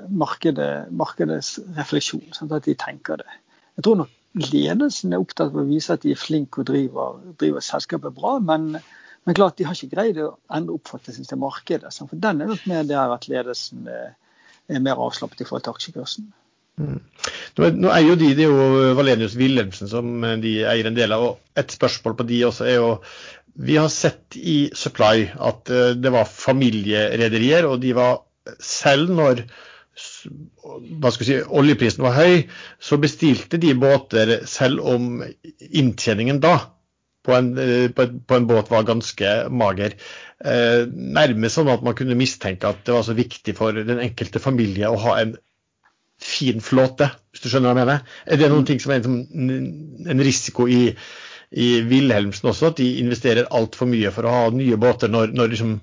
markedet, 0.09 0.71
markedets 0.97 1.59
refleksjon. 1.77 2.25
Sånn 2.33 2.53
at 2.57 2.65
de 2.65 2.77
tenker 2.81 3.21
det. 3.21 3.29
Jeg 3.77 3.85
tror 3.85 4.01
nok 4.01 4.49
ledelsen 4.51 5.13
er 5.13 5.21
opptatt 5.21 5.53
av 5.53 5.61
å 5.61 5.69
vise 5.69 5.93
at 5.93 6.07
de 6.07 6.15
er 6.15 6.21
flinke 6.21 6.63
og 6.63 6.71
driver, 6.71 7.21
driver 7.43 7.65
selskapet 7.65 8.17
bra. 8.17 8.39
men 8.41 8.81
men 9.29 9.35
klart, 9.37 9.59
de 9.59 9.67
har 9.69 9.77
ikke 9.77 9.95
greid 9.95 10.19
å 10.23 10.31
endre 10.57 10.79
oppfattelsen 10.79 11.27
til 11.29 11.41
markedet. 11.43 11.93
For 11.93 12.21
den 12.25 12.41
er 12.41 12.49
nok 12.49 12.63
mer 12.71 12.87
der 12.89 13.13
at 13.13 13.29
ledelsen 13.29 13.89
er, 13.91 14.15
er 14.69 14.81
mer 14.81 15.03
avslappet 15.05 15.43
i 15.43 15.49
forhold 15.49 15.67
til 15.67 15.77
aksjekursen. 15.77 16.31
Mm. 16.81 17.01
Nå 17.61 17.91
er 17.93 18.05
jo 18.07 18.17
de, 18.17 18.31
Det 18.39 18.47
er 18.47 18.53
jo 18.53 18.95
Valenius 18.97 19.37
Wilhelmsen 19.37 19.91
som 19.91 20.25
de 20.43 20.55
eier 20.65 20.89
en 20.89 20.97
del 20.97 21.13
av. 21.13 21.27
og 21.27 21.61
Et 21.61 21.77
spørsmål 21.77 22.17
på 22.17 22.29
de 22.31 22.45
også 22.49 22.69
er 22.69 22.79
jo 22.79 22.91
Vi 23.61 23.77
har 23.77 23.91
sett 23.93 24.39
i 24.39 24.71
Supply 24.75 25.27
at 25.37 25.71
eh, 25.75 25.97
det 25.99 26.13
var 26.15 26.31
familierederier, 26.31 27.67
og 27.69 27.83
de 27.83 27.93
var 27.97 28.23
selv 28.63 29.11
når 29.13 29.45
hva 31.03 31.11
skal 31.13 31.27
si, 31.27 31.35
oljeprisen 31.61 32.05
var 32.07 32.15
høy, 32.17 32.45
så 32.81 32.97
bestilte 33.03 33.59
de 33.61 33.75
båter 33.77 34.39
selv 34.49 34.81
om 34.87 35.19
inntjeningen 35.61 36.39
da 36.41 36.55
på 37.27 37.35
en, 37.37 37.51
eh, 37.59 37.91
på, 37.93 38.07
en, 38.35 38.47
båt 38.49 38.71
var 38.73 38.87
ganske 38.89 39.33
mager. 39.53 39.97
Eh, 40.41 40.87
nærmest 40.89 41.59
sånn 41.59 41.69
at 41.73 41.85
man 41.85 41.97
kunne 41.99 42.17
mistenke 42.17 42.71
at 42.71 42.81
det 42.87 42.97
var 42.97 43.05
så 43.07 43.17
viktig 43.19 43.55
for 43.59 43.77
den 43.77 44.01
enkelte 44.01 44.41
familie 44.43 44.89
å 44.89 45.01
ha 45.05 45.19
en 45.21 45.37
fin 46.21 46.61
flåte, 46.65 47.09
hvis 47.31 47.45
du 47.45 47.49
skjønner 47.51 47.71
hva 47.71 47.75
jeg 47.75 47.81
mener. 47.81 48.15
Er 48.27 48.41
det 48.41 48.51
noen 48.53 48.67
ting 48.69 48.81
som 48.83 48.95
er 48.95 49.05
en, 49.07 49.21
en 50.11 50.25
risiko 50.25 50.67
i, 50.71 50.83
i 51.51 51.69
Wilhelmsen 51.91 52.51
også, 52.53 52.73
at 52.73 52.81
de 52.83 52.91
investerer 53.03 53.49
altfor 53.57 53.91
mye 53.91 54.13
for 54.15 54.29
å 54.29 54.35
ha 54.35 54.43
nye 54.55 54.79
båter 54.81 55.13
når, 55.13 55.35
når 55.37 55.55
liksom 55.55 55.79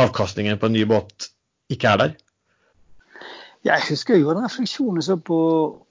avkastningen 0.00 0.60
på 0.60 0.70
en 0.70 0.76
ny 0.76 0.84
båt 0.90 1.30
ikke 1.72 1.94
er 1.94 2.02
der? 2.02 2.18
Jeg 3.60 3.82
husker 3.90 4.16
jeg 4.16 4.22
gjorde 4.22 4.40
refleksjoner 4.40 5.04
så 5.04 5.18
på 5.20 5.36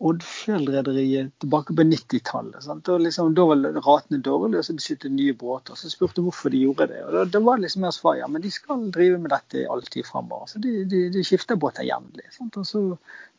Oddfjell-rederiet 0.10 1.36
tilbake 1.44 1.76
på 1.78 1.84
90-tallet. 1.86 2.66
Liksom, 3.04 3.36
da 3.38 3.46
var 3.46 3.62
ratene 3.86 4.18
dårlige, 4.26 4.64
og 4.64 4.66
så 4.66 4.74
beskyttet 4.74 5.14
nye 5.14 5.36
båter. 5.38 5.78
Så 5.78 5.92
spurte 5.94 6.24
hvorfor 6.26 6.50
de 6.50 6.64
gjorde 6.64 6.88
det. 6.90 7.04
og 7.06 7.14
da, 7.14 7.28
da 7.30 7.44
var 7.46 7.60
det 7.60 7.68
liksom 7.68 7.86
mer 7.86 7.94
svar 7.94 8.18
ja, 8.18 8.26
men 8.34 8.42
de 8.42 8.50
skal 8.50 8.90
drive 8.96 9.22
med 9.22 9.30
dette 9.36 9.68
alltid 9.70 10.10
framover. 10.10 10.50
Så 10.50 10.64
de, 10.66 10.74
de, 10.90 11.04
de 11.14 11.24
skifter 11.30 11.62
båter 11.62 11.86
jevnlig. 11.86 12.26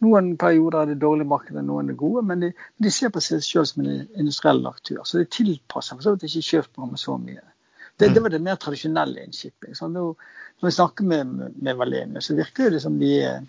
Noen 0.07 0.33
perioder 0.39 0.85
er 0.85 0.93
det 0.95 1.01
dårlig 1.03 1.26
marked, 1.35 1.59
noen 1.66 1.91
er 1.91 1.99
gode, 1.99 2.22
men 2.31 2.47
de, 2.47 2.55
de 2.78 2.95
ser 2.95 3.11
på 3.11 3.26
seg 3.26 3.43
selv 3.43 3.66
som 3.66 3.83
en 3.83 4.05
industriell 4.14 4.62
aktør. 4.70 5.03
Så 5.03 5.24
de 5.24 5.31
tilpasser 5.43 5.99
for 5.99 6.07
så 6.07 6.14
vidt 6.14 6.31
ikke 6.31 6.49
kjøpsprogrammet 6.55 7.03
så 7.03 7.18
mye. 7.18 7.49
Det, 7.99 8.14
det, 8.14 8.22
var 8.22 8.31
det 8.31 8.47
mer 8.47 8.62
tradisjonelle 8.62 9.26
innskipping. 9.26 9.74
Når 9.91 10.68
vi 10.68 10.78
snakker 10.78 11.16
med, 11.18 11.41
med 11.59 11.83
Valene, 11.83 12.22
så 12.22 12.39
virker 12.39 12.70
det 12.70 12.87
som 12.87 12.95
de 13.03 13.16
er 13.26 13.43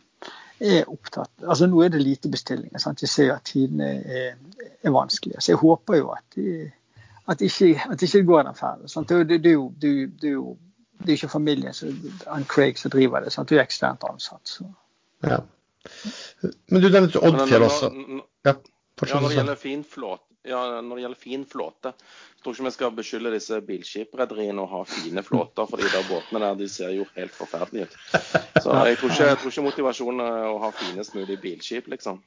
er 0.61 0.89
opptatt 0.89 1.45
altså 1.47 1.67
Nå 1.67 1.81
er 1.81 1.93
det 1.93 2.01
lite 2.01 2.29
bestillinger. 2.29 2.79
Sant? 2.79 3.01
Jeg 3.01 3.09
ser 3.09 3.33
at 3.33 3.47
tidene 3.49 3.89
er, 4.05 4.35
er 4.83 4.93
vanskelige. 4.93 5.41
Så 5.41 5.51
jeg 5.51 5.61
håper 5.61 5.97
jo 5.97 6.11
at, 6.13 6.25
de, 6.35 6.71
at, 7.27 7.41
ikke, 7.41 7.71
at 7.89 7.99
det 7.99 8.09
ikke 8.09 8.27
går 8.27 8.43
den 8.49 8.55
ferden. 8.55 9.07
Det, 9.09 9.29
det, 9.29 9.43
det, 9.43 9.55
det, 9.81 10.29
er 10.29 10.31
jo 10.31 10.57
det 10.99 11.09
er 11.09 11.17
ikke 11.17 11.29
familien 11.29 11.73
som 11.73 12.45
Craig 12.49 12.77
som 12.79 12.91
driver 12.91 13.19
det. 13.25 13.33
Sant? 13.33 13.49
Du 13.49 13.55
er 13.55 13.63
eksternt 13.63 14.05
ansatt. 14.09 14.47
Så. 14.47 14.67
Ja. 15.23 15.39
Men 16.69 16.81
du 16.81 16.89
nevnte 16.89 17.21
Oddfjell 17.23 17.63
også. 17.65 17.89
Ja, 18.45 18.53
ja, 18.53 19.19
når 19.19 19.27
det 19.27 19.37
gjelder 19.37 19.55
fin 19.55 19.83
flåte, 19.83 20.30
ja, 20.47 20.81
når 20.81 20.95
det 20.95 21.03
gjelder 21.03 21.21
fin 21.21 21.43
flåte, 21.45 21.93
jeg 21.93 22.43
tror 22.43 22.55
ikke 22.55 22.65
vi 22.65 22.73
skal 22.73 22.93
beskylde 22.97 23.33
disse 23.35 23.59
bilskiprederiene 23.65 24.63
å 24.63 24.69
ha 24.71 24.81
fine 24.89 25.21
flåter, 25.25 25.67
for 25.69 25.81
de 25.81 25.89
der 25.93 26.07
båtene 26.09 26.41
der 26.41 26.57
de 26.57 26.69
ser 26.71 26.95
jo 26.95 27.05
helt 27.17 27.35
forferdelige 27.35 27.85
ut. 27.85 27.97
Så 28.63 28.77
jeg 28.87 28.97
tror 28.97 29.13
ikke, 29.13 29.27
jeg 29.29 29.39
tror 29.41 29.53
ikke 29.53 29.65
motivasjonen 29.67 30.23
er 30.25 30.47
å 30.49 30.57
ha 30.63 30.71
finest 30.79 31.17
mulig 31.17 31.37
bilskip, 31.43 31.91
liksom. 31.93 32.21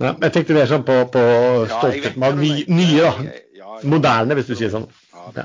Ja, 0.00 0.14
jeg 0.14 0.32
tenkte 0.32 0.56
mer 0.56 0.70
sånn 0.70 0.86
på, 0.88 0.96
på 1.12 1.24
stolthet 1.68 2.16
med 2.20 2.40
nye, 2.40 3.04
da. 3.04 3.74
Moderne, 3.84 4.36
hvis 4.36 4.48
du 4.48 4.56
sier 4.56 4.72
sånn. 4.72 4.88
Ja. 5.36 5.44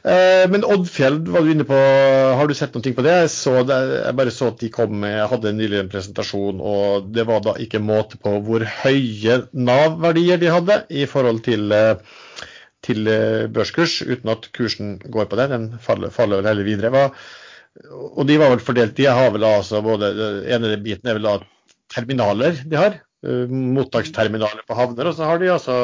Eh, 0.00 0.46
men 0.48 0.64
Oddfjell 0.64 1.18
var 1.28 1.44
du 1.44 1.50
inne 1.52 1.66
på, 1.68 1.76
har 1.76 2.48
du 2.48 2.54
sett 2.56 2.72
noe 2.76 2.92
på 2.96 3.04
det? 3.04 3.16
Jeg, 3.26 3.64
det? 3.68 3.80
jeg, 3.98 4.16
bare 4.16 4.32
så 4.32 4.48
at 4.48 4.62
de 4.62 4.70
kom 4.72 4.94
med, 5.02 5.18
hadde 5.28 5.52
nylig 5.56 5.82
en 5.82 5.90
presentasjon, 5.92 6.62
og 6.64 7.10
det 7.12 7.26
var 7.28 7.42
da 7.44 7.54
ikke 7.60 7.82
måte 7.84 8.16
på 8.22 8.38
hvor 8.46 8.64
høye 8.80 9.42
Nav-verdier 9.52 10.40
de 10.40 10.48
hadde 10.54 10.78
i 10.88 11.04
forhold 11.10 11.42
til, 11.44 11.68
eh, 11.76 12.00
til 12.86 13.12
eh, 13.12 13.44
børskurs, 13.52 14.00
uten 14.08 14.32
at 14.32 14.48
kursen 14.56 14.96
går 15.04 15.28
på 15.28 15.40
det. 15.40 15.50
Den 15.52 15.68
faller, 15.84 16.14
faller 16.14 16.40
vel 16.40 16.52
heller 16.54 16.70
videre. 16.70 16.94
Hva, 16.96 17.06
og 18.16 18.24
de 18.28 18.40
var 18.40 18.54
vel 18.54 18.64
fordelt, 18.64 18.96
de 18.96 19.10
har 19.10 19.34
vel 19.36 19.44
altså 19.50 19.84
både, 19.84 20.14
ene 20.48 20.80
biten 20.80 21.12
er 21.12 21.20
vel 21.20 21.28
da 21.28 21.36
terminaler 21.92 22.64
de 22.64 22.80
har. 22.80 23.00
Mottaksterminaler 23.20 24.64
på 24.64 24.76
havner, 24.78 25.10
og 25.10 25.16
så 25.16 25.26
har 25.28 25.40
de 25.42 25.50
altså 25.52 25.74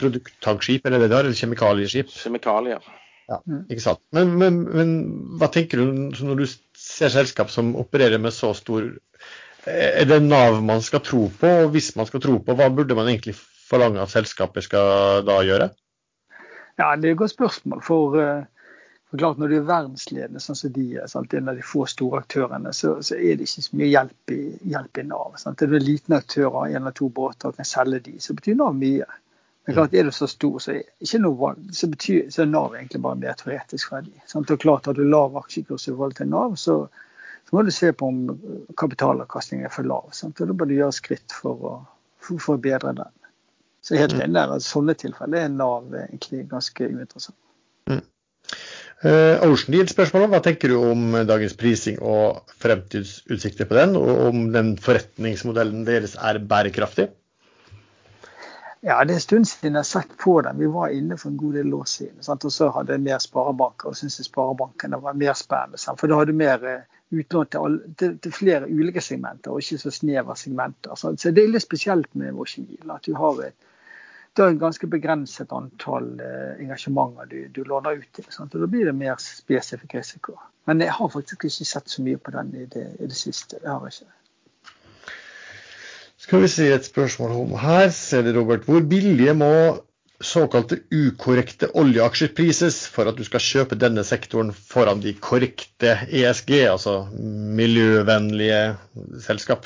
produkttankskip, 0.00 0.86
eller 0.88 1.02
det 1.02 1.10
der, 1.12 1.26
eller 1.28 1.36
kjemikalieskip. 1.36 2.08
Kjemikalier. 2.22 2.80
Ja, 3.30 3.38
ikke 3.70 3.84
sant. 3.84 4.00
Men, 4.16 4.32
men, 4.40 4.62
men, 4.74 4.94
hva 5.38 5.50
tenker 5.52 5.78
du 5.78 6.24
når 6.26 6.40
du 6.40 6.46
ser 6.48 7.12
selskap 7.12 7.52
som 7.52 7.76
opererer 7.78 8.18
med 8.18 8.34
så 8.34 8.50
stor 8.58 8.88
Er 9.68 10.08
det 10.08 10.22
Nav 10.24 10.56
man 10.64 10.80
skal 10.82 11.02
tro 11.04 11.28
på? 11.28 11.50
Og 11.66 11.74
hvis 11.76 11.92
man 12.00 12.08
skal 12.08 12.22
tro 12.24 12.38
på, 12.42 12.56
hva 12.56 12.70
burde 12.74 12.96
man 12.98 13.12
egentlig 13.12 13.36
forlange 13.70 14.00
at 14.02 14.10
selskapet 14.10 14.66
skal 14.66 15.22
da 15.28 15.36
gjøre? 15.46 15.68
Ja, 16.80 16.96
Det 16.96 17.10
er 17.10 17.12
et 17.12 17.20
godt 17.20 17.36
spørsmål. 17.36 17.84
For, 17.84 18.16
for 19.10 19.18
klart 19.18 19.40
når 19.42 19.48
du 19.50 19.54
er 19.56 19.66
verdensledende, 19.66 20.40
sånn 20.42 20.58
som 20.58 20.70
de 20.74 20.84
er, 20.94 21.06
sant? 21.10 21.32
en 21.34 21.50
av 21.50 21.56
de 21.58 21.64
få 21.66 21.82
store 21.90 22.20
aktørene, 22.22 22.70
så, 22.76 22.92
så, 23.02 23.16
er 23.18 23.40
det 23.40 23.48
ikke 23.48 23.64
så 23.64 23.78
mye 23.80 23.88
hjelp 23.90 24.34
i, 24.36 24.38
hjelp 24.70 25.00
i 25.02 25.04
Nav. 25.08 25.32
Sant? 25.42 25.62
Er 25.62 25.72
du 25.72 25.74
en 25.80 25.86
liten 25.86 26.14
aktør 26.14 26.46
av 26.52 26.68
en 26.68 26.78
eller 26.78 26.94
to 26.94 27.08
båter 27.16 27.50
og 27.50 27.58
kan 27.58 27.66
selge 27.66 28.04
de, 28.06 28.14
så 28.22 28.36
betyr 28.38 28.60
Nav 28.60 28.78
mye. 28.78 29.08
Men 29.66 29.74
klart, 29.74 29.96
er 29.98 30.06
du 30.06 30.12
så 30.14 30.30
stor, 30.30 30.62
så 30.62 31.20
noe, 31.22 31.50
så 31.74 31.90
betyr, 31.90 32.30
så 32.30 32.44
er 32.44 32.52
Nav 32.52 32.78
egentlig 32.78 33.02
bare 33.02 33.18
mer 33.18 33.34
teoretisk 33.42 33.90
verdi. 33.96 34.14
Sant? 34.30 34.54
Og 34.54 34.62
klart, 34.62 34.86
Har 34.86 34.94
du 34.94 35.02
lav 35.02 35.34
aksjekurs 35.42 35.88
i 35.88 35.90
forhold 35.90 36.14
til 36.20 36.30
Nav, 36.30 36.54
så, 36.54 36.78
så, 37.42 37.56
må 37.56 37.66
du 37.66 37.74
se 37.74 37.90
på 37.92 38.14
om 38.14 38.22
kapitalavkastningen 38.78 39.66
er 39.66 39.74
for 39.74 39.90
lav. 39.90 40.08
Sant? 40.14 40.38
Og 40.38 40.54
Da 40.54 40.54
bør 40.54 40.70
du 40.70 40.78
gjøre 40.78 40.94
skritt 40.94 41.34
for 41.34 41.66
å, 41.66 41.76
for, 42.22 42.38
for 42.38 42.60
å 42.60 42.62
bedre 42.62 42.94
den. 42.94 43.14
Så 43.82 43.98
helt 43.98 44.14
mm. 44.14 44.22
enig 44.22 44.38
der 44.38 44.54
at 44.54 44.70
sånne 44.70 44.94
tilfeller 44.94 45.48
er 45.48 45.54
Nav 45.58 45.90
egentlig 45.98 46.46
ganske 46.50 46.86
uinteressant. 46.94 47.38
Uh, 49.00 49.40
Ocean 49.46 49.72
Deal-spørsmålet. 49.72 50.28
hva 50.28 50.42
tenker 50.44 50.68
du 50.68 50.76
om 50.76 51.14
dagens 51.24 51.54
prising 51.56 51.96
og 52.04 52.42
fremtidsutsikter 52.60 53.64
på 53.64 53.78
den, 53.78 53.96
og 53.96 54.26
om 54.26 54.50
den 54.52 54.74
forretningsmodellen 54.76 55.86
deres 55.86 56.18
er 56.20 56.38
bærekraftig? 56.38 57.08
Ja, 58.82 59.04
Det 59.04 59.10
er 59.10 59.14
en 59.14 59.20
stund 59.20 59.44
siden 59.44 59.74
jeg 59.74 59.78
har 59.78 59.88
sett 59.88 60.12
på 60.18 60.40
den. 60.40 60.58
Vi 60.58 60.66
var 60.66 60.88
inne 60.88 61.18
for 61.18 61.28
en 61.28 61.36
god 61.36 61.52
del 61.52 61.74
år 61.74 61.84
siden. 61.84 62.16
Og 62.28 62.52
så 62.52 62.70
hadde 62.70 62.92
jeg 62.92 63.00
mer 63.00 63.18
sparebanker 63.18 63.88
og 63.88 63.96
syntes 63.96 64.24
sparebankene 64.24 65.02
var 65.02 65.12
mer 65.12 65.34
spennende. 65.36 65.78
Sant? 65.78 66.00
For 66.00 66.08
da 66.08 66.16
hadde 66.16 66.32
du 66.32 66.38
mer 66.38 66.64
eh, 66.64 66.86
utlån 67.12 67.50
til, 67.52 67.80
til, 67.98 68.18
til, 68.18 68.32
flere 68.32 68.68
ulike 68.70 69.00
segmenter, 69.00 69.50
og 69.50 69.60
ikke 69.60 69.78
så 69.78 69.90
snevre 69.90 70.36
segmenter. 70.36 70.94
Sant? 70.96 71.20
Så 71.20 71.30
Det 71.30 71.44
er 71.44 71.52
litt 71.52 71.66
spesielt 71.66 72.14
med 72.14 72.32
Washington 72.32 72.90
at 72.96 73.04
du 73.04 73.14
har 73.14 73.44
et, 73.48 73.56
det 74.36 74.44
er 74.44 74.54
et 74.54 74.60
ganske 74.60 74.86
begrenset 74.90 75.50
antall 75.52 76.12
eh, 76.22 76.62
engasjementer 76.62 77.26
du, 77.30 77.38
du 77.50 77.64
låner 77.66 77.98
ut 77.98 78.08
til. 78.14 78.26
Sant? 78.30 78.54
Og 78.54 78.62
Da 78.62 78.70
blir 78.70 78.86
det 78.86 78.94
mer 78.96 79.18
spesifikk 79.22 79.98
risiko. 79.98 80.36
Men 80.70 80.82
jeg 80.84 80.94
har 80.94 81.10
faktisk 81.10 81.48
ikke 81.48 81.66
sett 81.66 81.90
så 81.90 82.04
mye 82.06 82.20
på 82.20 82.32
den 82.36 82.54
i 82.54 82.66
det, 82.70 82.86
i 83.00 83.10
det 83.10 83.18
siste. 83.18 83.58
Jeg 83.62 83.70
har 83.70 83.86
ikke. 83.90 84.10
Skal 86.20 86.44
vi 86.44 86.50
si 86.52 86.66
et 86.68 86.84
spørsmål 86.86 87.32
om 87.32 87.54
her, 87.58 87.88
ser 87.96 88.22
det 88.26 88.36
Robert. 88.36 88.66
Hvor 88.68 88.84
billige 88.86 89.34
må 89.34 89.52
såkalte 90.20 90.76
ukorrekte 90.92 91.70
oljeaksjer 91.80 92.34
prises 92.36 92.82
for 92.92 93.08
at 93.08 93.16
du 93.16 93.24
skal 93.24 93.40
kjøpe 93.40 93.78
denne 93.80 94.04
sektoren 94.04 94.52
foran 94.52 95.00
de 95.00 95.14
korrekte 95.16 95.96
ESG, 96.06 96.52
altså 96.68 96.96
miljøvennlige 97.56 98.60
selskap? 99.24 99.64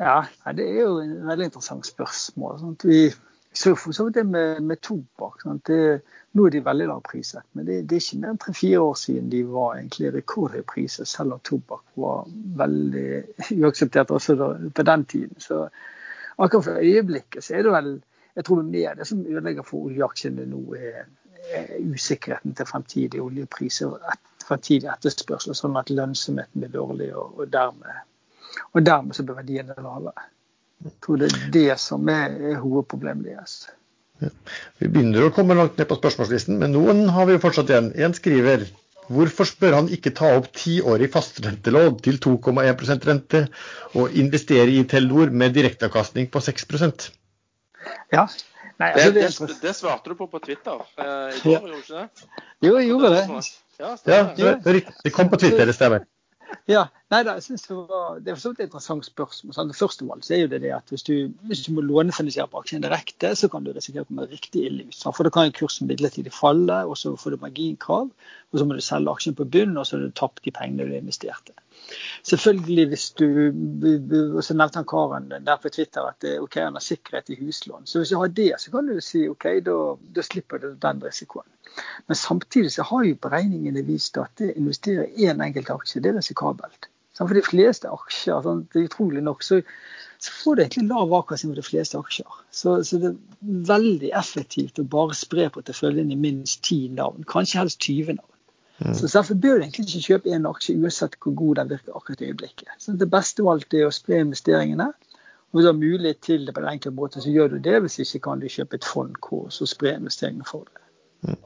Ja, 0.00 0.20
det 0.56 0.68
er 0.68 0.84
jo 0.84 0.92
et 1.00 1.16
veldig 1.26 1.48
interessant 1.48 1.88
spørsmål. 1.88 2.60
Sånn 2.60 2.76
vi 2.84 3.08
så 3.52 3.74
for 3.76 3.92
så 3.92 4.04
vidt 4.06 4.14
det 4.14 4.26
med, 4.30 4.62
med 4.62 4.78
tobakk. 4.80 5.42
Det, 5.66 6.00
nå 6.38 6.44
er 6.46 6.54
de 6.54 6.60
veldig 6.64 6.86
lavpriset, 6.86 7.42
men 7.52 7.66
det, 7.66 7.80
det, 7.90 7.96
er 7.96 8.04
ikke 8.04 8.20
mer 8.22 8.34
enn 8.34 8.42
tre-fire 8.44 8.82
år 8.84 8.98
siden 9.00 9.30
de 9.32 9.40
var 9.50 9.78
egentlig 9.78 10.12
rekordhøye 10.14 10.66
priser, 10.70 11.08
selv 11.08 11.34
om 11.34 11.42
tobakk 11.46 11.82
var 11.98 12.28
veldig 12.60 13.08
uakseptert 13.58 14.14
også 14.14 14.38
da, 14.38 14.52
på 14.74 14.86
den 14.86 15.04
tiden. 15.10 15.42
Så 15.42 15.64
akkurat 16.38 16.68
for 16.68 16.78
øyeblikket 16.78 17.44
så 17.44 17.58
er 17.58 17.66
det 17.66 17.74
vel 17.74 17.92
jeg 18.36 18.46
tror 18.46 18.62
mer 18.62 18.94
det 18.94 19.06
som 19.06 19.26
ødelegger 19.26 19.66
for 19.66 19.88
oljeaksjene 19.90 20.46
nå, 20.46 20.60
er, 20.78 21.08
er 21.50 21.72
usikkerheten 21.90 22.54
til 22.54 22.68
fremtidige 22.68 23.22
oljepriser 23.22 23.90
og 23.90 24.12
et, 24.12 24.22
fremtidig 24.46 24.88
etterspørsel, 24.92 25.54
sånn 25.58 25.78
at 25.78 25.90
lønnsomheten 25.90 26.62
blir 26.62 26.72
dårlig, 26.74 27.10
og, 27.14 27.34
og, 27.38 27.50
dermed, 27.52 28.06
og 28.72 28.86
dermed 28.86 29.18
så 29.18 29.26
blir 29.26 29.38
verdiene 29.42 29.76
lavere. 29.76 30.30
Jeg 30.84 30.94
tror 31.04 31.20
det 31.20 31.28
er 31.28 31.48
det 31.52 31.78
som 31.82 32.08
er, 32.08 32.36
hovedproblemet 32.62 33.28
deres. 33.28 33.56
Vi 34.80 34.88
begynner 34.88 35.26
å 35.26 35.32
komme 35.32 35.56
langt 35.56 35.78
ned 35.80 35.88
på 35.88 35.96
spørsmålslisten, 35.96 36.58
men 36.60 36.74
noen 36.76 37.06
har 37.14 37.28
vi 37.28 37.36
jo 37.36 37.42
fortsatt 37.42 37.72
igjen. 37.72 37.90
En 37.96 38.16
skriver 38.16 38.66
hvorfor 39.10 39.48
spør 39.48 39.76
han 39.78 39.88
ikke 39.92 40.12
ta 40.16 40.34
opp 40.38 40.50
tiårig 40.56 41.10
fastrentelån 41.12 41.98
til 42.04 42.20
2,1% 42.22 43.08
rente 43.08 43.40
og 43.98 44.14
investere 44.22 44.70
i 44.76 44.84
Telenor 44.88 45.32
med 45.34 45.56
direkteavkastning 45.56 46.30
på 46.30 46.42
6% 46.46 47.08
Ja, 48.14 48.28
Nei, 48.80 48.94
altså, 48.94 49.10
det, 49.12 49.24
det, 49.50 49.56
det, 49.60 49.72
svarte 49.76 50.12
du 50.12 50.16
på 50.16 50.26
på 50.32 50.38
Twitter 50.40 50.78
eh, 50.96 51.34
i 51.36 51.40
går, 51.42 51.50
ja. 51.52 51.58
gjorde 51.58 51.72
du 51.72 51.80
ikke 51.82 51.98
det? 51.98 52.28
Jo, 52.64 52.70
jeg 52.78 52.86
gjorde 52.88 53.10
det. 53.12 53.24
Ja, 53.80 53.90
ja 54.08 54.20
det, 54.64 54.80
det 55.04 55.12
kom 55.12 55.28
på 55.28 55.36
Twitter, 55.42 55.66
det 55.68 55.74
stemmer. 55.76 56.06
Ja, 56.70 56.84
nei 57.12 57.20
da, 57.26 57.34
jeg 57.38 57.44
synes 57.44 57.64
Det 57.66 57.76
var, 57.76 58.18
det 58.22 58.34
var 58.34 58.52
et 58.52 58.62
interessant 58.64 59.06
spørsmål. 59.06 59.54
Sant? 59.56 59.76
først 59.76 60.02
av 60.04 60.12
alt 60.14 60.30
er 60.30 60.42
jo 60.42 60.50
det 60.52 60.60
det 60.64 60.72
at 60.76 60.92
hvis 60.92 61.06
du, 61.06 61.14
hvis 61.50 61.64
du 61.66 61.72
må 61.76 61.84
lånefinansiere 61.86 62.50
på 62.50 62.62
aksjen 62.62 62.84
direkte, 62.84 63.32
så 63.38 63.50
kan 63.52 63.66
du 63.66 63.72
risikere 63.74 64.06
å 64.06 64.10
komme 64.10 64.28
riktig 64.30 64.66
ille 64.68 64.86
ut. 64.88 65.00
For 65.02 65.26
da 65.26 65.32
kan 65.34 65.54
kursen 65.56 65.90
midlertidig 65.90 66.32
falle, 66.34 66.82
og 66.86 66.98
så 66.98 67.14
får 67.18 67.36
du 67.36 67.44
marginkrav. 67.44 68.10
Og 68.50 68.58
så 68.58 68.66
må 68.66 68.76
du 68.78 68.84
selge 68.84 69.14
aksjen 69.14 69.38
på 69.38 69.48
bunn, 69.56 69.76
og 69.78 69.86
så 69.86 69.96
har 69.96 70.06
du 70.06 70.16
tapt 70.22 70.42
de 70.46 70.54
pengene 70.54 70.88
du 70.88 70.96
investerte. 70.98 71.54
Selvfølgelig 72.26 72.86
hvis 72.92 73.06
du 73.18 73.26
og 74.36 74.44
Så 74.44 74.54
nevnte 74.54 74.80
han 74.80 74.88
karen 74.88 75.30
der 75.30 75.60
på 75.62 75.72
Twitter 75.72 76.06
at 76.08 76.24
ok, 76.40 76.58
han 76.62 76.78
har 76.78 76.84
sikkerhet 76.84 77.30
i 77.30 77.38
huslån. 77.40 77.86
Så 77.86 78.00
hvis 78.00 78.12
du 78.12 78.18
har 78.20 78.28
det, 78.28 78.52
så 78.58 78.70
kan 78.70 78.88
du 78.88 79.00
si 79.04 79.26
ok, 79.28 79.46
da, 79.66 79.78
da 80.16 80.24
slipper 80.26 80.62
du 80.62 80.74
den 80.82 81.02
risikoen. 81.04 81.48
Men 82.06 82.16
samtidig 82.16 82.72
så 82.72 82.82
har 82.82 83.04
jo 83.06 83.18
beregningene 83.22 83.84
vist 83.86 84.18
at 84.18 84.32
det 84.38 84.54
å 84.54 84.62
investere 84.62 85.06
i 85.10 85.28
én 85.28 85.36
en 85.36 85.46
enkelt 85.48 85.70
aksje, 85.70 86.02
det 86.02 86.12
er 86.12 86.18
risikabelt. 86.18 86.90
For 87.20 87.36
de 87.36 87.42
fleste 87.44 87.90
aksjer, 87.92 88.40
sånn, 88.44 88.62
det 88.72 88.80
er 88.80 88.86
utrolig 88.88 89.22
nok, 89.24 89.42
så, 89.44 89.58
så 90.22 90.32
får 90.40 90.56
du 90.56 90.62
egentlig 90.62 90.86
lav 90.88 91.12
avkastning 91.18 91.52
på 91.52 91.58
de 91.58 91.66
fleste 91.66 92.00
aksjer. 92.00 92.38
Så, 92.48 92.78
så, 92.86 93.00
det 93.02 93.10
er 93.10 93.64
veldig 93.68 94.12
effektivt 94.16 94.80
å 94.80 94.86
bare 94.94 95.16
spre 95.18 95.50
porteføljen 95.52 96.14
i 96.14 96.18
minst 96.20 96.62
ti 96.68 96.86
navn, 96.96 97.26
kanskje 97.28 97.60
helst 97.60 97.84
20 97.84 98.16
navn. 98.16 98.29
Mm. 98.80 98.94
Så 98.94 99.10
Derfor 99.12 99.34
bør 99.34 99.58
du 99.58 99.62
egentlig 99.64 99.86
ikke 99.86 100.06
kjøpe 100.06 100.32
en 100.32 100.48
aksje 100.48 100.76
uansett 100.80 101.16
hvor 101.20 101.34
god 101.36 101.54
den 101.60 101.70
virker 101.70 101.96
akkurat 101.96 102.20
i 102.20 102.30
øyeblikket. 102.30 102.68
Så 102.78 102.92
Det 102.92 103.10
beste 103.10 103.42
av 103.42 103.52
alt 103.52 103.74
er 103.74 103.86
å 103.86 103.92
spre 103.92 104.22
investeringene. 104.24 104.88
Og 105.50 105.58
hvis 105.58 105.66
du 105.66 105.72
har 105.72 105.78
mulighet 105.78 106.20
til 106.22 106.46
det 106.46 106.54
på 106.54 106.62
den 106.62 106.70
enkle 106.70 106.92
måten, 106.94 107.22
så 107.22 107.30
gjør 107.30 107.48
du 107.48 107.58
det. 107.58 107.80
Hvis 107.82 107.98
ikke 107.98 108.22
kan 108.28 108.40
du 108.40 108.48
kjøpe 108.48 108.78
et 108.78 108.86
fond 108.86 109.16
hvor 109.28 109.48
så 109.50 109.66
spre 109.66 109.96
investeringene 109.98 110.48
for 110.48 110.64
deg. 110.68 110.82
Mm. 111.28 111.38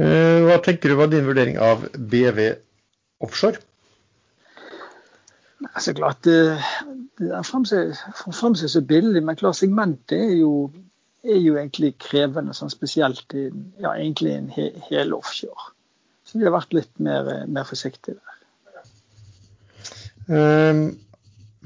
Eh, 0.00 0.38
hva 0.46 0.58
tenker 0.64 0.90
du 0.90 0.96
var 0.98 1.10
din 1.12 1.26
vurdering 1.26 1.58
av 1.58 1.86
BV 1.94 2.46
offshore? 3.20 3.60
Så 5.78 5.94
klart, 5.94 6.22
Det 6.22 7.44
fremstår 7.44 8.66
så 8.66 8.80
billig, 8.80 9.22
men 9.22 9.36
klart 9.36 9.56
segmentet 9.56 10.16
er 10.18 10.36
jo, 10.38 10.70
er 11.22 11.36
jo 11.36 11.58
egentlig 11.58 11.98
krevende, 12.00 12.54
sånn 12.56 12.72
spesielt 12.72 13.34
i 13.36 13.50
ja, 13.78 13.92
egentlig 13.92 14.32
en 14.38 14.48
he, 14.54 14.70
hel 14.88 15.12
offshore. 15.12 15.74
Så 16.30 16.38
vi 16.38 16.46
har 16.46 16.54
vært 16.54 16.74
litt 16.76 16.92
mer, 17.02 17.26
mer 17.50 17.66
forsiktige 17.66 18.14
der. 18.20 18.36
Um, 20.30 20.84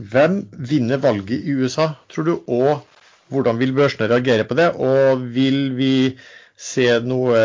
hvem 0.01 0.39
vinner 0.57 1.03
valget 1.03 1.45
i 1.45 1.53
USA, 1.53 1.91
tror 2.09 2.25
du, 2.25 2.33
og 2.49 2.81
hvordan 3.29 3.61
vil 3.61 3.75
børsene 3.77 4.09
reagere 4.09 4.47
på 4.49 4.57
det? 4.57 4.71
Og 4.81 5.27
vil 5.37 5.77
vi 5.77 6.17
se 6.57 6.87
noe 7.05 7.39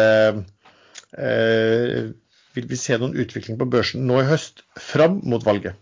eh, 1.17 2.01
Vil 2.55 2.67
vi 2.69 2.77
se 2.79 2.97
noen 2.97 3.17
utvikling 3.19 3.59
på 3.59 3.67
børsen 3.69 4.07
nå 4.07 4.21
i 4.21 4.27
høst 4.29 4.63
fram 4.77 5.19
mot 5.29 5.45
valget? 5.45 5.77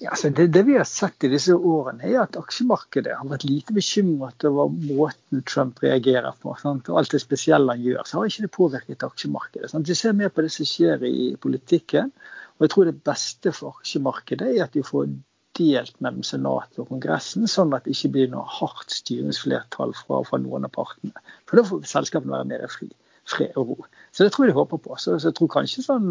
Ja, 0.00 0.14
altså 0.14 0.30
det, 0.32 0.46
det, 0.54 0.62
vi 0.64 0.78
har 0.78 0.86
sett 0.88 1.26
i 1.26 1.28
disse 1.28 1.52
årene, 1.52 2.06
er 2.08 2.22
at 2.22 2.36
aksjemarkedet 2.40 3.18
har 3.18 3.26
vært 3.28 3.42
lite 3.44 3.74
bekymret 3.76 4.46
over 4.48 4.70
måten 4.72 5.42
Trump 5.44 5.82
reagerer 5.84 6.38
på. 6.40 6.54
Sant? 6.62 6.88
Og 6.88 7.02
alt 7.02 7.12
det 7.12 7.20
spesielle 7.20 7.74
han 7.76 7.82
gjør, 7.84 8.06
så 8.08 8.16
har 8.16 8.30
ikke 8.30 8.46
det 8.46 8.52
påvirket 8.54 9.04
aksjemarkedet. 9.04 9.68
Sant? 9.68 9.90
Vi 9.92 9.98
ser 9.98 10.16
mer 10.16 10.32
på 10.32 10.46
det 10.46 10.54
som 10.54 10.68
skjer 10.70 11.04
i 11.04 11.26
politikken. 11.42 12.14
Og 12.56 12.64
jeg 12.64 12.72
tror 12.72 12.88
det 12.88 13.02
beste 13.10 13.52
for 13.56 13.76
aksjemarkedet 13.82 14.48
er 14.54 14.64
at 14.64 14.78
de 14.78 14.86
får 14.88 15.12
delt 15.60 16.00
mellom 16.00 16.24
Senatet 16.24 16.80
og 16.80 16.88
Kongressen, 16.94 17.44
sånn 17.50 17.76
at 17.76 17.84
det 17.84 17.92
ikke 17.98 18.14
blir 18.16 18.32
noe 18.32 18.46
hardt 18.56 18.96
styringsflertall 18.96 19.92
fra, 20.00 20.22
fra 20.24 20.40
noen 20.40 20.64
av 20.64 20.72
partene. 20.80 21.28
For 21.44 21.60
da 21.60 21.68
får 21.68 21.84
selskapene 21.92 22.38
være 22.38 22.50
mer 22.54 22.66
fri 22.72 22.88
fred 23.30 23.56
og 23.60 23.68
ro. 23.68 23.76
Så 24.12 24.24
det 24.24 24.32
tror 24.34 24.46
jeg 24.46 24.54
de 24.54 24.58
håper 24.58 24.80
på. 24.82 24.96
Så, 24.98 25.18
så 25.20 25.30
jeg 25.30 25.36
tror 25.38 25.50
kanskje 25.52 25.84
sånn 25.84 26.08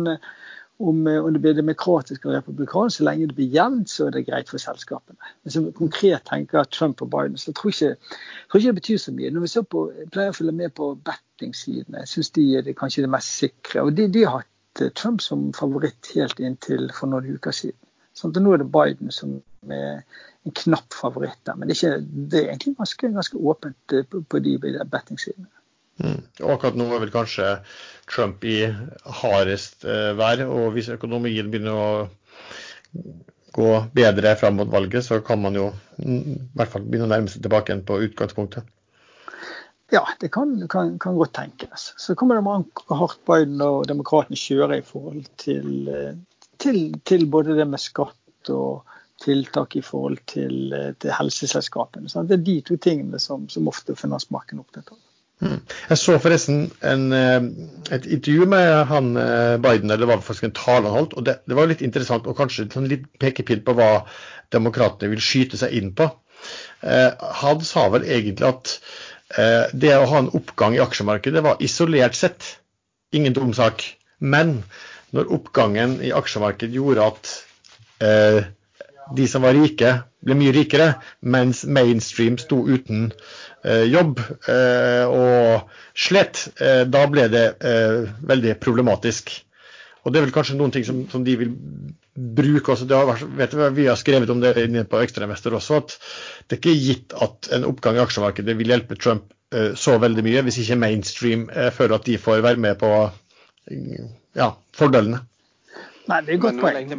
om, 0.80 1.08
eh, 1.08 1.26
om, 1.26 1.34
det 1.34 1.42
blir 1.42 1.54
demokratisk 1.54 2.26
og 2.26 2.34
republikansk, 2.34 2.98
så 2.98 3.04
lenge 3.04 3.28
det 3.28 3.36
blir 3.36 3.52
jevnt, 3.56 3.90
så 3.90 4.08
er 4.08 4.16
det 4.16 4.26
greit 4.28 4.50
for 4.50 4.62
selskapene. 4.64 5.18
Hvis 5.44 5.58
vi 5.60 5.72
konkret 5.76 6.24
tenker 6.30 6.64
Trump 6.64 7.02
og 7.02 7.10
Biden, 7.12 7.38
så 7.38 7.54
tror 7.54 7.74
jeg 7.74 7.98
ikke, 7.98 8.16
ikke 8.56 8.68
det 8.68 8.76
betyr 8.76 8.98
så 8.98 9.12
mye. 9.12 9.32
Når 9.32 9.46
vi 9.46 9.52
ser 9.54 9.68
på, 9.68 9.84
jeg 9.98 10.12
pleier 10.14 10.32
å 10.32 10.38
følge 10.38 10.56
med 10.62 10.74
på 10.80 10.94
bettingsidene, 11.10 12.06
jeg 12.06 12.14
syns 12.14 12.32
de 12.38 12.48
er 12.56 12.66
det, 12.68 12.78
kanskje 12.80 13.04
det 13.04 13.12
mest 13.12 13.36
sikre. 13.44 13.84
Og 13.84 13.94
de, 13.98 14.08
de, 14.08 14.24
har 14.24 14.40
hatt 14.40 14.84
eh, 14.86 14.96
Trump 14.96 15.22
som 15.26 15.50
favoritt 15.58 16.14
helt 16.16 16.40
inntil 16.40 16.90
for 16.96 17.12
noen 17.12 17.36
uker 17.36 17.56
siden. 17.56 17.80
Sånn 18.16 18.36
nå 18.36 18.56
er 18.56 18.64
det 18.64 18.72
Biden 18.72 19.12
som 19.16 19.38
er 19.72 20.02
en 20.48 20.56
knapp 20.64 20.96
favoritt 20.96 21.40
der. 21.48 21.60
Men 21.60 21.70
det 21.70 21.76
er, 21.76 22.00
ikke, 22.00 22.28
det 22.32 22.40
er 22.40 22.52
egentlig 22.54 22.76
ganske, 22.80 23.12
ganske 23.20 23.38
åpent 23.52 23.96
på, 24.12 24.24
på 24.24 24.44
de 24.44 24.58
bettingsidene. 24.60 25.52
Mm. 26.00 26.20
Og 26.46 26.52
akkurat 26.56 26.78
nå 26.80 26.88
er 26.96 27.04
vel 27.04 27.14
kanskje 27.14 27.50
Trump 28.10 28.44
i 28.48 28.62
hardest 29.22 29.86
eh, 29.86 30.12
vær, 30.18 30.46
og 30.48 30.74
hvis 30.76 30.92
økonomien 30.96 31.52
begynner 31.52 31.76
å 31.76 31.90
gå 33.56 33.70
bedre 33.96 34.36
fram 34.40 34.60
mot 34.60 34.70
valget, 34.72 35.06
så 35.06 35.20
kan 35.26 35.42
man 35.42 35.58
jo 35.58 35.70
mm, 35.98 36.20
i 36.20 36.60
hvert 36.60 36.74
fall 36.74 36.86
begynne 36.86 37.10
å 37.10 37.14
nærme 37.14 37.32
seg 37.32 37.44
tilbake 37.44 37.74
igjen 37.74 37.86
på 37.88 38.00
utgangspunktet. 38.08 38.68
Ja, 39.90 40.04
det 40.22 40.30
kan, 40.30 40.54
kan, 40.70 41.00
kan 41.02 41.18
godt 41.18 41.34
tenkes. 41.34 41.94
Så 41.98 42.14
kommer 42.16 42.38
det 42.38 42.46
an 42.46 42.68
på 42.70 42.86
hvor 42.86 43.00
hardt 43.02 43.24
Biden 43.26 43.62
og 43.66 43.88
demokratene 43.90 44.38
kjører 44.38 44.78
i 44.78 44.86
forhold 44.86 45.26
til, 45.42 45.90
eh, 45.90 46.14
til, 46.62 46.80
til, 47.10 47.26
både 47.32 47.58
det 47.58 47.66
med 47.68 47.82
skatt 47.82 48.54
og 48.54 48.86
tiltak 49.20 49.76
i 49.76 49.84
forhold 49.84 50.22
til, 50.30 50.74
eh, 50.78 50.92
til 51.02 51.16
helseselskapene. 51.18 52.10
Sant? 52.12 52.30
det 52.30 52.38
er 52.38 52.46
de 52.46 52.60
to 52.70 52.78
tingene 52.78 53.20
som, 53.20 53.50
som 53.50 53.68
ofte 53.72 53.98
finansmarkedet 53.98 54.60
er 54.60 54.66
opptatt 54.68 54.94
av. 54.94 55.02
Mm. 55.40 55.60
Jeg 55.90 55.98
så 56.02 56.18
forresten 56.20 56.66
en, 56.84 57.06
eh, 57.16 57.38
et 57.96 58.06
intervju 58.06 58.48
med 58.52 58.72
han 58.90 59.14
Biden, 59.64 59.90
eller 59.90 60.04
det 60.04 60.10
var 60.12 60.24
faktisk 60.26 60.50
en 60.50 60.58
tale 60.58 60.90
han 60.90 60.98
holdt. 60.98 61.14
og 61.16 61.28
Det, 61.28 61.40
det 61.48 61.60
var 61.60 61.70
litt 61.72 61.86
interessant 61.86 62.28
og 62.28 62.38
kanskje 62.38 62.68
en 62.76 62.90
litt 62.92 63.08
pekepinn 63.20 63.64
på 63.64 63.78
hva 63.78 63.92
demokratene 64.52 65.14
vil 65.14 65.24
skyte 65.24 65.60
seg 65.62 65.78
inn 65.78 65.94
på. 65.96 66.10
Eh, 66.84 67.12
han 67.44 67.64
sa 67.64 67.88
vel 67.94 68.08
egentlig 68.08 68.48
at 68.48 68.78
Eh, 69.38 69.70
det 69.78 69.92
å 69.94 70.08
ha 70.10 70.24
en 70.24 70.32
oppgang 70.34 70.74
i 70.74 70.82
aksjemarkedet 70.82 71.44
var 71.46 71.60
isolert 71.62 72.18
sett 72.18 72.56
ingen 73.14 73.36
dum 73.36 73.54
sak. 73.54 73.84
Men 74.18 74.64
når 75.14 75.30
oppgangen 75.38 76.00
i 76.06 76.14
aksjemarkedet 76.16 76.74
gjorde 76.74 77.06
at 77.12 77.34
eh, 78.06 78.40
de 79.16 79.28
som 79.28 79.44
var 79.46 79.58
rike, 79.58 79.94
ble 80.26 80.36
mye 80.38 80.54
rikere, 80.56 80.90
mens 81.22 81.64
mainstream 81.66 82.38
sto 82.42 82.62
uten 82.68 83.10
eh, 83.64 83.86
jobb 83.90 84.20
eh, 84.22 85.06
og 85.08 85.70
slett. 85.98 86.48
eh, 86.60 86.84
da 86.90 87.06
ble 87.12 87.28
det 87.32 87.46
eh, 87.66 88.10
veldig 88.32 88.58
problematisk. 88.62 89.32
Og 90.04 90.14
det 90.14 90.20
er 90.20 90.28
vel 90.28 90.36
kanskje 90.36 90.58
noen 90.60 90.74
ting 90.76 90.86
som, 90.88 91.02
som 91.12 91.24
de 91.26 91.36
vil 91.40 91.56
bruke 92.20 92.74
også. 92.74 92.88
Har, 92.92 93.26
vet 93.40 93.56
du, 93.56 93.64
vi 93.76 93.88
har 93.90 94.00
skrevet 94.00 94.32
om 94.32 94.42
det 94.44 94.56
inne 94.62 94.86
på 94.88 95.02
Ekstremester 95.04 95.56
også, 95.56 95.82
at 95.82 95.98
det 96.48 96.58
er 96.58 96.62
ikke 96.62 96.78
gitt 96.86 97.18
at 97.26 97.52
en 97.56 97.68
oppgang 97.68 98.00
i 98.00 98.04
aksjemarkedet 98.04 98.56
vil 98.60 98.74
hjelpe 98.74 98.98
Trump 99.00 99.28
uh, 99.56 99.76
så 99.80 99.98
veldig 100.02 100.26
mye, 100.26 100.46
hvis 100.48 100.62
ikke 100.64 100.80
mainstream 100.80 101.46
uh, 101.52 101.68
føler 101.76 102.00
at 102.00 102.08
de 102.08 102.18
får 102.22 102.44
være 102.46 102.64
med 102.64 102.80
på 102.82 102.94
ja, 104.40 104.50
fordelene. 104.76 105.22
Nei, 106.10 106.24
det 106.26 106.34
er 106.34 106.40
et 106.40 106.44
godt 106.48 106.64
poeng. 106.64 106.90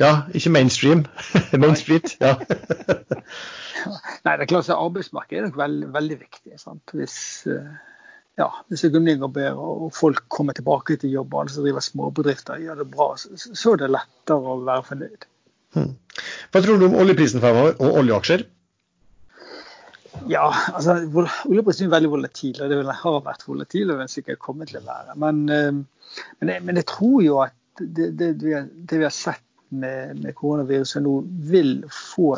Ja, 0.00 0.12
ikke 0.34 0.52
mainstream. 0.54 1.04
Main 1.60 1.76
Street, 1.76 2.16
ja. 2.20 2.36
Nei, 4.24 4.32
det 4.36 4.44
er 4.44 4.48
klart 4.48 4.68
at 4.68 4.76
arbeidsmarkedet 4.76 5.40
er 5.40 5.48
nok 5.48 5.60
veld, 5.60 5.86
veldig 5.94 6.18
viktig. 6.20 6.56
Sant? 6.60 6.92
Hvis 6.96 7.18
ja, 8.40 8.46
hvis 8.70 8.84
økonomien 8.88 9.20
går 9.20 9.32
bedre 9.34 9.72
og 9.84 9.90
folk 9.96 10.22
kommer 10.32 10.56
tilbake 10.56 10.96
til 11.00 11.12
jobb, 11.16 11.34
alle 11.36 11.52
som 11.52 11.66
driver 11.66 11.84
småbedrifter 11.84 12.62
gjør 12.62 12.80
det 12.80 12.86
bra, 12.94 13.10
så 13.18 13.74
er 13.74 13.82
det 13.82 13.90
lettere 13.92 14.54
å 14.54 14.56
være 14.64 14.86
fornøyd. 14.86 15.26
Hmm. 15.76 15.92
Hva 16.50 16.62
tror 16.64 16.80
du 16.80 16.86
om 16.88 16.96
oljeprisen 17.02 17.42
fremover, 17.42 17.76
og 17.78 18.00
oljeaksjer? 18.00 18.46
Ja, 20.28 20.48
altså 20.74 20.96
oljeprisen 21.48 21.86
er 21.86 21.94
veldig 21.94 22.10
volatil, 22.12 22.56
og 22.60 22.72
det 22.72 22.96
har 23.02 23.20
vært 23.26 23.46
volatil 23.46 23.92
og 23.92 24.00
vil 24.02 24.10
sikkert 24.12 24.42
komme 24.42 24.66
til 24.68 24.80
å 24.80 24.86
være. 24.88 25.16
Men, 25.22 25.44
eh, 25.54 25.70
men, 26.40 26.54
jeg, 26.54 26.64
men 26.66 26.80
jeg, 26.80 26.88
tror 26.90 27.20
jo 27.24 27.38
at 27.44 27.56
det, 27.80 28.10
det, 28.18 28.34
det, 28.40 28.98
vi 28.98 29.06
har 29.06 29.14
sett 29.14 29.44
med, 29.70 30.22
med 30.22 30.34
koronaviruset 30.38 31.02
nå, 31.04 31.20
vil 31.50 31.76
få 31.94 32.36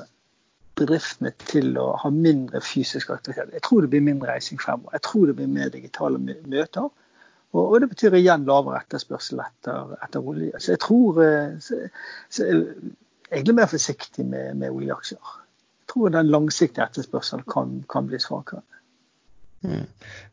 bedriftene 0.79 1.33
til 1.45 1.77
å 1.81 1.93
ha 2.01 2.11
mindre 2.13 2.63
fysisk 2.65 3.13
aktivitet. 3.13 3.53
Jeg 3.53 3.65
tror 3.67 3.85
det 3.85 3.93
blir 3.93 4.05
mindre 4.05 4.33
reising 4.33 4.61
fremover. 4.61 4.97
Jeg 4.97 5.05
tror 5.09 5.29
det 5.29 5.37
blir 5.39 5.53
mer 5.53 5.73
digitale 5.73 6.21
møter. 6.23 6.89
Og, 7.53 7.63
og 7.63 7.77
det 7.83 7.91
betyr 7.93 8.17
igjen 8.17 8.47
lavere 8.49 8.81
etterspørsel 8.81 9.43
etter, 9.45 9.95
etter 10.05 10.29
olje. 10.33 10.57
Så 10.57 10.75
jeg 10.75 10.83
tror 10.83 11.21
eh, 11.25 11.55
så, 11.61 11.81
så 12.33 12.49
jeg 12.49 12.61
er 12.63 13.37
egentlig 13.37 13.59
mer 13.61 13.71
forsiktig 13.71 14.27
med, 14.29 14.57
med, 14.61 14.73
oljeaksjer. 14.73 15.39
Jeg 15.83 15.93
tror 15.93 16.15
den 16.15 16.33
langsiktige 16.33 16.87
etterspørselen 16.89 17.45
kan, 17.53 17.81
kan 17.93 18.09
bli 18.09 18.21
svakere. 18.23 18.65
Mm. 19.63 19.85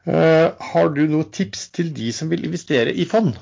Uh, 0.07 0.47
har 0.71 0.87
du 0.95 1.03
noen 1.05 1.27
tips 1.35 1.67
til 1.75 1.91
de 1.93 2.07
som 2.15 2.31
vil 2.31 2.47
investere 2.47 2.95
i 2.95 3.05
fond? 3.05 3.35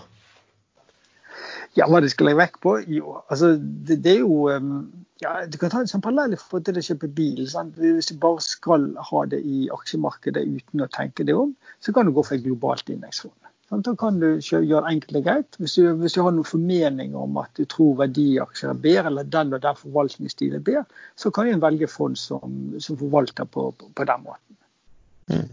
Ja, 1.78 1.86
hva 1.86 2.02
de 2.02 2.10
skal 2.10 2.32
legge 2.32 2.42
vekk 2.42 2.62
på? 2.64 2.78
Jo, 2.90 3.20
altså 3.30 3.54
det, 3.58 4.00
det 4.06 4.16
er 4.16 4.24
jo 4.24 4.48
um, 4.50 4.88
ja, 5.22 5.34
Du 5.46 5.58
kan 5.62 5.74
ta 5.74 5.82
en 5.84 5.90
sånn 5.90 6.04
parallell 6.06 6.38
for 6.42 6.64
til 6.66 6.80
å 6.80 6.86
kjøpe 6.86 7.10
bil. 7.14 7.44
Sant? 7.50 7.78
Hvis 7.78 8.10
du 8.12 8.18
bare 8.22 8.42
skal 8.44 8.90
ha 9.10 9.26
det 9.30 9.44
i 9.46 9.68
aksjemarkedet 9.74 10.46
uten 10.46 10.86
å 10.86 10.90
tenke 10.94 11.26
det 11.28 11.36
om, 11.38 11.54
så 11.84 11.94
kan 11.94 12.10
du 12.10 12.16
gå 12.16 12.26
for 12.26 12.38
et 12.38 12.46
globalt 12.46 12.90
indeksfond. 12.94 13.36
Da 13.68 13.94
kan 14.00 14.20
du 14.22 14.40
gjøre 14.40 14.86
det 14.86 14.94
enkelt 14.94 15.18
og 15.20 15.24
greit. 15.26 15.58
Hvis 15.60 15.76
du, 15.76 15.90
hvis 16.00 16.16
du 16.16 16.22
har 16.24 16.32
noen 16.32 16.48
formening 16.48 17.16
om 17.20 17.36
at 17.42 17.52
du 17.60 17.66
tror 17.68 17.98
verdiaksjer 18.00 18.72
er 18.72 18.84
bedre, 18.84 19.12
eller 19.12 19.28
den 19.28 19.52
og 19.58 19.64
den 19.66 19.80
forvaltningsstilen 19.82 20.62
er 20.62 20.64
bedre, 20.64 20.86
så 21.20 21.32
kan 21.36 21.50
du 21.50 21.60
velge 21.60 21.90
fond 21.92 22.16
som, 22.18 22.56
som 22.80 23.00
forvalter 23.00 23.50
på, 23.52 23.70
på, 23.76 23.90
på, 23.92 24.08
den 24.08 24.24
måten. 24.24 24.60
Mm. 25.28 25.50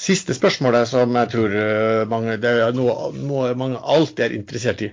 Siste 0.00 0.32
spørsmålet 0.32 0.88
som 0.88 1.16
jeg 1.18 1.28
tror 1.34 1.54
eh, 1.60 2.02
mange, 2.08 2.38
det 2.40 2.50
er 2.64 2.76
noe, 2.76 3.10
noe 3.12 3.52
mange 3.58 3.80
alltid 3.94 4.22
er 4.26 4.36
interessert 4.36 4.84
i. 4.86 4.90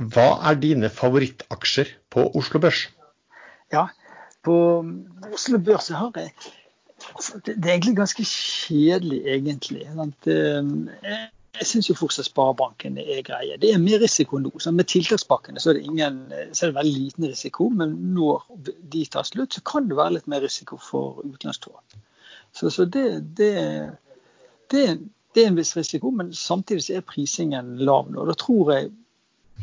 Hva 0.00 0.28
er 0.48 0.56
dine 0.60 0.88
favorittaksjer 0.92 1.90
på 2.12 2.24
Oslo 2.40 2.60
Børs? 2.62 2.86
Ja, 3.72 3.86
på 4.44 4.56
Oslo 5.32 5.60
Børs 5.60 5.90
har 5.92 6.12
jeg 6.16 6.32
altså, 7.12 7.40
Det 7.44 7.56
er 7.56 7.74
egentlig 7.74 7.96
ganske 7.96 8.24
kjedelig, 8.24 9.22
egentlig. 9.34 9.84
Eh, 9.84 11.26
jeg 11.56 11.68
syns 11.68 11.90
jo 11.90 11.96
fortsatt 11.96 12.28
Sparebanken 12.28 12.96
er 13.00 13.20
greie. 13.24 13.58
Det 13.60 13.74
er 13.74 13.82
mer 13.82 14.00
risiko 14.00 14.40
nå. 14.40 14.54
Med 14.72 14.88
tiltakspakkene 14.92 15.60
så 15.60 15.70
er, 15.74 15.78
det 15.78 15.84
ingen, 15.84 16.18
så 16.52 16.66
er 16.66 16.72
det 16.72 16.78
veldig 16.80 16.96
liten 16.96 17.28
risiko, 17.28 17.68
men 17.68 17.92
når 18.16 18.48
de 18.92 19.04
tar 19.12 19.28
slutt, 19.28 19.56
så 19.56 19.64
kan 19.68 19.88
det 19.88 20.00
være 20.00 20.16
litt 20.16 20.32
mer 20.32 20.44
risiko 20.44 20.80
for 20.80 21.22
utenlandstog. 21.24 21.80
Så, 22.56 22.70
så 22.70 22.84
det, 22.84 23.06
det, 23.36 23.52
det, 24.72 24.84
det, 25.34 25.42
er 25.42 25.50
en 25.50 25.58
viss 25.58 25.74
risiko, 25.76 26.10
men 26.10 26.32
samtidig 26.34 26.96
er 26.96 27.04
prisingen 27.06 27.76
lav 27.78 28.10
nå. 28.12 28.24
Da 28.28 28.36
tror 28.38 28.72
jeg 28.74 28.92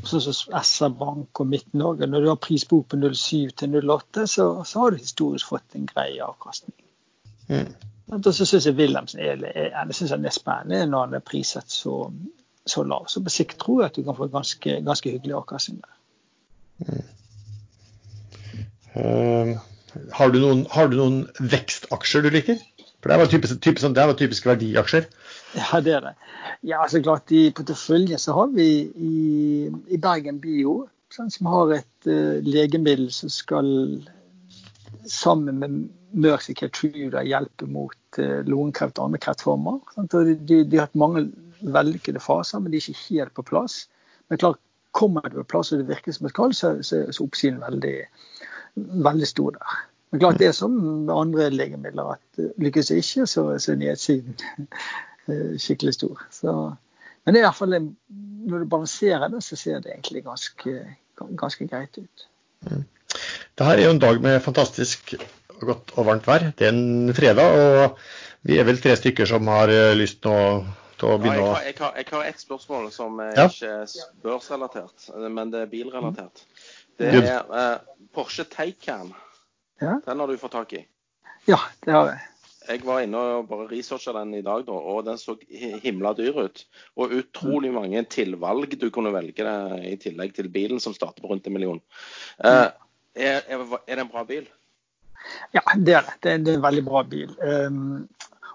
sånn 0.03 0.23
som 0.25 0.57
SR-Bank 0.59 1.41
og 1.43 1.49
Midt-Norge, 1.49 2.07
når 2.09 2.23
du 2.23 2.29
har 2.31 2.41
prisbok 2.41 2.89
på 2.91 2.99
07 2.99 3.53
til 3.61 3.77
08, 3.79 4.27
så, 4.27 4.47
så, 4.65 4.79
har 4.79 4.91
du 4.91 5.01
historisk 5.01 5.53
fått 5.53 5.77
en 5.77 5.87
grei 5.89 6.17
avkastning. 6.23 6.75
Mm. 7.51 7.73
Og 8.13 8.29
så 8.35 8.45
syns 8.45 8.67
jeg 8.67 8.77
Wilhelmsen 8.77 9.21
er, 9.23 9.43
er, 9.53 9.91
synes 9.95 10.11
er 10.11 10.33
spennende 10.33 10.85
når 10.89 11.05
han 11.05 11.17
er 11.17 11.25
priset 11.25 11.71
så, 11.71 11.97
så 12.65 12.83
lav. 12.87 13.07
Så 13.07 13.23
på 13.23 13.33
sikt 13.33 13.59
tror 13.61 13.83
jeg 13.83 13.91
at 13.91 13.99
du 13.99 14.03
kan 14.07 14.17
få 14.17 14.29
ganske, 14.33 14.79
ganske 14.85 15.13
hyggelig 15.13 15.37
avkastning 15.39 15.83
der. 15.83 15.99
Mm. 16.83 17.03
Uh, 18.93 19.55
har, 20.13 20.33
du 20.33 20.39
noen, 20.41 20.65
har, 20.73 20.89
du 20.91 20.97
noen, 20.99 21.23
vekstaksjer 21.39 22.25
du 22.25 22.33
liker? 22.33 22.59
For 23.03 23.11
Det 23.11 23.19
var 23.19 23.27
typisk, 23.27 23.61
typisk, 23.61 23.87
det 23.95 24.05
var 24.07 24.15
typisk 24.15 24.45
verdiaksjer. 24.47 25.07
Ja, 25.59 25.79
det 25.83 25.93
er 25.97 26.05
det. 26.05 26.13
Ja, 26.63 26.85
så 26.87 27.01
klart 27.03 27.31
I 27.35 27.49
porteføljen 27.51 28.19
så 28.19 28.31
har 28.37 28.53
vi 28.55 28.67
i, 28.95 29.67
i 29.91 29.99
Bergen 29.99 30.39
Bio, 30.39 30.85
sånn, 31.11 31.31
som 31.33 31.49
har 31.51 31.75
et 31.81 32.07
uh, 32.07 32.39
legemiddel 32.47 33.09
som 33.11 33.29
skal 33.29 33.67
sammen 35.11 35.59
med 35.59 35.75
Mercy 36.15 36.55
Keytruda 36.55 37.25
hjelpe 37.27 37.67
mot 37.67 38.21
uh, 38.23 38.39
lungekreft 38.47 38.95
og 38.95 39.09
andre 39.09 39.19
kreftformer. 39.27 39.83
De, 39.99 40.37
de, 40.39 40.63
de, 40.63 40.79
har 40.79 40.87
hatt 40.87 40.95
mange 40.95 41.27
vellykkede 41.59 42.23
faser, 42.23 42.63
men 42.63 42.71
de 42.71 42.79
er 42.79 42.87
ikke 42.87 43.09
helt 43.09 43.35
på 43.35 43.49
plass. 43.51 43.81
Men 44.31 44.39
klart, 44.39 44.63
kommer 44.95 45.27
det 45.27 45.41
på 45.41 45.49
plass 45.57 45.73
og 45.73 45.83
det 45.83 45.91
virker 45.91 46.15
som 46.15 46.29
det 46.29 46.31
skal, 46.37 46.55
så, 46.55 46.77
så, 46.87 47.03
så 47.11 47.27
oppsiden 47.27 47.59
veldig, 47.65 47.97
veldig 49.03 49.27
stor 49.27 49.57
der. 49.59 49.81
Men 50.13 50.21
klart 50.21 50.37
det 50.37 50.51
er 50.51 50.53
som 50.53 50.73
med 50.77 51.13
andre 51.13 51.49
legemidler, 51.49 52.15
at 52.15 52.41
uh, 52.41 52.51
lykkes 52.61 52.91
det 52.91 53.01
ikke, 53.01 53.25
så, 53.25 53.47
så 53.57 53.73
er 53.73 53.81
nedsiden 53.81 54.37
Eh, 55.31 55.55
skikkelig 55.59 55.93
stor. 55.95 56.23
Så, 56.31 56.53
men 57.23 57.33
det 57.33 57.39
er 57.39 57.45
i 57.45 57.47
hvert 57.47 57.59
fall, 57.59 57.77
når 58.49 58.63
du 58.63 58.67
balanserer 58.71 59.29
det, 59.31 59.39
så 59.45 59.55
ser 59.55 59.79
det 59.83 59.93
egentlig 59.93 60.25
ganske, 60.25 60.73
ganske 61.39 61.67
greit 61.71 61.99
ut. 62.01 62.25
Mm. 62.67 62.83
Det 63.53 63.67
her 63.67 63.79
er 63.79 63.85
jo 63.85 63.93
en 63.95 64.03
dag 64.03 64.19
med 64.21 64.41
fantastisk 64.43 65.15
godt 65.61 65.93
og 65.95 66.07
varmt 66.09 66.27
vær. 66.27 66.49
Det 66.57 66.67
er 66.67 66.75
en 66.75 67.13
fredag, 67.15 67.55
og 67.55 67.97
vi 68.43 68.59
er 68.59 68.67
vel 68.67 68.81
tre 68.83 68.97
stykker 68.99 69.29
som 69.29 69.47
har 69.47 69.71
eh, 69.71 69.93
lyst 69.95 70.19
til 70.25 70.33
å, 70.35 70.63
til 70.99 71.13
å 71.13 71.17
begynne 71.21 71.45
å 71.45 71.53
ja, 71.53 71.67
jeg, 71.69 71.79
har, 71.79 71.95
jeg, 72.01 72.09
har, 72.11 72.27
et 72.27 72.43
spørsmål 72.43 72.89
som 72.91 73.23
er 73.23 73.37
ja. 73.37 73.47
ikke 73.47 73.73
er 73.85 73.97
børsrelatert, 74.25 75.11
men 75.29 75.53
det 75.53 75.63
er 75.63 75.71
bilrelatert. 75.71 76.43
Det 76.99 77.13
er 77.21 77.39
eh, 77.47 77.77
Porsche 78.11 78.43
Taycan. 78.51 79.15
Ja. 79.83 79.97
Den 80.05 80.23
har 80.23 80.31
du 80.31 80.39
fått 80.39 80.55
tak 80.55 80.77
i? 80.79 80.85
Ja, 81.49 81.59
det 81.83 81.91
har 81.91 82.13
jeg 82.13 82.21
jeg 82.67 82.83
var 82.87 83.03
inne 83.03 83.19
og 83.19 83.47
bare 83.49 83.67
researcha 83.71 84.13
den 84.15 84.33
i 84.37 84.43
dag, 84.43 84.63
da, 84.67 84.75
og 84.75 85.03
den 85.07 85.19
så 85.19 85.35
himla 85.83 86.13
dyr 86.17 86.45
ut. 86.45 86.65
Og 86.95 87.15
utrolig 87.19 87.71
mm. 87.73 87.79
mange 87.79 88.03
tilvalg 88.11 88.77
du 88.79 88.89
kunne 88.93 89.13
velge 89.15 89.45
det, 89.45 89.55
i 89.89 89.95
tillegg 89.99 90.35
til 90.37 90.49
bilen, 90.53 90.79
som 90.83 90.95
starter 90.95 91.23
på 91.23 91.31
rundt 91.33 91.47
en 91.47 91.55
million. 91.55 91.81
Uh, 92.39 92.69
er, 93.15 93.43
er, 93.47 93.65
det 93.87 93.99
en 93.99 94.11
bra 94.11 94.23
bil? 94.27 94.47
Ja, 95.55 95.63
det 95.75 95.97
er 95.99 96.07
det. 96.07 96.19
Det 96.23 96.31
er, 96.31 96.39
en 96.39 96.63
veldig 96.63 96.85
bra 96.87 97.03
bil. 97.07 97.35
Um, 97.43 98.07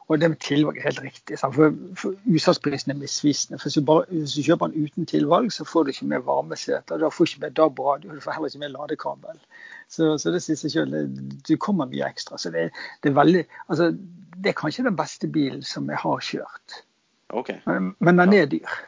og 0.09 0.21
det 0.21 0.31
med 0.33 0.41
tilvalg 0.41 0.79
er 0.81 0.89
helt 0.89 1.03
riktig. 1.05 1.37
For, 1.39 1.73
for 2.01 2.17
Utsalgsprisen 2.25 2.95
er 2.95 3.01
misvisende. 3.01 3.59
For 3.61 3.69
hvis 3.69 3.77
du, 3.77 3.85
bare, 3.85 4.07
hvis 4.09 4.39
du, 4.39 4.45
kjøper 4.47 4.73
den 4.73 4.87
uten 4.87 5.09
tilvalg, 5.09 5.53
så 5.53 5.69
får 5.69 5.85
du 5.85 5.93
ikke 5.93 6.09
med 6.15 6.25
varmeseter. 6.25 6.97
Da 6.97 7.13
får 7.13 7.29
ikke 7.29 7.45
med 7.45 7.59
DAB-radio, 7.61 8.15
du 8.15 8.25
får 8.25 8.39
heller 8.39 8.49
ikke 8.49 8.63
med 8.65 8.73
ladekabel. 8.73 9.43
Så, 9.89 10.13
så 10.21 10.33
det 10.35 10.43
sier 10.45 10.59
seg 10.61 10.75
selv, 10.75 11.17
du 11.49 11.55
kommer 11.61 11.89
mye 11.89 12.11
ekstra. 12.11 12.37
Så 12.41 12.53
det, 12.53 12.69
det, 13.03 13.13
er 13.13 13.17
veldig 13.17 13.47
Altså, 13.69 13.91
det 14.37 14.53
er 14.53 14.61
kanskje 14.61 14.85
den 14.87 14.99
beste 14.99 15.31
bilen 15.33 15.65
som 15.65 15.89
jeg 15.89 16.01
har 16.03 16.23
kjørt. 16.25 16.83
Okay. 17.29 17.61
Men, 17.67 17.95
men 18.05 18.21
den 18.21 18.37
er 18.37 18.49
dyr. 18.53 18.79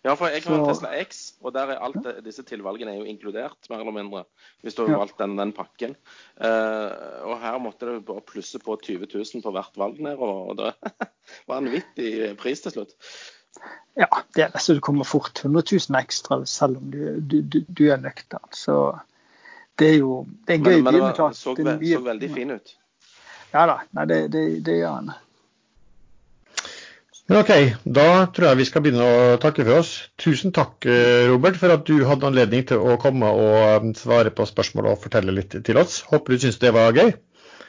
Ja, 0.00 0.14
for 0.16 0.32
jeg 0.32 0.40
har 0.46 0.56
en 0.56 0.62
Tesla 0.64 0.90
X, 1.02 1.18
og 1.44 1.52
der 1.52 1.74
er 1.74 1.82
alt 1.84 2.06
disse 2.24 2.42
tilvalgene 2.48 2.94
er 2.94 3.02
jo 3.02 3.08
inkludert, 3.10 3.58
mer 3.68 3.82
eller 3.82 3.92
mindre. 3.92 4.22
Hvis 4.64 4.78
du 4.78 4.86
har 4.86 4.96
valgt 5.02 5.18
den, 5.20 5.34
den 5.36 5.52
pakken. 5.52 5.92
Uh, 6.40 7.26
og 7.28 7.34
her 7.42 7.58
måtte 7.60 7.90
du 7.90 8.06
bare 8.08 8.24
plusse 8.24 8.58
på 8.62 8.78
20 8.80 9.10
000 9.12 9.44
på 9.44 9.52
hvert 9.52 9.76
valg 9.76 10.00
nedover. 10.00 10.54
Og 10.54 10.56
det 10.56 10.72
var 11.50 11.60
en 11.60 11.68
vanvittig 11.68 12.32
pris 12.40 12.64
til 12.64 12.78
slutt. 12.78 12.96
Ja, 13.98 14.08
det 14.36 14.46
er. 14.46 14.56
Så 14.56 14.78
du 14.78 14.80
kommer 14.80 15.04
fort 15.04 15.44
100 15.44 15.68
000 15.68 16.00
ekstra 16.00 16.40
selv 16.48 16.80
om 16.80 16.90
du, 16.94 17.20
du, 17.20 17.42
du, 17.42 17.60
du 17.68 17.84
er 17.92 18.00
nøktern. 18.00 18.48
Så 18.56 18.80
det 19.80 19.88
er 19.94 19.98
jo 19.98 20.20
det 20.46 20.54
er 20.54 20.60
en 20.60 20.68
gøy 20.68 20.76
men, 20.76 20.84
men 20.84 20.98
det 20.98 21.02
var, 21.02 21.32
så, 21.32 21.54
så, 21.56 22.04
veldig 22.04 22.30
fin 22.34 22.54
ut. 22.54 22.76
Ja 23.50 23.66
da, 23.66 23.80
nei, 23.96 24.06
det, 24.06 24.20
det, 24.34 24.44
det 24.66 24.78
gjør 24.78 24.96
han. 25.00 25.12
Men 27.30 27.44
OK, 27.44 27.50
da 27.86 28.04
tror 28.34 28.48
jeg 28.48 28.58
vi 28.58 28.64
skal 28.66 28.82
begynne 28.82 29.06
å 29.06 29.34
takke 29.38 29.62
for 29.62 29.84
oss. 29.84 29.90
Tusen 30.18 30.50
takk, 30.54 30.82
eh, 30.82 31.28
Robert, 31.30 31.60
for 31.60 31.70
at 31.70 31.84
du 31.86 32.02
hadde 32.08 32.26
anledning 32.26 32.64
til 32.66 32.82
å 32.82 32.96
komme 32.98 33.28
og 33.30 33.84
um, 33.84 33.92
svare 33.94 34.32
på 34.34 34.46
spørsmål 34.50 34.88
og 34.90 35.04
fortelle 35.04 35.34
litt 35.36 35.54
til 35.54 35.78
oss. 35.78 36.00
Håper 36.10 36.34
du 36.34 36.42
syns 36.42 36.58
det 36.58 36.72
var 36.74 36.90
gøy. 36.90 37.12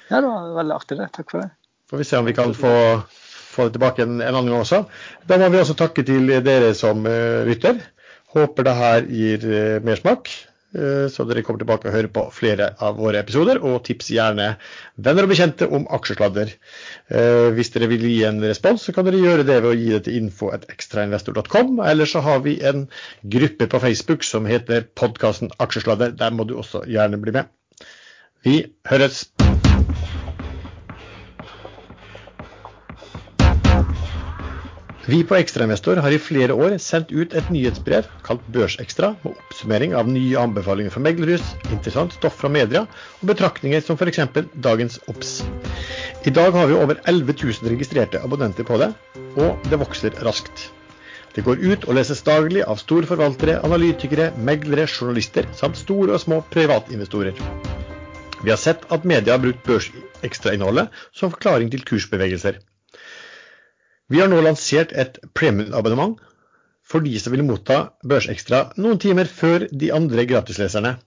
Ja, 0.09 0.17
det 0.17 0.25
var 0.25 0.49
veldig 0.57 0.77
artig, 0.79 0.97
det. 0.97 1.11
Takk 1.13 1.29
for 1.29 1.43
det. 1.43 1.51
Får 1.93 2.01
vi 2.01 2.09
se 2.09 2.17
om 2.17 2.25
vi 2.25 2.33
kan 2.39 2.55
få, 2.57 2.73
få 3.53 3.67
det 3.67 3.75
tilbake 3.77 4.07
en, 4.07 4.17
en 4.17 4.31
annen 4.31 4.49
gang 4.49 4.65
også. 4.65 4.81
Da 5.29 5.37
må 5.37 5.51
vi 5.53 5.61
også 5.61 5.77
takke 5.77 6.09
til 6.09 6.33
dere 6.41 6.73
som 6.77 7.05
uh, 7.05 7.45
lytter. 7.45 7.83
Håper 8.33 8.65
det 8.65 8.77
her 8.81 9.05
gir 9.13 9.45
uh, 9.45 9.77
mersmak. 9.85 10.33
Eh, 10.71 11.07
så 11.11 11.25
dere 11.27 11.43
kommer 11.43 11.59
tilbake 11.59 11.89
og 11.89 11.95
hører 11.95 12.11
på 12.15 12.23
flere 12.31 12.69
av 12.79 12.95
våre 13.01 13.19
episoder, 13.19 13.59
og 13.59 13.81
tips 13.87 14.11
gjerne 14.15 14.53
venner 14.95 15.27
og 15.27 15.33
bekjente 15.33 15.67
om 15.67 15.87
aksjesladder. 15.97 16.53
Eh, 17.11 17.49
hvis 17.57 17.73
dere 17.75 17.91
vil 17.91 18.07
gi 18.07 18.21
en 18.27 18.39
respons, 18.45 18.87
så 18.87 18.95
kan 18.95 19.07
dere 19.07 19.19
gjøre 19.19 19.47
det 19.47 19.59
ved 19.59 19.71
å 19.73 19.75
gi 19.77 19.91
det 19.91 20.03
til 20.07 20.19
info.ekstrainvestor.com. 20.21 21.83
Eller 21.91 22.09
så 22.09 22.23
har 22.23 22.43
vi 22.47 22.57
en 22.63 22.87
gruppe 23.35 23.67
på 23.67 23.83
Facebook 23.83 24.27
som 24.27 24.47
heter 24.47 24.87
podkasten 24.95 25.51
Aksjesladder. 25.59 26.15
Der 26.15 26.31
må 26.31 26.47
du 26.47 26.55
også 26.61 26.85
gjerne 26.87 27.19
bli 27.21 27.35
med. 27.35 27.51
Vi 28.47 28.61
høres! 28.89 29.27
Vi 35.05 35.23
på 35.25 35.33
Ekstrainvestor 35.33 35.97
har 35.97 36.13
i 36.13 36.19
flere 36.21 36.53
år 36.53 36.75
sendt 36.77 37.09
ut 37.09 37.33
et 37.33 37.47
nyhetsbrev 37.49 38.05
kalt 38.21 38.43
Børsekstra 38.53 39.15
med 39.23 39.31
oppsummering 39.31 39.95
av 39.97 40.11
nye 40.13 40.37
anbefalinger 40.37 40.93
fra 40.93 41.01
meglerhus, 41.01 41.41
interessant 41.73 42.13
stoff 42.13 42.37
fra 42.37 42.51
media 42.53 42.83
og 42.85 43.31
betraktninger 43.31 43.81
som 43.81 43.97
f.eks. 43.97 44.21
dagens 44.53 44.99
OBS. 45.09 45.33
I 46.29 46.35
dag 46.37 46.53
har 46.53 46.69
vi 46.69 46.77
over 46.77 47.01
11 47.09 47.33
000 47.33 47.73
registrerte 47.73 48.21
abonnenter 48.21 48.67
på 48.67 48.77
det, 48.77 48.91
og 49.41 49.65
det 49.71 49.81
vokser 49.81 50.21
raskt. 50.21 50.67
Det 51.33 51.47
går 51.49 51.57
ut 51.65 51.89
og 51.89 51.97
leses 51.97 52.21
daglig 52.27 52.61
av 52.61 52.77
storforvaltere, 52.77 53.57
analytikere, 53.65 54.29
meglere, 54.37 54.85
journalister 54.85 55.49
samt 55.57 55.81
store 55.81 56.19
og 56.19 56.21
små 56.21 56.43
privatinvestorer. 56.53 57.33
Vi 58.41 58.53
har 58.53 58.61
sett 58.61 58.85
at 58.93 59.07
media 59.07 59.33
har 59.33 59.41
brukt 59.41 59.65
børsekstrainnholdet 59.65 60.93
som 61.09 61.33
forklaring 61.33 61.73
til 61.73 61.81
kursbevegelser. 61.89 62.61
Vi 64.11 64.19
har 64.19 64.27
nå 64.27 64.41
lansert 64.43 64.91
et 64.91 65.21
premiumabonnement 65.37 66.17
for 66.83 66.99
de 67.05 67.13
som 67.21 67.31
vil 67.31 67.45
motta 67.47 67.95
Børsekstra 68.03 68.73
noen 68.83 68.99
timer 68.99 69.29
før 69.31 69.63
de 69.71 69.91
andre 69.95 70.25
gratisleserne. 70.27 70.97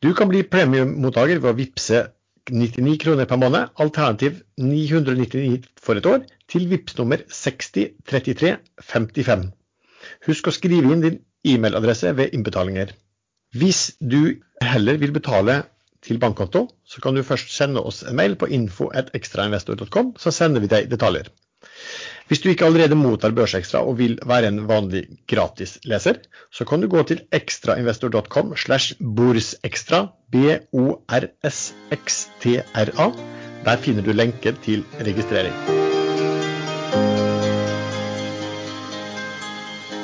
Du 0.00 0.14
kan 0.14 0.28
bli 0.30 0.46
premiummottaker 0.46 1.42
ved 1.42 1.50
å 1.50 1.58
vippse 1.58 2.14
99 2.50 2.98
kroner 3.02 3.26
per 3.28 3.36
måned, 3.42 3.68
alternativ 3.74 4.42
999 4.56 5.66
for 5.82 5.96
et 5.98 6.06
år, 6.06 6.20
til 6.50 6.68
VIPS 6.70 6.98
nummer 6.98 7.18
603355. 7.26 9.50
Husk 10.30 10.46
å 10.46 10.50
skrive 10.54 10.92
inn 10.94 11.04
din 11.04 11.18
e-mailadresse 11.46 12.16
ved 12.16 12.30
innbetalinger. 12.36 12.88
Hvis 13.50 13.98
du 13.98 14.38
heller 14.62 14.96
vil 15.02 15.12
betale 15.14 15.62
til 16.06 16.18
bankkonto, 16.22 16.68
så 16.86 17.00
kan 17.02 17.14
du 17.18 17.22
først 17.26 17.50
sende 17.52 17.80
oss 17.82 18.02
en 18.06 18.16
mail 18.16 18.36
på 18.40 18.46
info.ekstrainvestor.com, 18.48 20.14
så 20.22 20.30
sender 20.32 20.60
vi 20.64 20.68
deg 20.70 20.90
detaljer. 20.90 21.26
Hvis 22.30 22.40
du 22.44 22.48
ikke 22.52 22.64
allerede 22.68 22.94
mottar 22.94 23.34
Børsekstra 23.34 23.78
og 23.82 23.98
vil 23.98 24.18
være 24.26 24.48
en 24.52 24.68
vanlig 24.68 25.02
gratisleser, 25.28 26.14
så 26.54 26.64
kan 26.64 26.80
du 26.80 26.88
gå 26.88 27.02
til 27.02 27.20
ekstrainvestor.com 27.32 28.56
slash 28.56 28.94
borsekstra, 29.00 30.06
B-O-R-S-X-T-R-A. 30.30 31.26
Der 33.64 33.76
finner 33.76 34.02
du 34.02 34.12
lenke 34.16 34.56
til 34.64 34.84
registrering. 35.02 35.89